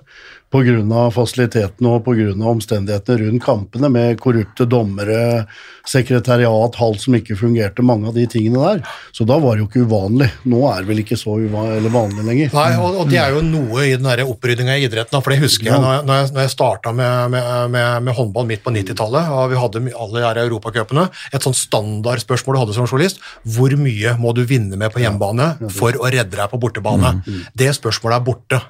Pga. 0.56 1.06
fasilitetene 1.12 1.92
og 1.92 2.06
pga. 2.06 2.32
omstendighetene 2.52 3.26
rundt 3.26 3.44
kampene, 3.44 3.90
med 3.92 4.20
korrupte 4.24 4.68
dommere, 4.70 5.46
sekretariat, 5.86 6.76
halv 6.80 6.98
som 7.02 7.16
ikke 7.18 7.38
fungerte, 7.38 7.84
mange 7.86 8.10
av 8.10 8.16
de 8.18 8.26
tingene 8.30 8.62
der. 8.62 8.82
Så 9.16 9.26
da 9.28 9.38
var 9.42 9.56
det 9.56 9.66
jo 9.66 9.70
ikke 9.70 9.86
uvanlig. 9.86 10.30
Nå 10.50 10.64
er 10.72 10.82
det 10.82 10.90
vel 10.90 11.02
ikke 11.04 11.18
så 11.20 11.36
vanlig 11.38 12.26
lenger. 12.26 12.54
Nei, 12.56 12.70
og, 12.80 13.00
og 13.02 13.12
det 13.12 13.20
er 13.22 13.36
jo 13.36 13.44
noe 13.46 13.86
i 13.86 13.96
den 14.00 14.26
opprydninga 14.26 14.78
i 14.80 14.88
idretten. 14.88 15.22
For 15.22 15.34
det 15.34 15.42
husker 15.44 15.70
jeg 15.70 15.82
når 15.82 15.98
jeg, 15.98 16.06
når 16.08 16.20
jeg, 16.20 16.32
når 16.36 16.46
jeg 16.46 16.54
starta 16.56 16.94
med, 16.96 17.36
med, 17.36 17.52
med, 17.76 18.08
med 18.08 18.18
håndball 18.18 18.50
midt 18.50 18.64
på 18.66 18.74
90-tallet, 18.76 19.32
og 19.36 19.52
vi 19.52 19.60
hadde 19.62 19.84
alle 20.06 20.24
de 20.24 20.46
europacupene. 20.46 21.08
Et 21.36 21.46
sånt 21.46 21.60
standardspørsmål 21.60 22.58
du 22.58 22.62
hadde 22.64 22.78
som 22.78 22.90
journalist. 22.90 23.22
Hvor 23.56 23.76
mye 23.80 24.16
må 24.22 24.34
du 24.38 24.44
vinne 24.48 24.80
med 24.80 24.94
på 24.94 25.04
hjemmebane 25.04 25.72
for 25.76 25.98
å 26.00 26.10
redde 26.10 26.36
deg 26.36 26.50
på 26.52 26.62
bortebane? 26.62 27.18
Det 27.58 27.72
spørsmålet 27.78 28.18
er 28.18 28.26
borte. 28.26 28.62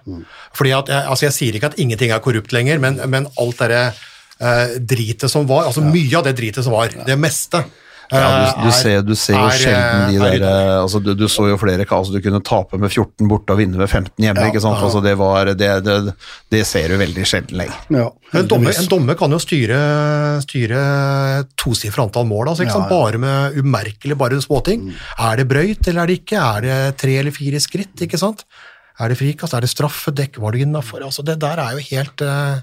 Fordi 0.56 0.76
at, 0.76 0.92
jeg, 0.92 1.10
altså 1.14 1.30
jeg 1.30 1.38
sier 1.38 1.60
ikke 1.60 1.72
at 1.74 1.75
ingenting 1.82 2.12
er 2.16 2.24
korrupt 2.24 2.54
lenger, 2.56 2.82
men, 2.84 3.00
men 3.12 3.30
alt 3.42 3.64
det 3.64 3.82
eh, 3.86 4.78
dritet 4.80 5.32
som 5.32 5.48
var, 5.50 5.70
altså 5.70 5.86
mye 5.86 6.14
av 6.20 6.28
det 6.28 6.38
dritet 6.38 6.66
som 6.66 6.76
var, 6.76 6.94
det 7.08 7.20
meste 7.20 7.64
Ja, 8.12 8.20
du, 8.22 8.62
du, 8.62 8.68
eh, 8.70 8.76
ser, 8.78 9.00
du 9.02 9.16
ser 9.18 9.34
jo 9.34 9.48
er, 9.48 9.56
sjelden 9.58 10.12
de 10.12 10.18
eh, 10.20 10.26
er 10.28 10.42
der 10.44 10.68
eh, 10.68 10.82
altså, 10.84 11.00
du, 11.02 11.16
du 11.18 11.24
så 11.32 11.48
jo 11.50 11.56
flere 11.58 11.88
altså, 11.88 12.14
Du 12.14 12.20
kunne 12.22 12.42
tape 12.46 12.78
med 12.78 12.92
14 12.92 13.26
borte 13.32 13.56
og 13.56 13.58
vinne 13.58 13.80
med 13.80 13.90
15 13.90 14.12
hjemme. 14.22 14.44
Ja, 14.44 14.52
ikke 14.52 14.62
sant? 14.62 14.78
Altså, 14.78 15.02
det, 15.02 15.16
var, 15.18 15.50
det, 15.58 15.72
det, 15.88 15.96
det 16.54 16.62
ser 16.70 16.94
du 16.94 17.00
veldig 17.02 17.26
sjelden 17.26 17.58
lenger. 17.64 17.80
Ja, 17.98 18.06
En 18.38 18.52
dommer, 18.52 18.78
en 18.78 18.92
dommer 18.92 19.18
kan 19.18 19.34
jo 19.34 19.40
styre, 19.42 19.80
styre 20.46 20.84
tosifra 21.58 22.06
antall 22.06 22.30
mål, 22.30 22.54
altså, 22.54 22.68
ikke 22.68 22.84
Ja, 22.84 22.92
bare 22.92 23.24
med 23.26 23.58
umerkelig 23.58 24.20
bare 24.22 24.38
småting. 24.44 24.86
Mm. 24.92 25.02
Er 25.32 25.42
det 25.42 25.50
brøyt 25.50 25.90
eller 25.90 26.04
er 26.04 26.14
det 26.14 26.22
ikke? 26.22 26.46
Er 26.46 26.66
det 26.68 26.80
tre 27.02 27.18
eller 27.24 27.34
fire 27.34 27.64
skritt? 27.64 28.06
ikke 28.06 28.22
sant? 28.22 28.46
Er 29.00 29.12
det 29.12 29.18
frikast? 29.20 29.54
Er 29.58 29.66
det 29.66 29.72
straffedekk? 29.74 30.38
Var 30.40 30.56
det 30.56 30.62
innafor? 30.66 31.04
Altså, 31.04 31.24
det 31.28 31.36
der 31.42 31.60
er 31.60 31.76
jo 31.76 31.84
helt 31.90 32.22
eh, 32.24 32.62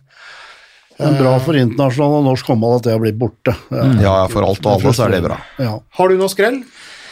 Men 1.00 1.18
bra 1.18 1.34
for 1.44 1.58
internasjonal 1.58 2.20
og 2.22 2.26
norsk 2.30 2.48
håndball 2.52 2.78
at 2.78 2.86
det 2.86 2.94
har 2.94 3.02
blitt 3.02 3.18
borte. 3.20 3.54
Ja. 3.72 3.84
Ja, 4.06 4.14
for 4.32 4.46
alt 4.46 4.64
og 4.64 4.78
alle 4.78 4.94
så 4.96 5.06
er 5.08 5.16
det 5.16 5.22
bra. 5.26 5.36
Ja. 5.60 5.74
Har 5.98 6.08
du 6.12 6.16
noe 6.20 6.32
skrell? 6.32 6.62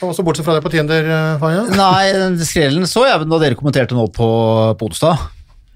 Også 0.01 0.25
bortsett 0.25 0.47
fra 0.47 0.55
det 0.57 0.63
på 0.65 0.71
Tinder, 0.73 1.05
eh, 1.05 1.35
Faye? 1.43 1.67
Nei, 1.77 2.39
skrellen 2.49 2.87
så 2.89 3.03
jeg 3.05 3.27
da 3.29 3.41
dere 3.43 3.59
kommenterte 3.59 3.93
nå 3.99 4.07
på, 4.17 4.29
på 4.81 4.89
onsdag. 4.89 5.27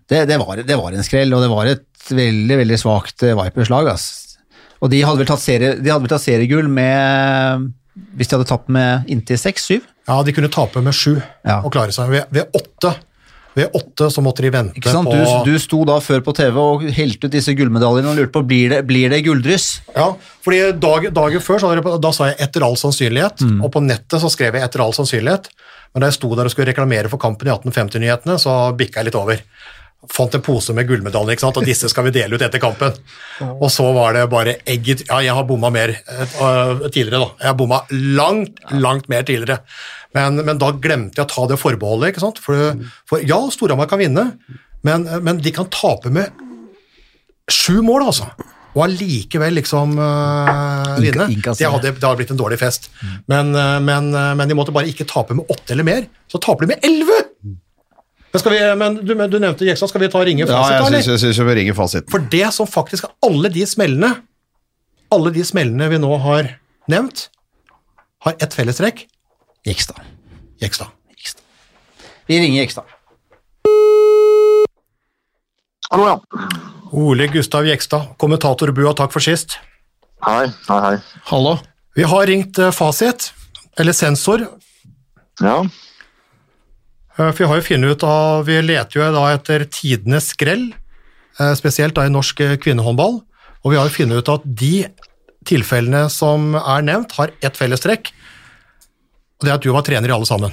Det, 0.09 0.23
det, 0.29 0.39
var, 0.41 0.61
det 0.65 0.77
var 0.81 0.93
en 0.97 1.05
skrell, 1.05 1.33
og 1.37 1.45
det 1.45 1.51
var 1.53 1.69
et 1.69 2.13
veldig 2.17 2.57
veldig 2.63 2.79
svakt 2.81 3.25
eh, 3.25 3.37
Vipers-lag. 3.37 3.89
ass. 3.93 4.39
Og 4.81 4.89
de 4.93 5.01
hadde 5.05 5.21
vel 5.21 5.29
tatt, 5.29 5.41
serie, 5.45 5.75
de 5.81 5.93
hadde 5.93 6.05
vel 6.05 6.13
tatt 6.13 6.25
seriegull 6.25 6.67
med 6.69 7.69
Hvis 8.19 8.29
de 8.29 8.37
hadde 8.37 8.49
tapt 8.51 8.69
med 8.73 9.09
inntil 9.13 9.39
seks-syv? 9.41 9.85
Ja, 10.09 10.19
de 10.27 10.33
kunne 10.37 10.51
tape 10.53 10.81
med 10.85 10.93
sju 10.97 11.15
Ja. 11.47 11.61
og 11.65 11.71
klare 11.73 11.93
seg. 11.95 12.11
Ved, 12.13 12.27
ved 12.35 12.49
åtte 12.57 12.91
ved 13.55 13.77
åtte 13.79 14.09
så 14.11 14.23
måtte 14.25 14.43
de 14.43 14.51
vente 14.51 14.81
Ikke 14.81 14.91
sant? 14.91 15.07
på 15.07 15.45
Du, 15.45 15.53
du 15.53 15.59
sto 15.63 15.85
da 15.87 16.01
før 16.03 16.25
på 16.27 16.35
TV 16.35 16.57
og 16.59 16.87
helte 16.97 17.29
ut 17.29 17.35
disse 17.37 17.55
gullmedaljene 17.55 18.11
og 18.11 18.19
lurte 18.19 18.35
på 18.35 18.43
blir 18.49 18.73
det 18.75 18.81
blir 18.89 19.13
det 19.13 19.23
gulldryss. 19.27 19.69
Ja, 19.95 20.09
fordi 20.45 20.65
dag, 20.83 21.07
dagen 21.15 21.45
før 21.45 21.63
så 21.63 21.71
hadde 21.71 21.85
jeg, 21.85 22.01
da 22.03 22.13
sa 22.17 22.33
jeg 22.33 22.41
'etter 22.43 22.67
all 22.67 22.77
sannsynlighet', 22.81 23.47
og 23.63 23.71
på 23.73 23.85
nettet 23.85 24.19
så 24.21 24.31
skrev 24.33 24.59
jeg 24.59 24.67
'etter 24.67 24.83
all 24.83 24.93
sannsynlighet', 24.97 25.49
men 25.95 26.03
da 26.03 26.11
jeg 26.11 26.19
sto 26.19 26.35
der 26.35 26.51
og 26.51 26.51
skulle 26.51 26.73
reklamere 26.73 27.09
for 27.09 27.23
kampen 27.23 27.47
i 27.47 27.55
1850-nyhetene, 27.55 28.39
så 28.43 28.75
bikka 28.75 29.01
jeg 29.01 29.13
litt 29.13 29.21
over. 29.21 29.39
Fant 30.13 30.35
en 30.35 30.43
pose 30.45 30.75
med 30.77 30.85
gullmedaljer, 30.89 31.33
ikke 31.33 31.47
sant, 31.47 31.57
og 31.57 31.65
disse 31.65 31.89
skal 31.89 32.05
vi 32.05 32.11
dele 32.13 32.35
ut 32.35 32.43
etter 32.43 32.61
kampen. 32.61 32.93
Og 33.41 33.71
så 33.73 33.87
var 33.95 34.13
det 34.13 34.27
bare 34.29 34.59
egget 34.69 35.07
Ja, 35.09 35.23
jeg 35.25 35.33
har 35.33 35.47
bomma 35.49 35.71
mer 35.73 35.95
eh, 35.95 36.89
tidligere, 36.91 37.23
da. 37.23 37.31
Jeg 37.41 37.49
har 37.49 37.55
bomma 37.55 37.79
langt, 37.91 38.59
langt 38.71 39.09
mer 39.09 39.23
tidligere. 39.23 39.63
Men, 40.15 40.39
men 40.47 40.61
da 40.63 40.71
glemte 40.79 41.19
jeg 41.19 41.27
å 41.27 41.31
ta 41.31 41.47
det 41.51 41.59
forbeholdet, 41.59 42.13
ikke 42.13 42.23
sant. 42.23 42.41
For, 42.43 42.75
for 43.11 43.23
ja, 43.27 43.41
Storhamar 43.51 43.91
kan 43.91 44.01
vinne, 44.03 44.29
men, 44.87 45.09
men 45.27 45.41
de 45.43 45.53
kan 45.55 45.67
tape 45.75 46.13
med 46.15 46.31
sju 47.51 47.81
mål, 47.85 48.07
altså. 48.13 48.29
Og 48.75 48.83
allikevel 48.89 49.55
liksom 49.55 49.95
uh, 50.01 50.97
vinne. 51.03 51.29
Det 51.31 51.69
hadde, 51.71 51.93
det 51.93 52.03
hadde 52.03 52.17
blitt 52.19 52.33
en 52.35 52.41
dårlig 52.41 52.59
fest. 52.59 52.89
Men, 53.31 53.53
eh, 53.55 53.77
men, 53.85 54.11
eh, 54.19 54.33
men 54.35 54.51
de 54.51 54.57
måtte 54.59 54.75
bare 54.75 54.91
ikke 54.91 55.07
tape 55.07 55.37
med 55.39 55.47
åtte 55.47 55.77
eller 55.77 55.87
mer. 55.87 56.09
Så 56.31 56.41
taper 56.43 56.67
de 56.67 56.73
med 56.73 56.87
elleve! 56.87 57.21
Men, 57.45 58.43
skal 58.43 58.51
vi, 58.51 58.63
men 58.81 58.97
du, 58.99 59.13
du 59.15 59.37
nevnte 59.39 59.67
Jekstad, 59.69 59.93
skal 59.93 60.03
vi 60.03 60.09
ta 60.11 60.19
og 60.19 60.27
ringe 60.27 60.49
fasit, 60.49 60.73
Ja, 60.75 60.89
jeg 60.91 61.05
syns, 61.05 61.11
jeg 61.13 61.23
synes 61.23 61.39
vi 61.47 61.55
ringer 61.61 61.77
fasit. 61.79 62.09
For 62.11 62.27
det 62.33 62.49
som 62.57 62.67
faktisk 62.67 63.07
er 63.07 63.13
alle 63.23 63.51
de 63.55 63.63
smellene, 63.71 64.11
alle 65.15 65.31
de 65.37 65.45
smellene 65.47 65.87
vi 65.93 66.01
nå 66.03 66.11
har 66.25 66.51
nevnt, 66.91 67.29
har 68.27 68.35
ett 68.43 68.59
fellestrekk. 68.59 69.05
Jekstad. 69.65 70.01
Jekstad. 70.61 70.89
Vi 72.27 72.41
ringer 72.41 72.61
Jekstad. 72.63 72.85
Hallo, 75.91 76.07
ja. 76.09 76.21
Ole 76.93 77.27
Gustav 77.29 77.67
Jekstad, 77.69 78.15
kommentatorbua, 78.19 78.95
takk 78.97 79.13
for 79.13 79.25
sist. 79.25 79.59
Hei, 80.25 80.47
hei, 80.69 80.79
hei. 80.87 80.95
Hallo? 81.29 81.59
Vi 81.95 82.07
har 82.09 82.27
ringt 82.27 82.59
eh, 82.59 82.73
Fasit, 82.75 83.33
eller 83.79 83.93
sensor, 83.97 84.47
Ja, 85.43 85.65
Eh, 87.15 87.31
For 87.31 87.39
vi 87.39 87.47
har 87.47 87.61
jo 87.61 87.63
funnet 87.63 87.91
ut 87.95 88.03
av, 88.03 88.41
vi 88.49 88.57
leter 88.63 88.99
jo 88.99 89.05
da 89.15 89.21
etter 89.37 89.63
tidenes 89.71 90.33
skrell, 90.33 90.65
eh, 91.39 91.53
spesielt 91.55 91.95
da 91.95 92.09
i 92.09 92.11
norsk 92.11 92.41
eh, 92.43 92.57
kvinnehåndball, 92.59 93.21
og 93.63 93.71
vi 93.71 93.77
har 93.79 93.87
jo 93.87 93.95
funnet 93.95 94.19
ut 94.19 94.31
at 94.33 94.43
de 94.45 94.89
tilfellene 95.47 96.09
som 96.11 96.57
er 96.59 96.83
nevnt, 96.83 97.15
har 97.15 97.31
ett 97.41 97.55
fellestrekk, 97.61 98.11
og 99.45 99.47
det 99.47 99.53
er 99.53 99.61
at 99.61 99.67
du 99.67 99.75
var 99.75 99.85
trener 99.85 100.09
i 100.09 100.17
alle 100.17 100.29
sammen. 100.29 100.53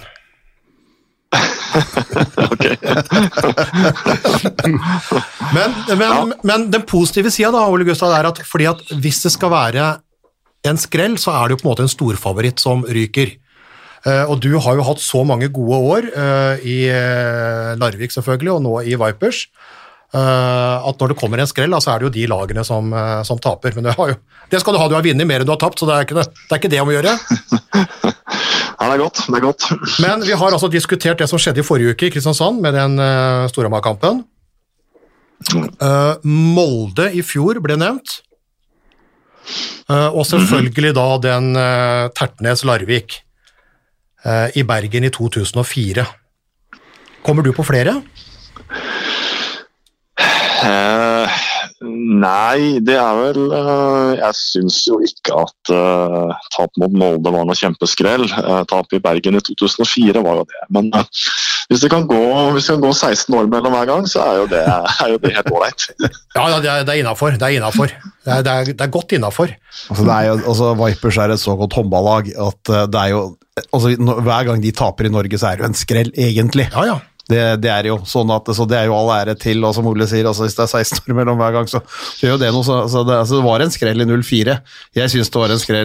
men, 5.56 5.70
men, 5.98 6.34
men 6.44 6.72
den 6.74 6.82
positive 6.88 7.32
sida 7.32 7.52
da, 7.56 7.68
Ole 7.72 7.86
Gustav, 7.88 8.12
er 8.16 8.26
at 8.32 8.38
fordi 8.48 8.66
at 8.72 8.80
hvis 9.00 9.20
det 9.24 9.32
skal 9.38 9.50
være 9.54 9.84
en 10.68 10.78
skrell, 10.78 11.18
så 11.18 11.32
er 11.36 11.44
det 11.48 11.54
jo 11.56 11.60
på 11.62 11.68
en 11.68 11.72
måte 11.72 11.86
en 11.88 11.96
storfavoritt 11.96 12.58
som 12.62 12.78
ryker. 12.86 13.28
Uh, 14.02 14.26
og 14.34 14.42
du 14.42 14.52
har 14.58 14.74
jo 14.78 14.84
hatt 14.86 15.02
så 15.02 15.24
mange 15.28 15.48
gode 15.54 15.78
år 15.78 16.02
uh, 16.16 16.56
i 16.66 16.90
eh, 16.90 17.78
Larvik 17.78 18.12
selvfølgelig, 18.14 18.52
og 18.56 18.62
nå 18.66 18.74
i 18.90 18.96
Vipers, 18.98 19.40
eh, 19.46 19.50
at 20.20 21.00
når 21.00 21.14
det 21.14 21.18
kommer 21.22 21.40
en 21.40 21.48
skrell, 21.48 21.76
så 21.80 21.94
er 21.94 22.02
det 22.02 22.10
jo 22.10 22.14
de 22.18 22.26
lagene 22.28 22.66
som, 22.68 22.90
eh, 22.92 23.22
som 23.28 23.40
taper. 23.40 23.78
Men 23.78 23.88
det, 23.88 23.96
har 23.96 24.12
jo, 24.12 24.18
det 24.52 24.60
skal 24.60 24.76
du 24.76 24.82
ha, 24.82 24.90
du 24.92 24.98
har 24.98 25.06
vunnet 25.06 25.28
mer 25.28 25.44
enn 25.44 25.48
du 25.48 25.54
har 25.54 25.62
tapt, 25.62 25.80
så 25.80 25.88
det 25.88 25.96
er 25.96 26.08
ikke 26.08 26.18
det, 26.20 26.26
det, 26.34 26.50
er 26.50 26.60
ikke 26.60 26.74
det 26.74 26.82
om 26.84 26.92
å 26.92 26.96
gjøre. 26.98 27.14
ja 28.82 28.90
det 28.90 28.92
er 28.92 29.04
godt. 29.04 29.24
Det 29.24 29.40
er 29.40 29.46
godt. 29.46 29.70
Men 30.04 30.26
vi 30.28 30.36
har 30.44 30.58
altså 30.58 30.72
diskutert 30.74 31.24
det 31.24 31.30
som 31.32 31.40
skjedde 31.40 31.64
i 31.64 31.68
forrige 31.68 31.96
uke 31.96 32.10
i 32.10 32.14
Kristiansand 32.14 32.60
med 32.64 32.76
den 32.76 33.00
uh, 33.00 33.48
Storhamar-kampen. 33.54 34.26
Uh, 35.80 36.20
Molde 36.28 37.08
i 37.16 37.24
fjor 37.26 37.64
ble 37.64 37.80
nevnt. 37.80 38.20
Uh, 39.90 40.12
og 40.12 40.26
selvfølgelig 40.28 40.96
da 41.00 41.10
den 41.24 41.52
uh, 41.56 42.12
Tertnes-Larvik 42.16 43.22
eh, 44.26 44.58
i 44.58 44.64
Bergen 44.64 45.04
i 45.04 45.10
2004. 45.10 46.06
Kommer 47.26 47.44
du 47.44 47.54
på 47.54 47.66
flere? 47.66 48.02
Eh, 50.62 51.42
nei, 52.22 52.80
det 52.86 52.96
er 53.00 53.18
vel 53.18 53.52
eh, 53.58 54.12
Jeg 54.20 54.38
syns 54.38 54.78
jo 54.88 55.00
ikke 55.04 55.42
at 55.44 55.72
uh, 55.74 56.32
tap 56.54 56.78
mot 56.82 56.94
Molde 56.94 57.34
var 57.34 57.48
noe 57.48 57.58
kjempeskrell. 57.58 58.28
Uh, 58.32 58.62
tap 58.70 58.94
i 58.96 59.02
Bergen 59.04 59.40
i 59.40 59.44
2004 59.48 60.24
var 60.26 60.42
jo 60.42 60.46
det. 60.50 60.62
Men 60.74 60.92
uh, 60.96 61.04
hvis, 61.72 61.84
det 61.84 61.92
kan 61.94 62.08
gå, 62.10 62.22
hvis 62.56 62.70
det 62.70 62.78
kan 62.78 62.86
gå 62.86 62.94
16 62.94 63.38
år 63.40 63.52
mellom 63.52 63.76
hver 63.76 63.90
gang, 63.90 64.08
så 64.10 64.24
er 64.24 64.40
jo 64.44 64.48
det, 64.54 64.64
er 64.70 65.14
jo 65.16 65.20
det 65.24 65.36
helt 65.38 65.54
ålreit. 65.54 65.88
Ja, 66.32 66.46
ja, 66.48 66.62
det 66.64 66.70
er, 66.72 66.84
det 66.88 66.94
er 66.94 67.02
innafor. 67.02 67.36
Det 67.36 67.44
er 67.44 67.58
innafor. 67.58 67.92
Det 67.92 68.32
er, 68.32 68.44
det 68.46 68.52
er, 68.52 68.70
det 68.72 68.86
er 68.86 68.92
godt 68.94 69.12
innafor. 69.18 69.52
Altså, 69.92 70.06
er 70.08 70.32
altså, 70.32 70.72
Vipers 70.80 71.18
er 71.20 71.34
et 71.36 71.42
så 71.42 71.58
godt 71.60 71.76
håndballag 71.76 72.32
at 72.32 72.72
det 72.88 73.02
er 73.02 73.10
jo 73.12 73.22
altså, 73.68 73.92
Hver 74.00 74.48
gang 74.48 74.64
de 74.64 74.72
taper 74.72 75.10
i 75.10 75.12
Norge, 75.12 75.38
så 75.38 75.52
er 75.52 75.60
det 75.60 75.66
jo 75.66 75.72
en 75.74 75.78
skrell, 75.78 76.14
egentlig. 76.16 76.70
Ja, 76.72 76.86
ja. 76.88 76.98
Det, 77.30 77.42
det 77.62 77.70
er 77.72 77.90
jo 77.92 78.00
sånn 78.08 78.32
at, 78.34 78.50
så 78.56 78.66
det 78.70 78.80
er 78.80 78.90
jo 78.90 78.96
all 78.98 79.12
ære 79.14 79.36
til, 79.40 79.62
og 79.68 79.76
som 79.78 79.88
Ole 79.90 80.08
sier, 80.10 80.28
altså, 80.28 80.48
hvis 80.48 80.58
det 80.58 80.66
er 80.66 80.72
16 80.82 81.12
år 81.12 81.18
mellom 81.22 81.40
hver 81.40 81.56
gang, 81.56 81.70
så, 81.70 81.84
gjør 82.20 82.36
jo 82.36 82.42
det 82.42 82.52
noe. 82.56 82.66
Så, 82.68 82.78
så 82.92 83.04
det, 83.08 83.18
altså, 83.24 83.38
det 83.40 83.46
var 83.46 83.66
en 83.66 83.74
skrell 83.74 84.04
i 84.04 84.10
04. 84.10 84.58
Jeg 84.98 85.14
syns 85.14 85.32
det, 85.32 85.82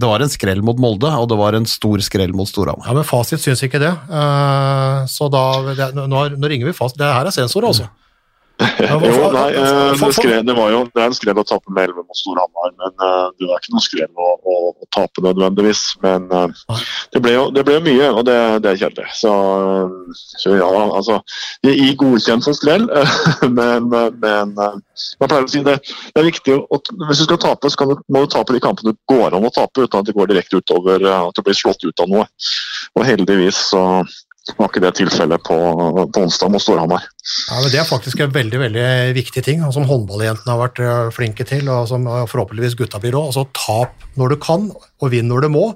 det 0.00 0.08
var 0.08 0.24
en 0.24 0.32
skrell 0.32 0.64
mot 0.66 0.80
Molde, 0.80 1.12
og 1.12 1.28
det 1.30 1.40
var 1.40 1.58
en 1.58 1.68
stor 1.68 2.02
skrell 2.04 2.34
mot 2.36 2.48
Storhamar. 2.48 2.88
Ja, 2.88 2.96
men 2.96 3.06
Fasit 3.06 3.42
syns 3.44 3.62
ikke 3.66 3.82
det. 3.82 3.92
Uh, 4.10 5.06
så 5.10 5.30
da 5.32 5.44
det, 5.74 5.92
nå, 6.00 6.26
ringer 6.40 6.70
vi 6.70 6.76
fast. 6.76 6.98
Det 7.00 7.08
her 7.08 7.28
er 7.28 7.34
sensor, 7.34 7.68
altså. 7.68 7.90
Ja, 8.60 8.96
Jo, 9.00 9.30
nei, 9.32 9.46
eh, 9.54 9.92
det, 9.96 10.12
skred, 10.12 10.44
det, 10.44 10.54
var 10.56 10.70
jo, 10.72 10.80
det 10.92 11.00
er 11.00 11.08
en 11.08 11.16
skred 11.16 11.38
å 11.40 11.44
tape 11.46 11.72
med 11.72 11.88
11 11.88 12.04
mot 12.04 12.18
Storhamar, 12.18 12.72
men 12.76 13.04
eh, 13.06 13.26
det 13.38 13.48
er 13.48 13.62
ikke 13.62 13.74
noe 13.74 13.84
skred 13.84 14.20
å, 14.20 14.28
å, 14.36 14.56
å 14.72 14.88
tape 14.92 15.24
nødvendigvis. 15.24 15.82
Men 16.04 16.26
eh, 16.36 16.82
det 17.14 17.22
ble 17.24 17.34
jo 17.34 17.46
det 17.56 17.64
ble 17.68 17.78
mye, 17.84 18.10
og 18.12 18.24
det, 18.28 18.36
det 18.64 18.72
er 18.72 18.80
kjedelig. 18.82 19.08
Så, 19.16 19.32
så 20.42 20.54
ja, 20.58 20.70
altså 20.84 21.20
vi 21.64 21.74
er 21.88 21.98
godkjent 22.00 22.46
som 22.46 22.56
skrell, 22.56 22.86
men, 23.58 23.88
men 23.90 24.56
jeg 24.60 25.26
pleier 25.26 25.46
å 25.46 25.50
si 25.50 25.64
det, 25.66 25.78
det 26.12 26.22
er 26.22 26.28
viktig 26.28 26.56
å, 26.60 26.80
Hvis 27.08 27.22
du 27.22 27.26
skal 27.28 27.42
tape, 27.42 27.72
så 27.72 27.82
kan 27.82 27.94
du, 27.94 28.00
må 28.12 28.24
du 28.24 28.32
tape 28.32 28.56
de 28.56 28.62
kampene 28.62 28.92
du 28.94 29.00
går 29.10 29.36
an 29.36 29.48
å 29.48 29.54
tape, 29.54 29.86
uten 29.86 30.02
at 30.02 30.08
det 30.08 30.16
går 30.16 30.32
direkte 30.32 30.60
utover 30.60 31.06
at 31.16 31.36
du 31.36 31.44
blir 31.46 31.56
slått 31.56 31.84
ut 31.86 32.04
av 32.04 32.10
noe. 32.12 32.28
Og 32.98 33.06
heldigvis 33.06 33.70
så 33.70 33.84
var 34.58 34.70
ikke 34.70 34.82
det 34.84 34.92
tilfellet 34.98 35.42
på, 35.46 35.56
på 36.14 36.22
onsdag 36.24 36.52
mot 36.52 36.62
Storhamar. 36.62 37.06
Ja, 37.48 37.60
men 37.60 37.70
Det 37.72 37.80
er 37.82 37.88
faktisk 37.88 38.22
en 38.24 38.32
veldig 38.34 38.60
veldig 38.62 38.86
viktig 39.16 39.44
ting, 39.46 39.64
som 39.74 39.88
håndballjentene 39.88 40.54
har 40.54 40.62
vært 40.62 40.82
eh, 40.84 41.10
flinke 41.14 41.46
til, 41.48 41.68
og 41.72 41.88
som 41.90 42.06
eh, 42.08 42.26
forhåpentligvis 42.30 42.78
gutta 42.80 43.02
blir 43.02 43.18
òg. 43.18 43.30
Altså, 43.30 43.46
tap 43.56 44.08
når 44.20 44.34
du 44.34 44.40
kan, 44.42 44.70
og 44.74 45.12
vinn 45.12 45.30
når 45.30 45.46
du 45.46 45.52
må. 45.56 45.66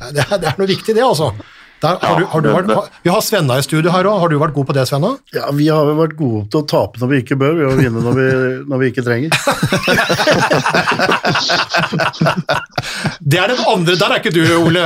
Det 0.00 0.24
er, 0.24 0.38
det 0.42 0.50
er 0.50 0.58
noe 0.58 0.70
viktig, 0.70 0.96
det, 0.96 1.04
altså. 1.06 1.30
Der, 1.84 1.98
har 2.00 2.16
du, 2.20 2.24
har 2.32 2.40
du 2.44 2.48
vært, 2.54 2.70
har, 2.78 2.86
vi 3.04 3.10
har 3.12 3.20
Svenna 3.24 3.58
i 3.60 3.64
studio 3.66 3.92
her 3.92 4.06
òg. 4.08 4.20
Har 4.24 4.30
du 4.32 4.38
vært 4.40 4.54
god 4.56 4.66
på 4.70 4.76
det, 4.76 4.86
Svenna? 4.88 5.10
Ja, 5.36 5.50
Vi 5.52 5.66
har 5.68 5.84
jo 5.90 5.94
vært 5.98 6.14
gode 6.16 6.46
til 6.52 6.62
å 6.62 6.66
tape 6.70 7.02
når 7.02 7.10
vi 7.12 7.18
ikke 7.24 7.36
bør, 7.40 7.60
har 7.68 7.76
vinne 7.80 8.00
når 8.04 8.14
vi, 8.18 8.26
når 8.72 8.82
vi 8.84 8.86
ikke 8.92 9.04
trenger. 9.04 9.28
Det 13.24 13.38
er 13.40 13.48
den 13.52 13.60
andre. 13.68 13.94
Der 14.00 14.10
er 14.14 14.20
ikke 14.20 14.32
du, 14.34 14.42
Ole. 14.60 14.84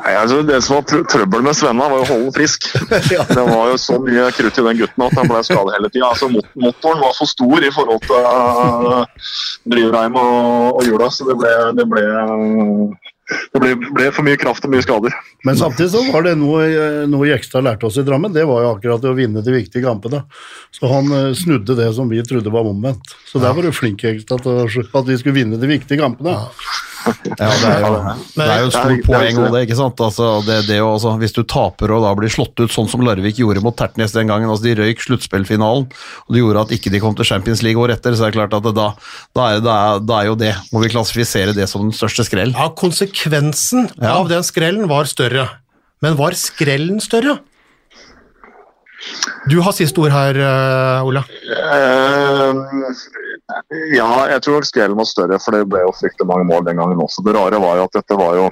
Nei, 0.00 0.12
altså 0.20 0.40
Det 0.46 0.58
som 0.64 0.76
var 0.78 0.84
trø- 0.90 1.06
trøbbel 1.10 1.42
med 1.46 1.56
Svenna, 1.56 1.86
var 1.90 2.02
å 2.04 2.08
holde 2.08 2.32
frisk. 2.36 2.68
Det 3.34 3.44
var 3.48 3.70
jo 3.72 3.76
så 3.80 3.98
mye 4.02 4.28
krutt 4.36 4.58
i 4.60 4.66
den 4.66 4.80
gutten 4.82 5.06
at 5.06 5.16
han 5.18 5.30
ble 5.30 5.42
skadet 5.46 5.76
hele 5.76 5.90
tida. 5.92 6.10
Altså, 6.12 6.28
mot- 6.32 6.50
motoren 6.66 7.00
var 7.04 7.14
for 7.18 7.30
stor 7.30 7.64
i 7.66 7.72
forhold 7.74 8.02
til 8.06 8.16
uh, 8.24 9.04
drivreim 9.72 10.14
og, 10.20 10.80
og 10.80 10.82
hjula, 10.88 11.10
så 11.14 11.28
det 11.30 11.36
ble, 11.40 11.54
det 11.80 11.86
ble 11.90 12.04
det 13.30 13.62
ble, 13.62 13.72
ble 13.96 14.08
for 14.14 14.26
mye 14.26 14.38
kraft 14.40 14.66
og 14.66 14.72
mye 14.74 14.84
skader. 14.84 15.14
Men 15.46 15.58
samtidig 15.58 15.90
så 15.92 16.02
var 16.10 16.26
det 16.26 16.36
noe, 16.40 16.66
noe 17.10 17.30
Jekstad 17.30 17.64
lærte 17.66 17.88
oss 17.88 17.98
i 18.00 18.04
Drammen, 18.06 18.34
det 18.34 18.46
var 18.48 18.64
jo 18.64 18.74
akkurat 18.74 19.02
det 19.04 19.12
å 19.12 19.16
vinne 19.18 19.44
de 19.46 19.54
viktige 19.54 19.84
kampene. 19.86 20.24
Så 20.76 20.90
han 20.90 21.10
eh, 21.16 21.30
snudde 21.38 21.78
det 21.78 21.90
som 21.96 22.10
vi 22.10 22.22
trodde 22.26 22.52
var 22.52 22.68
omvendt. 22.68 23.14
Så 23.28 23.42
der 23.42 23.54
var 23.56 23.66
du 23.66 23.72
flink, 23.74 24.04
Jekstad, 24.06 24.46
at 24.46 25.08
vi 25.08 25.18
skulle 25.20 25.38
vinne 25.38 25.60
de 25.60 25.70
viktige 25.70 26.00
kampene. 26.00 26.36
Ja, 26.36 26.80
det 27.24 27.36
er 27.40 27.82
jo, 27.84 27.90
det 28.36 28.44
er 28.46 28.60
jo 28.62 28.68
et 28.70 28.74
stort 28.76 29.04
poeng 29.06 29.40
det, 29.54 29.62
ikke 29.66 29.76
sant? 29.78 30.00
Altså, 30.06 30.28
det, 30.46 30.58
det 30.68 30.78
jo, 30.80 30.88
altså, 30.94 31.12
hvis 31.20 31.34
du 31.36 31.42
taper 31.48 31.92
og 31.96 32.04
da 32.04 32.12
blir 32.18 32.32
slått 32.32 32.58
ut 32.62 32.72
sånn 32.74 32.88
som 32.90 33.04
Larvik 33.06 33.40
gjorde 33.40 33.62
mot 33.64 33.76
Tertnes 33.78 34.14
den 34.16 34.30
gangen, 34.30 34.50
altså 34.50 34.66
de 34.68 34.76
røyk 34.80 35.02
sluttspillfinalen, 35.04 35.88
og 35.90 36.34
det 36.34 36.42
gjorde 36.42 36.64
at 36.66 36.74
ikke 36.76 36.92
de 36.94 37.02
kom 37.02 37.16
til 37.18 37.28
Champions 37.28 37.62
League 37.66 37.80
året 37.82 37.98
etter, 38.00 38.16
så 38.18 38.26
er 38.28 38.32
det 38.34 38.38
klart 38.40 38.56
at 38.58 38.66
det, 38.68 38.74
da, 38.78 38.88
da, 39.36 39.48
er, 39.56 39.62
da, 39.64 39.76
er, 39.90 40.02
da 40.06 40.18
er 40.22 40.30
jo 40.30 40.38
det, 40.40 40.54
må 40.72 40.82
vi 40.84 40.92
klassifisere 40.92 41.56
det 41.56 41.68
som 41.70 41.86
den 41.88 41.94
største 41.96 42.26
skrell. 42.28 42.54
Ja, 42.56 42.70
konsekvensen 42.76 43.90
Ja. 44.00 44.16
av 44.18 44.28
den 44.32 44.42
skrellen 44.46 44.88
var 44.90 45.08
større. 45.10 45.48
Men 46.00 46.16
var 46.16 46.32
skrellen 46.38 47.00
større? 47.04 47.38
Du 49.48 49.60
har 49.64 49.72
siste 49.72 49.96
ord 50.02 50.12
her, 50.12 50.36
Ola. 51.08 51.22
Ole. 51.24 51.24
Ja, 53.94 54.08
jeg 54.30 54.42
tror 54.44 54.58
nok 54.58 54.68
skrellen 54.68 54.98
var 54.98 55.08
større, 55.08 55.38
for 55.42 55.56
det 55.56 55.68
ble 55.70 55.82
jo 55.84 55.92
fryktelig 55.96 56.28
mange 56.28 56.46
mål 56.48 56.66
den 56.68 56.80
gangen 56.80 57.02
også. 57.02 57.24
Det 57.26 57.34
rare 57.36 57.60
var 57.62 57.80
jo 57.80 57.86
at 57.88 57.96
dette 57.98 58.18
var 58.18 58.36
jo 58.38 58.48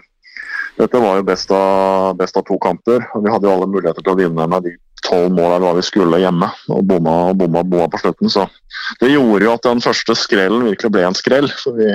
dette 0.79 1.01
var 1.03 1.19
jo 1.19 1.27
best 1.27 1.51
av, 1.55 2.15
best 2.19 2.37
av 2.39 2.47
to 2.47 2.59
kamper. 2.63 3.03
og 3.15 3.25
Vi 3.25 3.33
hadde 3.33 3.49
jo 3.49 3.55
alle 3.57 3.71
muligheter 3.71 4.05
til 4.05 4.15
å 4.15 4.19
vinne 4.19 4.47
med 4.51 4.69
de 4.69 4.77
tolv 5.07 5.33
målene 5.35 5.75
vi 5.79 5.85
skulle 5.87 6.21
hjemme, 6.23 6.49
og 6.75 6.85
bomma, 6.89 7.33
bomma, 7.37 7.63
bomma 7.63 7.89
på 7.91 8.01
slutten. 8.03 8.31
Så 8.33 8.47
det 9.01 9.11
gjorde 9.13 9.47
jo 9.47 9.53
at 9.55 9.65
den 9.67 9.83
første 9.83 10.15
skrellen 10.19 10.67
virkelig 10.67 10.91
ble 10.93 11.05
en 11.07 11.17
skrell, 11.17 11.49
Så 11.59 11.73
vi, 11.77 11.89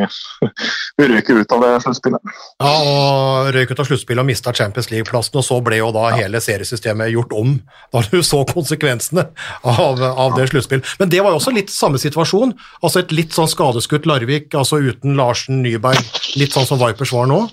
vi 1.00 1.08
røyker 1.12 1.42
ut 1.42 1.56
av 1.56 1.64
det 1.66 1.72
sluttspillet. 1.86 2.34
Ja, 2.64 2.72
og 2.72 3.52
Røyk 3.56 3.74
ut 3.74 3.84
av 3.84 3.90
sluttspillet 3.90 4.24
og 4.24 4.30
mista 4.30 4.54
Champions 4.56 4.90
League-plassen, 4.94 5.38
og 5.40 5.48
så 5.48 5.60
ble 5.66 5.80
jo 5.82 5.92
da 5.96 6.10
hele 6.16 6.42
seriesystemet 6.44 7.14
gjort 7.14 7.36
om 7.38 7.56
da 7.94 8.04
du 8.10 8.20
så 8.26 8.44
konsekvensene 8.50 9.28
av, 9.62 10.04
av 10.04 10.38
det 10.38 10.50
sluttspillet. 10.52 10.98
Men 11.02 11.14
det 11.14 11.24
var 11.24 11.36
jo 11.36 11.42
også 11.42 11.56
litt 11.56 11.74
samme 11.74 12.02
situasjon. 12.02 12.56
altså 12.82 13.04
Et 13.04 13.16
litt 13.16 13.36
sånn 13.36 13.52
skadeskutt 13.52 14.08
Larvik, 14.10 14.54
altså 14.58 14.82
uten 14.84 15.18
Larsen 15.20 15.64
Nyberg, 15.66 16.00
litt 16.40 16.56
sånn 16.56 16.68
som 16.70 16.82
Vipers 16.82 17.14
var 17.16 17.30
nå. 17.30 17.46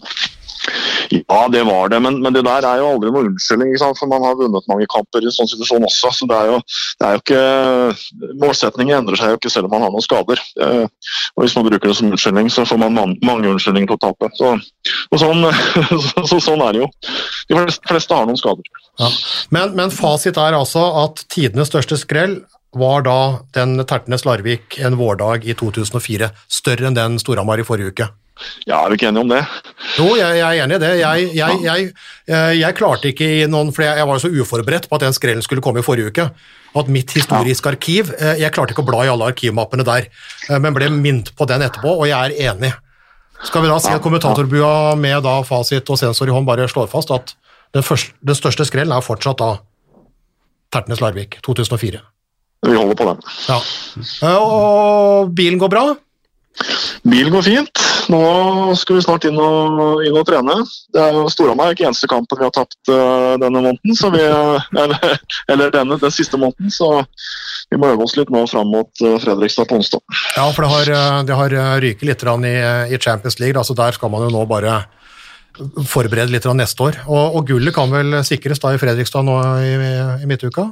Ja, 1.11 1.49
det 1.51 1.63
var 1.67 1.91
det, 1.91 1.99
men, 2.03 2.21
men 2.23 2.35
det 2.35 2.45
der 2.47 2.67
er 2.67 2.79
jo 2.79 2.91
aldri 2.93 3.11
noen 3.11 3.33
unnskyldning, 3.33 3.73
for 3.99 4.11
man 4.11 4.23
har 4.23 4.37
vunnet 4.39 4.69
mange 4.71 4.87
kamper 4.93 5.25
i 5.25 5.27
en 5.31 5.35
sånn 5.35 5.51
situasjon 5.51 5.87
også. 5.89 6.13
så 6.15 6.29
det 6.31 6.37
er 6.37 6.53
jo, 6.53 6.61
det 7.01 7.09
er 7.09 7.17
jo 7.17 7.23
ikke, 7.25 7.41
Målsetningen 8.41 9.01
endrer 9.01 9.19
seg 9.19 9.33
jo 9.33 9.41
ikke 9.41 9.53
selv 9.53 9.69
om 9.69 9.75
man 9.75 9.87
har 9.87 9.95
noen 9.95 10.05
skader. 10.05 10.43
Eh, 10.63 10.85
og 11.35 11.43
Hvis 11.43 11.57
man 11.59 11.67
bruker 11.67 11.91
det 11.91 11.97
som 11.99 12.13
unnskyldning, 12.13 12.53
så 12.53 12.67
får 12.69 12.79
man 12.85 12.95
man 12.95 13.17
mange 13.27 13.51
unnskyldninger 13.51 13.91
til 13.91 13.99
å 13.99 14.05
tape. 14.07 14.31
Så, 14.39 14.53
og 15.11 15.23
sånn, 15.23 15.45
så, 16.11 16.25
så, 16.31 16.41
sånn 16.51 16.65
er 16.69 16.77
det 16.79 16.85
jo. 16.85 16.91
De 17.51 17.59
fleste, 17.59 17.91
fleste 17.91 18.21
har 18.21 18.31
noen 18.31 18.41
skader. 18.41 18.71
Ja. 19.01 19.11
Men, 19.57 19.77
men 19.79 19.95
fasit 19.95 20.39
er 20.39 20.59
altså 20.59 20.85
at 21.05 21.25
tidenes 21.33 21.73
største 21.73 21.99
skrell 22.01 22.41
var 22.77 23.03
da 23.03 23.19
den 23.57 23.81
Tertnes 23.83 24.25
Larvik 24.25 24.79
en 24.79 24.95
vårdag 25.01 25.47
i 25.49 25.57
2004, 25.59 26.31
større 26.47 26.87
enn 26.87 26.99
den 26.99 27.19
Storhamar 27.23 27.59
i 27.59 27.67
forrige 27.67 27.95
uke. 27.95 28.11
Ja, 28.69 28.81
Er 28.85 28.93
vi 28.93 28.99
ikke 28.99 29.09
enige 29.11 29.25
om 29.25 29.33
det? 29.33 29.41
Jo, 29.99 30.07
jeg, 30.19 30.39
jeg 30.39 30.59
er 30.59 30.65
enig 30.65 30.77
i 30.79 30.83
det. 30.83 30.93
Jeg, 31.01 31.29
jeg, 31.37 31.59
jeg, 31.65 31.91
eh, 32.29 32.53
jeg 32.61 32.77
klarte 32.79 33.11
ikke 33.11 33.29
i 33.41 33.47
noen 33.51 33.73
For 33.77 33.85
jeg, 33.87 34.07
var 34.09 34.23
så 34.23 34.31
uforberedt 34.33 34.89
på 34.91 34.99
at 34.99 35.05
den 35.07 35.17
skrellen 35.17 35.45
skulle 35.45 35.65
komme 35.65 35.83
i 35.83 35.87
forrige 35.87 36.13
uke. 36.13 36.29
At 36.81 36.91
mitt 36.93 37.13
historiske 37.17 37.73
arkiv 37.73 38.13
eh, 38.19 38.39
Jeg 38.41 38.55
klarte 38.55 38.75
ikke 38.75 38.85
å 38.85 38.91
bla 38.91 39.03
i 39.05 39.11
alle 39.13 39.33
arkivmappene 39.33 39.87
der, 39.87 40.07
eh, 40.49 40.61
men 40.63 40.77
ble 40.77 40.91
minnet 40.95 41.33
på 41.37 41.49
den 41.51 41.65
etterpå, 41.67 41.97
og 41.97 42.07
jeg 42.09 42.19
er 42.19 42.53
enig. 42.53 42.73
Skal 43.47 43.65
vi 43.65 43.73
da 43.73 43.79
si 43.81 43.93
at 43.93 44.05
kommentatorbua 44.05 44.95
med 45.01 45.23
da 45.25 45.39
fasit 45.49 45.89
og 45.89 45.99
sensor 45.99 46.29
i 46.29 46.35
hånd 46.35 46.49
bare 46.49 46.69
slår 46.69 46.91
fast 46.93 47.13
at 47.15 47.35
den, 47.73 47.85
første, 47.87 48.13
den 48.21 48.37
største 48.37 48.67
skrellen 48.69 48.93
er 48.93 49.05
fortsatt 49.05 49.41
da 49.41 49.55
Tertnes 50.71 51.01
Larvik 51.03 51.39
2004. 51.47 52.03
Vi 52.67 52.77
holder 52.77 52.99
på 52.99 53.07
den. 53.09 53.23
Ja. 53.49 53.59
Og 54.37 55.33
bilen 55.35 55.59
går 55.59 55.73
bra? 55.73 55.85
Bilen 57.03 57.33
går 57.33 57.43
fint. 57.43 57.83
Nå 58.13 58.21
skal 58.77 58.99
vi 58.99 59.03
snart 59.05 59.25
inn 59.29 59.39
og, 59.41 60.03
inn 60.05 60.17
og 60.19 60.27
trene. 60.29 60.57
Det 60.93 61.01
er 61.03 61.17
jo 61.17 61.29
Storhamar 61.33 61.71
er 61.71 61.77
ikke 61.77 61.89
eneste 61.89 62.11
kampen 62.11 62.41
vi 62.41 62.47
har 62.47 62.55
tapt 62.55 62.93
uh, 62.93 63.37
denne 63.41 63.63
måneden, 63.63 63.97
så 63.97 64.11
vi, 64.13 64.23
eller, 64.83 65.19
eller 65.53 65.75
denne, 65.75 65.99
den 66.03 66.15
siste 66.15 66.41
måneden. 66.41 66.73
Så 66.75 66.91
vi 67.71 67.81
må 67.81 67.93
øve 67.93 68.07
oss 68.07 68.17
litt 68.19 68.33
nå 68.33 68.45
fram 68.51 68.73
mot 68.73 69.05
uh, 69.05 69.17
Fredrikstad 69.23 69.71
på 69.71 69.81
onsdag. 69.81 70.05
Ja, 70.37 70.49
for 70.53 70.67
det 70.67 70.73
har, 70.75 70.95
eh, 70.97 71.19
det 71.29 71.37
har 71.39 71.55
ryket 71.83 72.09
litt 72.09 72.25
i, 72.25 72.57
i 72.95 72.99
Champions 72.99 73.39
League, 73.41 73.57
da, 73.57 73.65
så 73.65 73.77
der 73.79 73.97
skal 73.97 74.13
man 74.13 74.27
jo 74.27 74.33
nå 74.35 74.45
bare 74.51 74.83
forberede 75.89 76.33
litt 76.33 76.47
neste 76.57 76.85
år. 76.87 77.01
Og, 77.07 77.39
og 77.39 77.49
gullet 77.49 77.75
kan 77.75 77.91
vel 77.93 78.21
sikres 78.27 78.63
da 78.63 78.75
i 78.75 78.81
Fredrikstad 78.81 79.27
nå 79.27 79.39
i, 79.65 79.73
i 80.23 80.29
midtuka? 80.31 80.71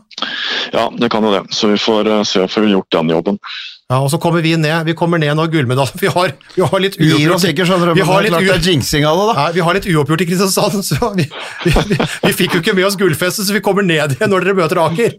Ja, 0.72 0.89
det 0.95 1.11
kan 1.12 1.24
jo 1.24 1.32
det. 1.34 1.45
Så 1.55 1.72
vi 1.72 1.80
får 1.80 2.12
se 2.28 2.45
om 2.45 2.55
vi 2.55 2.68
har 2.68 2.78
gjort 2.78 2.97
den 2.99 3.12
jobben. 3.16 3.43
Ja, 3.89 4.03
og 4.05 4.11
så 4.12 4.18
kommer 4.20 4.43
vi 4.45 4.51
ned 4.61 4.84
vi 4.84 4.93
kommer 4.93 5.16
ned 5.16 5.32
når 5.39 5.49
gullmedaljen 5.49 6.01
Vi 6.03 6.11
har, 6.12 6.32
vi 6.53 6.61
har 6.61 6.82
litt 6.84 6.99
uoppgjort 7.01 7.47
ikke, 7.49 7.64
skjønner 7.64 7.89
du, 7.89 7.93
vi 7.97 8.05
har 8.05 8.26
det 8.26 8.41
er 8.53 8.66
jinxing 8.66 9.07
av 9.09 9.16
det, 9.16 9.22
da. 9.30 9.36
Nei, 9.39 9.47
vi 9.55 9.62
har 9.64 9.76
litt 9.78 9.86
uoppgjort 9.89 10.24
i 10.24 10.26
Kristiansand, 10.28 10.82
så 10.91 11.09
vi, 11.16 11.24
vi, 11.64 11.72
vi, 11.95 11.97
vi 12.26 12.32
fikk 12.36 12.59
jo 12.59 12.61
ikke 12.61 12.74
med 12.76 12.84
oss 12.84 12.99
gullfestet, 13.01 13.49
så 13.49 13.57
vi 13.57 13.62
kommer 13.64 13.86
ned 13.89 14.12
igjen 14.18 14.28
når 14.28 14.45
dere 14.45 14.57
møter 14.59 14.80
Aker. 14.82 15.14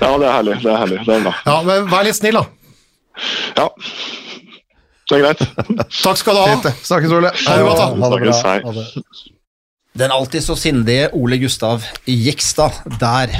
Ja, 0.00 0.14
det 0.22 0.28
er 0.30 0.32
herlig. 0.38 0.54
Det 0.62 0.70
er 0.72 0.80
herlig. 0.80 1.00
Det 1.04 1.18
er 1.18 1.26
bra. 1.26 1.34
Ja, 1.44 1.56
men 1.66 1.90
Vær 1.92 2.06
litt 2.08 2.16
snill, 2.16 2.38
da. 2.40 2.46
Ja. 3.58 3.66
Det 5.04 5.18
er 5.18 5.26
greit. 5.26 5.44
Takk 6.00 6.22
skal 6.22 6.38
du 6.38 6.40
ha. 6.40 6.54
Fint. 6.54 6.80
Snakkes, 6.88 7.12
Ole. 7.18 7.34
Ha 7.42 7.58
det 7.60 7.66
godt, 7.68 7.82
da. 7.82 7.90
Ha 8.06 8.10
det 8.14 8.22
bra. 8.24 8.38
Ha 8.64 8.74
det. 8.78 8.86
Den 10.00 10.16
alltid 10.16 10.46
så 10.48 10.56
sindige 10.58 11.10
Ole 11.12 11.36
Gustav 11.44 11.84
Jekstad 12.08 12.80
der. 13.04 13.36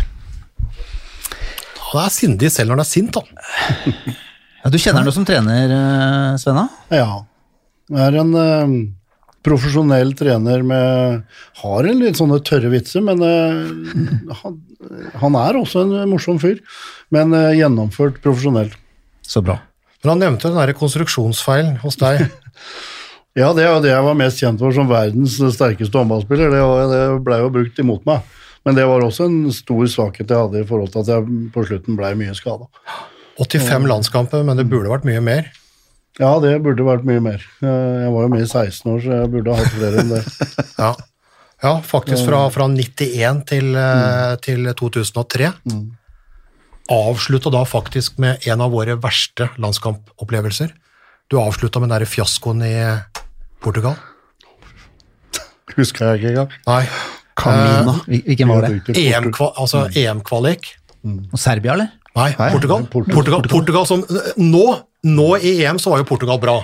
Han 1.89 2.05
er 2.05 2.13
sindig 2.13 2.53
selv 2.53 2.75
når 2.75 2.83
han 2.83 2.85
er 2.85 2.91
sint, 2.93 3.17
han. 3.17 4.21
Ja, 4.65 4.71
du 4.73 4.79
kjenner 4.81 5.03
ham 5.03 5.09
jo 5.11 5.13
som 5.13 5.27
trener, 5.29 5.73
eh, 5.77 6.37
Svenna? 6.41 6.69
Ja. 6.89 7.19
Jeg 7.93 8.01
er 8.01 8.17
en 8.23 8.31
eh, 8.41 8.71
profesjonell 9.45 10.15
trener 10.17 10.65
med 10.65 11.27
Har 11.61 11.89
en 11.91 12.01
litt 12.01 12.17
sånne 12.17 12.39
tørre 12.49 12.71
vitser, 12.73 13.05
men 13.05 13.21
eh, 13.21 14.33
han, 14.41 14.57
han 15.21 15.37
er 15.43 15.61
også 15.61 15.85
en 15.85 16.09
morsom 16.09 16.41
fyr. 16.41 16.63
Men 17.13 17.37
eh, 17.37 17.59
gjennomført 17.61 18.23
profesjonell. 18.25 18.73
Så 19.21 19.45
bra. 19.45 19.59
Men 20.01 20.15
han 20.15 20.25
nevnte 20.25 20.49
den 20.49 20.61
der 20.61 20.75
konstruksjonsfeilen 20.81 21.79
hos 21.85 22.01
deg. 22.01 22.25
Ja, 23.35 23.49
det 23.51 23.65
er 23.65 23.73
jo 23.73 23.81
det 23.83 23.89
jeg 23.91 24.03
var 24.07 24.15
mest 24.15 24.39
kjent 24.39 24.61
for 24.63 24.71
som 24.71 24.87
verdens 24.87 25.33
sterkeste 25.57 25.99
håndballspiller. 25.99 26.53
Det, 26.53 26.61
det 26.93 27.01
ble 27.27 27.41
jo 27.41 27.49
brukt 27.51 27.81
imot 27.83 28.05
meg. 28.07 28.21
Men 28.63 28.77
det 28.79 28.85
var 28.87 29.03
også 29.03 29.27
en 29.27 29.49
stor 29.51 29.89
svakhet 29.91 30.31
jeg 30.31 30.39
hadde 30.39 30.61
i 30.63 30.69
forhold 30.69 30.93
til 30.95 31.03
at 31.03 31.11
jeg 31.11 31.41
på 31.51 31.65
slutten 31.67 31.99
ble 31.99 32.13
mye 32.21 32.37
skada. 32.39 32.69
85 33.41 33.89
landskamper, 33.91 34.45
men 34.47 34.61
det 34.61 34.69
burde 34.71 34.93
vært 34.93 35.07
mye 35.09 35.23
mer. 35.25 35.51
Ja, 36.21 36.37
det 36.39 36.53
burde 36.63 36.87
vært 36.87 37.07
mye 37.09 37.23
mer. 37.23 37.43
Eh, 37.65 38.05
Jeg 38.05 38.13
var 38.15 38.23
jo 38.23 38.31
med 38.31 38.45
i 38.45 38.47
16 38.47 38.93
år, 38.93 39.01
så 39.03 39.17
jeg 39.19 39.33
burde 39.33 39.57
hatt 39.59 39.75
flere 39.75 40.05
enn 40.05 40.15
det. 40.15 40.23
Ja, 40.85 40.93
ja 41.65 41.75
faktisk 41.83 42.29
fra, 42.29 42.45
fra 42.55 42.69
91 42.71 43.43
til, 43.51 43.75
mm. 43.75 44.39
til 44.45 44.71
2003. 44.79 45.51
Avslutta 46.95 47.51
da 47.51 47.65
faktisk 47.67 48.19
med 48.23 48.45
en 48.47 48.63
av 48.63 48.75
våre 48.75 48.99
verste 49.01 49.49
landskampopplevelser. 49.59 50.75
Du 51.33 51.39
avslutta 51.41 51.81
med 51.81 51.91
den 51.91 52.05
der 52.05 52.11
fiaskoen 52.11 52.63
i 52.63 52.75
Portugal. 53.65 53.97
Husker 55.75 56.13
jeg 56.13 56.21
ikke 56.21 56.33
engang. 56.35 56.57
Nei. 56.69 56.83
Kamina. 57.35 57.97
Hvilken 58.07 58.51
var 58.53 58.69
det? 58.69 58.95
EM-kvalik. 58.95 59.59
altså 59.59 59.87
EM-kvalik. 59.91 60.69
Og 61.05 61.41
Serbia, 61.41 61.75
eller? 61.75 61.91
Nei, 62.15 62.29
Portugal. 62.55 62.85
Portugal. 62.93 63.17
Portugal. 63.17 63.47
Portugal 63.51 63.87
som, 63.91 64.05
nå, 64.39 64.65
nå 65.03 65.29
i 65.43 65.57
EM 65.67 65.81
så 65.83 65.91
var 65.91 65.99
jo 66.03 66.07
Portugal 66.13 66.39
bra, 66.43 66.61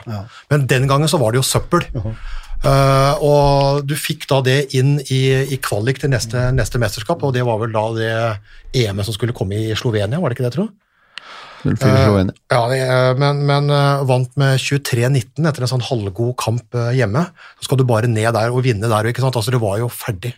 men 0.52 0.66
den 0.70 0.86
gangen 0.90 1.10
så 1.10 1.18
var 1.18 1.32
det 1.34 1.40
jo 1.42 1.46
søppel. 1.48 1.82
Eh, 2.60 3.14
og 3.24 3.86
du 3.88 3.94
fikk 3.96 4.26
da 4.28 4.42
det 4.44 4.58
inn 4.76 4.98
i, 5.10 5.20
i 5.48 5.56
kvalik 5.64 5.98
til 6.02 6.10
neste, 6.12 6.50
neste 6.54 6.78
mesterskap, 6.78 7.22
og 7.24 7.32
det 7.34 7.42
var 7.48 7.58
vel 7.62 7.72
da 7.72 7.84
det 7.96 8.12
EM-et 8.84 9.08
som 9.08 9.16
skulle 9.16 9.32
komme 9.34 9.56
i 9.56 9.74
Slovenia, 9.74 10.20
var 10.20 10.30
det 10.30 10.36
ikke 10.38 10.46
det, 10.46 10.54
tro? 10.58 10.68
Uh, 11.60 12.30
Ja, 12.50 12.60
det, 12.70 12.78
er- 12.86 13.18
men, 13.20 13.42
men 13.48 13.66
eh, 13.74 14.04
vant 14.08 14.30
med 14.40 14.60
23-19 14.62 15.48
etter 15.50 15.66
en 15.66 15.72
sånn 15.72 15.82
halvgod 15.84 16.36
kamp 16.40 16.76
eh, 16.78 16.92
hjemme. 16.96 17.26
Så 17.60 17.66
skal 17.68 17.80
du 17.82 17.84
bare 17.88 18.08
ned 18.08 18.30
der 18.36 18.54
og 18.54 18.62
vinne 18.64 18.88
der, 18.88 19.08
ikke 19.10 19.20
sant? 19.24 19.36
Altså, 19.36 19.52
det 19.52 19.60
var 19.60 19.76
jo 19.82 19.90
ferdig. 19.92 20.32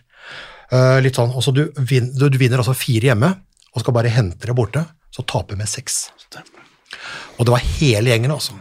Eh, 0.73 0.97
litt 1.05 1.15
sånn, 1.19 1.31
altså, 1.31 1.53
du, 1.55 1.67
vin, 1.87 2.09
du, 2.17 2.25
du 2.33 2.39
vinner 2.41 2.59
altså 2.63 2.75
fire 2.75 3.11
hjemme, 3.13 3.29
og 3.73 3.83
skal 3.85 3.95
bare 3.95 4.11
hente 4.11 4.47
det 4.49 4.55
borte, 4.57 4.83
så 5.13 5.25
taper 5.29 5.59
med 5.59 5.69
seks. 5.69 6.07
Og 7.37 7.45
det 7.45 7.53
var 7.53 7.61
hele 7.77 8.13
gjengen, 8.13 8.33
altså. 8.33 8.57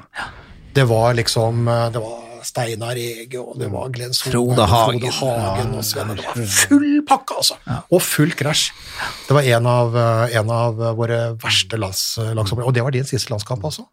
Det 0.73 0.85
var 0.89 1.13
liksom 1.19 1.67
eh, 1.69 1.89
Det 1.93 2.01
var 2.01 2.21
Steinar 2.43 2.99
Ege, 2.99 3.39
og 3.39 3.59
det 3.61 3.69
var 3.71 3.91
Glenn 3.95 4.15
Solberg, 4.17 4.33
Frode 4.33 4.65
Hagen. 4.67 5.13
Frode 5.15 5.43
Hagen 5.45 5.75
og 5.79 5.85
Sven. 5.87 6.15
Det 6.19 6.25
var 6.27 6.47
full 6.57 6.89
pakke, 7.09 7.37
altså. 7.39 7.59
Og 7.93 8.03
full 8.03 8.33
krasj. 8.37 8.71
Det 9.29 9.37
var 9.37 9.47
en 9.57 9.69
av, 9.71 9.97
eh, 9.97 10.39
en 10.41 10.51
av 10.53 10.81
våre 10.99 11.21
verste 11.43 11.79
lands. 11.79 12.03
Og 12.19 12.73
det 12.75 12.83
var 12.83 12.95
din 12.95 13.07
siste 13.09 13.31
landskamp, 13.33 13.65
altså? 13.69 13.87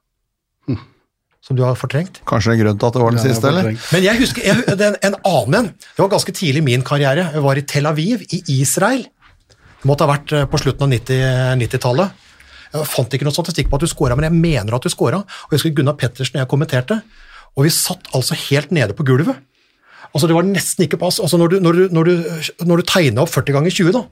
Som 1.45 1.55
du 1.55 1.62
har 1.64 1.78
fortrengt? 1.80 2.20
Kanskje 2.28 2.55
en 2.55 2.60
grunn 2.60 2.80
til 2.80 2.89
at 2.89 2.97
det 2.97 3.01
var 3.03 3.16
den 3.16 3.22
siste, 3.24 3.47
eller? 3.47 3.70
Men 3.93 4.03
jeg 4.03 4.20
husker 4.20 4.43
jeg, 4.43 4.66
det 4.68 4.86
er 4.86 4.97
en, 4.97 4.97
en 5.07 5.20
annen 5.30 5.60
en. 5.60 5.70
Det 5.72 6.03
var 6.03 6.12
ganske 6.12 6.34
tidlig 6.36 6.64
i 6.64 6.66
min 6.66 6.84
karriere. 6.86 7.30
Jeg 7.36 7.43
var 7.45 7.62
i 7.62 7.64
Tel 7.70 7.88
Aviv, 7.89 8.26
i 8.36 8.41
Israel. 8.60 9.05
Det 9.80 9.88
måtte 9.88 10.03
ha 10.03 10.12
vært 10.12 10.34
eh, 10.36 10.47
på 10.51 10.60
slutten 10.60 10.89
av 10.89 10.91
90 10.91 11.62
90-tallet. 11.62 12.26
Jeg 12.74 12.86
fant 12.91 13.13
ikke 13.15 13.26
noe 13.26 13.34
statistikk 13.34 13.70
på 13.72 13.80
at 13.80 13.82
du 13.86 13.89
scora, 13.89 14.15
men 14.15 14.28
jeg 14.28 14.36
mener 14.38 14.76
at 14.78 14.86
du 14.86 14.89
scora. 14.93 15.24
Og 15.24 15.51
jeg 15.53 15.57
husker 15.59 15.76
Gunnar 15.80 15.97
Pettersen 15.97 16.38
og 16.38 16.43
jeg 16.43 16.51
kommenterte, 16.51 16.99
og 17.57 17.65
vi 17.65 17.72
satt 17.74 18.11
altså 18.13 18.38
helt 18.49 18.72
nede 18.76 18.93
på 18.93 19.05
gulvet. 19.07 19.39
Altså 20.13 20.28
Det 20.30 20.36
var 20.38 20.45
nesten 20.47 20.86
ikke 20.86 20.97
pass. 21.01 21.20
Altså 21.20 21.38
Når 21.38 21.49
du, 21.55 21.59
når 21.59 21.74
du, 21.74 21.82
du, 21.89 22.76
du 22.78 22.86
tegna 22.86 23.22
opp 23.26 23.30
40 23.34 23.53
ganger 23.57 23.74
20, 23.74 23.91
da, 23.93 24.03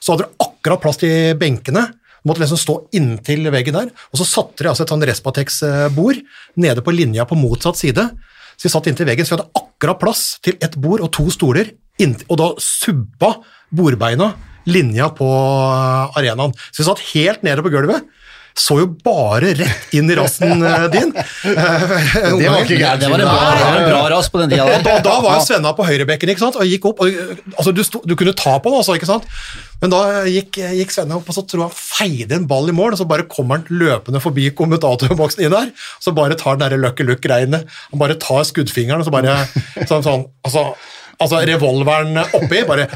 så 0.00 0.14
hadde 0.14 0.26
du 0.26 0.44
akkurat 0.46 0.82
plass 0.82 0.98
til 1.02 1.34
benkene. 1.38 1.84
Du 2.24 2.30
måtte 2.30 2.40
liksom 2.42 2.58
stå 2.60 2.76
inntil 2.96 3.50
veggen 3.52 3.76
der. 3.76 3.90
Og 4.12 4.18
så 4.22 4.26
satte 4.26 4.64
de 4.64 4.70
altså 4.70 4.86
et 4.86 4.94
sånn 4.94 5.04
Respatex-bord 5.04 6.22
nede 6.56 6.82
på 6.84 6.94
linja 6.94 7.26
på 7.28 7.36
motsatt 7.38 7.78
side. 7.78 8.06
Så 8.56 8.68
vi 8.68 8.72
satt 8.72 8.88
inntil 8.90 9.06
veggen, 9.10 9.26
så 9.26 9.34
vi 9.34 9.40
hadde 9.42 9.60
akkurat 9.60 10.00
plass 10.00 10.24
til 10.44 10.56
ett 10.62 10.76
bord 10.80 11.02
og 11.04 11.12
to 11.14 11.26
stoler. 11.34 11.70
inntil- 12.00 12.26
Og 12.30 12.38
da 12.38 12.48
subba 12.58 13.34
bordbeina 13.70 14.32
linja 14.70 15.10
på 15.14 15.28
eh, 15.28 16.18
arenaen. 16.20 16.54
Så 16.70 16.82
vi 16.82 16.90
satt 16.90 17.08
helt 17.14 17.46
nede 17.46 17.64
på 17.64 17.72
gulvet. 17.74 18.04
Så 18.54 18.76
jo 18.78 18.86
bare 19.02 19.50
rett 19.58 19.94
inn 19.98 20.06
i 20.12 20.14
rassen 20.14 20.62
eh, 20.62 20.84
din. 20.92 21.10
Det 22.38 22.46
var 22.46 22.60
ikke 22.62 22.78
gærent. 22.78 23.02
Det 23.02 23.10
var 23.10 23.22
en 23.24 23.26
bra, 23.26 23.70
en 23.72 23.88
bra 23.88 24.02
ras 24.12 24.28
på 24.30 24.38
den 24.38 24.52
tida 24.52 24.66
og 24.68 24.84
da, 24.86 25.00
da 25.02 25.14
var 25.24 25.40
jo 25.40 25.46
Svenna 25.48 25.72
på 25.74 25.86
høyrebekken 25.88 26.30
ikke 26.30 26.44
sant? 26.44 26.58
og 26.62 26.70
gikk 26.70 26.86
opp. 26.92 27.02
Og, 27.02 27.34
altså, 27.56 27.74
du, 27.74 27.82
sto, 27.86 27.98
du 28.06 28.14
kunne 28.18 28.36
ta 28.38 28.54
på 28.62 28.70
den, 28.70 28.78
altså, 28.78 28.94
ikke 28.94 29.10
sant? 29.10 29.26
men 29.82 29.90
da 29.90 30.22
gikk, 30.30 30.60
gikk 30.78 30.94
Svenna 30.94 31.18
opp 31.18 31.26
og 31.28 31.36
så 31.36 31.42
tror 31.50 31.64
jeg 31.64 31.72
han 31.72 31.80
feide 31.80 32.38
en 32.38 32.46
ball 32.48 32.70
i 32.70 32.76
mål, 32.78 32.94
og 32.94 33.02
så 33.02 33.08
bare 33.10 33.26
kommer 33.28 33.58
han 33.58 33.82
løpende 33.82 34.22
forbi 34.22 34.46
kommentatorboksen 34.56 35.42
inn 35.44 35.52
der. 35.52 35.74
Så 35.98 36.14
bare 36.14 36.38
tar 36.38 36.60
den 36.60 36.70
der 36.70 36.78
Lucky 36.78 37.04
look-greiene. 37.08 37.64
Han 37.90 38.00
bare 38.00 38.20
tar 38.22 38.46
skuddfingeren 38.46 39.02
og 39.02 39.10
så 39.10 39.12
bare 39.18 39.34
sånn, 39.82 40.06
sånn 40.06 40.28
altså, 40.46 40.68
altså 41.18 41.42
revolveren 41.50 42.22
oppi, 42.30 42.62
bare 42.70 42.86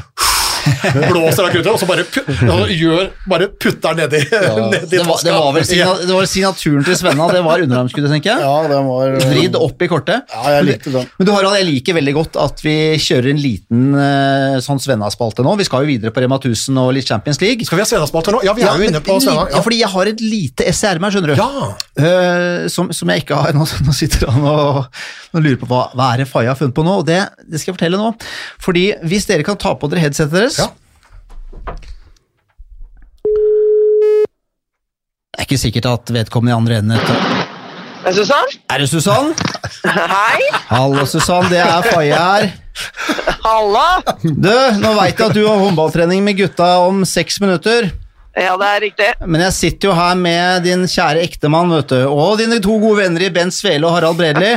blåser 1.09 1.45
av 1.45 1.51
kruttet, 1.53 1.71
og 1.71 1.79
så 1.81 1.87
bare, 1.89 2.05
put, 2.07 2.29
altså, 2.29 2.67
gjør, 2.73 3.09
bare 3.29 3.49
putter 3.59 3.97
nedi, 3.99 4.21
nedi 4.73 4.89
Det 4.91 5.05
var, 5.07 5.23
det 5.25 5.35
var 5.35 5.53
vel 5.55 5.67
signa, 5.67 5.93
det 6.03 6.15
var 6.15 6.29
signaturen 6.29 6.87
til 6.87 6.99
Svenna, 6.99 7.29
det 7.33 7.43
var 7.45 7.63
underarmskuddet, 7.65 8.11
tenker 8.15 8.33
jeg. 8.33 8.45
Ja, 8.45 8.55
det 8.69 8.81
var 8.89 9.17
Vridd 9.29 9.57
opp 9.59 9.85
i 9.85 9.89
kortet. 9.91 10.29
Ja, 10.33 10.55
jeg 10.57 10.67
likte 10.69 10.93
den. 10.93 11.07
Men 11.19 11.29
du 11.29 11.33
Harald, 11.35 11.57
jeg 11.59 11.69
liker 11.69 11.97
veldig 11.99 12.15
godt 12.17 12.39
at 12.41 12.63
vi 12.65 12.75
kjører 12.99 13.31
en 13.33 13.41
liten 13.41 13.85
eh, 13.99 14.57
sånn 14.65 14.81
Svenna-spalte 14.83 15.45
nå. 15.45 15.55
Vi 15.59 15.67
skal 15.67 15.85
jo 15.85 15.91
videre 15.91 16.13
på 16.15 16.23
Rema 16.23 16.39
1000 16.39 16.79
og 16.81 16.93
litt 16.97 17.09
Champions 17.09 17.41
League. 17.43 17.67
Skal 17.67 17.79
vi 17.79 17.85
ha 17.85 17.89
Svenna-spalte 17.89 18.33
nå? 18.35 18.43
Ja, 18.47 18.55
vi 18.57 18.65
er 18.67 18.79
jo 18.79 18.89
inne 18.89 19.03
på 19.03 19.19
Svenna. 19.23 19.47
Ja, 19.53 19.63
fordi 19.65 19.81
jeg 19.81 19.91
har 19.93 20.11
et 20.11 20.23
lite 20.23 20.67
esse 20.69 20.87
i 20.87 20.91
ermet 20.91 21.15
skjønner 21.15 21.33
du. 21.33 21.39
Ja. 21.39 21.69
Uh, 21.99 22.67
som, 22.71 22.91
som 22.95 23.11
jeg 23.13 23.25
ikke 23.25 23.37
har 23.37 23.53
Nå, 23.57 23.65
nå 23.85 23.93
sitter 23.95 24.29
han 24.31 24.45
og, 24.47 24.85
og 25.33 25.43
lurer 25.43 25.57
på 25.59 25.67
hva, 25.69 25.81
hva 25.97 26.13
er 26.13 26.23
det 26.23 26.29
Faye 26.29 26.49
har 26.49 26.57
funnet 26.57 26.75
på 26.77 26.85
nå, 26.85 26.99
og 27.01 27.07
det, 27.07 27.19
det 27.45 27.59
skal 27.59 27.73
jeg 27.73 27.79
fortelle 27.79 27.99
nå. 27.99 28.11
Fordi 28.63 28.85
hvis 29.09 29.27
dere 29.29 29.45
kan 29.47 29.59
ta 29.59 29.75
på 29.79 29.89
dere 29.91 30.05
headsetet 30.05 30.33
deres 30.35 30.48
Ja. 30.57 30.69
Det 35.29 35.37
er 35.37 35.45
ikke 35.47 35.59
sikkert 35.61 35.87
at 35.89 36.11
vedkommende 36.13 36.53
i 36.53 36.57
andre 36.57 36.79
enden 36.81 36.97
etter- 36.97 37.45
Er 38.09 38.13
Susann? 38.15 38.47
Er 38.71 38.77
det 38.79 38.89
Susann? 38.89 39.33
Hei! 39.85 40.41
Hallo, 40.69 41.05
Susann. 41.05 41.49
Det 41.51 41.59
er 41.59 41.81
Faye 41.83 42.15
her. 42.15 42.45
Halla! 43.43 44.01
Du, 44.23 44.53
nå 44.79 44.93
veit 44.97 45.19
jeg 45.19 45.25
at 45.27 45.35
du 45.35 45.41
har 45.45 45.59
håndballtrening 45.59 46.23
med 46.23 46.37
gutta 46.39 46.69
om 46.87 47.03
seks 47.07 47.39
minutter. 47.43 47.89
Ja, 48.39 48.53
det 48.61 48.67
er 48.69 48.79
riktig. 48.85 49.09
Men 49.27 49.41
jeg 49.43 49.53
sitter 49.57 49.89
jo 49.91 49.95
her 49.97 50.15
med 50.15 50.63
din 50.63 50.85
kjære 50.87 51.23
ektemann, 51.27 51.71
vet 51.75 51.91
du. 51.91 51.99
Og 52.07 52.37
dine 52.39 52.59
to 52.63 52.77
gode 52.79 53.01
venner 53.03 53.25
i 53.27 53.29
Bent 53.35 53.53
Svele 53.55 53.83
og 53.89 53.97
Harald 53.97 54.17
Bredli. 54.19 54.53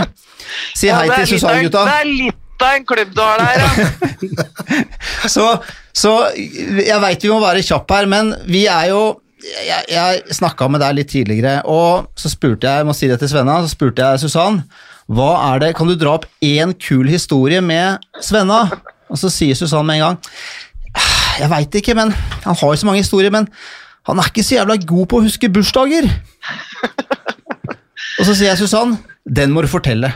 Si 0.79 0.87
Ja, 0.91 1.01
hei 1.03 1.09
til 1.17 1.33
Susann, 1.35 1.65
gutta. 1.67 1.83
Det 1.89 1.99
er 1.99 2.11
litt 2.13 2.39
av 2.67 2.77
en 2.77 2.87
klubb 2.87 3.13
du 3.15 3.21
har 3.23 3.43
der, 3.43 3.63
ja. 3.63 3.69
Så, 5.33 5.45
så 5.95 6.13
jeg 6.35 6.99
veit 7.03 7.23
vi 7.23 7.31
må 7.31 7.39
være 7.43 7.63
kjapp 7.63 7.91
her, 7.95 8.09
men 8.11 8.33
vi 8.51 8.65
er 8.71 8.89
jo 8.91 9.03
Jeg, 9.43 9.85
jeg 9.91 10.37
snakka 10.39 10.69
med 10.71 10.83
deg 10.83 10.97
litt 10.97 11.11
tidligere, 11.11 11.61
og 11.67 12.09
så 12.19 12.31
spurte 12.31 12.67
jeg 12.69 12.83
jeg 12.83 12.87
må 12.87 12.95
si 12.95 13.09
det 13.11 13.19
til 13.19 13.31
Svenna, 13.31 13.59
så 13.63 13.71
spurte 13.71 14.03
jeg 14.03 14.23
Susann 14.23 14.61
hva 15.11 15.33
er 15.53 15.63
det, 15.63 15.73
Kan 15.77 15.91
du 15.91 15.97
dra 15.99 16.15
opp 16.17 16.29
én 16.45 16.75
kul 16.79 17.11
historie 17.11 17.61
med 17.65 18.03
Svenna? 18.23 18.65
Og 19.11 19.19
så 19.19 19.31
sier 19.35 19.59
Susann 19.59 19.87
med 19.87 19.99
en 19.99 20.05
gang 20.07 20.21
Jeg 21.41 21.51
veit 21.51 21.81
ikke, 21.83 21.97
men 21.99 22.15
han 22.15 22.59
har 22.61 22.75
jo 22.75 22.79
så 22.79 22.89
mange 22.89 23.03
historier, 23.03 23.35
men 23.35 23.49
han 24.07 24.19
er 24.19 24.31
ikke 24.31 24.45
så 24.47 24.59
jævla 24.61 24.77
god 24.83 25.07
på 25.11 25.19
å 25.21 25.25
huske 25.25 25.51
bursdager. 25.53 26.09
Og 28.19 28.27
så 28.27 28.35
sier 28.35 28.51
jeg 28.51 28.59
Susann, 28.61 28.97
den 29.25 29.55
må 29.55 29.63
du 29.63 29.71
fortelle. 29.71 30.11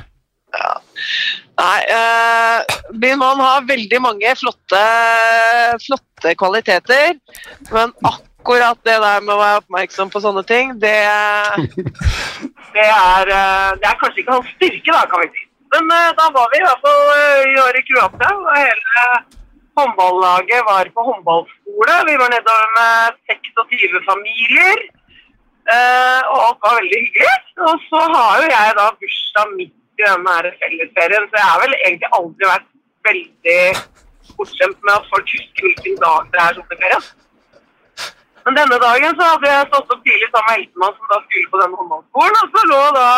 Nei, 1.56 1.80
øh, 1.98 2.58
min 3.00 3.18
mann 3.18 3.40
har 3.40 3.64
veldig 3.68 4.00
mange 4.04 4.32
flotte, 4.36 4.80
flotte 5.80 6.34
kvaliteter, 6.36 7.14
men 7.72 7.94
akkurat 8.04 8.82
det 8.84 8.96
der 9.04 9.24
med 9.24 9.32
å 9.32 9.40
være 9.40 9.62
oppmerksom 9.62 10.12
på 10.12 10.20
sånne 10.20 10.42
ting, 10.50 10.74
det, 10.82 10.98
det, 12.76 12.84
er, 12.84 13.32
eh, 13.38 13.70
det 13.80 13.88
er 13.88 13.96
kanskje 14.02 14.20
ikke 14.22 14.36
hans 14.36 14.50
styrke, 14.58 14.90
da, 14.92 15.06
kan 15.08 15.24
vi 15.24 15.30
si. 15.32 15.46
Men 15.72 15.88
øh, 15.96 16.10
da 16.20 16.28
var 16.36 16.52
vi 16.52 16.60
i 16.60 16.66
hvert 16.66 16.84
fall 16.84 17.14
eh, 17.14 17.48
i 17.54 17.56
år 17.64 17.80
i 17.80 17.84
Kroatia, 17.88 18.34
og 18.36 18.52
hele 18.60 19.08
håndballaget 19.80 20.68
var 20.68 20.92
på 20.92 21.06
håndballskole. 21.08 21.96
Vi 22.10 22.20
var 22.20 22.36
nedover 22.36 22.68
med 22.76 23.18
26 23.32 23.98
familier. 24.10 24.86
Og 25.66 26.38
alt 26.46 26.60
var 26.62 26.76
veldig 26.78 27.00
hyggelig. 27.02 27.34
Og 27.66 27.82
så 27.88 28.00
har 28.14 28.38
jo 28.40 28.46
jeg 28.48 28.74
da 28.78 28.86
bursdag 29.00 29.50
midt 29.58 29.74
i 29.98 30.06
denne 30.06 30.54
fellesferien, 30.62 31.28
så 31.28 31.40
jeg 31.40 31.50
har 31.50 31.62
vel 31.64 31.76
egentlig 31.78 32.10
aldri 32.18 32.50
vært 32.52 32.68
veldig 33.08 33.60
bortskjemt 34.36 34.82
med 34.84 34.94
at 34.98 35.08
folk 35.12 35.32
husker 35.36 35.66
hvilken 35.68 35.96
dag 36.04 36.28
det 36.34 36.42
er 36.42 36.58
sommerferie. 36.58 37.00
Men 38.46 38.58
denne 38.60 38.78
dagen 38.78 39.16
så 39.18 39.32
hadde 39.32 39.50
jeg 39.50 39.68
stått 39.70 39.92
opp 39.94 40.02
tidlig 40.06 40.28
sammen 40.30 40.48
med 40.50 40.60
Eltemann, 40.60 40.94
som 40.98 41.12
da 41.12 41.18
skulle 41.24 41.52
på 41.52 41.60
denne 41.62 41.80
håndballskolen, 41.80 42.36
og 42.42 42.54
så 42.54 42.64
lå 42.70 42.82
da 42.96 43.08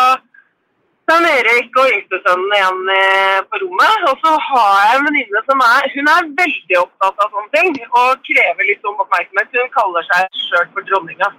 Stein 1.09 1.25
Erik 1.25 1.77
og 1.81 1.89
yngstesønnen 1.89 2.51
igjen 2.53 2.89
eh, 2.93 3.37
på 3.49 3.59
rommet. 3.63 4.03
Og 4.09 4.19
så 4.21 4.33
har 4.47 4.73
jeg 4.77 4.97
en 4.97 5.05
venninne 5.07 5.41
som 5.47 5.63
er 5.65 5.87
Hun 5.95 6.09
er 6.13 6.27
veldig 6.41 6.77
opptatt 6.83 7.23
av 7.25 7.31
sånne 7.33 7.53
ting 7.55 7.71
og 7.87 8.21
krever 8.27 8.67
litt 8.69 8.85
om 8.85 9.01
oppmerksomhet. 9.01 9.55
Hun 9.57 9.71
kaller 9.73 10.05
seg 10.09 10.41
sjøl 10.43 10.67
for 10.75 10.85
dronninga. 10.89 11.31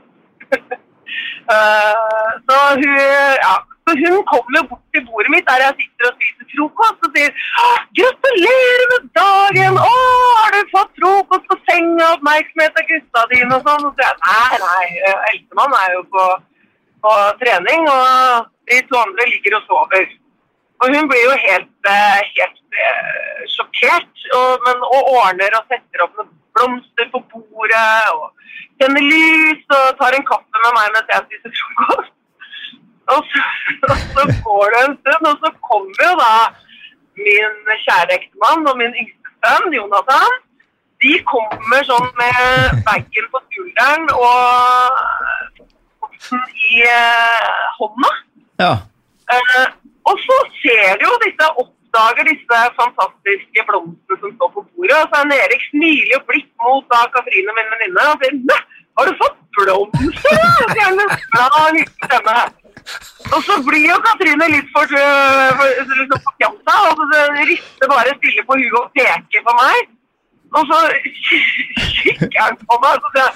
uh, 1.54 2.30
så 2.50 2.58
hun 2.82 2.98
ja, 2.98 3.54
så 3.90 3.96
hun 4.10 4.22
kommer 4.32 4.62
bort 4.70 4.86
til 4.94 5.02
bordet 5.08 5.30
mitt 5.34 5.46
der 5.50 5.62
jeg 5.64 5.74
sitter 5.80 6.08
og 6.08 6.14
spiser 6.18 6.46
frokost 6.52 7.06
og 7.06 7.16
sier 7.16 7.30
«Å, 7.64 7.66
'Gratulerer 7.98 8.84
med 8.92 9.08
dagen! 9.18 9.78
Å, 9.82 9.94
har 10.40 10.54
du 10.54 10.60
fått 10.74 10.92
frokost 11.00 11.48
på 11.50 11.56
senga? 11.70 12.10
Oppmerksomhet 12.14 12.78
av 12.82 12.86
gutta 12.90 13.24
dine?' 13.32 13.56
og 13.58 13.66
sånn. 13.66 13.86
Og 13.88 13.92
så 13.96 14.06
jeg 14.06 14.16
nei, 14.26 14.60
nei, 14.66 14.86
eh, 15.08 15.24
eldstemann 15.32 15.76
er 15.80 15.96
jo 15.96 16.02
på, 16.14 16.26
på 17.06 17.14
trening, 17.42 17.88
og 17.94 18.50
de 18.70 18.82
to 18.90 19.00
andre 19.00 19.28
ligger 19.32 19.58
og 19.58 19.66
sover. 19.72 20.06
Og 20.80 20.94
hun 20.94 21.10
blir 21.10 21.26
jo 21.26 21.34
helt, 21.46 21.90
eh, 21.94 22.20
helt 22.36 22.80
eh, 22.84 23.42
sjokkert, 23.56 24.12
og, 24.38 24.68
men, 24.68 24.86
og 24.94 25.10
ordner 25.16 25.58
og 25.58 25.66
setter 25.72 26.06
opp 26.06 26.14
noen 26.20 26.30
blomster 26.54 27.10
på 27.10 27.24
bordet, 27.26 28.14
og 28.14 28.30
tenner 28.78 29.02
lys 29.10 29.76
og 29.80 29.92
tar 29.98 30.14
en 30.16 30.30
kaffe 30.30 30.64
med 30.64 30.78
meg 30.78 30.96
mens 30.96 31.14
jeg 31.16 31.26
spiser 31.26 31.58
frokost. 31.58 32.16
Og 33.14 33.22
så, 33.30 33.40
og 33.90 33.96
så 34.14 34.22
går 34.44 34.64
det 34.72 34.80
en 34.86 34.98
stund, 35.00 35.24
og 35.30 35.36
så 35.42 35.50
kommer 35.68 36.02
jo 36.08 36.12
da 36.20 36.34
min 37.24 37.56
kjære 37.84 38.14
ektemann 38.18 38.68
og 38.70 38.76
min 38.80 38.94
yngste 39.02 39.32
sønn, 39.42 39.74
Jonathan. 39.78 40.38
De 41.00 41.12
kommer 41.32 41.84
sånn 41.88 42.08
med 42.20 42.80
bagen 42.86 43.28
på 43.32 43.40
skulderen 43.46 44.06
og 44.14 45.60
posten 46.04 46.42
i 46.68 46.82
eh, 46.84 47.60
hånda. 47.78 48.12
Ja. 48.60 48.72
Eh, 49.32 49.66
og 50.10 50.24
så 50.26 50.38
ser 50.60 51.00
de 51.00 51.08
jo 51.08 51.14
disse 51.24 51.48
oppdager 51.62 52.28
disse 52.28 52.60
fantastiske 52.78 53.66
blomstene 53.70 54.20
som 54.20 54.34
står 54.36 54.52
på 54.56 54.66
bordet. 54.66 54.98
Og 55.00 55.08
så 55.08 55.24
er 55.24 55.36
Erik 55.46 55.66
smiler 55.70 56.18
og 56.20 56.26
blikk 56.28 56.50
mot 56.62 56.86
da 56.92 57.06
Katrine, 57.16 57.56
min 57.58 57.72
venninne, 57.74 58.08
og 58.12 58.20
sier 58.22 58.36
'Nei, 58.36 58.60
har 58.98 59.08
du 59.08 59.20
fått 59.22 59.38
blomster? 59.56 60.36
Ja? 60.36 60.50
Så 60.60 60.76
jeg 60.76 60.88
han 60.88 61.00
med 61.00 61.16
bra 61.32 61.64
hyggelig 61.64 61.88
stemme. 62.04 62.59
Og 63.30 63.40
så 63.46 63.56
blir 63.66 63.86
jo 63.86 63.96
Katrine 64.04 64.48
litt 64.50 64.68
for, 64.74 64.90
for, 64.90 64.98
for, 65.60 66.04
for 66.10 66.22
forkjamsa, 66.26 66.76
og 66.88 67.02
så 67.12 67.24
rister 67.50 67.92
bare 67.92 68.14
stille 68.18 68.44
på 68.48 68.58
huet 68.58 68.78
og 68.80 68.90
peker 68.96 69.44
på 69.46 69.56
meg. 69.60 69.90
Og 70.58 70.62
så 70.66 70.78
kikker 72.04 72.40
han 72.42 72.56
på 72.58 72.78
meg 72.82 72.96
og 72.96 73.02
så 73.04 73.10
sier 73.14 73.28
han, 73.28 73.34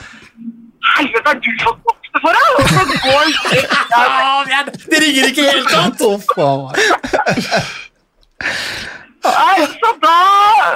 Helvete, 0.85 1.31
er 1.31 1.39
du 1.41 1.47
fått 1.63 1.79
blomster 1.85 2.21
for 2.21 2.37
deg? 2.37 2.49
Og 2.59 2.65
så 2.69 2.83
går 3.05 3.19
han 3.95 4.69
Det 4.93 4.99
ringer 5.05 5.31
ikke 5.31 5.47
helt 5.49 5.71
sant! 5.73 6.03
Å, 6.05 6.11
faen. 6.35 6.65
Nei, 9.25 9.65
så 9.81 9.91
da 10.03 10.17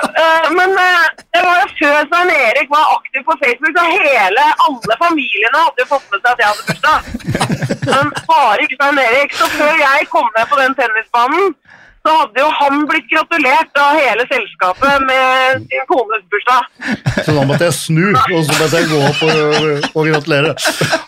eh, 0.08 0.46
Men 0.56 0.72
eh, 0.80 1.08
det 1.34 1.42
var 1.44 1.58
jo 1.60 1.67
før 1.80 1.98
Svein 2.08 2.30
Erik 2.46 2.68
var 2.76 2.84
aktiv 2.96 3.22
på 3.28 3.34
Facebook, 3.42 3.72
så 3.78 3.84
hele, 3.98 4.44
alle 4.66 4.94
familiene 5.04 5.62
hadde 5.64 5.82
jo 5.82 5.90
fått 5.94 6.06
med 6.12 6.20
seg 6.22 6.30
at 6.32 6.42
jeg 6.42 6.50
hadde 6.50 6.66
bursdag. 6.68 6.98
Men 7.92 8.12
bare 8.30 8.64
ikke 8.64 8.78
Svein 8.78 9.00
Erik. 9.06 9.36
Så 9.40 9.46
før 9.58 9.74
jeg 9.86 10.08
kom 10.14 10.28
ned 10.36 10.46
på 10.50 10.60
den 10.62 10.76
tennisbanen, 10.80 11.54
så 12.08 12.14
hadde 12.22 12.40
jo 12.40 12.48
han 12.56 12.82
blitt 12.88 13.08
gratulert 13.12 13.80
av 13.84 13.98
hele 14.00 14.24
selskapet 14.30 15.02
med 15.04 15.66
sin 15.68 15.84
kones 15.90 16.24
bursdag. 16.32 16.68
Så 17.26 17.34
da 17.36 17.44
måtte 17.44 17.68
jeg 17.68 17.76
snu, 17.76 18.06
og 18.16 18.40
så 18.48 18.56
måtte 18.56 18.80
jeg 18.80 18.88
gå 18.88 19.00
opp 19.10 19.20
og, 19.28 19.88
og 19.92 20.08
gratulere. 20.08 20.54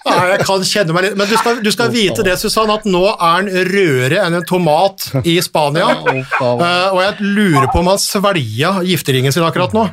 Nei, 0.04 0.18
jeg 0.34 0.44
kan 0.44 0.64
kjenne 0.68 0.96
meg 0.96 1.06
litt 1.06 1.16
Men 1.20 1.30
du 1.30 1.36
skal, 1.40 1.60
du 1.64 1.70
skal 1.72 1.90
vite 1.94 2.24
det, 2.26 2.34
Susann, 2.40 2.72
at 2.74 2.84
nå 2.90 3.02
er 3.14 3.22
han 3.24 3.48
rødere 3.70 4.20
enn 4.26 4.36
en 4.40 4.46
tomat 4.48 5.08
i 5.24 5.38
Spania. 5.44 5.88
Eh, 6.10 6.86
og 6.92 7.00
jeg 7.00 7.16
lurer 7.24 7.70
på 7.72 7.80
om 7.80 7.90
han 7.94 8.00
svelga 8.02 8.76
gifteringen 8.84 9.32
sin 9.34 9.46
akkurat 9.46 9.72
nå. 9.76 9.86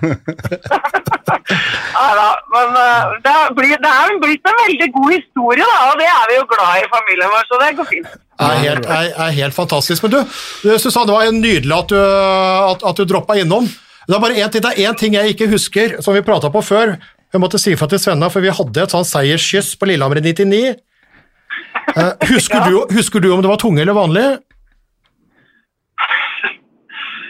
Ja, 1.97 2.07
da, 2.19 2.27
men 2.53 2.75
eh, 2.77 3.15
det, 3.23 3.31
er- 3.33 3.53
blir, 3.57 3.75
det 3.81 3.91
er 3.91 4.17
blitt 4.21 4.47
en 4.51 4.57
veldig 4.65 4.89
god 4.97 5.11
historie, 5.15 5.63
da, 5.65 5.91
og 5.91 5.99
det 6.01 6.07
er 6.11 6.25
vi 6.31 6.37
jo 6.41 6.47
glad 6.51 6.81
i 6.81 6.85
i 6.87 6.89
familien 6.91 7.31
vår, 7.33 7.45
så 7.49 7.59
det 7.61 7.69
går 7.79 7.87
fint. 7.93 8.09
Er 8.39 8.63
helt, 8.63 8.85
er, 8.85 9.11
er 9.17 9.35
helt 9.37 9.55
fantastisk. 9.55 10.05
Men 10.05 10.13
du, 10.13 10.19
Susanne, 10.77 11.07
det 11.09 11.15
var 11.15 11.29
nydelig 11.33 11.75
at 11.77 11.91
du, 11.93 11.97
at, 11.97 12.87
at 12.91 13.01
du 13.01 13.05
droppa 13.09 13.37
innom. 13.41 13.67
Det 14.07 14.15
er 14.15 14.23
bare 14.23 14.73
én 14.79 14.97
ting, 14.99 15.17
jeg 15.17 15.33
ikke 15.33 15.49
husker, 15.51 15.97
som 16.03 16.15
vi 16.15 16.23
prata 16.25 16.51
på 16.53 16.61
før. 16.63 16.95
Jeg 17.33 17.43
måtte 17.43 17.59
si 17.59 17.73
fra 17.75 17.89
til 17.91 17.99
Svenna, 17.99 18.29
for 18.31 18.45
vi 18.45 18.53
hadde 18.53 18.83
et 18.85 18.93
sånn 18.93 19.07
seierskyss 19.07 19.73
på 19.79 19.89
Lillehammer 19.89 20.21
i 20.21 20.27
99. 20.29 20.77
Husker, 21.97 22.27
husker, 22.33 22.69
du, 22.69 22.77
husker 22.95 23.23
du 23.23 23.31
om 23.33 23.43
det 23.43 23.51
var 23.51 23.59
tunge 23.61 23.83
eller 23.83 23.97
vanlig? 23.97 24.27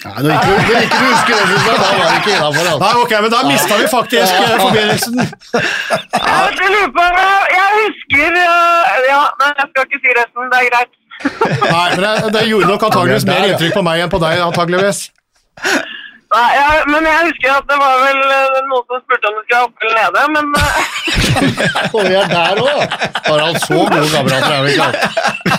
Nei, 0.05 0.21
når 0.23 0.31
ikke, 0.33 0.51
når 0.73 0.83
ikke 0.85 0.97
du 1.01 1.07
husker 1.11 1.33
det, 1.37 1.45
Susann, 1.51 1.79
da 1.81 1.89
var 1.97 2.05
det 2.11 2.17
ikke 2.19 2.33
innafor. 2.35 2.69
Nei, 2.83 2.91
ok, 3.03 3.13
men 3.23 3.31
da 3.33 3.39
mista 3.47 3.79
vi 3.81 3.87
faktisk 3.91 4.33
eh, 4.43 4.53
forbindelsen. 4.61 5.15
Jeg 6.61 6.69
lurer 6.73 6.91
på 6.97 7.05
Jeg 7.57 7.67
husker 7.79 8.37
Ja, 8.37 9.23
nei, 9.41 9.51
jeg 9.59 9.67
skal 9.71 9.85
ikke 9.87 9.99
si 10.03 10.15
resten. 10.19 10.49
Det 10.53 10.57
er 10.61 10.67
greit. 10.71 10.91
Nei, 11.71 11.87
men 11.95 12.03
det, 12.05 12.33
det 12.35 12.43
gjorde 12.51 12.71
nok 12.73 12.85
antageligvis 12.89 13.27
mer 13.29 13.47
inntrykk 13.49 13.77
på 13.79 13.85
meg 13.89 14.03
enn 14.05 14.13
på 14.13 14.21
deg, 14.21 14.43
antageligvis. 14.47 14.99
Nei, 16.27 16.47
ja, 16.59 16.63
men 16.91 17.05
jeg 17.07 17.27
husker 17.29 17.51
at 17.55 17.67
det 17.71 17.77
var 17.79 17.93
vel 18.03 18.17
øh, 18.19 18.55
noen 18.67 18.83
som 18.89 18.99
spurte 19.03 19.29
om 19.29 19.35
du 19.37 19.41
skulle 19.45 19.61
opp 19.63 19.75
eller 19.83 19.95
nede, 19.99 20.23
men 20.35 20.45
øh, 20.59 20.65
Og 21.95 22.01
vi 22.03 22.15
er 22.19 22.27
der 22.33 22.59
òg! 22.63 22.81
Harald, 23.27 23.59
så 23.63 23.77
gode 23.77 24.09
kamerater 24.11 24.55
er 24.57 24.65
vi 24.65 24.73
ikke 24.73 24.87
hatt. 24.87 24.97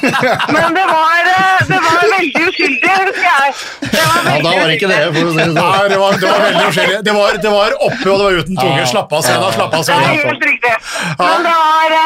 Men 0.55 0.77
det 0.77 0.85
var, 0.91 1.23
øh, 1.37 1.59
det 1.71 1.79
var 1.87 1.97
veldig 2.03 2.43
uskyldig, 2.49 2.91
husker 3.09 3.31
jeg. 3.31 3.55
Det 3.95 4.03
var 4.09 4.19
Ja, 4.29 4.35
da 4.45 4.53
var 4.59 4.67
det 4.69 4.77
ikke 4.77 4.91
det, 4.93 5.01
for 5.15 5.31
å 5.31 5.33
si 5.33 5.39
det 5.39 5.47
sånn. 5.47 5.57
Nei, 5.61 5.87
det 5.93 6.01
var, 6.03 6.19
det 6.21 6.33
var 6.33 6.45
veldig 6.45 6.67
uskyldig. 6.73 6.99
Det 7.09 7.15
var, 7.21 7.41
det 7.47 7.55
var 7.57 7.79
oppe, 7.89 8.05
og 8.05 8.19
det 8.19 8.27
var 8.27 8.39
uten 8.43 8.61
tunge. 8.61 8.85
Slapp 8.93 9.17
av, 9.19 9.25
Sena. 9.29 9.53
Slapp 9.57 9.79
av, 9.79 9.89
Det 9.89 9.97
er 9.97 10.29
helt 10.29 10.47
riktig. 10.51 10.75
Men 11.23 11.49
det 11.49 11.57
var 11.63 11.97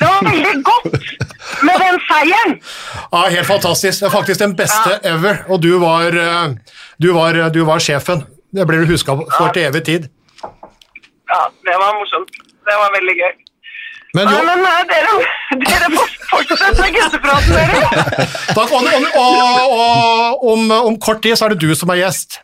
Det 0.00 0.10
var 0.10 0.20
veldig 0.32 0.56
godt 0.70 1.33
med 1.62 1.76
den 1.80 1.98
seieren. 2.08 2.54
Ja, 3.12 3.22
helt 3.30 3.46
fantastisk. 3.48 4.00
Det 4.00 4.06
er 4.08 4.14
faktisk 4.14 4.40
den 4.40 4.54
beste 4.58 4.98
ever. 5.04 5.42
Og 5.48 5.62
du 5.62 5.72
var, 5.82 6.14
eh, 6.14 6.54
du 7.02 7.12
var, 7.16 7.38
du 7.54 7.62
var 7.68 7.78
sjefen. 7.84 8.24
Det 8.54 8.66
blir 8.68 8.84
du 8.84 8.92
huska 8.92 9.16
for 9.36 9.48
til 9.54 9.66
evig 9.68 9.84
tid. 9.84 10.08
Ja, 10.44 11.40
det 11.66 11.74
var 11.80 11.94
morsomt. 11.98 12.30
Det 12.64 12.76
var 12.80 12.92
veldig 12.94 13.16
gøy. 13.22 13.32
Men 14.14 14.28
Nei, 14.28 14.34
jo, 14.36 14.42
men 14.46 14.60
øh, 14.62 14.82
dere, 14.90 15.14
dere 15.64 15.88
får 15.90 16.10
fortsette 16.30 16.82
med 16.84 16.92
guttepraten, 16.94 17.50
dere. 17.56 17.78
takk, 18.56 18.70
og, 18.70 18.84
og, 19.18 19.32
og, 19.74 20.44
om, 20.52 20.70
om 20.92 20.98
kort 21.02 21.18
tid 21.24 21.34
så 21.40 21.48
er 21.48 21.56
det 21.56 21.64
du 21.64 21.74
som 21.74 21.90
er 21.90 21.98
gjest. 22.04 22.38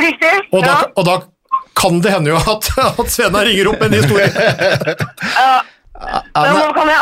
Riktig. 0.00 0.32
Og 0.54 0.64
da, 0.64 0.70
Ja. 0.70 0.78
og 0.96 1.04
da 1.10 1.18
kan 1.76 2.00
det 2.04 2.14
hende 2.14 2.32
jo 2.32 2.38
at, 2.40 2.70
at 3.00 3.12
Svena 3.12 3.44
ringer 3.44 3.68
opp 3.74 3.80
med 3.84 3.92
en 3.92 4.00
historie. 4.00 4.30
Men 6.32 6.56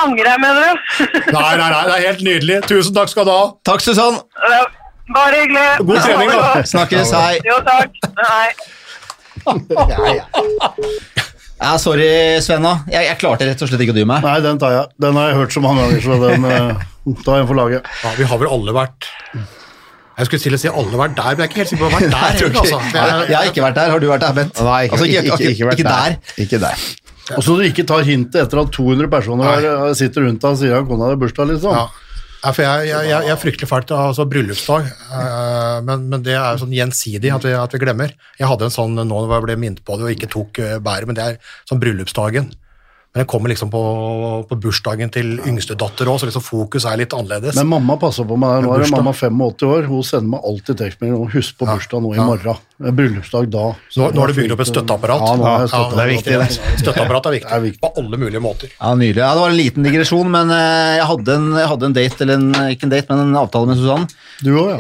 nå 0.08 0.16
jeg 0.18 0.26
angre, 0.26 0.38
mener 0.42 0.60
du? 0.64 0.72
Nei, 1.36 1.52
nei, 1.60 1.68
nei, 1.74 1.82
det 1.88 1.94
er 1.98 2.04
helt 2.08 2.22
nydelig. 2.26 2.58
Tusen 2.68 2.94
takk 2.96 3.08
skal 3.12 3.24
du 3.28 3.32
ha. 3.34 3.42
Takk, 3.68 3.80
Susann. 3.84 4.18
Bare 5.14 5.38
hyggelig. 5.42 5.68
God 5.88 6.02
trening, 6.04 6.32
da. 6.34 6.62
Snakkes. 6.68 7.12
Hei. 7.16 7.38
Jo, 7.46 7.60
takk. 7.64 7.90
Hei. 8.18 8.48
Ja, 11.58 11.72
sorry, 11.82 12.06
Svenna. 12.44 12.76
Jeg, 12.92 13.06
jeg 13.08 13.18
klarte 13.18 13.46
rett 13.48 13.62
og 13.64 13.70
slett 13.70 13.82
ikke 13.82 13.94
å 13.94 13.98
dy 13.98 14.04
meg. 14.06 14.22
Nei, 14.26 14.36
den 14.44 14.60
tar 14.62 14.74
jeg. 14.76 14.90
Den 15.02 15.16
har 15.18 15.32
jeg 15.32 15.38
hørt 15.40 15.54
så 15.56 15.62
mange 15.64 15.82
ganger, 15.86 16.02
så 16.04 16.18
den 16.22 16.44
uh, 16.46 16.84
tar 17.26 17.40
jeg 17.40 17.48
for 17.50 17.58
laget. 17.58 17.88
Ja, 18.04 18.12
vi 18.18 18.28
har 18.30 18.38
vel 18.44 18.52
alle 18.54 18.74
vært 18.76 19.08
Jeg 20.18 20.28
skulle 20.28 20.42
til 20.44 20.54
å 20.54 20.60
si 20.62 20.70
alle 20.70 21.00
vært 21.00 21.16
der, 21.18 21.34
men 21.34 21.42
jeg 21.42 21.48
er 21.48 21.50
ikke 21.50 21.60
helt 21.64 21.72
sikker 21.72 21.82
på 21.82 21.88
å 21.88 21.90
ha 21.90 21.98
vært 21.98 22.12
der. 22.14 22.20
Nei, 22.20 22.30
jeg, 22.30 22.52
ikke- 22.52 22.62
altså. 22.62 22.78
For 22.92 23.32
Jeg 23.32 23.36
har 23.40 23.50
ikke 23.50 23.64
vært 23.66 23.80
der. 23.80 23.92
Har 23.96 24.04
du 24.04 24.08
vært 24.12 24.24
der, 24.26 24.36
Bent? 24.38 24.62
Nei, 24.68 24.80
ikke, 24.86 24.94
Altså, 24.98 25.10
ikke, 25.10 25.24
ikke, 25.32 25.50
ikke, 25.56 25.68
vært 25.72 25.82
ikke 25.82 25.92
der. 25.96 26.18
Ikke 26.46 26.62
der. 26.68 26.86
Og 27.36 27.44
så 27.44 27.56
du 27.58 27.64
ikke 27.66 27.84
tar 27.88 28.06
hintet 28.08 28.40
etter 28.46 28.62
at 28.62 28.70
200 28.72 29.10
personer 29.12 29.64
Nei. 29.64 29.94
sitter 29.98 30.24
rundt 30.24 30.40
deg 30.44 30.54
og 30.54 30.60
sier 30.60 30.76
at 30.78 30.86
kona 30.88 31.10
har 31.10 31.18
bursdag, 31.20 31.50
liksom. 31.52 31.76
Ja. 31.76 31.88
Ja, 32.38 32.52
for 32.54 32.62
jeg, 32.62 32.86
jeg, 32.86 33.06
jeg, 33.10 33.22
jeg 33.26 33.34
er 33.34 33.40
fryktelig 33.42 33.66
fælt 33.66 33.88
til 33.90 33.98
altså, 33.98 34.24
bryllupsdag, 34.30 34.84
eh, 34.86 35.78
men, 35.88 36.04
men 36.12 36.22
det 36.22 36.36
er 36.38 36.54
jo 36.54 36.60
sånn 36.62 36.76
gjensidig 36.76 37.32
at 37.34 37.46
vi, 37.48 37.54
at 37.58 37.72
vi 37.74 37.80
glemmer. 37.82 38.12
Jeg 38.38 38.46
hadde 38.46 38.68
en 38.68 38.74
sånn 38.74 38.94
nå 38.94 39.06
når 39.10 39.32
jeg 39.34 39.46
ble 39.48 39.56
minnet 39.58 39.82
på 39.82 39.98
det 39.98 40.06
og 40.06 40.14
ikke 40.14 40.30
tok 40.30 40.60
uh, 40.62 40.76
bæret, 40.78 41.10
men 41.10 41.18
det 41.18 41.24
er 41.24 41.56
sånn 41.66 41.82
bryllupsdagen. 41.82 42.52
Men 43.18 43.24
jeg 43.24 43.30
kommer 43.32 43.50
liksom 43.50 43.70
på, 43.72 43.78
på 44.46 44.56
bursdagen 44.62 45.10
til 45.10 45.40
yngstedatter 45.42 46.06
òg, 46.06 46.20
så 46.22 46.28
liksom 46.28 46.42
fokus 46.46 46.84
er 46.86 47.00
litt 47.00 47.16
annerledes. 47.16 47.56
Men 47.58 47.66
mamma 47.72 47.96
passer 47.98 48.22
på 48.28 48.36
meg. 48.38 48.60
Nå 48.62 48.76
er 48.76 48.84
det 48.84 48.92
mamma 48.94 49.10
85 49.10 49.66
år. 49.66 49.88
Hun 49.90 50.04
sender 50.06 50.28
meg 50.36 50.46
alltid 50.46 50.78
tekstmelding 50.78 51.16
om 51.16 51.32
'husk 51.32 51.56
på 51.58 51.66
bursdag 51.66 52.04
nå 52.04 52.12
i 52.14 52.20
ja. 52.20 52.28
morgen'. 52.28 52.62
Bryllupsdag 52.78 53.48
da. 53.50 53.64
Så 53.90 54.04
nå, 54.04 54.12
nå 54.14 54.22
har 54.22 54.30
du 54.30 54.38
bygd 54.38 54.54
opp 54.54 54.62
et 54.62 54.70
støtteapparat. 54.70 55.24
Ja, 55.26 55.34
nå 55.34 55.48
har 55.48 55.66
støtteapparat. 55.66 55.90
Ja, 55.90 55.98
det 55.98 56.04
er 56.04 56.12
viktig, 56.12 56.36
det. 56.38 56.78
Støtteapparat 56.84 57.26
er 57.26 57.34
viktig, 57.34 57.50
Det 57.50 57.56
er 57.56 57.64
viktig. 57.66 57.80
på 57.82 57.90
alle 58.04 58.20
mulige 58.22 58.42
måter. 58.44 58.70
Ja, 58.76 58.94
Nydelig. 58.94 59.24
Ja, 59.24 59.32
det 59.34 59.42
var 59.42 59.50
en 59.50 59.58
liten 59.58 59.88
digresjon, 59.88 60.30
men 60.30 60.54
eh, 60.54 60.94
jeg 61.00 61.08
hadde 61.10 61.38
en, 61.40 61.48
jeg 61.58 61.72
hadde 61.72 61.90
en 61.90 61.98
date, 61.98 62.22
eller 62.22 62.38
en, 62.38 62.48
ikke 62.76 62.86
en 62.86 62.94
date, 62.94 63.10
men 63.10 63.24
en 63.24 63.40
avtale 63.42 63.72
med 63.72 63.82
Susann. 63.82 64.06
Du 64.38 64.52
òg, 64.54 64.68
ja. 64.70 64.76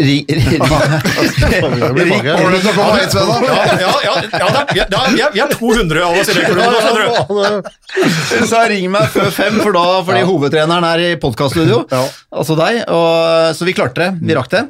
Ja, 3.48 3.64
ja, 3.82 3.90
ja, 4.06 4.12
ja, 4.38 4.62
vi, 4.70 4.80
er- 4.84 4.90
da, 4.92 5.00
vi, 5.10 5.22
er, 5.24 5.32
vi 5.34 5.42
er 5.42 5.50
200 5.50 6.04
av 6.06 6.14
oss 6.20 6.30
i 6.30 6.36
det 6.36 6.44
klubben. 6.46 6.76
skjønner 6.78 7.02
du. 7.02 7.70
Hun 8.38 8.46
sa 8.46 8.62
ring 8.70 8.86
meg 8.94 9.10
før 9.10 9.32
fem, 9.34 9.58
for 9.58 9.74
da, 9.74 9.84
fordi 10.06 10.22
hovedtreneren 10.28 10.86
er 10.92 11.04
i 11.08 11.12
podkaststudio. 11.18 11.82
Ja. 11.90 12.04
Altså 12.30 12.54
deg. 12.58 12.84
Og, 12.86 13.54
så 13.58 13.66
vi 13.66 13.74
klarte 13.74 14.04
det. 14.04 14.10
Vi 14.22 14.36
rakk 14.38 14.52
det. 14.54 14.68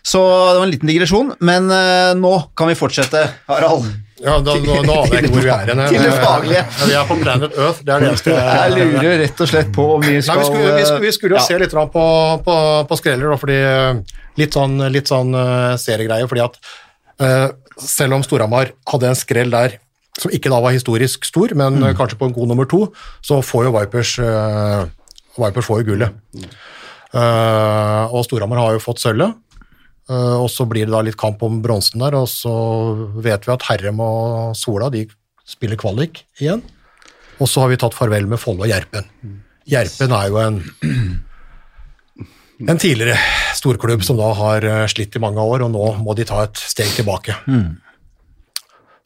Så 0.00 0.22
det 0.24 0.60
var 0.62 0.64
en 0.64 0.72
liten 0.72 0.88
digresjon, 0.88 1.34
men 1.44 1.68
uh, 1.68 2.16
nå 2.16 2.32
kan 2.56 2.70
vi 2.70 2.78
fortsette, 2.78 3.26
Harald. 3.50 3.90
Ja, 4.20 4.34
da, 4.44 4.54
nå, 4.60 4.74
nå 4.84 4.96
aner 5.00 5.14
jeg 5.16 5.28
ikke 5.28 5.36
hvor 5.38 5.44
vi 5.46 5.52
er 5.52 5.70
hen. 5.70 5.80
Til 5.88 6.02
det 6.04 6.16
faglige. 6.20 6.62
Ja, 6.64 6.88
Vi 6.88 6.96
er 6.98 7.06
på 7.08 7.16
Planet 7.22 7.54
Earth, 7.56 7.80
det 7.84 7.94
er 7.94 8.02
det 8.02 8.08
eneste 8.10 8.34
Jeg 8.36 8.74
lurer 8.76 9.20
rett 9.22 9.40
og 9.40 9.48
slett 9.48 9.70
på 9.72 9.86
om 9.94 10.02
vi 10.04 10.16
Nei, 10.18 10.24
skal 10.26 10.40
vi 10.42 10.48
skulle, 10.48 10.72
vi 10.76 10.88
skulle, 10.88 11.04
vi 11.06 11.12
skulle 11.16 11.36
jo 11.36 11.40
ja. 11.40 11.44
se 11.46 11.60
litt 11.62 11.76
på, 11.94 12.04
på, 12.44 12.56
på 12.90 12.98
skreller, 13.00 13.32
fordi 13.40 13.56
eh, 13.64 14.18
litt 14.40 14.56
sånn, 14.56 14.78
litt 14.92 15.10
sånn 15.12 15.30
uh, 15.36 15.76
seriegreie, 15.80 16.26
fordi 16.30 16.42
at 16.46 16.56
uh, 17.20 17.48
selv 17.80 18.16
om 18.18 18.24
Storhamar 18.26 18.72
hadde 18.90 19.08
en 19.12 19.18
skrell 19.18 19.52
der 19.52 19.78
som 20.20 20.32
ikke 20.36 20.50
da 20.52 20.58
var 20.60 20.74
historisk 20.74 21.24
stor, 21.24 21.52
men 21.56 21.78
Mm. 21.78 21.84
eh, 21.86 21.94
kanskje 21.96 22.18
på 22.20 22.26
en 22.28 22.34
god 22.36 22.50
nummer 22.50 22.66
to, 22.68 22.80
så 23.24 23.38
får 23.46 23.68
jo 23.68 23.70
Vipers, 23.78 24.10
uh, 24.20 24.82
Vipers 25.38 25.64
får 25.64 25.78
jo 25.80 25.86
gullet. 25.92 26.18
Eh, 27.14 28.04
og 28.12 28.24
Storhamar 28.26 28.60
har 28.60 28.74
jo 28.76 28.82
fått 28.84 29.00
sølvet, 29.02 29.32
og 30.10 30.48
så 30.50 30.66
blir 30.66 30.86
det 30.88 30.92
da 30.92 31.00
litt 31.06 31.16
kamp 31.18 31.40
om 31.46 31.60
bronsen 31.62 32.02
der, 32.02 32.16
og 32.18 32.26
så 32.28 32.50
vet 33.22 33.46
vi 33.46 33.52
at 33.54 33.62
Herrem 33.68 34.00
og 34.02 34.56
Sola 34.58 34.88
de 34.90 35.04
spiller 35.46 35.78
kvalik 35.78 36.24
igjen. 36.40 36.62
Og 37.38 37.46
så 37.48 37.62
har 37.62 37.70
vi 37.70 37.78
tatt 37.80 37.94
farvel 37.94 38.26
med 38.26 38.42
Folle 38.42 38.66
og 38.66 38.72
Gjerpen. 38.72 39.06
Gjerpen 39.70 40.12
er 40.18 40.26
jo 40.32 40.40
en 40.42 40.58
en 42.68 42.78
tidligere 42.80 43.16
storklubb 43.56 44.02
som 44.04 44.18
da 44.20 44.32
har 44.36 44.64
eh, 44.66 44.86
slitt 44.92 45.16
i 45.16 45.22
mange 45.22 45.40
år, 45.40 45.64
og 45.66 45.70
nå 45.72 45.86
må 46.04 46.14
de 46.18 46.24
ta 46.28 46.42
et 46.44 46.56
steg 46.60 46.90
tilbake. 46.98 47.36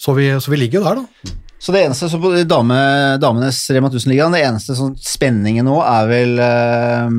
Så, 0.00 0.12
vi, 0.16 0.28
så 0.42 0.50
vi 0.50 0.59
ligger 0.59 0.80
jo 0.80 0.84
der, 0.88 1.02
da. 1.05 1.32
Så 1.64 1.72
det 1.72 1.84
eneste 1.86 2.11
så 2.12 2.18
på 2.20 2.32
dame, 2.44 2.76
damenes 3.22 3.62
Rema 3.72 3.88
1000-ligaen, 3.88 4.34
det 4.36 4.42
eneste 4.44 4.74
sånn 4.76 4.96
spenningen 5.00 5.64
nå 5.64 5.78
er 5.86 6.11
vel 6.11 6.34
eh, 6.44 7.14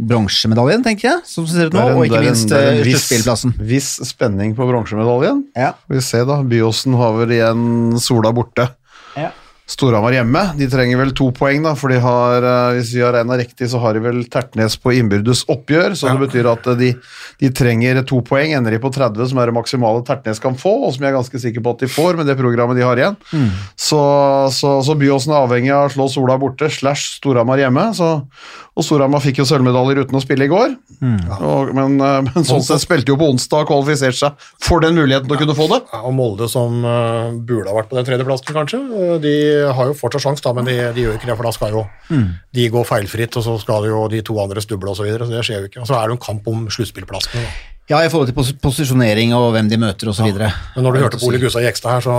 bronsemedaljen, 0.00 0.84
tenker 0.86 1.08
jeg, 1.10 1.20
som 1.28 1.44
ser 1.50 1.68
ut 1.68 1.74
nå, 1.76 1.82
en- 1.90 1.98
og 1.98 2.06
ikke 2.06 2.22
minst 2.24 2.54
er 2.56 2.70
eh, 2.78 2.84
viss- 2.86 3.10
Viss 3.60 3.90
spenning 4.08 4.54
på 4.56 4.64
bronsemedaljen. 4.70 5.42
Ja. 5.58 5.74
Vi 5.90 6.00
ser 6.06 6.24
da. 6.30 6.38
Byåsen 6.48 6.96
har 6.96 7.18
vel 7.18 7.34
igjen 7.36 7.98
Sola 8.00 8.32
borte. 8.32 8.70
Ja. 9.20 9.34
Storhamar 9.70 10.16
hjemme. 10.16 10.40
De 10.58 10.66
trenger 10.70 10.98
vel 10.98 11.12
to 11.14 11.28
poeng, 11.34 11.62
da, 11.62 11.76
for 11.78 11.92
de 11.92 12.00
har, 12.02 12.42
eh, 12.42 12.78
hvis 12.78 12.90
vi 12.96 13.04
har 13.04 13.14
regna 13.14 13.36
riktig, 13.38 13.68
så 13.70 13.78
har 13.78 13.94
de 13.94 14.02
vel 14.02 14.24
Tertnes 14.26 14.74
på 14.82 14.94
innbyrdes 14.98 15.44
oppgjør. 15.52 15.94
Så 15.94 16.10
det 16.10 16.24
betyr 16.24 16.48
at 16.50 16.66
eh, 16.72 16.78
de, 16.80 16.90
de 17.38 17.50
trenger 17.54 18.02
to 18.08 18.18
poeng. 18.26 18.56
Ender 18.58 18.74
de 18.74 18.80
på 18.82 18.90
30, 18.90 19.30
som 19.30 19.38
er 19.38 19.50
det 19.50 19.54
maksimale 19.54 20.02
Tertnes 20.06 20.42
kan 20.42 20.58
få, 20.58 20.74
og 20.88 20.96
som 20.96 21.06
jeg 21.06 21.12
er 21.12 21.18
ganske 21.20 21.42
sikker 21.44 21.62
på 21.62 21.76
at 21.76 21.84
de 21.84 21.90
får 21.90 22.18
med 22.18 22.26
det 22.26 22.38
programmet 22.40 22.80
de 22.80 22.86
har 22.86 22.98
igjen. 22.98 23.18
Så, 23.78 24.00
så, 24.56 24.80
så 24.86 24.98
Byåsen 24.98 25.36
er 25.36 25.44
avhengig 25.44 25.74
av 25.76 25.86
å 25.86 25.94
slå 25.94 26.08
Sola 26.10 26.38
borte, 26.40 26.66
slash 26.72 27.20
Storhamar 27.20 27.62
hjemme. 27.62 27.92
Så, 27.94 28.10
og 28.80 28.86
Storhamar 28.86 29.22
fikk 29.22 29.42
jo 29.42 29.46
sølvmedaljer 29.48 30.02
uten 30.04 30.16
å 30.16 30.22
spille 30.22 30.46
i 30.46 30.50
går. 30.50 30.74
Og, 31.00 31.72
men, 31.76 31.96
eh, 32.00 32.16
men 32.26 32.46
sånn 32.48 32.64
sett 32.64 32.82
spilte 32.82 33.12
jo 33.12 33.18
på 33.20 33.28
onsdag 33.34 33.64
og 33.64 33.70
kvalifiserte 33.70 34.18
seg 34.18 34.46
for 34.64 34.84
den 34.84 34.96
muligheten 34.96 35.28
til 35.28 35.36
å 35.36 35.40
kunne 35.42 35.56
få 35.58 35.68
det. 35.72 35.80
Ja, 35.92 36.02
og 36.08 36.14
Molde, 36.16 36.48
som 36.50 36.80
uh, 36.84 37.32
burde 37.36 37.70
ha 37.70 37.76
vært 37.76 37.90
på 37.92 37.98
den 37.98 38.08
tredjeplassen, 38.08 38.52
kanskje, 38.56 38.80
eh, 38.80 39.16
de 39.22 39.34
har 39.76 39.90
jo 39.90 39.96
fortsatt 39.98 40.26
sjanse, 40.26 40.44
da, 40.46 40.54
men 40.56 40.68
de, 40.68 40.76
de 40.96 41.06
gjør 41.06 41.18
ikke 41.20 41.30
det, 41.30 41.36
for 41.38 41.48
da 41.48 41.54
skal 41.56 41.76
jo 41.76 41.86
de 42.56 42.68
gå 42.74 42.84
feilfritt, 42.88 43.36
og 43.38 43.46
så 43.46 43.56
skal 43.62 43.88
jo 43.88 44.04
de 44.12 44.22
to 44.26 44.36
andre 44.42 44.64
stuble 44.64 44.92
osv. 44.92 45.00
Så, 45.00 45.06
videre, 45.08 45.24
så 45.24 45.32
det 45.32 45.44
skjer 45.46 45.62
jo 45.62 45.68
ikke. 45.70 45.80
Og 45.84 45.88
så 45.88 45.96
er 45.96 46.02
det 46.04 46.12
jo 46.12 46.18
en 46.18 46.24
kamp 46.26 46.48
om 46.52 46.66
sluttspillplassene. 46.72 47.44
da. 47.46 47.52
Ja, 47.90 48.04
i 48.04 48.10
forhold 48.12 48.28
til 48.30 48.36
pos 48.36 48.52
posisjonering 48.62 49.32
og 49.34 49.48
hvem 49.56 49.70
de 49.70 49.78
møter 49.80 50.12
osv. 50.12 50.28
Ja. 50.28 50.52
Men 50.76 50.86
når 50.86 50.94
du 50.94 51.00
hørte 51.02 51.18
på 51.18 51.30
Ole 51.30 51.40
Gustav 51.42 51.64
Gjekstad 51.64 51.96
her, 51.96 52.04
så 52.04 52.18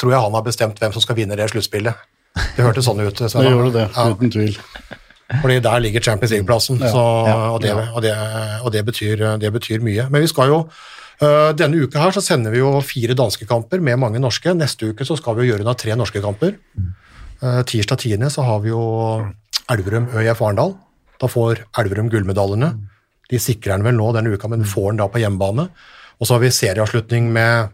tror 0.00 0.14
jeg 0.14 0.24
han 0.24 0.34
har 0.34 0.46
bestemt 0.46 0.80
hvem 0.82 0.94
som 0.96 1.04
skal 1.04 1.18
vinne 1.18 1.38
det 1.38 1.46
sluttspillet. 1.52 2.08
Det 2.56 2.64
hørtes 2.64 2.88
sånn 2.88 3.02
ut. 3.04 3.22
Sven. 3.30 3.44
Det 3.44 3.52
gjør 3.52 3.70
det, 3.74 3.86
Ja, 3.92 4.08
uten 4.10 4.32
tvil. 4.34 4.58
Fordi 5.40 5.58
der 5.64 5.78
ligger 5.78 6.00
Champions 6.00 6.32
League-plassen, 6.34 6.80
ja, 6.80 6.90
ja, 6.92 7.36
og, 7.52 7.62
det, 7.62 7.72
og, 7.72 8.02
det, 8.02 8.12
og 8.62 8.72
det, 8.72 8.84
betyr, 8.84 9.24
det 9.40 9.52
betyr 9.52 9.84
mye. 9.84 10.08
Men 10.10 10.24
vi 10.24 10.30
skal 10.30 10.52
jo 10.52 10.58
øh, 11.22 11.52
denne 11.58 11.84
uka 11.84 12.02
her 12.02 12.14
så 12.14 12.20
sender 12.24 12.50
vi 12.50 12.58
jo 12.58 12.80
fire 12.80 13.14
danske 13.18 13.46
kamper 13.46 13.80
med 13.80 13.96
mange 13.96 14.20
norske. 14.20 14.54
Neste 14.54 14.92
uke 14.92 15.06
så 15.08 15.16
skal 15.16 15.38
vi 15.38 15.46
jo 15.46 15.52
gjøre 15.52 15.64
unna 15.66 15.74
tre 15.78 15.96
norske 15.96 16.22
kamper. 16.22 16.56
Uh, 17.42 17.62
tirsdag 17.66 17.98
10. 17.98 18.30
så 18.30 18.42
har 18.46 18.60
vi 18.62 18.70
jo 18.70 18.82
Elverum 19.72 20.06
ØIF 20.14 20.42
Arendal. 20.42 20.76
Da 21.18 21.26
får 21.30 21.64
Elverum 21.80 22.10
gullmedaljene. 22.10 22.72
De 23.30 23.38
sikrer 23.40 23.76
den 23.76 23.86
vel 23.86 23.96
nå 23.98 24.12
denne 24.14 24.34
uka, 24.34 24.50
men 24.50 24.66
får 24.68 24.92
den 24.92 25.00
da 25.02 25.08
på 25.10 25.22
hjemmebane. 25.22 25.68
Og 26.20 26.28
så 26.28 26.36
har 26.36 26.42
vi 26.44 26.52
serieavslutning 26.54 27.32
med, 27.34 27.72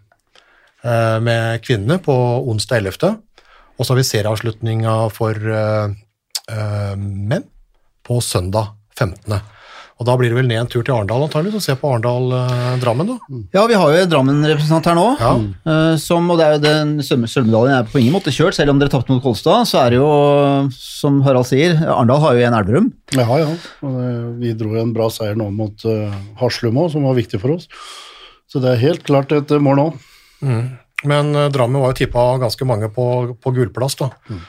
øh, 0.85 1.19
med 1.23 1.61
kvinnene 1.61 1.99
på 1.99 2.15
onsdag 2.49 2.81
11. 2.81 3.17
Og 3.79 3.87
så 3.87 3.93
har 3.93 3.99
vi 3.99 4.09
serieavslutninga 4.09 4.95
for 5.13 5.37
øh, 6.51 6.97
øh, 7.37 7.45
på 8.09 8.21
søndag 8.25 8.75
15. 8.99 9.41
Og 9.99 10.07
da 10.07 10.15
blir 10.15 10.31
det 10.31 10.37
vel 10.39 10.47
ned 10.47 10.61
en 10.63 10.69
tur 10.71 10.85
til 10.87 10.95
Arendal 10.95 11.25
antagelig, 11.27 11.57
og 11.59 11.63
se 11.65 11.75
på 11.75 11.89
Arendal-Drammen, 11.91 13.09
da. 13.09 13.17
Ja, 13.57 13.65
vi 13.67 13.75
har 13.75 13.91
jo 13.91 13.99
en 14.05 14.11
Drammen-representant 14.13 14.87
her 14.87 14.95
nå. 14.95 15.07
Ja. 15.19 15.33
eh, 15.73 15.97
som, 15.99 16.29
og 16.31 16.39
det 16.39 16.45
er 16.47 16.53
jo 16.55 16.61
den 16.63 16.93
sølv- 17.03 17.27
Sølvmedaljen 17.27 17.75
er 17.81 17.89
på 17.91 17.99
ingen 17.99 18.15
måte 18.15 18.31
kjørt, 18.31 18.55
selv 18.55 18.71
om 18.71 18.79
dere 18.79 18.93
tapte 18.95 19.11
mot 19.11 19.23
Kolstad. 19.25 19.67
Så 19.67 19.81
er 19.83 19.91
det 19.91 19.99
jo, 19.99 20.07
som 20.71 21.19
Harald 21.27 21.49
sier, 21.51 21.75
Arendal 21.83 22.23
har 22.23 22.39
jo 22.39 22.47
en 22.47 22.59
Elverum. 22.61 22.87
Ja, 23.19 23.27
ja. 23.43 23.51
Vi 24.39 24.53
dro 24.61 24.77
en 24.79 24.93
bra 24.95 25.09
seier 25.11 25.35
nå 25.39 25.51
mot 25.51 25.83
Haslum 26.39 26.79
òg, 26.79 26.93
som 26.95 27.03
var 27.11 27.19
viktig 27.19 27.41
for 27.43 27.57
oss. 27.59 27.67
Så 28.49 28.63
det 28.63 28.77
er 28.77 28.85
helt 28.87 29.03
klart 29.05 29.35
et 29.35 29.51
eh, 29.51 29.59
mål 29.61 29.83
nå. 29.83 29.89
Men 31.05 31.35
eh, 31.35 31.49
Drammen 31.55 31.83
var 31.83 31.91
jo 31.93 31.99
tippa 32.05 32.29
ganske 32.39 32.65
mange 32.71 32.89
på, 32.95 33.35
på 33.43 33.51
gulplass, 33.59 33.99
da. 33.99 34.13
Eh, 34.31 34.47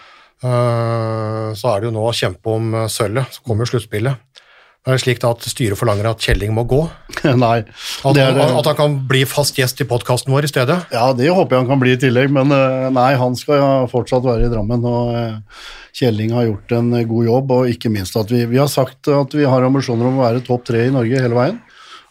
så 0.48 1.74
er 1.74 1.82
det 1.82 1.90
jo 1.90 1.96
nå 1.96 2.06
å 2.08 2.16
kjempe 2.16 2.54
om 2.56 2.74
eh, 2.84 2.88
sølvet, 2.92 3.36
så 3.36 3.44
kommer 3.46 3.66
jo 3.66 3.74
sluttspillet. 3.74 4.46
Det 4.80 4.94
er 4.96 5.02
slik 5.04 5.20
da 5.20 5.34
at 5.36 5.44
styret 5.44 5.76
forlanger 5.78 6.08
at 6.08 6.24
Kjelling 6.24 6.54
må 6.56 6.64
gå. 6.70 6.80
Nei. 7.44 7.58
At, 7.68 8.16
det 8.16 8.24
det. 8.38 8.46
at 8.48 8.70
han 8.72 8.78
kan 8.78 8.96
bli 9.10 9.26
fast 9.28 9.60
gjest 9.60 9.84
i 9.84 9.88
podkasten 9.90 10.32
vår 10.32 10.48
i 10.48 10.52
stedet. 10.54 10.78
Ja, 10.96 11.10
det 11.14 11.28
håper 11.36 11.58
jeg 11.58 11.66
han 11.66 11.72
kan 11.74 11.82
bli 11.82 11.98
i 11.98 12.00
tillegg, 12.00 12.32
men 12.34 12.56
eh, 12.56 12.88
nei, 12.96 13.12
han 13.20 13.36
skal 13.38 13.90
fortsatt 13.92 14.24
være 14.26 14.48
i 14.48 14.54
Drammen. 14.54 14.88
og 14.88 15.12
eh, 15.20 15.68
Kjelling 16.00 16.32
har 16.38 16.48
gjort 16.48 16.76
en 16.80 16.94
eh, 16.96 17.06
god 17.12 17.28
jobb, 17.28 17.54
og 17.58 17.74
ikke 17.76 17.92
minst 17.92 18.16
at 18.18 18.32
vi, 18.32 18.46
vi 18.48 18.62
har 18.62 18.72
sagt 18.72 19.12
at 19.12 19.36
vi 19.36 19.46
har 19.52 19.68
ambisjoner 19.68 20.08
om 20.08 20.22
å 20.22 20.26
være 20.30 20.46
topp 20.48 20.70
tre 20.72 20.88
i 20.88 20.96
Norge 20.96 21.26
hele 21.28 21.38
veien. 21.38 21.60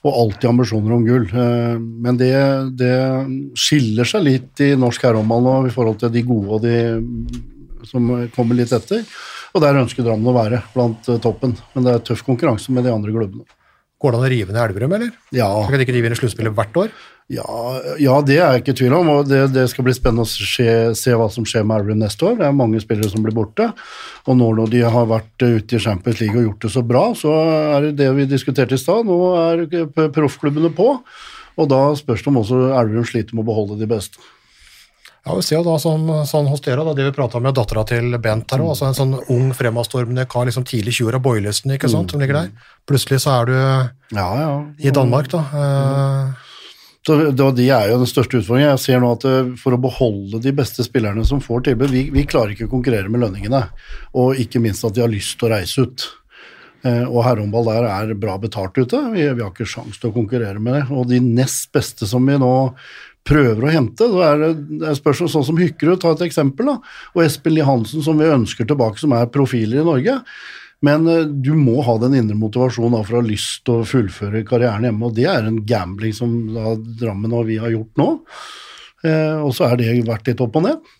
Og 0.06 0.14
alltid 0.14 0.52
ambisjoner 0.52 0.94
om 0.94 1.06
gull. 1.08 1.24
Eh, 1.32 1.76
Men 2.04 2.20
det, 2.20 2.34
det 2.78 2.94
skiller 3.58 4.06
seg 4.06 4.28
litt 4.28 4.68
i 4.68 4.74
norsk 4.78 5.08
herrehåndball 5.08 5.46
nå 5.48 5.60
i 5.66 5.74
forhold 5.74 6.04
til 6.04 6.12
de 6.12 6.28
gode 6.28 6.58
og 6.60 6.68
de 6.68 6.76
som 7.88 8.08
kommer 8.34 8.58
litt 8.58 8.72
etter. 8.76 9.04
Og 9.54 9.64
der 9.64 9.78
ønsker 9.80 10.04
Drammen 10.06 10.28
å 10.28 10.36
være, 10.36 10.62
blant 10.74 11.08
eh, 11.08 11.20
toppen. 11.24 11.56
Men 11.74 11.86
det 11.86 11.94
er 11.94 12.08
tøff 12.10 12.24
konkurranse 12.26 12.74
med 12.74 12.86
de 12.86 12.94
andre 12.94 13.14
klubbene. 13.14 13.46
Går 13.98 14.14
det 14.14 14.18
an 14.18 14.26
å 14.28 14.30
rive 14.30 14.54
ned 14.54 14.62
Elverum, 14.62 14.92
eller? 14.94 15.14
Ja, 15.34 15.48
Så 15.64 15.72
kan 15.72 15.80
de 15.80 15.86
ikke 15.86 15.96
inn 15.98 16.12
i 16.14 16.18
sluttspillet 16.18 16.54
hvert 16.54 16.76
år? 16.78 16.92
Ja, 17.28 17.44
ja, 18.00 18.14
det 18.24 18.38
er 18.38 18.54
jeg 18.54 18.62
ikke 18.62 18.72
i 18.72 18.76
tvil 18.78 18.94
om. 18.96 19.08
og 19.12 19.26
det, 19.28 19.40
det 19.52 19.66
skal 19.68 19.84
bli 19.84 19.92
spennende 19.96 20.24
å 20.24 20.30
se, 20.30 20.68
se 20.96 21.16
hva 21.18 21.26
som 21.32 21.44
skjer 21.48 21.66
med 21.66 21.82
Elverum 21.82 21.98
neste 22.00 22.24
år. 22.24 22.38
Det 22.38 22.46
er 22.46 22.54
mange 22.56 22.80
spillere 22.80 23.10
som 23.10 23.24
blir 23.24 23.36
borte. 23.36 23.66
Og 24.30 24.38
nå 24.38 24.52
når 24.60 24.70
de 24.72 24.84
har 24.86 25.10
vært 25.10 25.44
eh, 25.44 25.58
ute 25.58 25.76
i 25.76 25.82
Champions 25.82 26.22
League 26.22 26.38
og 26.38 26.46
gjort 26.46 26.68
det 26.68 26.72
så 26.76 26.84
bra, 26.92 27.04
så 27.18 27.34
er 27.42 27.88
det 27.88 27.92
det 28.04 28.08
vi 28.20 28.28
diskuterte 28.30 28.78
i 28.78 28.80
stad. 28.80 29.10
Nå 29.10 29.18
er 29.42 29.66
proffklubbene 30.14 30.70
på. 30.78 30.94
Og 31.58 31.68
da 31.68 31.82
spørs 31.98 32.22
det 32.22 32.30
om 32.30 32.40
også 32.44 32.62
Elverum 32.70 33.06
sliter 33.08 33.34
med 33.34 33.42
å 33.42 33.50
beholde 33.50 33.80
de 33.82 33.90
beste. 33.90 34.22
Ja, 35.26 35.34
vi 35.34 35.44
ser 35.44 35.58
jo 35.58 35.64
da 35.66 35.76
sånn, 35.82 36.06
sånn 36.28 36.48
hos 36.48 36.62
dere, 36.64 36.84
da, 36.86 36.94
det 36.96 37.08
vi 37.08 37.14
prata 37.16 37.40
med 37.42 37.56
dattera 37.56 37.82
til 37.88 38.14
Bent 38.22 38.54
her 38.54 38.62
òg, 38.64 38.72
altså 38.72 38.88
en 38.88 38.96
sånn 38.96 39.16
ung, 39.34 39.50
fremadstormende 39.56 40.24
kar, 40.30 40.46
liksom 40.48 40.66
tidlig 40.68 40.94
20 41.00 41.18
av 41.18 41.24
boylisten, 41.24 41.74
ikke 41.74 41.90
sant, 41.92 42.14
som 42.14 42.22
ligger 42.22 42.38
der. 42.42 42.68
Plutselig 42.88 43.20
så 43.26 43.34
er 43.40 43.50
du 43.50 43.56
Ja, 44.16 44.28
ja. 44.40 44.52
i 44.78 44.94
Danmark, 44.94 45.28
da. 45.34 45.42
Mm. 45.52 46.36
Så 47.08 47.16
da, 47.32 47.48
de 47.56 47.64
er 47.72 47.88
jo 47.88 48.00
den 48.02 48.10
største 48.10 48.40
utfordringen. 48.40 48.74
Jeg 48.74 48.82
ser 48.82 48.98
nå 49.00 49.14
at 49.14 49.24
eh, 49.24 49.52
for 49.56 49.72
å 49.72 49.80
beholde 49.80 50.42
de 50.44 50.52
beste 50.52 50.84
spillerne 50.84 51.22
som 51.24 51.40
får 51.40 51.68
tilbud, 51.70 51.92
vi, 51.94 52.02
vi 52.12 52.24
klarer 52.28 52.52
ikke 52.52 52.66
å 52.68 52.72
konkurrere 52.74 53.08
med 53.08 53.22
lønningene. 53.22 53.62
Og 54.20 54.40
ikke 54.42 54.60
minst 54.60 54.84
at 54.84 54.96
de 54.96 55.04
har 55.04 55.12
lyst 55.12 55.38
til 55.40 55.48
å 55.48 55.52
reise 55.54 55.86
ut. 55.86 56.04
Eh, 56.84 57.06
og 57.08 57.22
herrehåndball 57.24 57.70
der 57.70 57.88
er 57.88 58.12
bra 58.18 58.36
betalt 58.42 58.76
ute. 58.76 59.00
Vi, 59.14 59.24
vi 59.24 59.44
har 59.44 59.54
ikke 59.54 59.66
sjans 59.68 59.96
til 59.96 60.10
å 60.10 60.16
konkurrere 60.18 60.60
med 60.60 60.76
det. 60.76 60.84
Og 60.92 61.08
de 61.08 61.22
nest 61.24 61.70
beste 61.74 62.06
som 62.10 62.28
vi 62.28 62.36
nå 62.38 62.52
prøver 63.26 63.66
å 63.66 63.72
hente, 63.72 64.06
så 64.08 64.22
er 64.24 64.38
det, 64.42 64.52
det 64.80 64.86
er 64.88 64.98
spørsmål 64.98 65.32
sånn 65.32 65.48
som 65.50 65.58
Hykkerud, 65.60 65.98
ta 66.02 66.14
et 66.14 66.24
eksempel, 66.28 66.70
da. 66.70 66.94
Og 67.16 67.24
Espen 67.24 67.54
Lie 67.54 67.66
Hansen, 67.66 68.04
som 68.04 68.20
vi 68.20 68.30
ønsker 68.30 68.68
tilbake, 68.68 69.00
som 69.02 69.14
er 69.16 69.28
profiler 69.32 69.82
i 69.82 69.86
Norge. 69.88 70.14
Men 70.86 71.08
eh, 71.10 71.26
du 71.26 71.52
må 71.58 71.80
ha 71.86 71.96
den 72.02 72.16
indre 72.20 72.38
motivasjonen 72.38 72.96
da, 72.96 73.02
for 73.06 73.18
å 73.18 73.22
ha 73.22 73.28
lyst 73.28 73.64
til 73.66 73.80
å 73.80 73.88
fullføre 73.88 74.44
karrieren 74.48 74.86
hjemme, 74.88 75.10
og 75.10 75.18
det 75.18 75.26
er 75.30 75.48
en 75.48 75.60
gambling 75.66 76.14
som 76.16 76.38
da, 76.54 76.76
Drammen 77.02 77.34
og 77.34 77.48
vi 77.50 77.58
har 77.62 77.74
gjort 77.74 78.00
nå. 78.00 78.08
Eh, 79.06 79.36
og 79.42 79.52
så 79.56 79.68
er 79.68 79.80
det 79.80 79.92
vært 80.06 80.30
litt 80.30 80.42
opp 80.44 80.58
og 80.58 80.66
ned. 80.68 80.94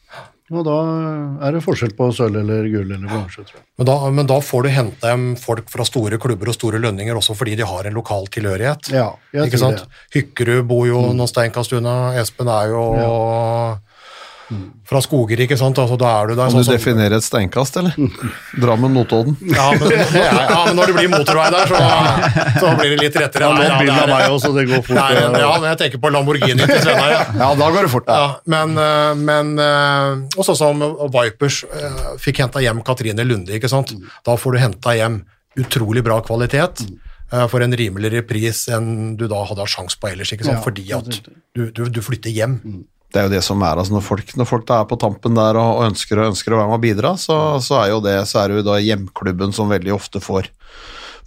Og 0.48 0.64
da 0.64 0.76
er 1.44 1.52
det 1.52 1.60
forskjell 1.64 1.92
på 1.96 2.08
sølv 2.16 2.38
eller 2.40 2.68
gull 2.72 2.86
eller 2.88 3.04
bronse, 3.04 3.42
tror 3.44 3.58
jeg. 3.58 3.64
Men 3.78 3.88
da, 3.90 3.96
men 4.16 4.30
da 4.30 4.38
får 4.44 4.64
du 4.64 4.68
hente 4.72 5.10
hjem 5.12 5.26
folk 5.40 5.68
fra 5.72 5.84
store 5.84 6.20
klubber 6.22 6.50
og 6.50 6.56
store 6.56 6.80
lønninger 6.82 7.20
også 7.20 7.36
fordi 7.36 7.58
de 7.58 7.66
har 7.68 7.88
en 7.88 7.98
lokal 7.98 8.30
tilhørighet. 8.32 8.88
Ja, 8.94 9.10
jeg 9.34 9.50
ikke 9.50 9.60
tror 9.60 9.76
sant? 9.76 10.00
Hykkerud 10.16 10.64
bor 10.70 10.86
jo 10.88 11.02
noen 11.10 11.30
steinkast 11.30 11.76
unna, 11.76 11.98
Espen 12.22 12.48
er 12.52 12.72
jo 12.72 12.82
fra 14.88 15.00
Skoger, 15.04 15.40
ikke 15.44 15.56
sant? 15.60 15.76
Altså, 15.78 15.96
da 16.00 16.08
er 16.22 16.30
du 16.30 16.32
der. 16.34 16.48
Kan 16.48 16.54
sånn 16.56 16.64
du 16.64 16.72
definere 16.72 17.18
et 17.20 17.24
steinkast, 17.26 17.76
eller? 17.80 17.96
Drammen, 18.60 18.94
Notodden. 18.96 19.36
ja, 19.58 19.66
men, 19.76 19.92
ja, 20.16 20.60
men 20.68 20.78
når 20.78 20.92
det 20.92 20.94
blir 20.96 21.10
motorvei 21.12 21.48
der, 21.52 21.68
så, 21.68 21.80
så 22.62 22.72
blir 22.78 22.94
det 22.94 22.98
litt 23.02 23.18
rettere. 23.20 23.44
Ja, 23.44 23.52
nå 23.52 23.60
Nei, 23.60 23.68
ja, 23.68 23.78
det 23.84 24.04
er- 24.06 24.12
meg 24.14 24.36
også, 24.38 24.52
det 24.56 24.64
går 24.70 24.84
fort. 24.86 24.96
Nei, 24.98 25.42
ja, 25.44 25.50
jeg 25.68 25.80
tenker 25.84 26.02
på 26.06 26.12
Lamborghini 26.14 26.64
til 26.64 26.80
Steinar. 26.80 27.12
Ja. 27.12 27.20
Ja, 27.42 27.50
da 27.60 27.70
går 27.76 27.88
det 27.88 27.92
fort. 27.92 28.08
Ja, 28.08 28.28
men, 28.54 28.72
eh, 28.80 29.12
men 29.28 29.52
eh, 29.60 30.38
også 30.40 30.56
som 30.58 30.80
Vipers 31.12 31.62
eh, 31.68 32.00
fikk 32.22 32.40
henta 32.46 32.64
hjem 32.64 32.80
Katrine 32.86 33.26
Lunde, 33.28 33.52
ikke 33.60 33.68
sant? 33.72 33.92
Da 34.24 34.36
får 34.40 34.56
du 34.56 34.62
henta 34.64 34.96
hjem 34.96 35.20
utrolig 35.58 36.04
bra 36.06 36.20
kvalitet 36.24 36.84
for 37.52 37.60
en 37.60 37.74
rimeligere 37.76 38.22
pris 38.24 38.62
enn 38.72 39.16
du 39.20 39.26
da 39.28 39.42
hadde 39.44 39.60
hatt 39.60 39.68
sjanse 39.74 39.98
på 40.00 40.08
ellers, 40.08 40.30
ikke 40.32 40.46
sant? 40.46 40.56
Ja, 40.56 40.64
fordi 40.64 40.84
at 40.96 41.18
du, 41.52 41.66
du, 41.76 41.82
du 41.92 41.98
flytter 42.00 42.32
hjem. 42.32 42.54
Det 43.08 43.20
er 43.20 43.28
jo 43.28 43.32
det 43.32 43.40
som 43.44 43.62
er, 43.64 43.80
altså 43.80 43.94
når 43.94 44.04
folk, 44.04 44.32
når 44.36 44.48
folk 44.48 44.70
er 44.74 44.88
på 44.88 44.98
tampen 45.00 45.38
der 45.38 45.56
og 45.56 45.84
ønsker, 45.86 46.20
og 46.20 46.34
ønsker 46.34 46.52
å 46.52 46.58
være 46.60 46.68
med 46.68 46.76
og 46.76 46.82
bidra, 46.84 47.12
så, 47.16 47.36
så 47.64 47.78
er 47.80 47.92
jo 47.94 48.02
det, 48.04 48.18
så 48.28 48.42
er 48.42 48.50
det 48.50 48.58
jo 48.60 48.66
da 48.66 48.76
hjemklubben 48.84 49.54
som 49.56 49.72
veldig 49.72 49.94
ofte 49.96 50.20
får, 50.20 50.50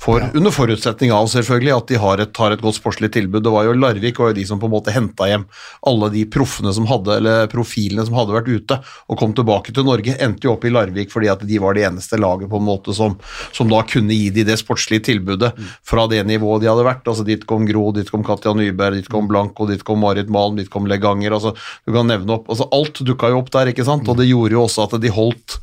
får 0.02 0.24
under 0.34 0.54
forutsetning 0.54 1.12
av 1.14 1.28
selvfølgelig 1.30 1.74
at 1.76 1.92
de 1.92 1.98
har 2.02 2.22
et, 2.24 2.38
har 2.42 2.54
et 2.56 2.62
godt 2.64 2.78
sportslig 2.80 3.12
tilbud. 3.14 3.44
Det 3.46 3.52
var 3.54 3.68
jo 3.68 3.76
Larvik 3.78 4.18
var 4.18 4.32
jo 4.32 4.38
de 4.40 4.46
som 4.50 4.60
på 4.62 4.66
en 4.66 4.74
måte 4.74 4.94
henta 4.94 5.28
hjem 5.30 5.44
alle 5.88 6.10
de 6.14 6.24
proffene 6.32 6.74
som 6.74 6.88
hadde, 6.90 7.20
eller 7.20 7.50
profilene 7.52 8.06
som 8.08 8.18
hadde 8.18 8.34
vært 8.34 8.50
ute 8.50 8.78
og 8.82 9.20
kom 9.20 9.36
tilbake 9.38 9.76
til 9.76 9.86
Norge, 9.86 10.16
endte 10.18 10.48
jo 10.48 10.56
opp 10.56 10.66
i 10.66 10.72
Larvik 10.74 11.14
fordi 11.14 11.30
at 11.30 11.44
de 11.46 11.60
var 11.62 11.78
det 11.78 11.86
eneste 11.86 12.18
laget 12.18 12.50
på 12.50 12.58
en 12.58 12.66
måte 12.66 12.96
som, 12.98 13.18
som 13.54 13.70
da 13.70 13.84
kunne 13.86 14.18
gi 14.18 14.32
de 14.34 14.46
det 14.48 14.58
sportslige 14.62 15.06
tilbudet 15.12 15.52
fra 15.86 16.08
det 16.10 16.24
nivået 16.26 16.66
de 16.66 16.72
hadde 16.72 16.88
vært. 16.88 17.06
altså 17.06 17.28
Dit 17.28 17.46
kom 17.50 17.68
Gro, 17.70 17.92
dit 17.94 18.10
kom 18.10 18.26
Katja 18.26 18.56
Nyberg, 18.58 18.98
dit 18.98 19.12
kom 19.12 19.30
Blanco, 19.30 19.70
dit 19.70 19.86
kom 19.86 20.02
Marit 20.02 20.34
Malm, 20.34 20.58
dit 20.58 20.72
kom 20.72 20.90
Leganger. 20.90 21.38
altså 21.38 21.54
Du 21.86 21.94
kan 21.94 22.10
nevne 22.10 22.40
opp, 22.40 22.50
altså 22.50 22.66
Alt 22.74 23.04
dukka 23.06 23.30
jo 23.30 23.44
opp 23.44 23.54
der, 23.54 23.70
ikke 23.70 23.86
sant? 23.86 24.10
og 24.10 24.18
det 24.18 24.32
gjorde 24.32 24.58
jo 24.58 24.66
også 24.66 24.88
at 24.88 24.98
de 25.04 25.14
holdt 25.14 25.60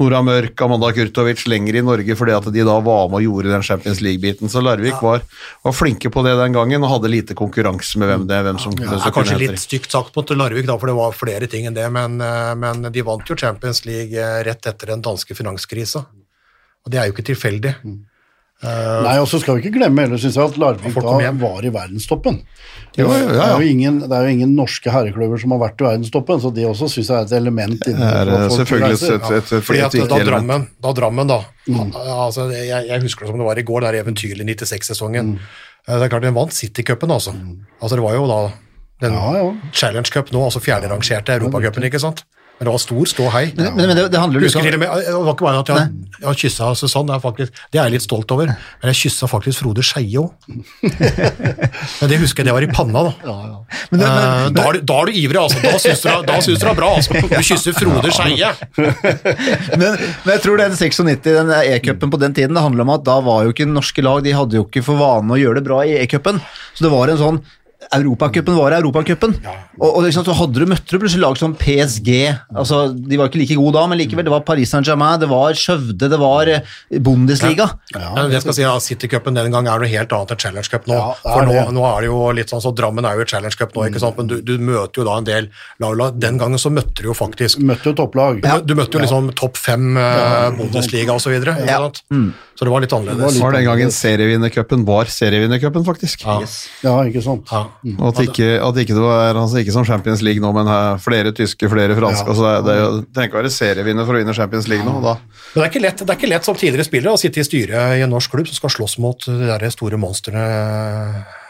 Nora 0.00 0.22
Mørk, 0.24 0.56
Amanda 0.64 0.88
Kurtovic 0.96 1.44
lenger 1.50 1.76
i 1.76 1.84
Norge 1.84 2.16
fordi 2.16 2.32
at 2.40 2.48
de 2.54 2.64
da 2.64 2.80
var 2.80 3.12
med 3.12 3.20
og 3.20 3.28
gjorde 3.28 3.52
den 3.52 3.62
Champions 3.66 3.81
Champions 3.82 4.00
League-biten. 4.00 4.48
Så 4.48 4.60
Larvik 4.60 5.02
var, 5.02 5.20
var 5.62 5.72
flinke 5.72 6.10
på 6.10 6.22
det 6.22 6.36
den 6.38 6.52
gangen 6.52 6.84
og 6.84 6.90
hadde 6.94 7.10
lite 7.10 7.34
konkurranse 7.34 7.98
med 7.98 8.08
hvem, 8.08 8.26
det, 8.30 8.38
hvem 8.46 8.58
som, 8.62 8.76
Det 8.76 8.86
hvem 8.86 8.98
som 8.98 9.08
er 9.10 9.16
kanskje 9.16 9.40
litt 9.42 9.60
stygt 9.60 9.90
sagt 9.90 10.16
mot 10.16 10.30
Larvik, 10.30 10.66
da, 10.66 10.78
for 10.78 10.90
det 10.90 10.96
var 10.96 11.16
flere 11.16 11.50
ting 11.50 11.66
enn 11.66 11.76
det, 11.76 11.88
men, 11.92 12.20
eh, 12.22 12.54
men 12.54 12.86
de 12.92 13.02
vant 13.06 13.28
jo 13.28 13.36
Champions 13.36 13.84
League 13.88 14.14
eh, 14.14 14.40
rett 14.46 14.66
etter 14.70 14.94
den 14.94 15.02
danske 15.02 15.34
finanskrisa. 15.34 16.06
Og 16.82 16.90
det 16.90 16.98
er 16.98 17.08
jo 17.08 17.16
ikke 17.16 17.26
tilfeldig. 17.32 17.74
Nei, 18.62 19.16
og 19.18 19.26
så 19.26 19.40
skal 19.42 19.56
vi 19.56 19.64
ikke 19.64 19.80
glemme 19.80 20.04
heller, 20.04 20.20
synes 20.22 20.36
jeg, 20.38 20.52
at 20.52 20.58
Larvik 20.60 20.94
da 20.94 21.32
var 21.40 21.64
i 21.66 21.72
verdenstoppen. 21.74 22.36
Jo, 22.94 23.08
jo, 23.08 23.14
ja, 23.16 23.26
Det, 23.32 23.40
er 23.42 23.64
jo 23.64 23.70
ingen, 23.72 23.98
det 24.04 24.12
er 24.12 24.26
jo 24.28 24.34
ingen 24.36 24.52
norske 24.54 24.92
herreklubber 24.92 25.40
som 25.40 25.54
har 25.54 25.62
vært 25.64 25.80
i 25.80 25.86
verdenstoppen, 25.88 26.42
så 26.44 26.52
det 26.54 26.66
også 26.68 26.90
synes 26.92 27.10
jeg 27.10 27.16
er 27.16 27.26
et 27.26 27.34
element. 27.40 27.80
Det 27.82 27.94
er 27.96 28.30
eh, 28.36 28.46
selvfølgelig 28.52 28.98
et, 28.98 29.06
et, 29.16 29.38
et, 29.40 29.64
Fordi 29.66 29.82
at 29.86 29.96
da. 30.12 30.20
Drammen, 30.28 30.66
da, 30.78 30.92
Drammen 31.00 31.32
da 31.32 31.40
altså, 31.70 32.50
jeg, 32.52 32.86
jeg 32.88 33.02
husker 33.02 33.24
det 33.24 33.32
som 33.32 33.40
det 33.40 33.46
var 33.48 33.58
i 33.58 33.66
går, 33.66 33.86
der 33.86 34.00
eventyrlige 34.02 34.58
96-sesongen. 34.62 35.34
Mm. 35.34 35.38
Det 35.88 36.04
er 36.06 36.12
klart 36.12 36.22
Den 36.22 36.36
vant 36.36 36.54
Citycupen, 36.54 37.10
altså. 37.10 37.34
altså. 37.80 37.96
Det 37.96 38.04
var 38.04 38.14
jo 38.14 38.28
da 38.30 38.40
den 39.02 39.16
Ja, 39.18 39.34
ja. 39.40 39.50
Challenge 39.74 40.10
Cup 40.14 40.30
nå, 40.30 40.44
altså 40.46 40.62
fjerderangerte 40.62 41.34
Europacupen, 41.34 41.88
ikke 41.88 41.98
sant? 42.02 42.22
Men 42.58 42.68
det 42.68 42.72
var 42.76 42.78
stor 42.78 43.08
ståhei. 43.10 43.40
Men, 43.58 43.74
men 43.74 43.96
det, 43.98 44.02
det 44.12 44.18
handler 44.22 44.38
jo 44.38 44.46
Husker 44.46 44.62
Det 44.70 44.78
var 44.86 45.32
ikke 45.32 45.46
bare 45.48 45.62
at 45.64 45.70
jeg, 45.72 45.86
jeg 46.20 46.26
har 46.28 46.36
kyssa 46.38 46.68
Susann, 46.78 47.08
det 47.08 47.14
er, 47.16 47.22
faktisk, 47.24 47.56
det 47.72 47.80
er 47.80 47.88
jeg 47.88 47.94
litt 47.96 48.04
stolt 48.04 48.30
over, 48.36 48.52
men 48.52 48.90
jeg 48.92 48.98
kyssa 49.00 49.26
faktisk 49.26 49.64
Frode 49.64 49.82
Skeie 49.82 50.20
òg. 50.22 50.30
men 50.86 52.12
det 52.12 52.18
husker 52.22 52.42
jeg, 52.44 52.48
det 52.50 52.54
var 52.54 52.66
i 52.66 52.70
panna, 52.70 53.02
da. 53.08 53.32
Men 53.90 53.98
det- 54.04 54.10
men- 54.12 54.20
Eh, 54.22 54.50
da, 54.54 54.62
er 54.68 54.72
du, 54.78 54.80
da 54.92 54.98
er 55.02 55.06
du 55.10 55.12
ivrig, 55.18 55.40
altså. 55.42 55.58
Da 55.64 55.72
syns 55.82 56.00
du, 56.04 56.08
det 56.08 56.12
er- 56.14 56.26
da 56.28 56.36
syns 56.44 56.58
du 56.60 56.66
det 56.66 56.70
er 56.70 56.78
bra. 56.78 56.90
altså. 56.96 57.12
Du 57.22 57.42
kysser 57.48 57.72
Frode 57.80 58.12
Skeie. 58.14 58.52
men, 59.80 59.96
men 59.98 60.30
jeg 60.36 60.42
tror 60.44 60.62
den 60.62 60.76
96, 60.78 61.22
den 61.26 61.50
E-cupen 61.56 62.12
på 62.14 62.20
den 62.22 62.34
tiden, 62.36 62.54
det 62.54 62.62
handler 62.62 62.86
om 62.86 62.94
at 62.94 63.04
da 63.08 63.18
var 63.24 63.42
jo 63.48 63.52
ikke 63.54 63.66
norske 63.68 64.04
lag 64.04 64.22
De 64.24 64.32
hadde 64.36 64.58
jo 64.60 64.64
ikke 64.68 64.84
for 64.86 65.00
vane 65.00 65.34
å 65.34 65.40
gjøre 65.40 65.58
det 65.60 65.66
bra 65.66 65.80
i 65.88 65.96
E-cupen. 66.02 66.38
Så 66.76 66.86
det 66.86 66.92
var 66.94 67.10
en 67.12 67.20
sånn 67.20 67.42
Europacupen 67.92 68.56
var 68.56 68.74
Europacupen. 68.78 69.34
Og, 69.78 69.88
og 69.88 70.02
liksom, 70.06 70.24
så 70.26 70.34
hadde 70.36 70.62
du 70.62 70.68
møtte 70.68 70.88
du 70.92 71.00
plutselig 71.02 71.22
lag 71.24 71.38
som 71.40 71.54
PSG. 71.58 72.10
altså 72.54 72.82
De 72.92 73.18
var 73.20 73.30
ikke 73.30 73.40
like 73.42 73.56
gode 73.58 73.74
da, 73.76 73.86
men 73.90 74.00
likevel. 74.00 74.26
Det 74.28 74.32
var 74.34 74.44
Paris 74.48 74.72
Saint-Germain, 74.72 75.18
det 75.22 75.28
var 75.30 75.56
Skjøvde, 75.58 76.08
det 76.12 76.20
var 76.20 76.50
Bundesliga. 77.02 77.68
Ja. 77.94 78.12
Men 78.16 78.30
det 78.32 78.42
skal 78.44 78.56
si 78.56 78.66
at 78.68 78.84
Citycupen 78.86 79.36
den 79.36 79.52
gang 79.54 79.68
er 79.70 79.82
noe 79.82 79.90
helt 79.90 80.12
annet 80.16 80.34
enn 80.34 80.42
Challenge 80.44 80.72
Cup 80.72 80.88
nå. 80.90 80.98
Ja, 80.98 81.08
For 81.24 81.48
nå, 81.48 81.56
nå 81.76 81.84
er 81.88 82.04
det 82.04 82.10
jo 82.10 82.20
litt 82.36 82.52
sånn, 82.52 82.62
så 82.64 82.72
Drammen 82.76 83.06
er 83.08 83.18
jo 83.18 83.26
i 83.26 83.30
Challenge 83.32 83.58
Cup 83.58 83.74
nå, 83.76 83.86
ikke 83.90 84.02
sant? 84.02 84.18
men 84.20 84.30
du, 84.30 84.38
du 84.44 84.54
møter 84.62 85.02
jo 85.02 85.08
da 85.08 85.18
en 85.20 85.28
del 85.28 85.50
lag. 85.82 86.16
Den 86.22 86.40
gangen 86.40 86.60
så 86.60 86.72
møtte 86.72 87.02
du 87.02 87.10
jo 87.10 87.16
faktisk 87.16 87.60
Møtte 87.62 87.90
jo 87.92 87.96
topplag. 87.98 88.40
Du, 88.42 88.48
du 88.72 88.74
møtte 88.78 88.98
jo 88.98 89.02
liksom 89.04 89.30
topp 89.38 89.58
fem 89.60 89.92
uh, 89.98 90.48
Bundesliga 90.56 91.16
osv. 91.16 91.22
Så, 91.22 91.30
videre, 91.32 91.54
Ja. 91.64 91.78
sant? 91.86 92.02
så 92.58 92.66
det 92.66 92.72
var 92.72 92.82
litt 92.84 92.92
annerledes. 92.92 93.36
Det 93.38 93.42
var 93.42 93.54
den 93.56 93.64
gangen 93.64 93.92
serievinnercupen 93.94 94.82
var 94.86 95.08
serievinnercupen, 95.10 95.84
faktisk. 95.86 96.24
Ja. 96.26 96.40
Ja, 96.84 96.96
ikke 97.08 97.22
sant. 97.24 97.48
Ja. 97.50 97.62
Og 97.82 98.04
at 98.12 98.20
ikke, 98.22 98.48
at 98.62 98.76
ikke 98.78 98.94
det 98.94 99.02
var 99.02 99.34
altså 99.34 99.58
ikke 99.58 99.74
som 99.74 99.86
Champions 99.86 100.20
League 100.22 100.42
nå, 100.42 100.52
men 100.54 100.68
flere 101.02 101.32
tyske, 101.34 101.66
flere 101.72 101.96
franske. 101.98 102.22
Ja. 102.22 102.30
Altså 102.30 102.44
det, 102.46 102.54
er- 102.54 102.62
det, 102.62 103.02
er 103.02 103.12
trenger 103.16 103.30
ikke 103.30 103.38
å 103.38 103.42
være 103.42 103.54
serievinner 103.56 104.06
for 104.06 104.14
å 104.14 104.22
vinne 104.22 104.34
Champions 104.38 104.68
League 104.70 104.86
nå. 104.86 104.94
Da. 105.02 105.16
Men 105.18 105.56
det 105.56 105.64
er, 105.64 105.70
ikke 105.72 105.82
lett, 105.82 106.02
det 106.04 106.14
er 106.14 106.20
ikke 106.20 106.30
lett 106.30 106.46
som 106.46 106.58
tidligere 106.58 106.86
spillere 106.86 107.16
å 107.16 107.20
sitte 107.20 107.42
i 107.42 107.46
styret 107.48 107.96
i 107.98 108.04
en 108.06 108.12
norsk 108.14 108.34
klubb 108.36 108.50
som 108.50 108.60
skal 108.60 108.74
slåss 108.76 108.98
mot 109.02 109.26
de 109.26 109.50
der 109.50 109.66
store 109.74 109.98
monstrene 109.98 110.46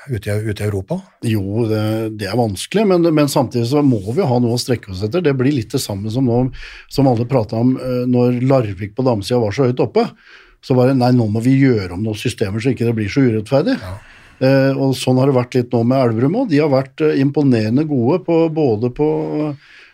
ute 0.09 0.31
i, 0.33 0.51
ute 0.51 0.65
i 0.65 0.67
Europa. 0.67 0.99
Jo, 1.27 1.67
det, 1.71 1.83
det 2.19 2.27
er 2.31 2.39
vanskelig, 2.39 2.87
men, 2.91 3.07
men 3.15 3.29
samtidig 3.31 3.69
så 3.71 3.83
må 3.87 4.01
vi 4.17 4.25
ha 4.27 4.39
noe 4.43 4.57
å 4.57 4.61
strekke 4.61 4.91
oss 4.95 5.03
etter. 5.07 5.23
Det 5.23 5.35
blir 5.39 5.55
litt 5.55 5.77
det 5.77 5.83
samme 5.83 6.11
som, 6.11 6.27
nå, 6.27 6.41
som 6.91 7.11
alle 7.11 7.29
prata 7.31 7.61
om 7.61 7.77
eh, 7.77 8.01
når 8.11 8.41
Larvik 8.49 8.97
på 8.97 9.05
damesida 9.07 9.39
var 9.43 9.55
så 9.55 9.69
høyt 9.69 9.85
oppe. 9.85 10.09
Så 10.63 10.77
var 10.79 10.89
det 10.91 10.97
nei, 10.99 11.11
nå 11.15 11.27
må 11.31 11.43
vi 11.43 11.57
gjøre 11.59 11.97
om 11.97 12.03
noen 12.05 12.19
systemer 12.19 12.63
så 12.63 12.71
ikke 12.73 12.87
det 12.87 12.97
blir 12.99 13.11
så 13.11 13.23
urettferdig. 13.27 13.77
Eh, 13.79 14.12
og 14.43 14.97
sånn 14.99 15.21
har 15.21 15.31
det 15.31 15.37
vært 15.37 15.57
litt 15.59 15.75
nå 15.75 15.83
med 15.87 16.01
Elverum 16.03 16.41
òg. 16.41 16.51
De 16.51 16.61
har 16.63 16.73
vært 16.73 17.03
eh, 17.05 17.21
imponerende 17.23 17.85
gode 17.89 18.23
på, 18.27 18.39
både 18.55 18.91
på, 18.95 19.09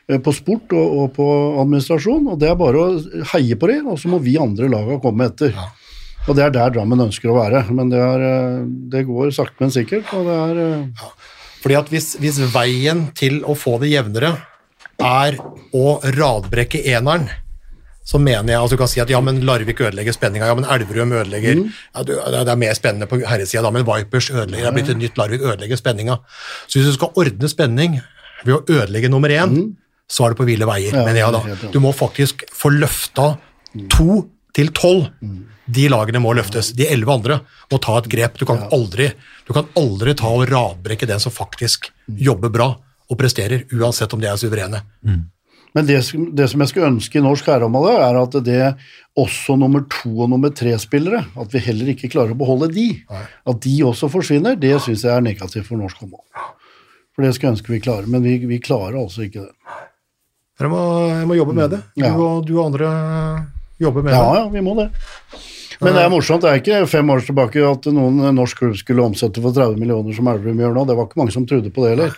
eh, 0.08 0.20
på 0.24 0.34
sport 0.36 0.72
og, 0.76 0.94
og 1.02 1.10
på 1.18 1.26
administrasjon. 1.64 2.30
og 2.32 2.38
Det 2.40 2.48
er 2.50 2.60
bare 2.60 2.84
å 2.84 3.24
heie 3.34 3.58
på 3.60 3.70
dem, 3.70 3.90
og 3.92 4.00
så 4.00 4.12
må 4.12 4.22
vi 4.24 4.38
andre 4.40 4.70
laga 4.72 5.00
komme 5.04 5.28
etter. 5.28 5.56
Og 6.28 6.36
det 6.36 6.44
er 6.44 6.54
der 6.54 6.72
Drammen 6.74 7.06
ønsker 7.08 7.32
å 7.32 7.38
være. 7.38 7.66
Men 7.72 7.92
det, 7.92 8.00
er, 8.00 8.28
eh, 8.28 8.62
det 8.94 9.04
går 9.08 9.34
sakte, 9.36 9.60
men 9.64 9.74
sikkert. 9.74 10.12
og 10.16 10.30
det 10.30 10.38
er... 10.46 10.62
Ja. 10.92 11.12
Fordi 11.58 11.74
at 11.74 11.88
hvis, 11.90 12.12
hvis 12.22 12.36
veien 12.54 13.08
til 13.18 13.40
å 13.42 13.56
få 13.58 13.80
det 13.82 13.90
jevnere 13.90 14.36
er 15.02 15.38
å 15.74 15.98
radbrekke 16.14 16.84
eneren, 16.94 17.26
så 18.08 18.16
mener 18.22 18.54
jeg 18.54 18.64
at 18.64 18.72
du 18.72 18.76
kan 18.80 18.88
si 18.88 19.00
at 19.02 19.10
ja, 19.12 19.18
men 19.20 19.42
Larvik 19.44 19.80
ødelegger 19.84 20.14
spenninga, 20.16 20.46
ja, 20.48 20.54
men 20.56 20.64
Elverum 20.64 21.10
ødelegger 21.12 21.58
ja, 21.60 22.02
det 22.08 22.14
er- 22.16 22.48
er 22.54 22.56
mer 22.56 22.72
spennende 22.78 23.06
på 23.10 23.18
herresida 23.20 23.62
da, 23.66 23.70
men 23.74 23.84
Vipers 23.84 24.30
ødelegger, 24.30 24.64
det 24.64 24.70
er 24.70 24.76
blitt 24.78 24.88
et 24.94 25.02
nytt 25.02 25.18
Larvik 25.20 25.42
ødelegger 25.44 25.76
spenninga. 25.76 26.16
Så 26.66 26.78
hvis 26.80 26.88
du 26.88 26.92
skal 26.96 27.12
ordne 27.20 27.48
spenning 27.52 27.98
ved 28.46 28.54
å 28.54 28.62
ødelegge 28.64 29.10
nummer 29.12 29.28
én, 29.28 29.74
så 30.08 30.24
er 30.24 30.32
det 30.32 30.38
på 30.40 30.46
ville 30.48 30.64
veier, 30.64 30.94
Ja, 30.94 31.04
mener 31.04 31.20
jeg 31.20 31.32
da. 31.32 31.70
Du 31.70 31.78
må 31.84 31.92
faktisk 31.92 32.44
få 32.56 32.70
løfta 32.72 33.36
to 33.90 34.30
til 34.54 34.68
tolv. 34.72 35.10
De 35.70 35.84
lagene 35.92 36.18
må 36.24 36.32
løftes. 36.34 36.72
De 36.74 36.86
elleve 36.88 37.12
andre 37.12 37.40
må 37.70 37.78
ta 37.78 37.98
et 37.98 38.08
grep. 38.08 38.38
Du 38.40 38.46
kan 38.46 38.56
aldri, 38.72 39.12
du 39.46 39.52
kan 39.52 39.66
aldri 39.76 40.14
ta 40.16 40.26
og 40.32 40.48
radbrekke 40.48 41.06
den 41.06 41.20
som 41.20 41.30
faktisk 41.30 41.90
jobber 42.08 42.48
bra 42.48 42.70
og 43.10 43.18
presterer, 43.18 43.66
uansett 43.76 44.14
om 44.14 44.20
de 44.20 44.26
er 44.28 44.36
suverene. 44.40 44.80
Men 45.76 45.84
det, 45.86 45.98
det 46.38 46.46
som 46.48 46.60
jeg 46.64 46.70
skulle 46.70 46.88
ønske 46.94 47.18
i 47.20 47.22
norsk 47.24 47.44
herreområde, 47.50 47.96
er 48.00 48.16
at 48.22 48.36
det 48.46 48.60
også 49.18 49.56
nummer 49.60 49.82
to 49.92 50.12
og 50.24 50.30
nummer 50.32 50.48
tre-spillere, 50.54 51.24
at 51.36 51.52
vi 51.52 51.58
heller 51.66 51.90
ikke 51.92 52.08
klarer 52.12 52.32
å 52.32 52.38
beholde 52.40 52.70
de. 52.72 52.86
At 53.46 53.60
de 53.66 53.74
også 53.84 54.08
forsvinner, 54.12 54.56
det 54.56 54.74
syns 54.84 55.04
jeg 55.04 55.12
er 55.12 55.24
negativt 55.24 55.66
for 55.68 55.76
norsk 55.80 56.00
håndball. 56.00 56.24
For 57.14 57.26
det 57.26 57.34
skulle 57.34 57.50
jeg 57.52 57.58
ønske 57.58 57.74
vi 57.74 57.80
klarer, 57.84 58.06
men 58.08 58.22
vi, 58.24 58.36
vi 58.46 58.60
klarer 58.62 58.96
altså 59.00 59.26
ikke 59.26 59.44
det. 59.44 59.52
Jeg 60.58 60.70
må, 60.72 60.80
jeg 61.12 61.26
må 61.30 61.36
jobbe 61.38 61.54
med 61.54 61.70
det. 61.76 61.82
Du, 61.94 62.02
Ja. 62.02 62.14
og, 62.16 62.46
du 62.48 62.56
og 62.58 62.64
andre 62.72 62.88
jobber 63.78 64.02
med 64.02 64.12
Ja, 64.16 64.22
det. 64.32 64.38
ja, 64.40 64.48
vi 64.56 64.60
må 64.66 64.74
det. 64.78 64.88
Men 65.80 65.94
det 65.94 66.02
er 66.02 66.10
morsomt. 66.10 66.42
Det 66.42 66.50
er 66.50 66.58
ikke 66.58 66.80
fem 66.90 67.10
år 67.14 67.20
tilbake 67.22 67.62
at 67.62 67.84
noen 67.94 68.16
norsk 68.34 68.58
klubb 68.58 68.74
skulle 68.80 69.04
omsette 69.04 69.38
for 69.44 69.54
30 69.54 69.78
millioner 69.78 70.16
som 70.16 70.26
Elverum 70.32 70.58
gjør 70.58 70.74
nå. 70.74 70.82
Det 70.88 70.96
var 70.98 71.06
ikke 71.06 71.20
mange 71.20 71.34
som 71.36 71.44
trodde 71.46 71.70
på 71.70 71.84
det 71.84 71.92
heller. 71.92 72.16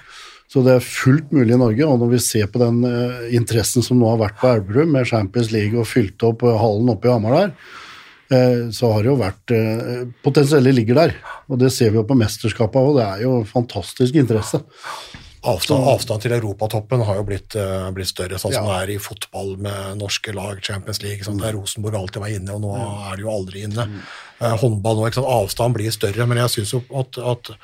Så 0.51 0.65
det 0.67 0.73
er 0.75 0.83
fullt 0.83 1.31
mulig 1.31 1.55
i 1.55 1.61
Norge. 1.61 1.87
Og 1.87 2.01
når 2.03 2.17
vi 2.17 2.23
ser 2.25 2.49
på 2.51 2.63
den 2.63 2.83
eh, 2.89 3.29
interessen 3.39 3.87
som 3.87 4.01
nå 4.01 4.09
har 4.11 4.19
vært 4.25 4.41
på 4.41 4.51
Elverum, 4.51 4.91
med 4.97 5.07
Champions 5.07 5.53
League 5.55 5.79
og 5.79 5.87
fylte 5.87 6.33
opp 6.33 6.43
eh, 6.43 6.59
hallen 6.59 6.91
oppe 6.91 7.07
i 7.07 7.13
Hamar 7.13 7.37
der, 7.37 7.53
eh, 8.35 8.65
så 8.75 8.91
har 8.91 9.07
det 9.07 9.13
jo 9.13 9.21
vært 9.21 9.55
Potensielle 10.27 10.75
ligger 10.75 10.99
der. 11.05 11.17
Og 11.47 11.63
det 11.63 11.71
ser 11.75 11.95
vi 11.95 12.01
jo 12.03 12.07
på 12.07 12.19
mesterskapet 12.19 12.83
òg. 12.83 12.99
Det 12.99 13.07
er 13.07 13.27
jo 13.29 13.41
fantastisk 13.47 14.19
interesse. 14.19 14.63
Avstand, 15.41 15.87
avstand 15.89 16.21
til 16.21 16.35
europatoppen 16.37 17.01
har 17.09 17.17
jo 17.17 17.23
blitt, 17.25 17.55
uh, 17.57 17.87
blitt 17.97 18.11
større, 18.11 18.37
sånn 18.37 18.53
som 18.53 18.67
Ja. 18.67 18.75
det 18.75 18.81
er 18.83 18.91
i 18.93 18.99
fotball 19.01 19.55
med 19.57 19.97
norske 19.97 20.35
lag, 20.37 20.61
Champions 20.61 21.01
League. 21.01 21.25
Sånn, 21.25 21.41
der 21.41 21.55
Rosenborg 21.57 21.97
alltid 21.97 22.21
var 22.21 22.29
inne, 22.29 22.53
og 22.53 22.61
nå 22.61 22.75
er 22.77 23.17
de 23.17 23.25
jo 23.25 23.31
aldri 23.33 23.63
inne. 23.65 23.87
Uh, 24.37 24.53
håndball 24.61 24.99
nå, 24.99 25.07
ikke 25.09 25.23
sant? 25.23 25.33
avstand 25.33 25.79
blir 25.79 25.91
større, 25.91 26.27
men 26.29 26.43
jeg 26.43 26.53
syns 26.59 26.75
jo 26.77 26.83
at, 26.93 27.17
at 27.17 27.55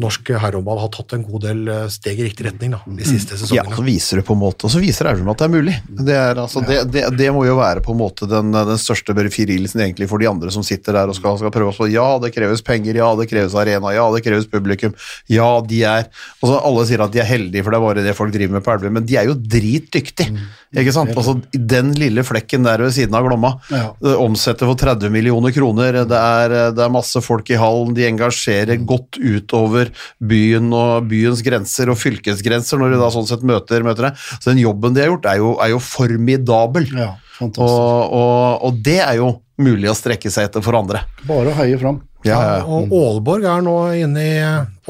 norsk 0.00 0.30
herrehåndball 0.40 0.78
har 0.80 0.88
tatt 0.88 1.12
en 1.12 1.24
god 1.26 1.42
del 1.44 1.66
eh, 1.68 1.82
steg 1.92 2.20
i 2.20 2.24
riktig 2.24 2.46
retning 2.46 2.72
da, 2.72 2.78
de 2.86 3.04
siste 3.04 3.36
sesongene. 3.36 3.68
Ja, 3.68 3.76
så 3.76 3.84
viser 3.84 4.20
det 4.20 4.24
på 4.24 4.32
en 4.32 4.40
måte, 4.40 4.64
og 4.64 4.72
så 4.72 4.80
viser 4.80 5.10
Elverum 5.10 5.28
at 5.34 5.42
det 5.42 5.46
er 5.46 5.52
mulig. 5.52 5.74
Det, 5.88 6.14
er, 6.16 6.40
altså, 6.40 6.62
det, 6.64 6.78
det, 6.94 7.02
det 7.18 7.28
må 7.36 7.44
jo 7.44 7.58
være 7.58 7.82
på 7.84 7.92
en 7.92 8.00
måte 8.00 8.28
den, 8.30 8.54
den 8.56 8.80
største 8.80 9.12
befrielsen 9.18 9.84
egentlig 9.84 10.08
for 10.08 10.22
de 10.22 10.30
andre 10.30 10.54
som 10.54 10.64
sitter 10.64 10.96
der 10.96 11.12
og 11.12 11.18
skal, 11.18 11.36
skal 11.42 11.52
prøve 11.52 11.74
å 11.74 11.76
få 11.76 11.90
Ja, 11.92 12.06
det 12.22 12.32
kreves 12.32 12.64
penger, 12.64 12.96
ja, 13.02 13.10
det 13.18 13.28
kreves 13.28 13.56
arena, 13.58 13.92
ja, 13.92 14.08
det 14.14 14.24
kreves 14.24 14.48
publikum, 14.48 14.96
ja, 15.28 15.50
de 15.68 15.84
er 15.84 16.08
Og 16.40 16.48
så 16.48 16.56
Alle 16.62 16.88
sier 16.88 17.04
at 17.04 17.12
de 17.12 17.20
er 17.20 17.28
heldige, 17.28 17.66
for 17.66 17.74
det 17.74 17.80
er 17.82 17.86
bare 17.86 18.06
det 18.08 18.16
folk 18.16 18.32
driver 18.32 18.56
med 18.56 18.64
på 18.64 18.72
Elverum, 18.72 18.96
men 18.96 19.08
de 19.08 19.20
er 19.20 19.28
jo 19.28 19.36
dritdyktige. 19.36 20.32
Ikke 20.72 20.92
sant? 20.94 21.10
Altså, 21.12 21.34
Den 21.52 21.90
lille 21.98 22.22
flekken 22.24 22.64
der 22.64 22.80
ved 22.80 22.94
siden 22.96 23.14
av 23.14 23.26
Glomma 23.26 23.50
Ja. 23.70 23.90
omsetter 24.22 24.64
for 24.70 24.74
30 24.80 25.10
millioner 25.12 25.52
kroner, 25.52 25.98
det 26.08 26.16
er, 26.18 26.72
det 26.72 26.80
er 26.86 26.88
masse 26.92 27.20
folk 27.20 27.50
i 27.52 27.58
hallen, 27.60 27.92
de 27.94 28.06
engasjerer 28.08 28.80
godt 28.88 29.18
utover 29.20 29.90
byen 30.20 30.72
og 30.72 31.08
byens 31.10 31.42
grenser 31.44 31.92
og 31.92 31.98
fylkesgrenser 32.00 32.80
når 32.80 32.94
de 32.96 33.00
da 33.02 33.10
sånn 33.12 33.28
sett 33.28 33.44
møter, 33.44 33.84
møter 33.84 34.08
det. 34.10 34.14
Så 34.40 34.50
den 34.54 34.62
jobben 34.64 34.94
de 34.96 35.04
har 35.04 35.12
gjort 35.12 35.28
er 35.28 35.42
jo, 35.42 35.52
er 35.60 35.74
jo 35.74 35.78
formidabel. 35.84 36.88
Ja, 36.96 37.10
fantastisk. 37.38 37.68
Og, 37.68 38.16
og, 38.16 38.64
og 38.70 38.80
det 38.84 38.98
er 39.04 39.18
jo 39.20 39.32
mulig 39.62 39.90
å 39.92 39.94
strekke 39.96 40.30
seg 40.32 40.48
etter 40.48 40.64
for 40.64 40.74
andre. 40.78 41.04
Bare 41.28 41.52
å 41.52 41.58
heie 41.60 41.76
fram. 41.78 42.00
Ja, 42.26 42.38
ja, 42.38 42.54
ja. 42.60 42.64
Og 42.66 42.92
Aalborg 42.94 43.46
er 43.48 43.64
nå 43.64 43.76
inne 43.98 44.22
i 44.22 44.36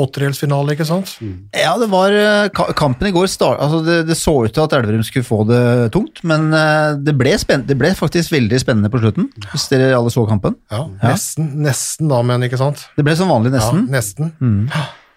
åttedelsfinale, 0.02 0.74
ikke 0.74 0.86
sant? 0.88 1.14
Ja, 1.56 1.74
det 1.80 1.88
var 1.92 2.14
eh, 2.16 2.62
Kampen 2.78 3.08
i 3.10 3.12
går 3.14 3.28
start, 3.32 3.60
altså 3.60 3.82
det, 3.86 3.98
det 4.08 4.16
så 4.20 4.34
ut 4.46 4.54
til 4.54 4.64
at 4.64 4.76
Elverum 4.78 5.04
skulle 5.06 5.26
få 5.28 5.42
det 5.48 5.62
tungt, 5.94 6.22
men 6.28 6.48
eh, 6.56 6.94
det 7.00 7.16
ble, 7.18 7.34
spenn, 7.40 7.66
det 7.68 7.76
ble 7.80 7.92
faktisk 7.98 8.32
veldig 8.36 8.62
spennende 8.62 8.92
på 8.92 9.02
slutten. 9.02 9.28
Hvis 9.52 9.68
dere 9.72 9.92
alle 9.96 10.12
så 10.12 10.24
kampen. 10.28 10.56
Ja, 10.72 10.86
nesten, 11.04 11.52
nesten 11.64 12.12
da, 12.12 12.22
men 12.26 12.48
ikke 12.48 12.60
sant? 12.60 12.86
Det 12.96 13.04
ble 13.06 13.16
som 13.18 13.32
vanlig, 13.32 13.54
nesten. 13.56 13.86
Ja, 13.88 13.98
nesten. 14.00 14.34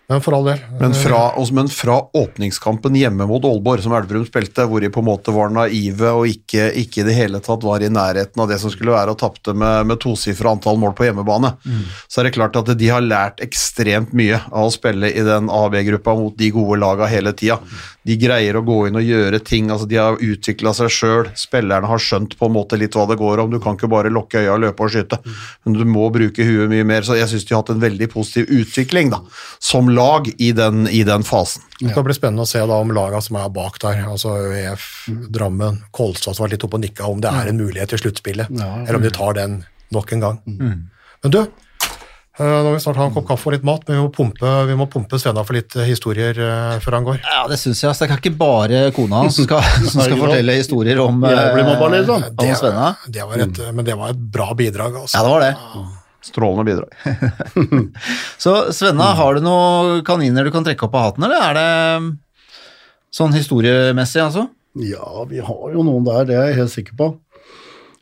Men 0.08 0.22
for 0.22 0.36
all 0.38 0.45
del. 0.45 0.60
Men 0.80 0.93
fra, 0.93 1.32
også- 1.36 1.53
men 1.58 1.68
fra 1.68 1.95
åpningskampen 2.14 2.93
hjemme 2.93 3.26
mot 3.28 3.43
Aalborg, 3.43 3.82
som 3.82 3.91
Elverum 3.97 4.26
spilte, 4.28 4.68
hvor 4.70 4.80
de 4.84 4.89
på 4.93 5.01
en 5.01 5.08
måte 5.08 5.34
var 5.34 5.49
naive 5.49 6.12
og 6.14 6.28
ikke, 6.30 6.68
ikke 6.78 7.01
i 7.01 7.06
det 7.08 7.16
hele 7.18 7.39
tatt 7.41 7.64
var 7.66 7.82
i 7.82 7.89
nærheten 7.89 8.38
av 8.43 8.47
det 8.51 8.60
som 8.62 8.70
skulle 8.70 8.93
være, 8.93 9.10
og 9.16 9.18
tapte 9.18 9.56
med, 9.58 9.88
med 9.89 9.97
tosifra 10.03 10.51
antall 10.53 10.78
mål 10.78 10.93
på 10.93 11.08
hjemmebane, 11.08 11.56
så 12.08 12.20
er 12.22 12.24
det 12.30 12.36
klart 12.38 12.56
at 12.62 12.70
de 12.78 12.88
har 12.93 13.01
lært 13.01 13.41
ekstremt 13.41 14.14
mye 14.14 14.38
av 14.51 14.68
å 14.68 14.72
spille 14.76 15.10
i 15.10 15.26
den 15.26 15.49
AB-gruppa 15.49 16.14
mot 16.16 16.38
de 16.38 16.51
gode 16.53 16.78
laga 16.80 17.08
hele 17.10 17.34
tida. 17.34 17.58
De 18.06 18.16
greier 18.22 18.53
å 18.60 18.62
gå 18.64 18.84
inn 18.88 18.99
og 18.99 19.01
gjøre 19.01 19.39
ting, 19.43 19.72
altså 19.74 19.88
de 19.89 19.95
har 19.97 20.20
utvikla 20.22 20.76
seg 20.78 20.93
sjøl, 20.93 21.32
spillerne 21.34 21.89
har 21.89 21.97
skjønt 21.97 22.38
på 22.38 22.45
en 22.45 22.53
måte 22.53 22.78
litt 22.78 22.93
hva 22.93 23.08
det 23.10 23.18
går 23.18 23.41
om, 23.41 23.49
du 23.49 23.58
kan 23.60 23.74
ikke 23.76 23.89
bare 23.89 24.14
lukke 24.14 24.43
øya, 24.45 24.60
løpe 24.62 24.86
og 24.86 24.93
skyte, 24.93 25.18
men 25.66 25.74
du 25.74 25.82
må 25.89 26.12
bruke 26.14 26.45
huet 26.45 26.70
mye 26.70 26.86
mer, 26.86 27.01
så 27.01 27.18
jeg 27.18 27.32
syns 27.34 27.47
de 27.49 27.56
har 27.56 27.64
hatt 27.64 27.74
en 27.74 27.82
veldig 27.82 28.12
positiv 28.14 28.45
utvikling 28.53 29.10
da, 29.10 29.24
som 29.60 29.89
lag 29.95 30.27
i 30.37 30.51
den, 30.55 30.85
i 30.91 31.01
den 31.07 31.23
fasen. 31.27 31.63
Det 31.79 31.91
skal 31.91 32.05
bli 32.07 32.15
spennende 32.17 32.45
å 32.45 32.49
se 32.49 32.61
da 32.61 32.77
om 32.83 32.91
laga 32.95 33.19
som 33.23 33.39
er 33.41 33.49
bak 33.55 33.79
der, 33.83 34.03
altså 34.07 34.35
ØF, 34.51 34.85
Drammen, 35.33 35.81
Kolstad 35.95 36.35
som 36.37 36.45
var 36.45 36.53
litt 36.53 36.63
oppe 36.67 36.79
og 36.79 36.85
nikka, 36.85 37.07
om 37.09 37.21
det 37.23 37.31
er 37.31 37.51
en 37.51 37.59
mulighet 37.59 37.91
til 37.95 38.05
sluttspillet, 38.05 38.51
eller 38.55 38.99
om 38.99 39.03
de 39.05 39.11
tar 39.15 39.37
den 39.39 39.61
nok 39.95 40.11
en 40.15 40.23
gang. 40.23 40.39
Men 40.45 41.33
du, 41.33 41.39
eh, 41.41 42.45
nå 42.45 42.69
vil 42.69 42.77
vi 42.77 42.83
snart 42.83 42.99
ha 43.01 43.07
en 43.09 43.13
kopp 43.15 43.27
kaffe 43.29 43.49
og 43.49 43.55
litt 43.55 43.65
mat, 43.67 43.83
men 43.87 43.97
vi 43.97 44.03
må 44.05 44.13
pumpe, 44.13 44.53
vi 44.69 44.77
må 44.79 44.87
pumpe 44.91 45.19
Svenna 45.21 45.43
for 45.47 45.57
litt 45.57 45.75
eh, 45.79 45.87
historier 45.89 46.37
eh, 46.37 46.77
før 46.83 46.99
han 46.99 47.07
går. 47.07 47.19
Ja, 47.25 47.43
det 47.51 47.59
syns 47.61 47.83
jeg. 47.83 47.91
Altså, 47.91 48.05
det 48.05 48.15
er 48.17 48.23
ikke 48.23 48.37
bare 48.39 48.85
kona 48.95 49.23
hans 49.23 49.39
som 49.39 49.47
skal, 49.49 49.65
som 49.83 50.01
skal 50.05 50.17
fortelle 50.25 50.57
historier 50.59 51.01
om, 51.03 51.21
litt, 51.25 51.37
eh, 51.39 52.15
om 52.15 52.57
Svenna. 52.61 52.95
Det 53.07 53.27
var 53.27 53.45
et, 53.47 53.61
Men 53.73 53.87
det 53.87 53.99
var 53.99 54.15
et 54.15 54.25
bra 54.39 54.51
bidrag, 54.57 54.99
altså. 55.03 55.19
Ja, 55.19 55.23
det 55.27 55.35
var 55.35 55.47
det. 55.49 56.03
Strålende 56.26 56.65
bidrag. 56.65 56.91
Så 58.43 58.55
Svenna, 58.73 59.11
har 59.19 59.38
du 59.38 59.45
noen 59.45 60.01
kaniner 60.07 60.47
du 60.47 60.53
kan 60.53 60.65
trekke 60.65 60.88
opp 60.88 60.97
av 60.97 61.09
hatten, 61.09 61.28
eller 61.28 61.49
er 61.51 61.59
det 61.59 61.67
sånn 63.15 63.36
historiemessig, 63.36 64.23
altså? 64.23 64.47
Ja, 64.82 65.23
vi 65.30 65.39
har 65.39 65.69
jo 65.71 65.86
noen 65.86 66.07
der, 66.07 66.26
det 66.28 66.36
er 66.36 66.49
jeg 66.49 66.59
helt 66.63 66.73
sikker 66.73 66.97
på. 66.99 67.13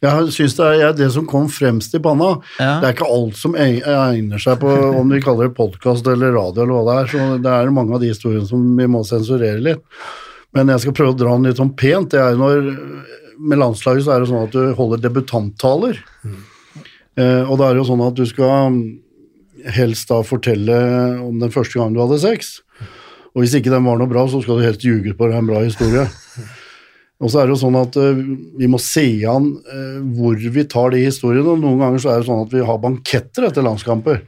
Jeg 0.04 0.34
synes 0.36 0.56
det 0.58 0.66
er 0.84 0.96
det 0.98 1.08
som 1.16 1.28
kom 1.30 1.46
fremst 1.52 1.94
i 1.96 2.02
panna. 2.04 2.34
Ja. 2.58 2.80
Det 2.82 2.90
er 2.90 2.96
ikke 2.96 3.12
alt 3.14 3.38
som 3.40 3.54
egner 3.56 4.42
seg 4.42 4.60
på 4.60 4.72
om 5.00 5.14
vi 5.14 5.22
kaller 5.24 5.48
det 5.48 5.56
podkast 5.56 6.08
eller 6.12 6.36
radio 6.36 6.66
eller 6.66 6.74
hva 6.76 6.84
det 6.90 6.96
er. 6.98 7.12
Så 7.14 7.28
det 7.46 7.54
er 7.54 7.72
mange 7.76 7.96
av 7.96 8.04
de 8.04 8.10
historiene 8.12 8.48
som 8.50 8.66
vi 8.76 8.88
må 8.92 9.06
sensurere 9.08 9.64
litt. 9.64 9.84
Men 10.54 10.74
jeg 10.74 10.84
skal 10.84 10.98
prøve 10.98 11.16
å 11.16 11.20
dra 11.22 11.38
den 11.38 11.48
litt 11.48 11.62
sånn 11.62 11.72
pent. 11.80 12.12
Det 12.12 12.20
er 12.20 12.36
jo 12.36 12.42
når, 12.42 12.68
med 13.40 13.62
landslaget 13.64 14.06
så 14.06 14.16
er 14.16 14.24
det 14.24 14.32
sånn 14.34 14.44
at 14.50 14.58
du 14.58 14.76
holder 14.78 15.06
debutanttaler. 15.06 16.04
Eh, 16.28 16.42
og 17.20 17.56
da 17.60 17.68
er 17.68 17.76
det 17.76 17.84
jo 17.84 17.90
sånn 17.92 18.02
at 18.08 18.16
du 18.18 18.24
skal 18.26 18.72
mm, 18.74 18.80
helst 19.76 20.10
da 20.10 20.24
fortelle 20.26 20.78
om 21.22 21.38
den 21.42 21.54
første 21.54 21.80
gang 21.80 21.94
du 21.94 22.02
hadde 22.02 22.22
sex. 22.24 22.56
Og 23.34 23.44
hvis 23.44 23.56
ikke 23.58 23.74
den 23.74 23.86
var 23.86 23.98
noe 24.00 24.10
bra, 24.10 24.26
så 24.30 24.42
skal 24.44 24.60
du 24.60 24.66
helst 24.66 24.86
ljuge 24.86 25.16
på 25.18 25.30
en 25.30 25.50
bra 25.50 25.64
historie. 25.66 26.08
Og 27.24 27.32
så 27.32 27.40
er 27.40 27.48
det 27.48 27.54
jo 27.54 27.62
sånn 27.62 27.78
at 27.80 27.96
eh, 28.02 28.20
vi 28.60 28.68
må 28.68 28.80
se 28.82 29.06
an 29.30 29.46
eh, 29.72 30.02
hvor 30.18 30.36
vi 30.36 30.66
tar 30.68 30.92
de 30.92 31.06
historiene. 31.06 31.54
og 31.54 31.62
Noen 31.62 31.80
ganger 31.80 32.04
så 32.04 32.12
er 32.12 32.20
det 32.20 32.28
sånn 32.28 32.44
at 32.44 32.52
vi 32.52 32.66
har 32.68 32.82
banketter 32.84 33.48
etter 33.48 33.64
landskamper. 33.64 34.20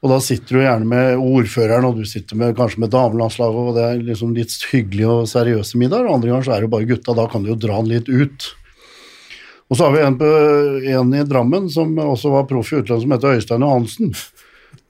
Og 0.00 0.14
da 0.14 0.16
sitter 0.24 0.56
du 0.56 0.62
gjerne 0.62 0.88
med 0.88 1.20
ordføreren, 1.20 1.84
og 1.90 1.98
du 2.00 2.08
sitter 2.08 2.38
med, 2.40 2.54
kanskje 2.56 2.80
med 2.80 2.92
damelandslaget, 2.94 3.66
og 3.68 3.76
det 3.76 3.84
er 3.84 4.06
liksom 4.06 4.32
litt 4.32 4.54
hyggelige 4.70 5.18
og 5.18 5.28
seriøse 5.28 5.80
middager. 5.82 6.08
Og 6.08 6.16
andre 6.16 6.32
ganger 6.32 6.48
så 6.48 6.54
er 6.54 6.64
det 6.64 6.72
bare 6.72 6.88
gutta, 6.88 7.16
da 7.18 7.26
kan 7.28 7.44
du 7.44 7.52
jo 7.52 7.58
dra 7.60 7.82
den 7.82 7.92
litt 7.92 8.08
ut. 8.08 8.48
Og 9.70 9.78
så 9.78 9.86
har 9.86 9.94
vi 9.94 10.02
en, 10.02 10.18
på, 10.18 10.28
en 10.90 11.14
i 11.14 11.24
Drammen 11.26 11.68
som 11.70 11.94
også 12.02 12.32
var 12.32 12.48
proff 12.50 12.72
i 12.72 12.80
utlandet, 12.80 13.04
som 13.04 13.14
heter 13.14 13.36
Øystein 13.38 13.66
Johansen. 13.66 14.14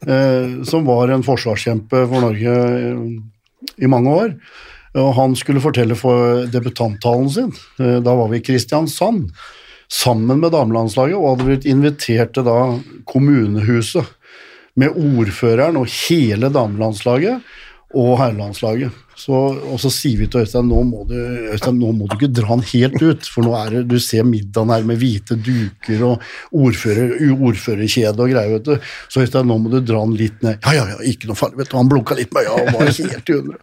Eh, 0.07 0.63
som 0.65 0.87
var 0.89 1.13
en 1.13 1.25
forsvarskjempe 1.25 2.07
for 2.09 2.25
Norge 2.25 2.55
eh, 2.57 3.83
i 3.85 3.91
mange 3.93 4.13
år. 4.23 4.35
Og 5.01 5.11
han 5.19 5.37
skulle 5.39 5.63
fortelle 5.63 5.97
for 5.99 6.47
debutanttalen 6.51 7.29
sin. 7.31 7.53
Eh, 7.79 7.99
Da 8.01 8.15
var 8.17 8.33
vi 8.33 8.41
i 8.41 8.47
Kristiansand 8.47 9.29
sammen 9.91 10.41
med 10.41 10.55
damelandslaget 10.55 11.19
og 11.19 11.35
hadde 11.35 11.49
blitt 11.51 11.69
invitert 11.69 12.33
til 12.35 12.47
da 12.47 12.79
kommunehuset 13.11 14.09
med 14.79 14.97
ordføreren 14.97 15.77
og 15.77 15.91
hele 16.09 16.49
damelandslaget 16.55 17.43
og 17.97 18.19
herrelandslaget. 18.21 19.07
Så, 19.21 19.37
og 19.37 19.77
så 19.83 19.91
sier 19.93 20.23
vi 20.23 20.29
til 20.31 20.45
Øystein 20.45 20.69
nå 20.71 20.79
må, 20.89 21.03
du, 21.09 21.17
Øystein 21.53 21.77
nå 21.77 21.91
må 21.93 22.07
du 22.09 22.15
ikke 22.17 22.31
dra 22.39 22.55
han 22.55 22.63
helt 22.71 22.97
ut, 23.03 23.27
for 23.29 23.45
nå 23.45 23.53
er 23.59 23.75
det, 23.75 23.83
du 23.91 23.99
ser 24.01 24.25
middagen 24.25 24.73
her 24.73 24.87
med 24.89 25.01
hvite 25.03 25.37
duker 25.37 26.05
og 26.07 26.25
ordfører, 26.57 27.19
ordførerkjede 27.35 28.25
og 28.25 28.33
greier. 28.33 28.55
vet 28.55 28.69
du. 28.71 28.93
Så 29.13 29.25
Øystein, 29.27 29.51
nå 29.51 29.59
må 29.61 29.73
du 29.73 29.81
dra 29.85 30.01
han 30.05 30.15
litt 30.17 30.41
ned. 30.47 30.63
Ja, 30.65 30.77
ja, 30.79 30.87
ja, 30.95 31.01
ikke 31.13 31.29
noe 31.29 31.41
farlig. 31.41 31.61
vet 31.61 31.73
du. 31.73 31.77
Han 31.77 31.91
blunka 31.91 32.17
litt 32.17 32.33
med 32.37 32.49
øya 32.49 32.63
og 32.63 32.73
var 32.79 32.89
helt 32.89 33.35
i 33.35 33.39
hundre. 33.41 33.61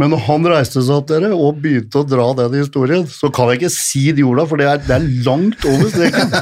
Men 0.00 0.10
når 0.10 0.24
han 0.26 0.48
reiste 0.50 0.82
seg 0.82 0.96
opp 0.96 1.08
dere, 1.10 1.30
og 1.34 1.60
begynte 1.62 2.00
å 2.00 2.06
dra 2.08 2.26
den 2.38 2.56
historien, 2.58 3.04
så 3.10 3.30
kan 3.34 3.52
jeg 3.52 3.62
ikke 3.62 3.72
si 3.74 4.04
de 4.16 4.24
orda, 4.26 4.46
for 4.50 4.60
det 4.60 4.66
er, 4.70 4.82
det 4.82 4.96
er 4.96 5.06
langt 5.26 5.66
over 5.70 5.90
streken. 5.92 6.34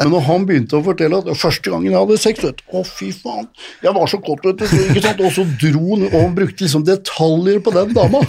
Men 0.00 0.10
når 0.14 0.24
han 0.28 0.46
begynte 0.48 0.78
å 0.78 0.84
fortelle 0.84 1.20
at 1.20 1.28
første 1.38 1.72
gangen 1.72 1.92
jeg 1.92 1.98
hadde 2.00 2.18
sex, 2.20 2.42
vet 2.44 2.62
å 2.74 2.82
fy 2.88 3.10
faen, 3.14 3.46
jeg 3.84 3.94
var 3.96 4.10
så 4.10 4.20
kåt, 4.24 4.46
vet 4.48 4.64
du, 4.64 4.80
ikke 4.88 5.04
sant? 5.04 5.22
og 5.24 5.32
så 5.36 5.44
dro 5.60 5.84
han, 5.94 6.06
og 6.08 6.16
han 6.18 6.34
brukte 6.36 6.66
liksom 6.66 6.86
detaljer 6.88 7.60
på 7.64 7.74
den 7.76 7.94
dama, 7.96 8.24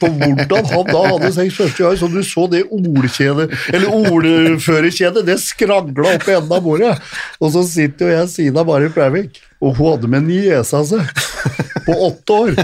på 0.00 0.12
hvordan 0.22 0.70
han 0.72 0.90
da 0.90 1.04
hadde 1.10 1.32
sex 1.36 1.58
første 1.60 1.84
gang, 1.84 1.98
så 2.00 2.10
du 2.12 2.20
så 2.26 2.46
det 2.52 2.64
ordkjedet, 2.70 3.48
eller 3.74 3.98
ordførerkjedet, 3.98 5.26
det 5.26 5.38
skragla 5.42 6.16
opp 6.16 6.28
i 6.30 6.36
enden 6.38 6.56
av 6.58 6.64
bordet, 6.64 6.96
og 7.42 7.54
så 7.54 7.66
sitter 7.66 8.08
jo 8.08 8.18
jeg 8.20 8.34
siden 8.36 8.62
av 8.62 8.70
Mari 8.70 8.90
Breivik, 8.94 9.42
og 9.62 9.76
hun 9.78 9.92
hadde 9.92 10.10
med 10.10 10.26
niesa 10.26 10.82
si 10.86 10.98
på 11.86 11.96
åtte 12.08 12.36
år. 12.36 12.54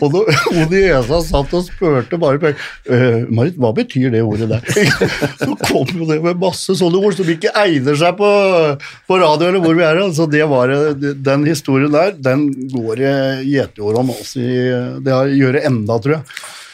Og 0.00 0.14
da 0.14 0.22
hun 0.46 0.70
niesa 0.70 1.20
satt 1.26 1.54
og 1.56 1.66
spurte 1.66 2.18
bare 2.20 2.52
uh, 2.52 2.68
«Eh, 2.88 3.26
Marit, 3.28 3.58
hva 3.60 3.72
betyr 3.76 4.12
det 4.14 4.22
ordet 4.24 4.48
der? 4.50 4.64
Så 5.42 5.52
kom 5.66 5.90
jo 5.92 6.08
det 6.08 6.20
med 6.24 6.40
masse 6.40 6.76
sånne 6.78 7.02
ord 7.02 7.18
som 7.18 7.28
ikke 7.28 7.52
egner 7.60 7.98
seg 8.00 8.16
på, 8.20 8.30
på 9.10 9.20
radio 9.20 9.50
eller 9.50 9.64
hvor 9.64 9.76
vi 9.76 9.84
er. 9.86 10.00
Så 10.16 10.28
det 10.30 10.46
var, 10.50 10.72
den 10.96 11.44
historien 11.48 11.92
der, 11.94 12.16
den 12.16 12.48
går 12.72 13.04
i 13.04 13.12
gjeteord 13.52 14.00
om 14.04 14.14
oss. 14.16 14.34
I, 14.40 14.48
det 15.04 15.20
gjør 15.36 15.58
det 15.58 15.66
enda, 15.68 16.00
tror 16.00 16.18
jeg. 16.18 16.26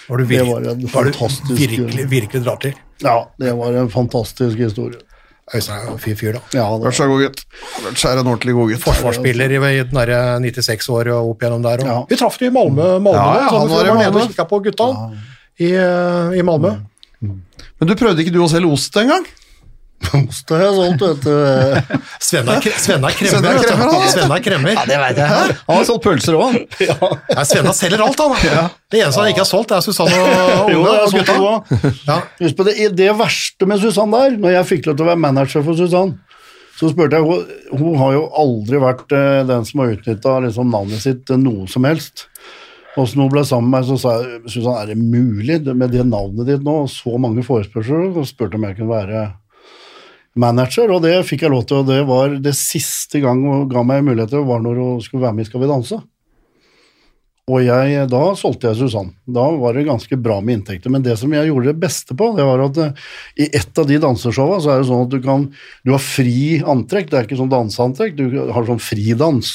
Var 0.07 0.23
du, 0.23 0.27
Det 0.31 0.43
var 0.47 0.69
en 0.71 0.85
var 0.93 1.09
du 1.09 1.55
virkelig, 1.59 2.05
virkelig 2.11 2.45
drar 2.45 2.61
til? 2.63 2.77
Ja, 3.03 3.17
det 3.43 3.53
var 3.59 3.75
en 3.75 3.91
fantastisk 3.91 4.61
historie. 4.63 5.03
Øystein 5.55 5.77
er 5.79 5.85
jo 5.87 5.93
en 5.95 6.01
fin 6.03 6.17
fyr, 6.19 6.33
da. 6.35 6.41
Ja, 6.59 6.65
det 6.75 6.89
Lars 6.89 6.99
er 7.01 7.07
god, 7.07 7.21
gutt. 7.23 7.43
Lars 7.85 8.05
er 8.05 8.19
en 8.19 8.27
ordentlig 8.27 8.55
god 8.57 8.73
gutt. 8.73 8.83
Forsvarsspiller 8.83 9.53
i 9.55 9.61
den 9.79 9.95
derre 9.95 10.21
96 10.43 10.89
år 10.91 11.13
og 11.15 11.31
opp 11.37 11.45
gjennom 11.47 11.63
der. 11.63 11.85
Og. 11.85 11.87
Ja. 11.93 11.99
Vi 12.11 12.19
traff 12.19 12.39
det 12.41 12.49
i 12.51 12.55
Malmö. 12.57 12.89
Malmö 12.99 13.15
Ja, 13.15 13.27
ja, 13.45 13.49
han 13.55 13.71
var 13.71 13.87
i 13.87 13.93
var 13.93 14.01
nede 14.01 14.11
Malmö. 14.11 14.25
og 14.25 14.33
kikka 14.35 14.49
på 14.51 14.59
gutta 14.65 14.89
i, 15.63 15.71
i 16.41 16.43
Malmø. 16.43 16.73
Mm. 17.23 17.31
Mm. 17.31 17.41
Men 17.79 17.89
du 17.89 17.95
prøvde 17.95 18.25
ikke 18.25 18.35
du 18.35 18.41
å 18.43 18.51
selge 18.51 18.73
ost 18.75 18.99
engang? 18.99 19.25
Ost 20.07 20.51
har 20.53 20.63
jeg 20.63 20.75
solgt, 20.77 21.03
vet 21.03 21.25
du. 21.25 21.31
Svenna 22.27 22.57
er 22.57 22.61
er 22.61 22.63
kremmer. 22.63 22.83
Svenna 22.85 23.09
er 23.09 23.17
kremmer, 23.17 23.95
ja. 23.97 24.11
Svenna 24.13 24.37
er 24.37 24.45
kremmer. 24.45 24.75
Ja, 24.77 24.85
det 24.89 24.99
veit 25.03 25.21
jeg. 25.21 25.57
Han 25.67 25.81
har 25.81 25.87
solgt 25.89 26.05
pølser 26.05 26.37
òg, 26.39 26.45
han. 26.47 27.17
Ja, 27.33 27.47
Svenna 27.49 27.73
selger 27.77 28.05
alt, 28.05 28.21
han. 28.21 28.69
Det 28.93 29.01
eneste 29.01 29.23
han 29.23 29.33
ikke 29.33 29.43
har 29.43 29.49
solgt, 29.49 29.75
er 29.75 29.85
Susanne 29.85 30.21
og 30.21 30.71
Ola. 30.75 30.95
Og 31.07 31.17
gutta. 31.17 31.89
Ja. 32.07 32.21
Husk 32.43 32.59
på 32.59 32.69
det, 32.69 32.77
det 32.99 33.11
verste 33.19 33.69
med 33.69 33.83
Susann 33.83 34.15
der, 34.15 34.37
når 34.43 34.59
jeg 34.59 34.71
fikk 34.75 34.91
lov 34.91 34.99
til 34.99 35.07
å 35.07 35.11
være 35.11 35.23
manager 35.25 35.67
for 35.67 35.79
Susann, 35.79 36.15
så 36.77 36.93
spurte 36.93 37.17
jeg, 37.17 37.25
hun, 37.25 37.81
hun 37.81 37.97
har 38.03 38.13
jo 38.19 38.27
aldri 38.37 38.81
vært 38.83 39.17
eh, 39.17 39.43
den 39.49 39.65
som 39.65 39.81
har 39.81 39.95
utnytta 39.97 40.37
liksom, 40.45 40.71
navnet 40.75 41.03
sitt 41.03 41.25
til 41.29 41.41
noe 41.41 41.65
som 41.73 41.89
helst. 41.89 42.27
Og 42.97 43.09
så 43.09 43.21
hun 43.21 43.33
ble 43.33 43.43
sammen 43.45 43.73
med 43.73 43.81
meg, 43.81 43.89
så 43.89 43.97
sa 44.01 44.15
jeg 44.21 44.53
Susann, 44.53 44.77
er 44.81 44.93
det 44.93 45.01
mulig 45.01 45.59
med 45.73 45.93
det 45.93 46.05
navnet 46.09 46.49
ditt 46.49 46.65
nå, 46.65 46.83
og 46.85 46.93
så 46.93 47.17
mange 47.21 47.45
forespørsler? 47.45 48.13
Og 48.13 48.29
spurte 48.29 48.61
om 48.61 48.69
jeg 48.69 48.79
kunne 48.79 48.93
være 48.93 49.25
manager, 50.41 50.93
og 50.93 51.05
det 51.05 51.15
fikk 51.29 51.47
jeg 51.47 51.53
lov 51.53 51.65
til, 51.69 51.83
og 51.83 51.89
det 51.91 52.03
var 52.09 52.37
det 52.43 52.55
siste 52.59 53.23
gang 53.25 53.41
hun 53.45 53.65
ga 53.73 53.85
meg 53.87 54.05
muligheter, 54.07 54.45
var 54.47 54.63
når 54.65 54.83
hun 54.83 55.01
skulle 55.05 55.25
være 55.25 55.39
med 55.39 55.47
i 55.47 55.51
Skal 55.51 55.65
vi 55.65 55.71
danse. 55.71 56.03
Og 57.47 57.63
jeg, 57.63 58.09
da 58.11 58.21
solgte 58.35 58.73
jeg 58.73 58.79
Susann. 58.81 59.13
Da 59.23 59.45
var 59.55 59.77
det 59.77 59.85
ganske 59.87 60.17
bra 60.19 60.41
med 60.43 60.59
inntekter. 60.59 60.91
Men 60.91 61.05
det 61.05 61.15
som 61.21 61.31
jeg 61.31 61.47
gjorde 61.47 61.71
det 61.71 61.83
beste 61.85 62.17
på, 62.19 62.33
det 62.35 62.43
var 62.43 62.65
at 62.65 62.81
eh, 62.83 63.05
i 63.45 63.47
ett 63.55 63.79
av 63.79 63.87
de 63.87 64.01
danseshowene 64.03 64.65
så 64.65 64.73
er 64.73 64.83
det 64.83 64.89
sånn 64.89 65.05
at 65.05 65.13
du 65.13 65.21
kan 65.23 65.45
Du 65.87 65.93
har 65.95 66.03
fri 66.03 66.59
antrekk, 66.59 67.13
det 67.13 67.21
er 67.21 67.29
ikke 67.29 67.39
sånn 67.39 67.53
danseantrekk, 67.53 68.19
du 68.19 68.51
har 68.51 68.67
sånn 68.67 68.83
fridans. 68.83 69.53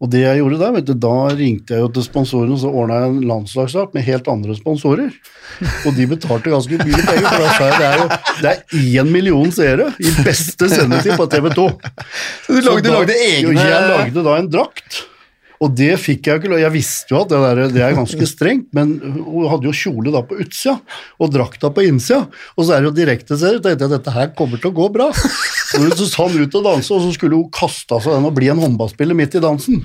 Og 0.00 0.08
det 0.08 0.22
jeg 0.22 0.40
gjorde 0.40 0.58
der, 0.62 0.70
vet 0.78 0.86
du, 0.88 0.94
da 0.96 1.16
ringte 1.36 1.74
jeg 1.76 1.84
jo 1.84 1.90
til 1.92 2.04
sponsorene 2.06 2.54
og 2.56 2.60
så 2.62 2.70
ordna 2.72 3.02
jeg 3.02 3.10
en 3.10 3.26
landslagsstart 3.28 3.92
med 3.92 4.06
helt 4.06 4.30
andre 4.32 4.56
sponsorer. 4.56 5.10
Og 5.84 5.92
de 5.98 6.06
betalte 6.08 6.54
ganske 6.54 6.78
mye 6.80 7.02
penger, 7.04 7.26
for 7.26 7.44
da 7.44 7.50
sa 7.52 7.68
jeg 7.68 7.76
det 7.76 7.90
er 7.90 8.00
jo 8.00 8.06
det 8.40 8.54
er 8.54 9.02
én 9.02 9.12
million 9.12 9.52
seere 9.52 9.90
i 10.00 10.14
beste 10.24 10.70
sendetid 10.72 11.20
på 11.20 11.28
TV 11.28 11.50
2. 11.52 11.68
Så 12.46 12.56
du 12.56 12.60
lagde, 12.64 12.86
du 12.86 12.92
lagde 12.94 13.18
egne 13.26 13.54
Jeg 13.60 13.92
lagde 13.92 14.24
da 14.24 14.38
en 14.40 14.50
drakt. 14.56 15.02
Og 15.60 15.74
det 15.76 15.92
fikk 16.00 16.24
jeg 16.24 16.32
jo 16.32 16.40
ikke 16.40 16.50
lov 16.54 16.62
Jeg 16.62 16.72
visste 16.72 17.12
jo 17.12 17.20
at 17.20 17.32
det, 17.32 17.40
der, 17.44 17.60
det 17.74 17.82
er 17.84 17.96
ganske 17.98 18.28
strengt, 18.28 18.70
men 18.76 18.94
hun 19.02 19.48
hadde 19.50 19.68
jo 19.68 19.76
kjole 19.76 20.12
da 20.14 20.22
på 20.24 20.38
utsida 20.40 20.78
og 21.20 21.32
drakta 21.34 21.68
på 21.76 21.84
innsida. 21.84 22.22
Og 22.56 22.64
så 22.64 22.76
er 22.76 22.80
det 22.80 22.90
jo 22.90 22.96
direkteserie. 22.96 23.60
tenkte 23.60 23.84
jeg 23.84 23.92
dette 23.92 24.14
her 24.14 24.32
kommer 24.38 24.60
til 24.60 24.72
å 24.72 24.78
gå 24.80 24.88
bra. 24.94 25.10
Så 25.12 26.08
sa 26.08 26.24
han 26.26 26.40
ut 26.40 26.56
og 26.58 26.64
danse, 26.64 26.90
og 26.90 27.04
så 27.04 27.12
skulle 27.14 27.36
hun 27.36 27.52
kaste 27.54 27.94
av 27.94 28.02
seg 28.02 28.16
den 28.16 28.28
og 28.30 28.36
bli 28.36 28.48
en 28.50 28.62
håndballspiller 28.62 29.14
midt 29.14 29.36
i 29.36 29.44
dansen. 29.44 29.84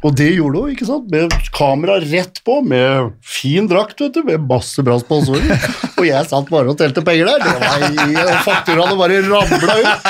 Og 0.00 0.14
det 0.16 0.30
gjorde 0.32 0.62
hun, 0.62 0.70
ikke 0.72 0.86
sant? 0.88 1.10
Med 1.12 1.34
kamera 1.52 1.98
rett 2.00 2.40
på, 2.46 2.60
med 2.64 3.10
fin 3.26 3.66
drakt, 3.68 4.00
vet 4.00 4.14
du, 4.16 4.22
med 4.24 4.46
masse 4.48 4.80
bra 4.84 4.96
sponsorer. 5.02 5.50
Og 6.00 6.06
jeg 6.08 6.28
satt 6.30 6.48
bare 6.48 6.72
og 6.72 6.78
telte 6.80 7.02
penger 7.04 7.28
der. 7.28 7.42
Det 7.44 7.50
var, 7.60 8.30
og 8.30 8.38
fakturaene 8.46 8.96
bare 8.96 9.18
ramla 9.26 9.74
ut. 9.82 10.06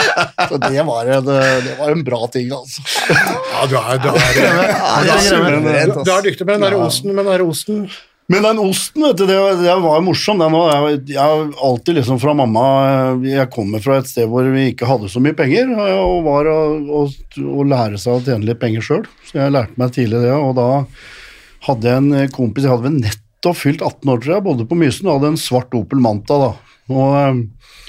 Så 0.52 0.60
det 0.62 0.84
var, 0.86 1.10
en, 1.16 1.30
det 1.66 1.72
var 1.80 1.90
en 1.96 2.04
bra 2.06 2.20
ting, 2.30 2.52
altså. 2.54 2.84
Ja, 3.10 3.64
du 3.66 3.74
er, 3.80 3.98
du 3.98 4.06
er, 4.12 4.20
det 4.38 4.44
er 4.44 5.08
du 5.50 5.66
er, 5.72 5.90
du 5.98 6.12
er 6.14 6.28
dyktig 6.28 6.46
med 6.46 6.60
den 6.60 6.68
der 6.68 6.78
osten, 6.78 7.10
med 7.10 7.24
den 7.24 7.32
der 7.32 7.42
osten. 7.42 7.82
Men 8.30 8.44
den 8.46 8.60
osten, 8.62 9.02
vet 9.02 9.16
du, 9.18 9.24
det, 9.26 9.36
var- 9.42 9.56
det 9.58 9.72
var 9.82 10.02
morsom. 10.06 10.38
Den 10.38 10.52
var, 10.54 10.70
jeg, 10.92 11.00
jeg 11.16 11.46
alltid 11.66 11.96
liksom 11.98 12.20
fra 12.22 12.34
mamma 12.38 12.62
Jeg 13.26 13.48
kommer 13.50 13.82
fra 13.82 13.96
et 13.98 14.06
sted 14.10 14.28
hvor 14.30 14.46
vi 14.54 14.68
ikke 14.70 14.86
hadde 14.86 15.08
så 15.10 15.18
mye 15.24 15.34
penger, 15.34 15.72
og 15.98 16.20
var 16.28 16.46
å 16.50 17.64
lære 17.66 17.98
seg 17.98 18.12
å 18.14 18.22
tjene 18.22 18.46
litt 18.46 18.60
penger 18.62 18.84
sjøl. 18.86 19.08
Så 19.26 19.40
jeg 19.40 19.54
lærte 19.56 19.74
meg 19.82 19.96
tidlig 19.96 20.22
det, 20.22 20.30
og 20.36 20.54
da 20.60 20.68
hadde 21.66 21.90
jeg 21.90 22.00
en 22.04 22.30
kompis 22.32 22.64
Jeg 22.64 22.72
hadde 22.72 22.86
vel 22.86 23.00
nettopp 23.02 23.58
fylt 23.58 23.82
18 23.82 24.12
år, 24.14 24.20
tror 24.22 24.34
jeg, 24.36 24.44
bodde 24.46 24.68
på 24.70 24.78
Mysen 24.78 25.08
og 25.10 25.18
hadde 25.18 25.32
en 25.34 25.40
svart 25.42 25.74
Opel 25.76 26.00
Manta 26.04 26.38
da. 26.40 26.50
Og, 26.90 27.16
eh, 27.18 27.88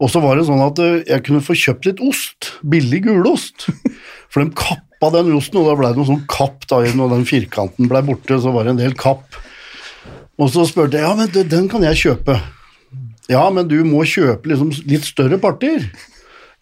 og 0.00 0.10
så 0.12 0.20
var 0.24 0.36
det 0.40 0.46
sånn 0.48 0.64
at 0.64 0.80
eh, 0.82 0.96
jeg 1.08 1.22
kunne 1.28 1.44
få 1.44 1.54
kjøpt 1.56 1.86
litt 1.90 2.00
ost, 2.04 2.54
billig 2.64 3.02
gulost. 3.10 3.68
For 4.32 4.40
de 4.42 4.50
kappa 4.56 5.12
den 5.14 5.34
osten, 5.36 5.60
og 5.60 5.68
da 5.68 5.76
ble 5.78 5.92
det 5.92 6.00
noe 6.00 6.08
sånn 6.08 6.24
kapp 6.32 6.64
da, 6.72 6.80
når 6.96 7.12
den 7.18 7.28
firkanten 7.28 7.92
ble 7.92 8.02
borte, 8.08 8.40
så 8.42 8.52
var 8.56 8.64
det 8.66 8.74
en 8.74 8.80
del 8.82 8.96
kapp. 8.98 9.36
Og 10.36 10.50
så 10.52 10.66
spurte 10.68 10.98
jeg, 10.98 11.06
ja, 11.06 11.14
men 11.16 11.30
den 11.48 11.68
kan 11.72 11.84
jeg 11.86 11.96
kjøpe. 12.02 12.36
Ja, 13.32 13.46
men 13.50 13.66
du 13.70 13.78
må 13.88 14.04
kjøpe 14.06 14.50
liksom 14.52 14.68
litt 14.86 15.06
større 15.08 15.38
partier. 15.42 15.86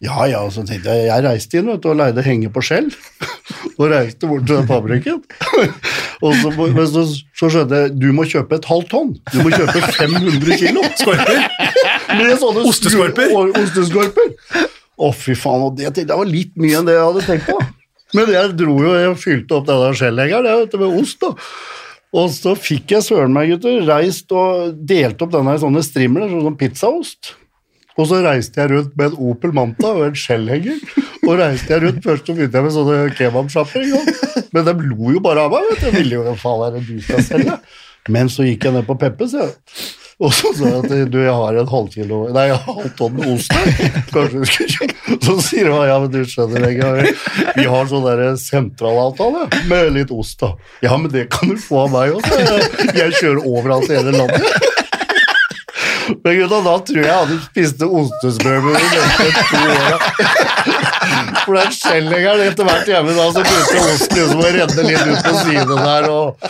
Ja, 0.03 0.25
ja, 0.27 0.41
så 0.51 0.63
tenkte 0.67 0.91
jeg, 0.91 1.05
jeg 1.07 1.23
reiste 1.23 1.59
inn 1.59 1.69
vet 1.71 1.85
og 1.87 1.95
leide 1.97 2.23
henge 2.25 2.49
på 2.51 2.61
skjell, 2.65 2.89
og 3.79 3.85
reiste 3.93 4.27
bort 4.27 4.43
til 4.49 4.65
fabrikken. 4.67 5.21
og 6.25 6.35
så, 6.41 6.51
men 6.59 6.89
så, 6.91 7.03
så 7.39 7.49
skjønte 7.53 7.79
jeg, 7.83 7.93
du 8.01 8.09
må 8.15 8.25
kjøpe 8.27 8.59
et 8.59 8.67
halvt 8.69 8.89
tonn. 8.91 9.13
Du 9.31 9.39
må 9.43 9.51
kjøpe 9.53 9.79
500 9.99 10.59
kilo. 10.61 10.83
Skorper. 10.99 11.39
Med 12.19 12.35
sånne 12.43 12.65
Osteskorper? 12.69 13.31
og- 13.39 13.55
Osteskorper. 13.61 14.35
Å, 14.95 15.09
fy 15.15 15.33
faen, 15.35 15.63
og 15.69 15.79
det, 15.79 15.89
det 16.07 16.07
var 16.15 16.27
litt 16.29 16.53
mye 16.59 16.77
enn 16.79 16.87
det 16.87 16.93
jeg 16.95 17.07
hadde 17.09 17.23
tenkt 17.27 17.49
på. 17.51 17.57
Men 18.15 18.29
jeg 18.31 18.53
dro 18.55 18.75
jo, 18.79 18.93
jeg 18.95 19.15
fylte 19.19 19.57
opp 19.57 19.65
denne 19.67 19.89
skjellhengeren 19.99 20.69
med 20.79 21.01
ost 21.01 21.19
da. 21.23 21.33
Og 22.15 22.29
så 22.31 22.53
fikk 22.55 22.93
jeg 22.95 23.03
søren 23.03 23.33
meg, 23.35 23.51
gutter, 23.51 23.81
reist 23.89 24.31
og 24.31 24.77
delt 24.87 25.19
opp 25.23 25.33
denne 25.33 25.57
i 25.57 25.61
sånne 25.61 25.83
strimler, 25.83 26.31
sånn 26.31 26.55
pizzaost. 26.59 27.33
Og 27.95 28.07
så 28.09 28.19
reiste 28.23 28.59
jeg 28.59 28.71
rundt 28.71 28.95
med 28.99 29.11
en 29.13 29.19
Opel 29.31 29.53
Manta 29.55 29.91
og 29.95 30.05
en 30.09 30.17
skjellhenger. 30.19 30.79
Og 31.25 31.37
reiste 31.39 31.71
jeg 31.71 31.83
rundt, 31.83 32.01
først 32.03 32.27
så 32.27 32.35
begynte 32.35 32.59
jeg 32.59 32.67
med 32.67 32.75
sånne 32.75 32.97
kebabsjapper, 33.17 33.85
men 34.55 34.67
de 34.67 34.73
lo 34.83 35.13
jo 35.15 35.21
bare 35.23 35.45
av 35.47 35.55
meg, 35.55 35.67
vet 35.71 35.83
du. 35.83 35.85
Jeg 35.89 35.97
ville 35.99 36.19
jo, 36.19 36.35
faen 36.39 36.65
er 36.65 36.75
det 36.75 36.83
du 36.87 36.97
skal 37.03 37.23
selge? 37.23 37.59
Men 38.11 38.29
så 38.31 38.45
gikk 38.45 38.67
jeg 38.67 38.75
ned 38.75 38.87
på 38.87 38.97
Peppes, 39.01 39.35
jeg. 39.35 39.55
Og 40.23 40.31
så 40.31 40.51
sa 40.55 40.69
jeg 40.69 40.77
at 40.79 41.09
du, 41.11 41.17
jeg 41.19 41.33
har 41.35 41.57
en 41.59 41.67
halvkilo 41.67 42.19
Nei, 42.31 42.45
jeg 42.47 42.55
har 42.55 42.77
halv 42.77 42.91
tonn 42.95 43.17
ost. 43.33 43.51
Kanskje 44.13 44.39
du 44.39 44.45
skulle 44.47 44.75
kjøpe 44.75 45.17
Så 45.27 45.35
sier 45.43 45.71
han 45.73 45.89
ja, 45.89 45.97
men 45.99 46.13
du 46.13 46.21
skjønner 46.29 46.67
ikke, 46.69 46.91
vi 47.57 47.65
har 47.69 47.89
sånn 47.91 48.05
der 48.07 48.23
sentralavtale 48.39 49.49
med 49.69 49.91
litt 49.97 50.13
ost, 50.15 50.39
da. 50.41 50.53
Ja, 50.85 50.95
men 51.01 51.11
det 51.11 51.27
kan 51.33 51.51
du 51.51 51.59
få 51.61 51.83
av 51.85 51.91
meg 51.93 52.15
også. 52.15 52.39
Jeg 52.95 53.17
kjører 53.19 53.43
overalt 53.43 53.91
i 53.91 53.99
hele 53.99 54.15
landet. 54.15 54.71
Men 56.05 56.35
gutta, 56.39 56.59
da 56.65 56.73
tror 56.87 57.01
jeg 57.01 57.15
hadde 57.17 57.37
spist 57.47 57.81
ostesmørbrød 57.85 58.75
de 58.77 58.87
neste 58.95 59.45
to 59.49 59.61
åra. 59.75 59.97
For 61.45 61.57
den 61.57 61.73
skjellengeren 61.75 62.41
etter 62.47 62.67
hvert 62.67 62.89
hjemme 62.89 63.13
da, 63.17 63.25
så 63.33 63.43
begynte 63.45 63.81
osten 63.93 64.17
liksom 64.19 64.41
å 64.41 64.49
renne 64.55 64.85
litt 64.87 65.11
ut 65.11 65.27
på 65.27 65.33
siden 65.43 65.83
der. 65.85 66.07
Og, 66.09 66.49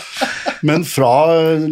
men 0.66 0.86
fra, 0.88 1.10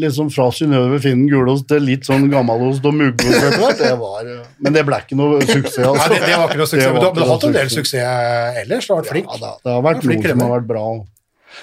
liksom 0.05 0.28
fra 0.35 0.49
Synnøve 0.55 1.01
Finnen 1.05 1.28
gulost 1.32 1.66
til 1.70 1.85
litt 1.89 2.05
sånn 2.09 2.26
gammelost 2.32 2.85
og 2.89 2.97
muggost 2.99 3.41
etter 3.41 3.59
hvert, 3.62 3.80
det 3.80 3.95
var 4.03 4.28
Men 4.64 4.76
det 4.76 4.85
ble 4.89 5.01
ikke 5.05 5.18
noe 5.18 5.41
suksess, 5.49 5.80
Nei, 5.80 5.89
altså. 5.95 6.12
det, 6.12 6.20
det 6.28 6.37
var 6.41 6.53
ikke 6.53 6.61
noe 6.61 6.70
suksess, 6.74 6.93
men 6.93 7.01
du, 7.01 7.09
har- 7.24 7.32
hatt 7.35 7.49
en 7.49 7.57
del 7.59 7.72
suksess 7.72 8.62
ellers. 8.64 8.87
Du 8.89 8.95
har 8.95 9.03
vært 9.03 9.12
flink. 9.14 9.32
Ja, 9.32 9.41
da, 9.47 9.53
det 9.64 9.76
har 9.78 9.85
vært 9.89 10.07
noe 10.09 10.22
som 10.30 10.45
har 10.47 10.55
vært 10.59 10.70
bra. 10.70 10.87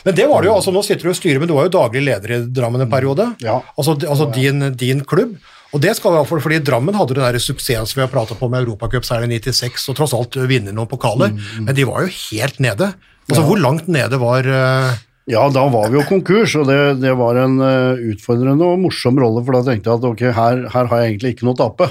Men 0.07 0.15
det 0.15 0.25
var 0.31 0.41
det 0.41 0.47
jo, 0.47 0.53
altså 0.55 0.71
nå 0.71 0.81
sitter 0.87 1.03
du 1.09 1.11
og 1.11 1.17
styrer, 1.19 1.41
men 1.43 1.49
du 1.51 1.55
var 1.57 1.65
jo 1.67 1.73
daglig 1.75 2.01
leder 2.07 2.31
i 2.31 2.37
Drammen 2.55 2.85
en 2.85 2.89
periode. 2.91 3.25
Ja. 3.43 3.57
Altså, 3.75 3.97
altså 4.07 4.29
din, 4.33 4.63
din 4.79 5.01
klubb. 5.05 5.35
Og 5.71 5.79
det 5.83 5.93
skal 5.95 6.17
iallfall 6.17 6.41
fordi 6.43 6.59
Drammen 6.67 6.97
hadde 6.97 7.15
den 7.15 7.23
der 7.23 7.39
suksessen 7.41 7.97
vi 7.97 8.03
har 8.03 8.11
pratet 8.11 8.39
på 8.39 8.49
med 8.51 8.65
Europacupseieren 8.65 9.31
i 9.31 9.39
96, 9.39 9.87
og 9.91 9.97
tross 9.99 10.15
alt 10.17 10.35
vinner 10.49 10.75
noen 10.75 10.89
pokaler, 10.91 11.31
men 11.63 11.77
de 11.77 11.87
var 11.87 12.03
jo 12.05 12.11
helt 12.31 12.59
nede. 12.63 12.91
Altså, 13.29 13.45
Hvor 13.47 13.61
langt 13.61 13.87
nede 13.91 14.19
var 14.19 14.47
uh... 14.47 14.91
Ja, 15.29 15.45
da 15.53 15.63
var 15.71 15.91
vi 15.91 15.99
jo 15.99 16.07
konkurs, 16.09 16.57
og 16.59 16.65
det, 16.67 16.79
det 16.99 17.13
var 17.15 17.37
en 17.39 17.59
uh, 17.61 17.99
utfordrende 18.11 18.67
og 18.67 18.81
morsom 18.81 19.19
rolle, 19.21 19.43
for 19.45 19.55
da 19.55 19.61
tenkte 19.69 19.87
jeg 19.87 20.01
at 20.01 20.07
ok, 20.09 20.23
her, 20.35 20.63
her 20.73 20.89
har 20.91 21.03
jeg 21.03 21.13
egentlig 21.13 21.35
ikke 21.35 21.47
noe 21.47 21.55
å 21.55 21.61
tape. 21.61 21.87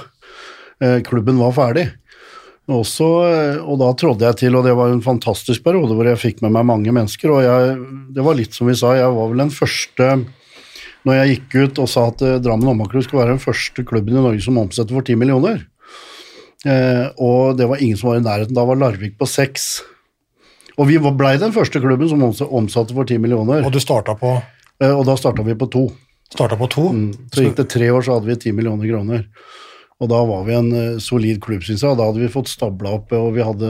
Uh, 0.82 0.98
klubben 1.06 1.40
var 1.40 1.54
ferdig. 1.56 1.86
Også, 2.70 3.06
og 3.64 3.80
da 3.80 3.88
trådde 3.98 4.28
jeg 4.28 4.38
til, 4.44 4.58
og 4.58 4.66
det 4.66 4.76
var 4.78 4.92
en 4.92 5.00
fantastisk 5.02 5.64
periode 5.64 5.96
hvor 5.96 6.06
jeg 6.06 6.20
fikk 6.20 6.44
med 6.44 6.52
meg 6.54 6.68
mange 6.68 6.92
mennesker, 6.94 7.32
og 7.32 7.40
jeg, 7.42 7.72
det 8.14 8.26
var 8.26 8.36
litt 8.38 8.54
som 8.54 8.68
vi 8.70 8.76
sa, 8.78 8.92
jeg 8.98 9.10
var 9.16 9.32
vel 9.32 9.42
den 9.42 9.50
første 9.54 10.10
når 11.06 11.16
jeg 11.16 11.34
gikk 11.34 11.54
ut 11.64 11.78
og 11.84 11.88
sa 11.88 12.06
at 12.10 12.22
eh, 12.26 12.38
Drammen 12.44 12.68
Håndballklubb 12.68 13.06
skulle 13.06 13.24
være 13.24 13.36
den 13.36 13.42
første 13.44 13.84
klubben 13.88 14.16
i 14.16 14.20
Norge 14.24 14.42
som 14.44 14.58
omsetter 14.60 14.96
for 14.96 15.06
10 15.06 15.16
millioner. 15.20 15.62
Eh, 16.66 17.06
og 17.16 17.56
det 17.56 17.68
var 17.70 17.80
ingen 17.80 17.96
som 17.96 18.10
var 18.12 18.20
i 18.20 18.24
nærheten. 18.24 18.56
Da 18.56 18.66
var 18.68 18.76
Larvik 18.80 19.16
på 19.20 19.28
seks. 19.28 19.80
Og 20.76 20.88
vi 20.88 20.98
blei 21.00 21.34
den 21.40 21.52
første 21.56 21.80
klubben 21.80 22.08
som 22.08 22.22
omsatte 22.48 22.96
for 22.96 23.08
10 23.08 23.18
millioner. 23.20 23.64
Og 23.64 23.72
du 23.72 23.80
starta 23.82 24.16
på, 24.18 24.38
Eh, 24.80 24.88
Og 24.96 25.04
da 25.04 25.12
starta 25.12 25.42
vi 25.44 25.52
på 25.52 25.66
to. 25.70 25.90
starta 26.32 26.56
på 26.56 26.66
to. 26.72 26.88
Så 27.34 27.42
gikk 27.44 27.56
det 27.56 27.68
tre 27.68 27.90
år, 27.90 28.00
så 28.00 28.14
hadde 28.16 28.30
vi 28.30 28.36
10 28.36 28.52
millioner 28.56 28.88
kroner. 28.88 29.26
Og 30.00 30.08
da 30.08 30.24
var 30.24 30.44
vi 30.46 30.54
en 30.54 30.98
solid 30.98 31.38
klubb, 31.44 31.60
syns 31.60 31.82
jeg. 31.84 31.98
Da 31.98 32.06
hadde 32.06 32.22
vi 32.22 32.28
fått 32.32 32.48
stabla 32.48 32.94
opp, 32.96 33.12
og 33.12 33.34
vi 33.34 33.42
hadde 33.44 33.68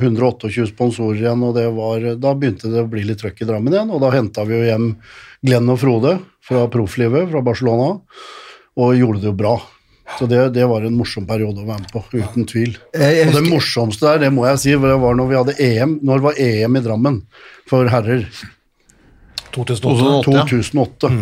128 0.00 0.70
sponsorer 0.70 1.20
igjen, 1.20 1.42
og 1.44 1.52
det 1.58 1.66
var, 1.76 2.00
da 2.16 2.32
begynte 2.32 2.70
det 2.72 2.80
å 2.80 2.88
bli 2.88 3.04
litt 3.04 3.20
trøkk 3.20 3.42
i 3.42 3.48
Drammen 3.50 3.74
igjen. 3.74 3.90
Og 3.92 4.00
da 4.00 4.08
henta 4.14 4.46
vi 4.48 4.56
jo 4.56 4.64
hjem 4.70 4.96
Glenn 5.44 5.68
og 5.68 5.78
Frode 5.82 6.14
fra 6.48 6.66
profflivet, 6.72 7.28
fra 7.30 7.42
Barcelona, 7.44 8.00
og 8.78 8.94
gjorde 8.96 9.20
det 9.22 9.28
jo 9.30 9.36
bra. 9.36 9.56
Så 10.18 10.24
det, 10.30 10.54
det 10.56 10.64
var 10.64 10.80
en 10.88 10.94
morsom 10.96 11.26
periode 11.28 11.60
å 11.60 11.66
være 11.68 11.82
med 11.84 11.90
på, 11.92 12.00
uten 12.16 12.46
tvil. 12.48 12.76
Jeg- 12.96 13.16
jeg 13.18 13.28
Og 13.28 13.34
det 13.36 13.50
morsomste 13.50 14.06
der, 14.08 14.18
det 14.24 14.32
må 14.32 14.46
jeg 14.48 14.58
si, 14.62 14.70
det 14.72 14.80
var 15.02 15.14
når 15.18 15.28
vi 15.28 15.36
hadde 15.36 15.56
EM. 15.60 15.98
Når 16.02 16.22
var 16.24 16.38
EM 16.40 16.76
i 16.76 16.80
Drammen 16.80 17.18
for 17.68 17.84
herrer? 17.92 18.24
2008. 19.52 20.46
2008. 20.48 21.12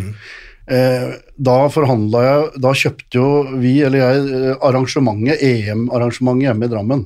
Eh, 0.69 1.13
da 1.39 1.69
forhandla 1.71 2.23
jeg 2.27 2.61
Da 2.61 2.73
kjøpte 2.75 3.15
jo 3.21 3.27
vi, 3.63 3.77
eller 3.87 3.99
jeg, 4.03 4.25
eh, 4.35 4.57
arrangementet, 4.67 5.43
EM-arrangementet 5.43 6.43
hjemme 6.49 6.65
i 6.67 6.73
Drammen. 6.73 7.05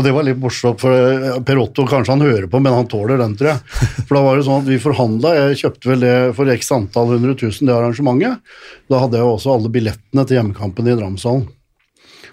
Og 0.00 0.04
det 0.06 0.14
var 0.16 0.24
litt 0.24 0.38
morsomt, 0.40 0.80
for 0.80 0.96
eh, 0.96 1.34
Per 1.44 1.58
Otto 1.60 1.84
kanskje 1.84 2.14
han 2.14 2.24
hører 2.24 2.46
på, 2.48 2.56
men 2.64 2.72
han 2.72 2.86
tåler 2.88 3.20
den, 3.20 3.34
tror 3.36 3.50
jeg. 3.50 3.80
For 4.08 4.16
da 4.16 4.22
var 4.24 4.38
det 4.38 4.46
sånn 4.46 4.62
at 4.62 4.70
vi 4.70 4.78
forhandla, 4.80 5.32
jeg 5.36 5.58
kjøpte 5.60 5.90
vel 5.90 6.04
det 6.06 6.14
for 6.38 6.52
x 6.54 6.72
antall 6.72 7.12
hundre 7.12 7.34
tusen, 7.36 7.68
det 7.68 7.74
arrangementet. 7.76 8.40
Da 8.88 9.02
hadde 9.02 9.20
jeg 9.20 9.28
også 9.28 9.52
alle 9.52 9.72
billettene 9.74 10.24
til 10.24 10.38
hjemmekampen 10.38 10.88
i 10.88 10.96
Dramshallen. 10.96 11.44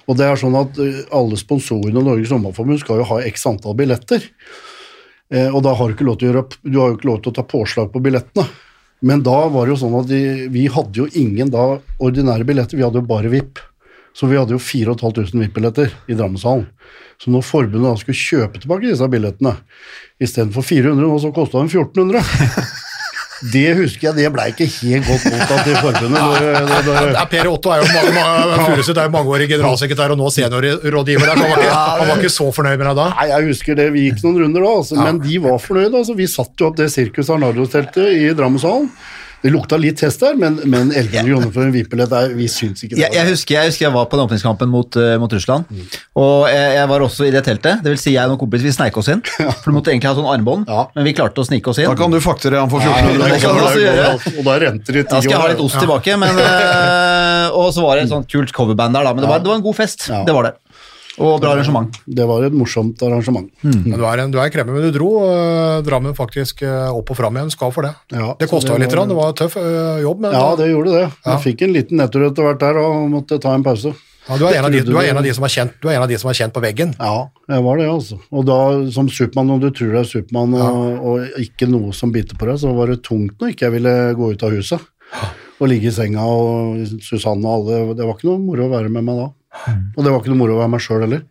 Og 0.08 0.16
det 0.16 0.30
er 0.30 0.40
sånn 0.40 0.56
at 0.56 0.80
eh, 0.80 1.04
alle 1.12 1.40
sponsorene 1.40 2.00
og 2.00 2.08
Norges 2.08 2.32
Sommerforbund 2.32 2.80
skal 2.86 3.04
jo 3.04 3.10
ha 3.12 3.20
x 3.28 3.44
antall 3.52 3.76
billetter. 3.78 4.24
Eh, 5.28 5.52
og 5.52 5.60
da 5.68 5.76
har 5.76 5.92
du 5.92 5.98
ikke 5.98 6.08
lov 6.08 6.22
til 6.22 6.30
å 6.30 6.32
gjøre 6.32 6.46
Du 6.64 6.78
har 6.80 6.94
jo 6.94 6.96
ikke 6.96 7.10
lov 7.10 7.20
til 7.20 7.34
å 7.34 7.36
ta 7.36 7.44
påslag 7.52 7.92
på 7.92 8.04
billettene. 8.06 8.48
Men 9.04 9.22
da 9.28 9.42
var 9.52 9.68
det 9.68 9.76
jo 9.76 9.82
sånn 9.84 10.00
at 10.00 10.08
de, 10.10 10.22
vi 10.50 10.70
hadde 10.72 11.04
jo 11.04 11.10
ingen 11.20 11.52
da 11.54 11.76
ordinære 12.02 12.48
billetter, 12.48 12.80
vi 12.80 12.86
hadde 12.88 13.04
jo 13.04 13.10
bare 13.12 13.30
VIP. 13.30 13.60
Så 14.18 14.26
vi 14.30 14.40
hadde 14.40 14.56
jo 14.56 14.62
4500 14.62 15.44
VIP-billetter 15.44 15.94
i 16.10 16.18
Drammenshallen. 16.18 16.66
Så 17.22 17.30
når 17.34 17.46
forbundet 17.46 17.86
da 17.86 18.00
skulle 18.02 18.18
kjøpe 18.18 18.62
tilbake 18.62 18.90
disse 18.90 19.06
billettene, 19.10 19.54
istedenfor 20.22 20.66
400, 20.66 20.98
nå 21.06 21.22
så 21.22 21.34
kosta 21.36 21.62
de 21.62 21.70
1400. 21.70 22.76
Det 23.54 23.68
husker 23.78 24.08
jeg, 24.08 24.18
det 24.18 24.30
blei 24.34 24.48
ikke 24.50 24.66
helt 24.66 25.06
godt 25.06 25.26
mottatt 25.30 25.68
i 25.70 25.74
forbundet. 25.78 26.16
Når, 26.18 26.46
når, 26.66 26.88
når, 26.88 27.10
Ja, 27.14 27.26
per 27.30 27.50
Otto 27.52 27.70
er 27.70 27.84
jo 27.84 27.90
mange, 27.92 28.14
mange, 28.16 28.86
er 29.04 29.12
mangeårig 29.14 29.48
generalsekretær 29.52 30.16
og 30.16 30.18
nå 30.18 30.32
seniorrådgiver 30.34 31.30
han 31.30 31.44
var, 31.44 31.62
ikke, 31.62 31.76
han 31.76 32.10
var 32.10 32.24
ikke 32.24 32.34
så 32.34 32.48
fornøyd 32.56 32.82
med 32.82 32.90
deg 32.90 32.98
da. 32.98 33.06
Nei, 33.20 33.28
jeg 33.30 33.48
husker 33.52 33.78
det, 33.78 33.88
vi 33.94 34.08
gikk 34.08 34.26
noen 34.26 34.42
runder 34.42 34.66
da, 34.66 34.74
altså, 34.82 34.98
men 34.98 35.22
de 35.22 35.38
var 35.46 35.62
fornøyde. 35.62 35.94
Altså. 36.02 36.18
Vi 36.18 36.30
satt 36.32 36.58
jo 36.58 36.72
opp 36.72 36.82
det 36.82 36.90
sirkuset 36.96 37.36
Arnardos-teltet 37.38 38.10
i 38.18 38.34
Drammenshallen. 38.38 38.90
Det 39.44 39.52
lukta 39.54 39.78
litt 39.78 40.02
hest 40.02 40.20
der, 40.24 40.34
men, 40.40 40.56
men 40.66 40.90
11 40.92 41.22
millioner 41.24 41.52
for 41.54 41.62
en 41.68 41.70
VIP-billett, 41.72 42.14
vi 42.36 42.48
syns 42.50 42.82
ikke 42.84 42.96
det. 42.96 43.04
Jeg, 43.04 43.14
jeg, 43.14 43.28
husker, 43.30 43.54
jeg 43.60 43.70
husker 43.72 43.86
jeg 43.86 43.94
var 43.94 44.08
på 44.10 44.18
den 44.18 44.26
åpningskampen 44.26 44.72
mot, 44.74 44.98
uh, 44.98 45.14
mot 45.22 45.36
Russland, 45.38 45.68
og 46.18 46.48
jeg, 46.50 46.72
jeg 46.80 46.90
var 46.90 47.06
også 47.06 47.28
i 47.28 47.32
det 47.36 47.44
teltet. 47.46 47.84
Det 47.86 47.94
vil 47.94 48.02
si 48.02 48.16
jeg 48.16 48.26
og 48.26 48.34
noen 48.34 48.42
kompiser 48.42 48.66
vi 48.66 48.74
sneik 48.74 48.98
oss 48.98 49.12
inn, 49.14 49.22
for 49.62 49.70
du 49.70 49.76
måtte 49.78 49.94
egentlig 49.94 50.10
ha 50.10 50.16
sånn 50.18 50.30
armbånd, 50.34 50.66
Ja. 50.74 50.88
men 50.98 51.06
vi 51.08 51.14
klarte 51.18 51.44
å 51.44 51.48
snike 51.48 51.70
oss 51.70 51.78
inn. 51.84 51.88
Da 51.92 51.96
kan 52.02 52.12
du 52.12 52.20
faktere 52.24 52.64
han 52.64 52.72
for 52.74 52.82
Ja, 52.82 52.98
1400 52.98 53.30
det 53.30 53.42
kan 53.44 53.46
kroner. 53.46 53.62
du 53.62 53.68
også 53.70 53.86
gjøre. 53.86 54.38
Og 54.42 54.50
da 54.50 54.58
renter 54.66 54.98
det 54.98 55.04
i 55.06 55.08
ti 55.08 55.14
Da 55.14 55.22
skal 55.22 55.36
jeg 55.38 55.44
ha 55.46 55.52
litt 55.54 55.66
ost 55.68 55.80
tilbake, 55.86 56.18
men, 56.26 56.42
uh, 56.42 57.58
og 57.62 57.70
så 57.78 57.86
var 57.86 58.00
det 58.02 58.08
et 58.08 58.14
sånt 58.18 58.32
kult 58.34 58.52
coverband 58.58 58.98
der, 58.98 59.06
da, 59.06 59.14
men 59.14 59.24
det 59.28 59.30
var, 59.32 59.46
det 59.46 59.54
var 59.54 59.62
en 59.62 59.68
god 59.70 59.78
fest. 59.78 60.10
Ja. 60.10 60.24
Det 60.28 60.34
var 60.36 60.50
det. 60.50 60.56
Og 61.18 61.40
bra 61.42 61.56
arrangement. 61.56 61.96
Det 62.06 62.26
var 62.30 62.44
et 62.46 62.54
morsomt 62.54 63.02
arrangement. 63.02 63.48
Men 63.64 63.96
du 63.98 64.04
er 64.06 64.22
en, 64.22 64.32
du 64.34 64.38
er 64.38 64.46
en 64.50 64.54
kremmer, 64.54 64.76
men 64.78 64.86
du 64.86 64.94
dro 65.00 65.08
uh, 65.26 65.80
Drammen 65.86 66.14
faktisk 66.18 66.62
uh, 66.62 66.92
opp 66.94 67.10
og 67.14 67.18
fram 67.18 67.40
igjen. 67.40 67.50
Skal 67.54 67.72
for 67.74 67.88
det. 67.88 67.94
Ja, 68.14 68.36
det 68.38 68.50
kosta 68.52 68.76
litt, 68.78 68.94
var- 68.94 69.10
det 69.10 69.18
var 69.18 69.32
en 69.34 69.40
tøff 69.40 69.56
uh, 69.58 69.98
jobb, 70.04 70.22
men 70.28 70.36
Ja, 70.38 70.44
det 70.60 70.68
gjorde 70.70 70.94
det. 70.94 71.06
Ja. 71.08 71.32
Jeg 71.32 71.44
fikk 71.48 71.64
en 71.66 71.74
liten 71.74 71.98
nedtur 71.98 72.28
etter 72.28 72.46
hvert 72.46 72.62
der 72.62 72.78
og 72.84 73.08
måtte 73.16 73.40
ta 73.42 73.56
en 73.58 73.66
pause. 73.66 73.96
ja, 74.28 74.38
du, 74.38 74.46
er 74.46 74.60
en 74.60 74.66
av 74.68 74.72
de, 74.76 74.82
du, 74.86 74.92
er 75.00 75.10
en 75.10 75.18
av 75.18 75.26
de 75.26 75.34
som 75.34 75.46
er 75.48 75.54
kjent, 75.56 75.74
du 75.82 75.88
er 75.90 75.96
en 75.96 76.04
av 76.06 76.12
de 76.12 76.18
som 76.22 76.30
er 76.30 76.38
kjent 76.38 76.54
på 76.54 76.62
veggen. 76.62 76.94
Ja, 77.00 77.16
jeg 77.50 77.64
var 77.66 77.82
det, 77.82 77.88
altså. 77.90 78.20
Og 78.30 78.46
da, 78.46 78.60
som 78.94 79.10
Supermann, 79.10 79.56
om 79.56 79.62
du 79.64 79.70
tror 79.72 79.96
du 79.96 79.98
er 80.04 80.06
Supermann 80.10 80.54
og, 80.54 81.02
og 81.02 81.42
ikke 81.42 81.70
noe 81.72 81.94
som 81.98 82.12
biter 82.14 82.38
på 82.38 82.46
deg, 82.52 82.60
så 82.62 82.76
var 82.78 82.92
det 82.94 83.02
tungt 83.08 83.40
når 83.42 83.56
ikke 83.56 83.66
jeg 83.70 83.76
ville 83.80 83.96
gå 84.20 84.32
ut 84.36 84.44
av 84.46 84.54
huset. 84.54 84.86
Og 85.58 85.72
ligge 85.72 85.90
i 85.90 85.96
senga 85.96 86.22
og 86.30 86.84
Susanne 87.02 87.48
og 87.48 87.54
alle. 87.72 87.96
Det 87.98 88.06
var 88.06 88.18
ikke 88.20 88.28
noe 88.30 88.44
moro 88.44 88.68
å 88.68 88.74
være 88.76 88.92
med 88.94 89.08
meg 89.08 89.18
da. 89.24 89.28
Og 89.98 90.04
det 90.04 90.12
var 90.14 90.20
ikke 90.22 90.34
noe 90.34 90.42
moro 90.44 90.58
å 90.58 90.62
være 90.64 90.74
meg 90.76 90.84
sjøl 90.86 91.06
heller. 91.08 91.24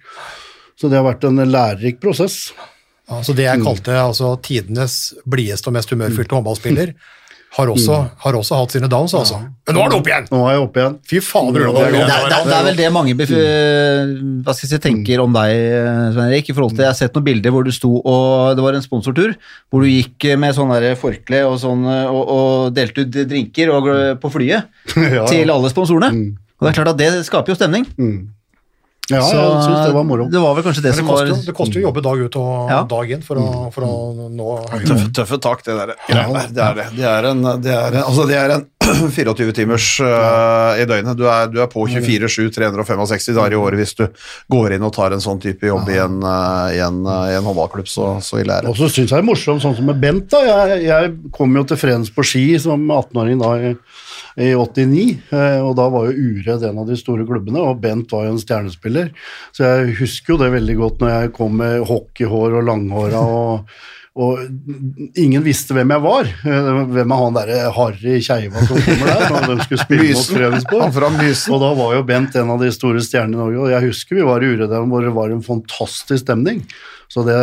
Så 0.76 0.90
det 0.92 0.98
har 1.00 1.06
vært 1.06 1.24
en 1.28 1.40
lærerik 1.48 2.00
prosess. 2.02 2.50
Ja, 3.06 3.20
så 3.22 3.32
det 3.38 3.44
jeg 3.46 3.62
kalte 3.62 3.94
altså, 4.02 4.32
tidenes 4.42 5.14
blideste 5.30 5.70
og 5.70 5.76
mest 5.78 5.92
humørfylte 5.94 6.34
håndballspiller, 6.36 6.90
har 7.56 7.70
også, 7.72 7.94
har 8.20 8.36
også 8.36 8.56
hatt 8.58 8.74
sine 8.74 8.88
downs, 8.90 9.14
altså. 9.16 9.38
Men 9.64 9.76
nå 9.78 9.84
er 9.86 9.92
det 9.92 9.96
opp 9.96 10.08
igjen! 10.10 10.26
Nå 10.34 10.40
er 10.44 10.56
jeg 10.56 10.64
oppe 10.66 10.80
igjen. 10.82 10.96
Fy 11.08 11.20
fader, 11.24 11.62
Det, 11.70 11.84
det, 11.94 12.00
er- 12.02 12.26
det, 12.28 12.40
det 12.50 12.56
er 12.56 12.64
vel 12.66 12.76
det 12.82 12.88
mange 12.92 13.14
bef 13.16 13.30
hva 13.30 14.52
skal 14.52 14.66
jeg 14.66 14.72
si, 14.74 14.80
tenker 14.82 15.22
om 15.22 15.32
deg, 15.32 15.54
Svein 16.12 16.32
Erik. 16.34 16.50
i 16.50 16.56
forhold 16.56 16.74
til 16.74 16.84
Jeg 16.84 16.90
har 16.92 16.98
sett 16.98 17.16
noen 17.16 17.24
bilder 17.30 17.54
hvor 17.54 17.64
du 17.64 17.72
sto 17.72 17.92
og 18.02 18.58
Det 18.58 18.64
var 18.66 18.76
en 18.76 18.84
sponsortur 18.84 19.32
hvor 19.70 19.86
du 19.86 19.88
gikk 19.88 20.26
med 20.42 20.52
sånn 20.58 20.74
forkle 21.00 21.44
og, 21.48 21.56
sånn, 21.62 21.86
og, 21.86 22.20
og 22.36 22.74
delte 22.76 23.06
ut 23.06 23.16
drinker 23.30 23.72
og, 23.72 23.88
på 24.20 24.32
flyet 24.34 24.66
Ja, 24.98 25.22
ja. 25.22 25.24
til 25.30 25.54
alle 25.54 25.70
sponsorene. 25.72 26.12
Og 26.56 26.64
det 26.66 26.72
er 26.72 26.78
klart 26.80 26.88
at 26.94 26.98
det 27.00 27.10
skaper 27.28 27.52
jo 27.52 27.58
stemning. 27.58 27.86
Ja, 29.06 29.20
Så 29.22 29.36
jeg 29.38 29.58
syns 29.62 29.82
det 29.86 29.92
var 29.94 30.02
moro. 30.02 30.24
det 30.26 30.40
var 30.42 30.54
vel 30.56 30.64
kanskje 30.66 30.82
det 30.82 30.90
det 30.90 30.96
som 30.98 31.06
var 31.06 31.20
koster, 31.20 31.30
var... 31.36 31.42
det 31.46 31.52
koster 31.54 31.78
jo 31.78 31.82
å 31.84 31.86
jobbe 31.86 32.02
dag 32.02 32.22
ut 32.26 32.36
og 32.40 32.70
Ja. 32.72 32.78
dag 32.90 33.10
inn 33.14 33.20
for 33.22 33.38
å, 33.38 33.44
for 33.70 33.86
å 33.86 33.90
nå. 34.34 34.46
Tøffe, 34.82 35.12
tøffe 35.14 35.38
tak, 35.44 35.62
det 35.62 35.76
der. 35.78 35.92
Ja. 36.10 36.24
Det 36.50 36.64
er 36.64 36.74
det. 36.80 36.86
Det 36.96 37.04
er 37.06 37.28
en, 37.30 37.42
det 37.62 37.70
er 37.76 38.00
en, 38.00 38.02
altså 38.02 38.26
det 38.26 38.34
er 38.40 38.54
en 38.56 38.64
24 38.86 39.52
timers 39.56 39.88
uh, 40.00 40.76
i 40.78 40.86
døgnet. 40.88 41.18
Du 41.18 41.26
er, 41.30 41.48
du 41.50 41.60
er 41.62 41.70
på 41.70 41.84
24-7, 41.88 42.50
365 42.54 43.34
dager 43.36 43.56
i 43.56 43.60
året 43.60 43.80
hvis 43.80 43.96
du 43.98 44.04
går 44.52 44.76
inn 44.76 44.86
og 44.86 44.94
tar 44.96 45.14
en 45.14 45.22
sånn 45.22 45.40
type 45.42 45.66
jobb 45.68 45.90
i 45.92 45.98
en, 46.02 46.18
uh, 46.24 46.68
i 46.74 46.80
en, 46.84 47.02
uh, 47.06 47.26
i 47.30 47.36
en 47.38 47.46
håndballklubb. 47.46 47.88
Så, 47.90 48.08
så 48.24 48.40
ille 48.42 48.56
er 48.56 48.66
det. 48.66 48.72
Og 48.72 48.78
så 48.78 48.90
syns 48.90 49.10
jeg 49.10 49.16
det 49.16 49.22
er 49.24 49.28
morsomt, 49.28 49.64
sånn 49.64 49.76
som 49.78 49.88
med 49.88 50.00
Bent. 50.02 50.28
da, 50.32 50.42
Jeg, 50.46 50.84
jeg 50.86 51.14
kom 51.34 51.56
jo 51.56 51.64
til 51.66 51.80
Frens 51.80 52.12
på 52.12 52.24
ski 52.26 52.46
som 52.62 52.84
18-åring 52.86 53.42
da 53.42 53.52
i, 53.58 53.72
i 54.36 54.52
89, 54.52 55.04
eh, 55.32 55.58
og 55.64 55.74
da 55.78 55.88
var 55.92 56.08
jo 56.10 56.30
Uredd 56.36 56.64
en 56.68 56.82
av 56.82 56.88
de 56.90 56.98
store 57.00 57.24
klubbene, 57.28 57.62
og 57.62 57.80
Bent 57.82 58.12
var 58.12 58.26
jo 58.26 58.34
en 58.34 58.42
stjernespiller. 58.42 59.12
Så 59.56 59.64
jeg 59.64 59.98
husker 60.02 60.34
jo 60.34 60.40
det 60.44 60.52
veldig 60.54 60.80
godt 60.82 61.04
når 61.04 61.14
jeg 61.14 61.36
kom 61.36 61.60
med 61.62 61.86
hockeyhår 61.88 62.58
og 62.60 62.66
langhåra 62.68 63.22
og 63.26 63.78
og 64.16 64.38
ingen 65.20 65.42
visste 65.44 65.74
hvem 65.76 65.90
jeg 65.92 66.02
var. 66.06 66.28
Eh, 66.48 66.68
Hvem 66.94 67.12
er 67.12 67.20
han 67.22 67.34
derre 67.36 67.58
Harry 67.76 68.16
Keiva 68.24 68.62
som 68.64 68.78
kommer 68.80 69.10
der? 69.12 69.34
Når 69.44 69.58
de 69.60 69.66
skulle 69.66 69.84
spille 69.84 70.06
mot. 70.16 70.30
Fredensborg. 70.96 71.52
Og 71.52 71.60
da 71.60 71.70
var 71.76 71.94
jo 71.98 72.04
Bent 72.08 72.38
en 72.40 72.52
av 72.54 72.62
de 72.64 72.70
store 72.72 73.02
stjernene 73.04 73.36
i 73.36 73.42
Norge, 73.42 73.60
og 73.66 73.72
jeg 73.74 73.90
husker 73.90 74.16
vi 74.16 74.24
var 74.24 74.40
i 74.40 74.48
Uredalen 74.54 74.88
hvor 74.92 75.04
det 75.04 75.12
var 75.16 75.34
en 75.34 75.44
fantastisk 75.44 76.24
stemning. 76.24 76.64
Så 77.12 77.22
det, 77.22 77.36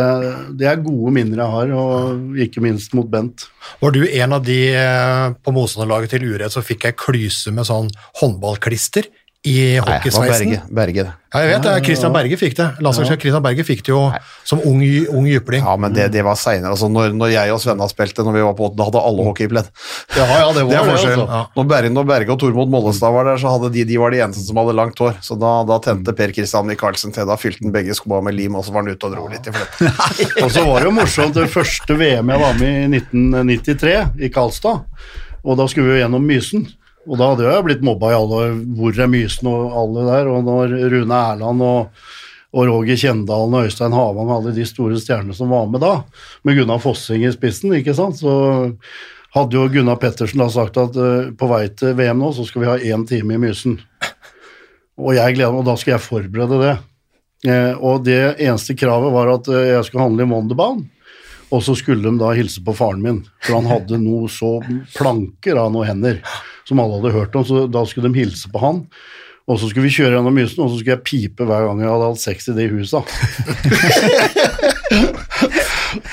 det 0.60 0.66
er 0.68 0.82
gode 0.84 1.14
minner 1.16 1.40
jeg 1.40 1.52
har, 1.54 1.70
og 1.78 2.34
ikke 2.44 2.60
minst 2.66 2.92
mot 2.98 3.06
Bent. 3.08 3.46
Var 3.80 3.94
du 3.94 4.02
en 4.04 4.34
av 4.36 4.42
de 4.44 4.58
eh, 4.76 5.28
på 5.40 5.54
motstanderlaget 5.56 6.12
til 6.16 6.26
Uredd 6.34 6.52
som 6.52 6.66
fikk 6.66 6.90
ei 6.90 6.96
klyse 6.98 7.54
med 7.54 7.70
sånn 7.70 7.88
håndballklister 8.20 9.08
i 9.44 9.76
hockeysveisen? 9.76 10.48
Berge. 10.48 10.62
Berge. 10.72 11.02
det. 11.04 11.12
Ja, 11.34 11.40
jeg 11.42 11.48
vet 11.50 11.64
det. 11.66 11.72
Christian 11.84 12.12
Berge 12.14 12.36
fikk 12.40 12.54
det. 12.56 12.66
Landslagssjef 12.80 13.18
Christian 13.20 13.42
Berge 13.44 13.64
fikk 13.66 13.82
det 13.84 13.90
jo 13.90 13.98
som 14.46 14.60
ung, 14.64 14.78
ung 15.12 15.26
jypling. 15.28 15.60
Ja, 15.66 15.74
men 15.76 15.92
det, 15.92 16.06
det 16.14 16.22
var 16.24 16.38
seinere. 16.40 16.70
Altså, 16.72 16.88
når, 16.88 17.10
når 17.18 17.32
jeg 17.34 17.52
og 17.52 17.58
Svenna 17.60 17.88
spilte, 17.90 18.24
når 18.24 18.36
vi 18.38 18.44
var 18.46 18.54
på, 18.56 18.68
da 18.72 18.86
hadde 18.86 19.02
alle 19.10 19.26
hockeypledd. 19.26 19.68
Ja, 20.16 20.28
ja, 20.30 20.46
det 20.54 20.62
Det 20.70 20.78
er 20.78 20.88
forskjellen. 20.88 21.24
altså. 21.26 21.40
Når, 21.58 21.66
Berge, 21.74 21.90
når 21.92 22.06
Berge 22.08 22.32
og 22.32 22.38
Tormod 22.40 22.72
Mollestad 22.72 23.12
var 23.12 23.28
der, 23.28 23.42
så 23.42 23.52
hadde 23.52 23.72
de, 23.74 23.84
de 23.90 23.98
var 24.00 24.14
de 24.14 24.22
eneste 24.24 24.46
som 24.46 24.60
hadde 24.62 24.76
langt 24.78 25.02
hår. 25.04 25.18
Så 25.26 25.36
da, 25.42 25.50
da 25.68 25.76
tente 25.84 26.14
Per 26.16 26.32
Kristian 26.36 26.70
Michaelsen 26.70 27.12
til. 27.12 27.26
Da 27.28 27.36
fylte 27.40 27.66
han 27.66 27.74
begge 27.74 27.98
skoa 27.98 28.22
med 28.24 28.38
lim, 28.38 28.56
og 28.56 28.64
så 28.64 28.72
var 28.72 28.86
han 28.86 28.94
ute 28.94 29.10
og 29.10 29.18
dro 29.18 29.26
litt 29.34 29.50
i 29.50 29.52
fletta. 29.58 29.90
Og 30.44 30.54
så 30.54 30.64
var 30.64 30.80
det 30.80 30.88
jo 30.88 30.94
morsomt, 30.96 31.36
det 31.36 31.50
første 31.52 31.98
VM 32.00 32.32
jeg 32.32 32.40
var 32.46 32.56
med 32.62 32.96
i 32.96 33.02
1993, 33.02 33.94
i 34.24 34.32
Karlstad, 34.32 34.84
og 35.44 35.60
da 35.60 35.68
skulle 35.68 35.90
vi 35.90 35.98
jo 35.98 36.02
gjennom 36.04 36.24
Mysen. 36.24 36.64
Og 37.04 37.18
da 37.20 37.30
hadde 37.30 37.48
jeg 37.48 37.64
blitt 37.66 37.84
mobba 37.84 38.12
i 38.12 38.16
alle 38.16 38.42
hvor 38.76 38.96
er 38.96 39.10
Mysen 39.10 39.48
og 39.50 39.74
alle 39.80 40.04
der, 40.08 40.30
og 40.32 40.44
når 40.46 40.76
Rune 40.92 41.18
Erland 41.32 41.64
og, 41.64 42.04
og 42.54 42.70
Roger 42.70 43.00
Kjendalen 43.00 43.56
og 43.58 43.68
Øystein 43.68 43.96
Havang, 43.96 44.30
alle 44.32 44.54
de 44.56 44.64
store 44.68 45.00
stjernene 45.00 45.36
som 45.36 45.52
var 45.52 45.66
med 45.70 45.84
da, 45.84 45.98
med 46.46 46.56
Gunnar 46.58 46.80
Fossing 46.82 47.26
i 47.26 47.32
spissen, 47.34 47.74
ikke 47.76 47.96
sant, 47.96 48.22
så 48.22 48.32
hadde 49.34 49.58
jo 49.58 49.66
Gunnar 49.68 50.00
Pettersen 50.00 50.40
da 50.40 50.48
sagt 50.52 50.78
at 50.80 50.96
uh, 50.96 51.28
på 51.36 51.50
vei 51.50 51.66
til 51.76 51.96
VM 51.98 52.22
nå, 52.22 52.32
så 52.32 52.46
skal 52.48 52.64
vi 52.64 52.70
ha 52.70 52.78
én 52.94 53.04
time 53.08 53.36
i 53.36 53.42
Mysen. 53.42 53.76
Og 54.94 55.16
jeg 55.16 55.36
gleder 55.36 55.50
meg, 55.50 55.64
og 55.64 55.68
da 55.68 55.76
skal 55.80 55.96
jeg 55.96 56.06
forberede 56.06 56.60
det. 56.62 56.74
Eh, 57.50 57.72
og 57.76 58.04
det 58.06 58.38
eneste 58.38 58.76
kravet 58.78 59.10
var 59.12 59.32
at 59.34 59.48
eh, 59.52 59.72
jeg 59.74 59.86
skulle 59.88 60.04
handle 60.06 60.24
i 60.24 60.30
Wonderbound. 60.30 60.84
og 61.50 61.60
så 61.62 61.74
skulle 61.76 62.02
de 62.02 62.18
da 62.18 62.30
hilse 62.34 62.62
på 62.64 62.72
faren 62.74 63.02
min, 63.02 63.18
for 63.44 63.58
han 63.58 63.68
hadde 63.68 63.98
noe 64.00 64.30
så 64.32 64.56
planker 64.94 65.58
av 65.60 65.74
noen 65.74 65.90
hender 65.90 66.22
som 66.68 66.80
alle 66.80 67.00
hadde 67.00 67.14
hørt 67.14 67.36
om, 67.38 67.44
så 67.46 67.54
da 67.70 67.84
skulle 67.88 68.10
de 68.10 68.24
hilse 68.24 68.50
på 68.52 68.62
han. 68.62 68.84
Og 69.44 69.58
så 69.60 69.68
skulle 69.68 69.84
vi 69.84 69.92
kjøre 69.92 70.16
gjennom 70.16 70.32
Mysen, 70.32 70.62
og 70.64 70.70
så 70.72 70.78
skulle 70.78 70.94
jeg 70.94 71.04
pipe 71.04 71.44
hver 71.44 71.66
gang 71.66 71.82
jeg 71.82 71.92
hadde 71.92 72.06
hatt 72.08 72.22
sex 72.22 72.46
i 72.48 72.54
de 72.56 72.64
huset. 72.72 73.04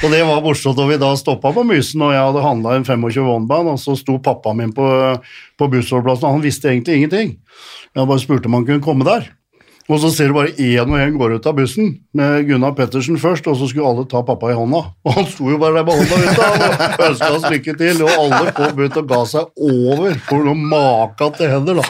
og 0.03 0.07
det 0.11 0.19
var 0.28 0.44
morsomt, 0.44 0.82
og 0.84 0.91
vi 0.91 0.98
da 0.99 1.14
stoppa 1.15 1.53
på 1.56 1.64
Mysen, 1.68 2.03
og 2.03 2.11
jeg 2.11 2.26
hadde 2.28 2.44
handla 2.44 2.76
en 2.76 2.88
25 2.88 3.23
Wonderbaum, 3.23 3.72
og 3.72 3.80
så 3.80 3.95
sto 3.99 4.18
pappaen 4.23 4.60
min 4.60 4.73
på, 4.76 4.88
på 5.56 5.69
bussholdeplassen, 5.72 6.28
og 6.28 6.36
han 6.36 6.44
visste 6.44 6.68
egentlig 6.73 6.95
ingenting. 6.99 7.30
Jeg 7.95 8.10
bare 8.11 8.23
spurte 8.23 8.52
om 8.52 8.57
han 8.60 8.68
kunne 8.68 8.84
komme 8.84 9.07
der. 9.07 9.32
Og 9.91 9.99
så 9.99 10.07
ser 10.13 10.31
du 10.31 10.38
bare 10.38 10.53
én 10.55 10.88
og 10.88 10.99
én 11.03 11.18
går 11.19 11.34
ut 11.35 11.47
av 11.49 11.57
bussen, 11.57 11.89
med 12.15 12.45
Gunnar 12.47 12.72
Pettersen 12.77 13.18
først, 13.19 13.47
og 13.51 13.57
så 13.59 13.68
skulle 13.68 13.89
alle 13.89 14.05
ta 14.07 14.22
pappa 14.23 14.53
i 14.53 14.55
hånda. 14.55 14.80
Og 15.05 15.18
han 15.18 15.27
sto 15.27 15.49
jo 15.51 15.57
bare 15.59 15.81
der 15.81 15.88
med 15.89 15.99
hånda 15.99 16.19
ute 16.23 16.45
og 16.47 17.07
ønska 17.09 17.31
oss 17.35 17.47
lykke 17.51 17.76
til, 17.81 18.03
og 18.05 18.11
alle 18.15 18.53
kom 18.55 18.80
ut 18.80 18.99
og 19.01 19.09
ga 19.09 19.23
seg 19.27 19.65
over 19.68 20.15
for 20.30 20.47
noe 20.47 20.55
maka 20.55 21.27
til 21.35 21.51
hender, 21.51 21.81
da. 21.81 21.88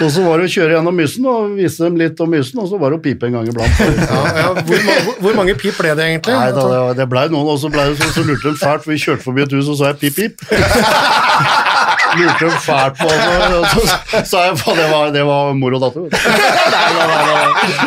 Og 0.00 0.08
så 0.14 0.22
var 0.24 0.38
det 0.40 0.46
å 0.46 0.52
kjøre 0.54 0.76
gjennom 0.76 0.96
Mysen 0.96 1.26
og 1.28 1.56
vise 1.58 1.82
dem 1.82 1.98
litt 2.00 2.20
om 2.22 2.30
Mysen, 2.30 2.60
og 2.62 2.70
så 2.70 2.78
var 2.80 2.94
det 2.94 3.00
å 3.00 3.02
pipe 3.04 3.26
en 3.26 3.34
gang 3.36 3.50
iblant. 3.50 3.82
Ja, 4.10 4.20
ja, 4.38 4.46
hvor, 4.54 4.84
hvor, 4.86 5.18
hvor 5.26 5.36
mange 5.36 5.56
pip 5.58 5.76
ble 5.76 5.92
det 5.98 6.06
egentlig? 6.06 6.36
Nei 6.38 6.54
da, 6.56 6.62
det, 6.70 6.80
det 7.02 7.08
blei 7.10 7.26
noen, 7.32 7.50
og 7.52 7.58
så 7.60 7.68
ble 7.72 7.90
det 7.90 7.98
så, 7.98 8.12
så 8.14 8.24
lurte 8.24 8.54
de 8.54 8.60
fælt, 8.62 8.86
for 8.86 8.94
vi 8.94 9.02
kjørte 9.02 9.26
forbi 9.26 9.44
et 9.44 9.58
hus, 9.58 9.66
og 9.66 9.74
så 9.74 9.82
sa 9.82 9.90
jeg 9.90 10.00
pip, 10.06 10.22
pip. 10.22 10.46
Lurte 12.18 12.48
fælt 12.64 12.96
på 12.98 13.06
oss, 13.06 13.24
og 13.54 13.64
så 13.70 14.22
sa 14.26 14.40
jeg 14.48 14.56
faen, 14.60 14.76
det 14.80 14.86
var, 14.90 15.10
det 15.14 15.22
var 15.28 15.52
mor 15.58 15.76
og 15.76 15.80
datter. 15.84 16.00
Nei 16.74 16.90
da, 16.96 17.02
nei 17.10 17.22
da, 17.28 17.34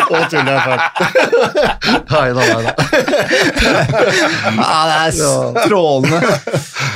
nå 0.10 0.20
tuller 0.32 0.54
jeg 0.54 0.64
fælt. 0.68 0.84
Nei 2.14 2.30
da, 2.38 2.42
nei 2.44 2.62
da. 2.64 2.72
Ja, 4.58 4.80
det 4.88 4.96
er 5.00 5.12
strålende. 5.66 6.20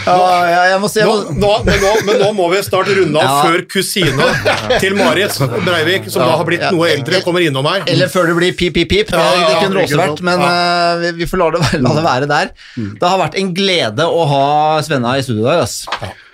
Ja, 0.07 0.15
ja, 0.47 0.61
jeg 0.71 0.79
må 0.79 0.87
si 0.91 1.01
jeg 1.01 1.07
må, 1.09 1.17
nå, 1.35 1.49
men, 1.67 1.81
nå, 1.83 1.91
men 2.07 2.21
nå 2.21 2.29
må 2.37 2.45
vi 2.53 2.61
snart 2.63 2.87
runde 2.95 3.19
av 3.19 3.25
Ja. 3.27 3.37
før 3.43 3.63
kusina 3.71 4.27
til 4.79 4.95
Marit 4.95 5.35
Breivik, 5.65 6.07
som 6.13 6.23
da 6.23 6.37
har 6.39 6.47
blitt 6.47 6.63
noe 6.71 6.87
eldre, 6.93 7.19
kommer 7.25 7.43
innom 7.43 7.67
her. 7.67 7.83
Eller 7.91 8.07
før 8.11 8.29
det 8.31 8.37
blir 8.39 8.55
pip, 8.57 8.73
pip, 8.77 8.87
pip. 8.93 9.11
Det, 9.11 9.17
Ja, 9.17 9.25
ja, 9.35 9.49
det 9.49 9.57
kunne 9.65 9.83
også 9.83 9.99
vært, 9.99 10.21
men 10.23 10.45
eh, 10.47 10.93
vi, 11.03 11.11
vi 11.23 11.27
får 11.27 11.41
la 11.43 11.49
det, 11.57 11.81
la 11.83 11.95
det 11.97 12.05
være 12.07 12.29
der. 12.31 12.53
Det 12.77 13.11
har 13.11 13.19
vært 13.25 13.35
en 13.41 13.51
glede 13.57 14.07
å 14.07 14.23
ha 14.31 14.45
Svenna 14.87 15.17
i 15.19 15.25
studio 15.25 15.43
i 15.43 15.49
dag. 15.49 15.65
ass. 15.67 15.81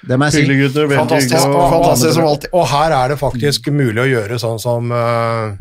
Det 0.04 0.18
må 0.20 0.28
jeg 0.28 0.36
si. 0.36 0.42
Hyggelig 0.44 0.60
gutter, 0.68 0.88
veldig 0.90 1.00
Fantastisk. 1.00 1.36
hyggelig. 1.38 1.60
og, 1.60 1.74
Fantastisk 1.78 2.14
som 2.18 2.28
alltid. 2.28 2.50
Og 2.60 2.68
her 2.74 2.96
er 2.98 3.14
det 3.14 3.20
faktisk 3.22 3.70
mulig 3.72 4.02
å 4.04 4.10
gjøre 4.10 4.40
sånn 4.42 4.60
som 4.60 4.92
uh, 4.92 5.54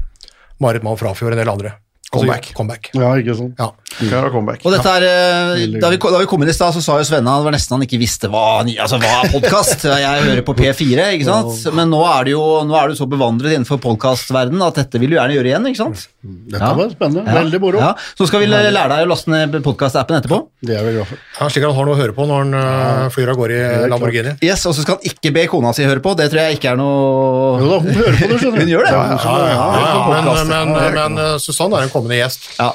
Marit 0.63 0.87
Mann 0.87 0.99
Frafjord 0.99 1.33
og 1.33 1.39
en 1.39 1.43
del 1.45 1.53
andre. 1.53 1.75
Altså, 2.13 2.27
Comeback. 2.27 2.49
comeback. 2.53 2.89
Ja, 2.93 3.15
ikke 3.17 3.35
sant. 3.39 3.55
Ja. 3.57 3.71
Klar 3.93 4.27
comeback. 4.33 4.61
Og 4.69 4.73
dette 4.73 4.89
er, 4.99 5.05
eh, 5.05 5.79
da, 5.81 5.89
vi, 5.93 5.97
da 5.97 6.19
vi 6.21 6.27
kom 6.29 6.43
inn 6.45 6.49
i 6.49 6.53
stad, 6.57 6.73
så 6.77 6.81
sa 6.85 6.99
jo 7.01 7.05
Svenna 7.09 7.39
det 7.41 7.47
var 7.47 7.55
nesten 7.55 7.75
han 7.77 7.85
ikke 7.87 7.99
visste 8.01 8.29
hva, 8.33 8.43
altså, 8.65 8.99
hva 9.01 9.13
er 9.23 9.31
podkast. 9.33 9.85
Jeg 10.03 10.27
hører 10.27 10.43
på 10.45 10.55
P4, 10.59 11.07
ikke 11.17 11.25
sant. 11.29 11.73
Men 11.77 11.89
nå 11.93 12.01
er 12.09 12.29
du 12.29 12.31
jo 12.35 12.43
nå 12.69 12.77
er 12.77 12.93
du 12.93 12.99
så 12.99 13.07
bevandret 13.09 13.55
innenfor 13.57 13.81
podkastverdenen 13.85 14.65
at 14.67 14.81
dette 14.83 15.01
vil 15.01 15.13
du 15.13 15.17
gjerne 15.17 15.37
gjøre 15.39 15.51
igjen, 15.53 15.69
ikke 15.73 15.81
sant. 15.83 16.05
Dette 16.23 16.61
Ja. 16.61 16.73
var 16.79 16.93
spennende. 16.93 17.25
Ja. 17.27 17.37
Veldig 17.41 17.61
moro. 17.65 17.81
Ja. 17.81 17.91
Så 18.19 18.29
skal 18.29 18.45
vi 18.45 18.49
lære 18.53 18.73
deg 18.77 19.07
å 19.07 19.09
laste 19.13 19.33
ned 19.33 19.57
podkastappen 19.65 20.21
etterpå. 20.21 20.41
Det 20.63 20.77
er 20.79 20.85
vi 20.87 20.93
glad 20.99 21.09
for. 21.09 21.21
Ja, 21.41 21.49
slik 21.49 21.65
at 21.65 21.73
han 21.73 21.77
har 21.81 21.89
noe 21.89 21.97
å 21.97 22.01
høre 22.03 22.17
på 22.17 22.29
når 22.29 22.45
han 22.45 22.55
uh, 22.61 23.09
flyr 23.13 23.33
av 23.33 23.41
gårde 23.41 23.57
i 23.57 23.89
Lamborghini. 23.93 24.37
Yes, 24.45 24.67
Og 24.69 24.77
så 24.77 24.85
skal 24.85 25.01
han 25.01 25.09
ikke 25.13 25.33
be 25.35 25.47
kona 25.51 25.73
si 25.77 25.85
høre 25.89 26.05
på. 26.05 26.13
Det 26.21 26.29
tror 26.33 26.45
jeg 26.45 26.61
ikke 26.61 26.73
er 26.77 26.79
noe 26.81 27.57
Jo 27.61 27.73
da, 27.73 27.81
hun 27.83 27.99
hører 27.99 28.21
på 28.21 28.29
det, 28.31 28.39
skjønner 28.45 28.61
du. 28.61 28.65
Hun 28.65 28.73
gjør 28.77 28.87
det? 28.87 28.93
Ja, 28.93 29.03
Ja, 29.23 29.35
ja, 29.49 29.67
ja, 29.81 30.23
men, 30.23 30.53
men, 30.53 30.95
men, 30.97 31.19
uh, 31.21 31.37
Susanne 31.43 31.81
er 31.81 31.89
en 31.89 31.93
kommende 32.03 32.21
gjest. 32.21 32.51
Ja, 32.59 32.69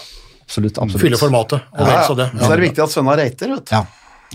absolutt. 0.48 0.78
absolutt. 0.82 1.04
Fylle 1.06 1.22
formatet. 1.22 1.62
Og 1.78 1.86
Ja, 1.86 1.94
ja. 2.02 2.04
så 2.08 2.18
det. 2.18 2.32
Så 2.40 2.52
er 2.52 2.56
det 2.58 2.70
viktig 2.72 2.84
at 2.88 2.96
sønna 2.98 3.16
reiter, 3.20 3.56
vet 3.58 3.66
du. 3.70 3.76
Ja. 3.78 3.86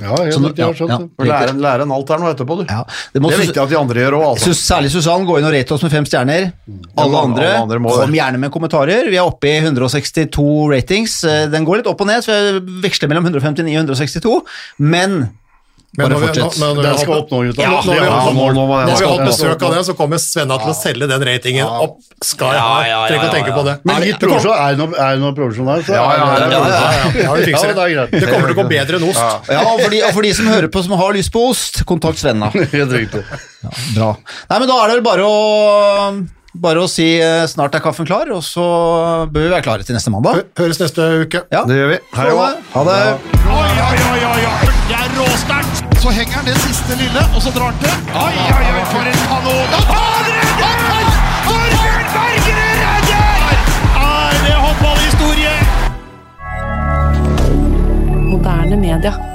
Ja, 0.00 0.14
jeg 0.24 0.32
skjønt 0.32 0.56
ja, 0.56 0.70
det. 0.72 0.98
Du 1.20 1.26
lærer, 1.28 1.50
lærer 1.60 1.82
en 1.84 1.90
alt 1.92 2.08
her 2.08 2.20
nå 2.22 2.30
etterpå, 2.32 2.54
du. 2.62 2.64
Ja, 2.64 2.78
det 3.12 3.20
må 3.20 3.28
Det 3.28 3.36
er 3.36 3.42
viktig 3.42 3.60
at 3.60 3.68
de 3.68 3.76
andre 3.76 4.00
gjør 4.00 4.14
òg, 4.16 4.24
altså. 4.30 4.54
Særlig 4.56 4.88
Susann, 4.94 5.26
gå 5.28 5.36
inn 5.36 5.44
og 5.44 5.52
rate 5.52 5.74
oss 5.76 5.82
med 5.84 5.92
fem 5.92 6.06
stjerner. 6.08 6.46
Alle 6.96 7.12
mange- 7.12 7.20
andre, 7.26 7.44
alle 7.50 7.62
andre 7.66 7.78
må 7.84 7.92
kom 7.92 8.14
gjerne 8.16 8.40
med 8.40 8.50
kommentarer. 8.54 9.10
Vi 9.12 9.18
er 9.20 9.26
oppe 9.28 9.50
i 9.50 9.58
162 9.60 10.70
ratings. 10.72 11.24
Eh, 11.28 11.44
Den 11.52 11.66
går 11.68 11.82
litt 11.82 11.86
opp 11.92 12.00
og 12.00 12.06
ned, 12.08 12.24
så 12.24 12.32
jeg 12.32 12.62
veksler 12.88 13.08
mellom 13.12 13.28
159 13.28 13.68
og 13.76 13.84
162. 13.84 14.40
Men 14.78 15.28
Men 15.92 16.08
Bare 16.08 16.20
fortsett. 16.22 16.54
Nå, 16.56 16.68
når 16.72 16.86
vi 16.86 17.00
skal 17.02 17.18
opp 17.20 17.32
nå, 17.34 17.38
gutta. 17.50 17.62
Ja, 17.62 17.68
Nå- 17.68 17.82
når 17.84 17.92
vi 17.92 18.00
har- 18.00 18.20
har- 18.24 18.32
nå- 18.32 18.52
nå 18.56 18.62
må 18.64 18.76
Når 18.80 18.84
vi 18.86 18.90
har 18.92 18.96
skal 18.96 19.10
hatt 19.12 19.28
besøk 19.28 19.62
av 19.66 19.74
det, 19.74 19.80
så 19.84 19.94
kommer 19.98 20.18
Svenna 20.18 20.56
til 20.58 20.70
å 20.72 20.76
selge 20.78 21.08
den 21.08 21.20
ratingen 21.20 21.66
opp 21.68 21.98
jeg 22.22 22.38
ha 22.40 23.06
Trenger 23.08 23.18
ikke 23.18 23.28
å 23.28 23.34
tenke 23.34 23.52
på 23.52 23.64
det. 23.66 23.74
Men 23.84 24.00
litt 24.00 24.18
provisjon. 24.18 24.56
er 24.56 24.76
det 24.76 25.20
noe, 25.20 25.34
provisjon 25.36 25.66
der 25.66 25.74
her, 25.74 25.82
så 25.82 25.92
Ja, 25.92 26.16
ja, 26.16 26.24
det, 26.32 26.50
ja, 26.50 26.60
ja, 26.62 26.68
ja, 26.72 27.22
ja, 27.22 27.32
vi 27.34 27.42
fikser 27.52 27.74
det 27.74 28.10
det. 28.10 28.28
kommer 28.30 28.46
til 28.48 28.56
å 28.56 28.62
gå 28.62 28.68
bedre 28.68 28.96
enn 28.96 29.08
ost. 29.10 29.48
ja, 29.50 29.60
og, 29.60 29.80
for 29.82 29.90
de, 29.90 30.02
og 30.02 30.12
for 30.14 30.22
de 30.22 30.32
som 30.32 30.46
hører 30.46 30.68
på 30.68 30.82
som 30.82 30.92
har 30.96 31.12
lyst 31.12 31.30
på 31.30 31.48
ost, 31.50 31.84
kontakt 31.84 32.16
Svenna. 32.18 32.48
Helt 32.72 32.92
riktig. 32.92 33.24
Bra. 33.94 34.16
Nei, 34.48 34.58
men 34.58 34.68
da 34.68 34.84
er 34.84 34.88
det 34.88 34.94
vel 34.96 35.04
bare 35.04 35.28
å 35.28 36.26
bare 36.54 36.82
å 36.84 36.88
si 36.88 37.18
eh, 37.20 37.46
snart 37.48 37.74
er 37.74 37.80
kaffen 37.80 38.06
klar, 38.06 38.28
og 38.32 38.42
så 38.44 38.64
bør 39.32 39.46
vi 39.46 39.52
være 39.52 39.62
klare 39.64 39.84
til 39.84 39.96
neste 39.96 40.12
mandag. 40.12 40.44
Høres 40.56 40.80
neste 40.80 41.24
uke. 41.24 41.44
Ja. 41.52 41.64
Det 41.64 41.76
gjør 41.76 41.88
vi. 41.94 41.98
Hei 42.16 42.28
Ha 42.28 42.48
det. 42.48 42.58
Ha 42.74 42.84
det. 42.84 42.98
Oi, 43.48 43.70
oi, 43.88 43.96
oi, 44.12 44.20
oi, 44.32 44.44
oi. 44.52 44.74
Det 44.88 45.00
er 45.00 45.16
råsterkt. 45.16 45.81
Så 46.02 46.10
henger 46.10 46.34
han 46.34 46.46
det 46.46 46.56
siste 46.58 46.96
lille, 47.02 47.20
og 47.34 47.42
så 47.42 47.50
drar 47.54 47.64
han 47.70 47.78
til. 47.82 47.90
Oi, 48.24 48.34
oi, 48.56 48.64
oi, 48.74 48.84
for 48.92 49.02
en 49.10 49.18
kanon. 49.30 49.66
Han 49.94 50.16
redder! 50.34 51.06
Torbjørn 51.46 52.06
Bergerud 52.14 52.76
redder! 52.84 53.58
Er 54.02 54.34
det 54.46 54.56
håndballhistorie? 54.64 55.54
Moderne 58.30 58.76
media. 58.76 59.31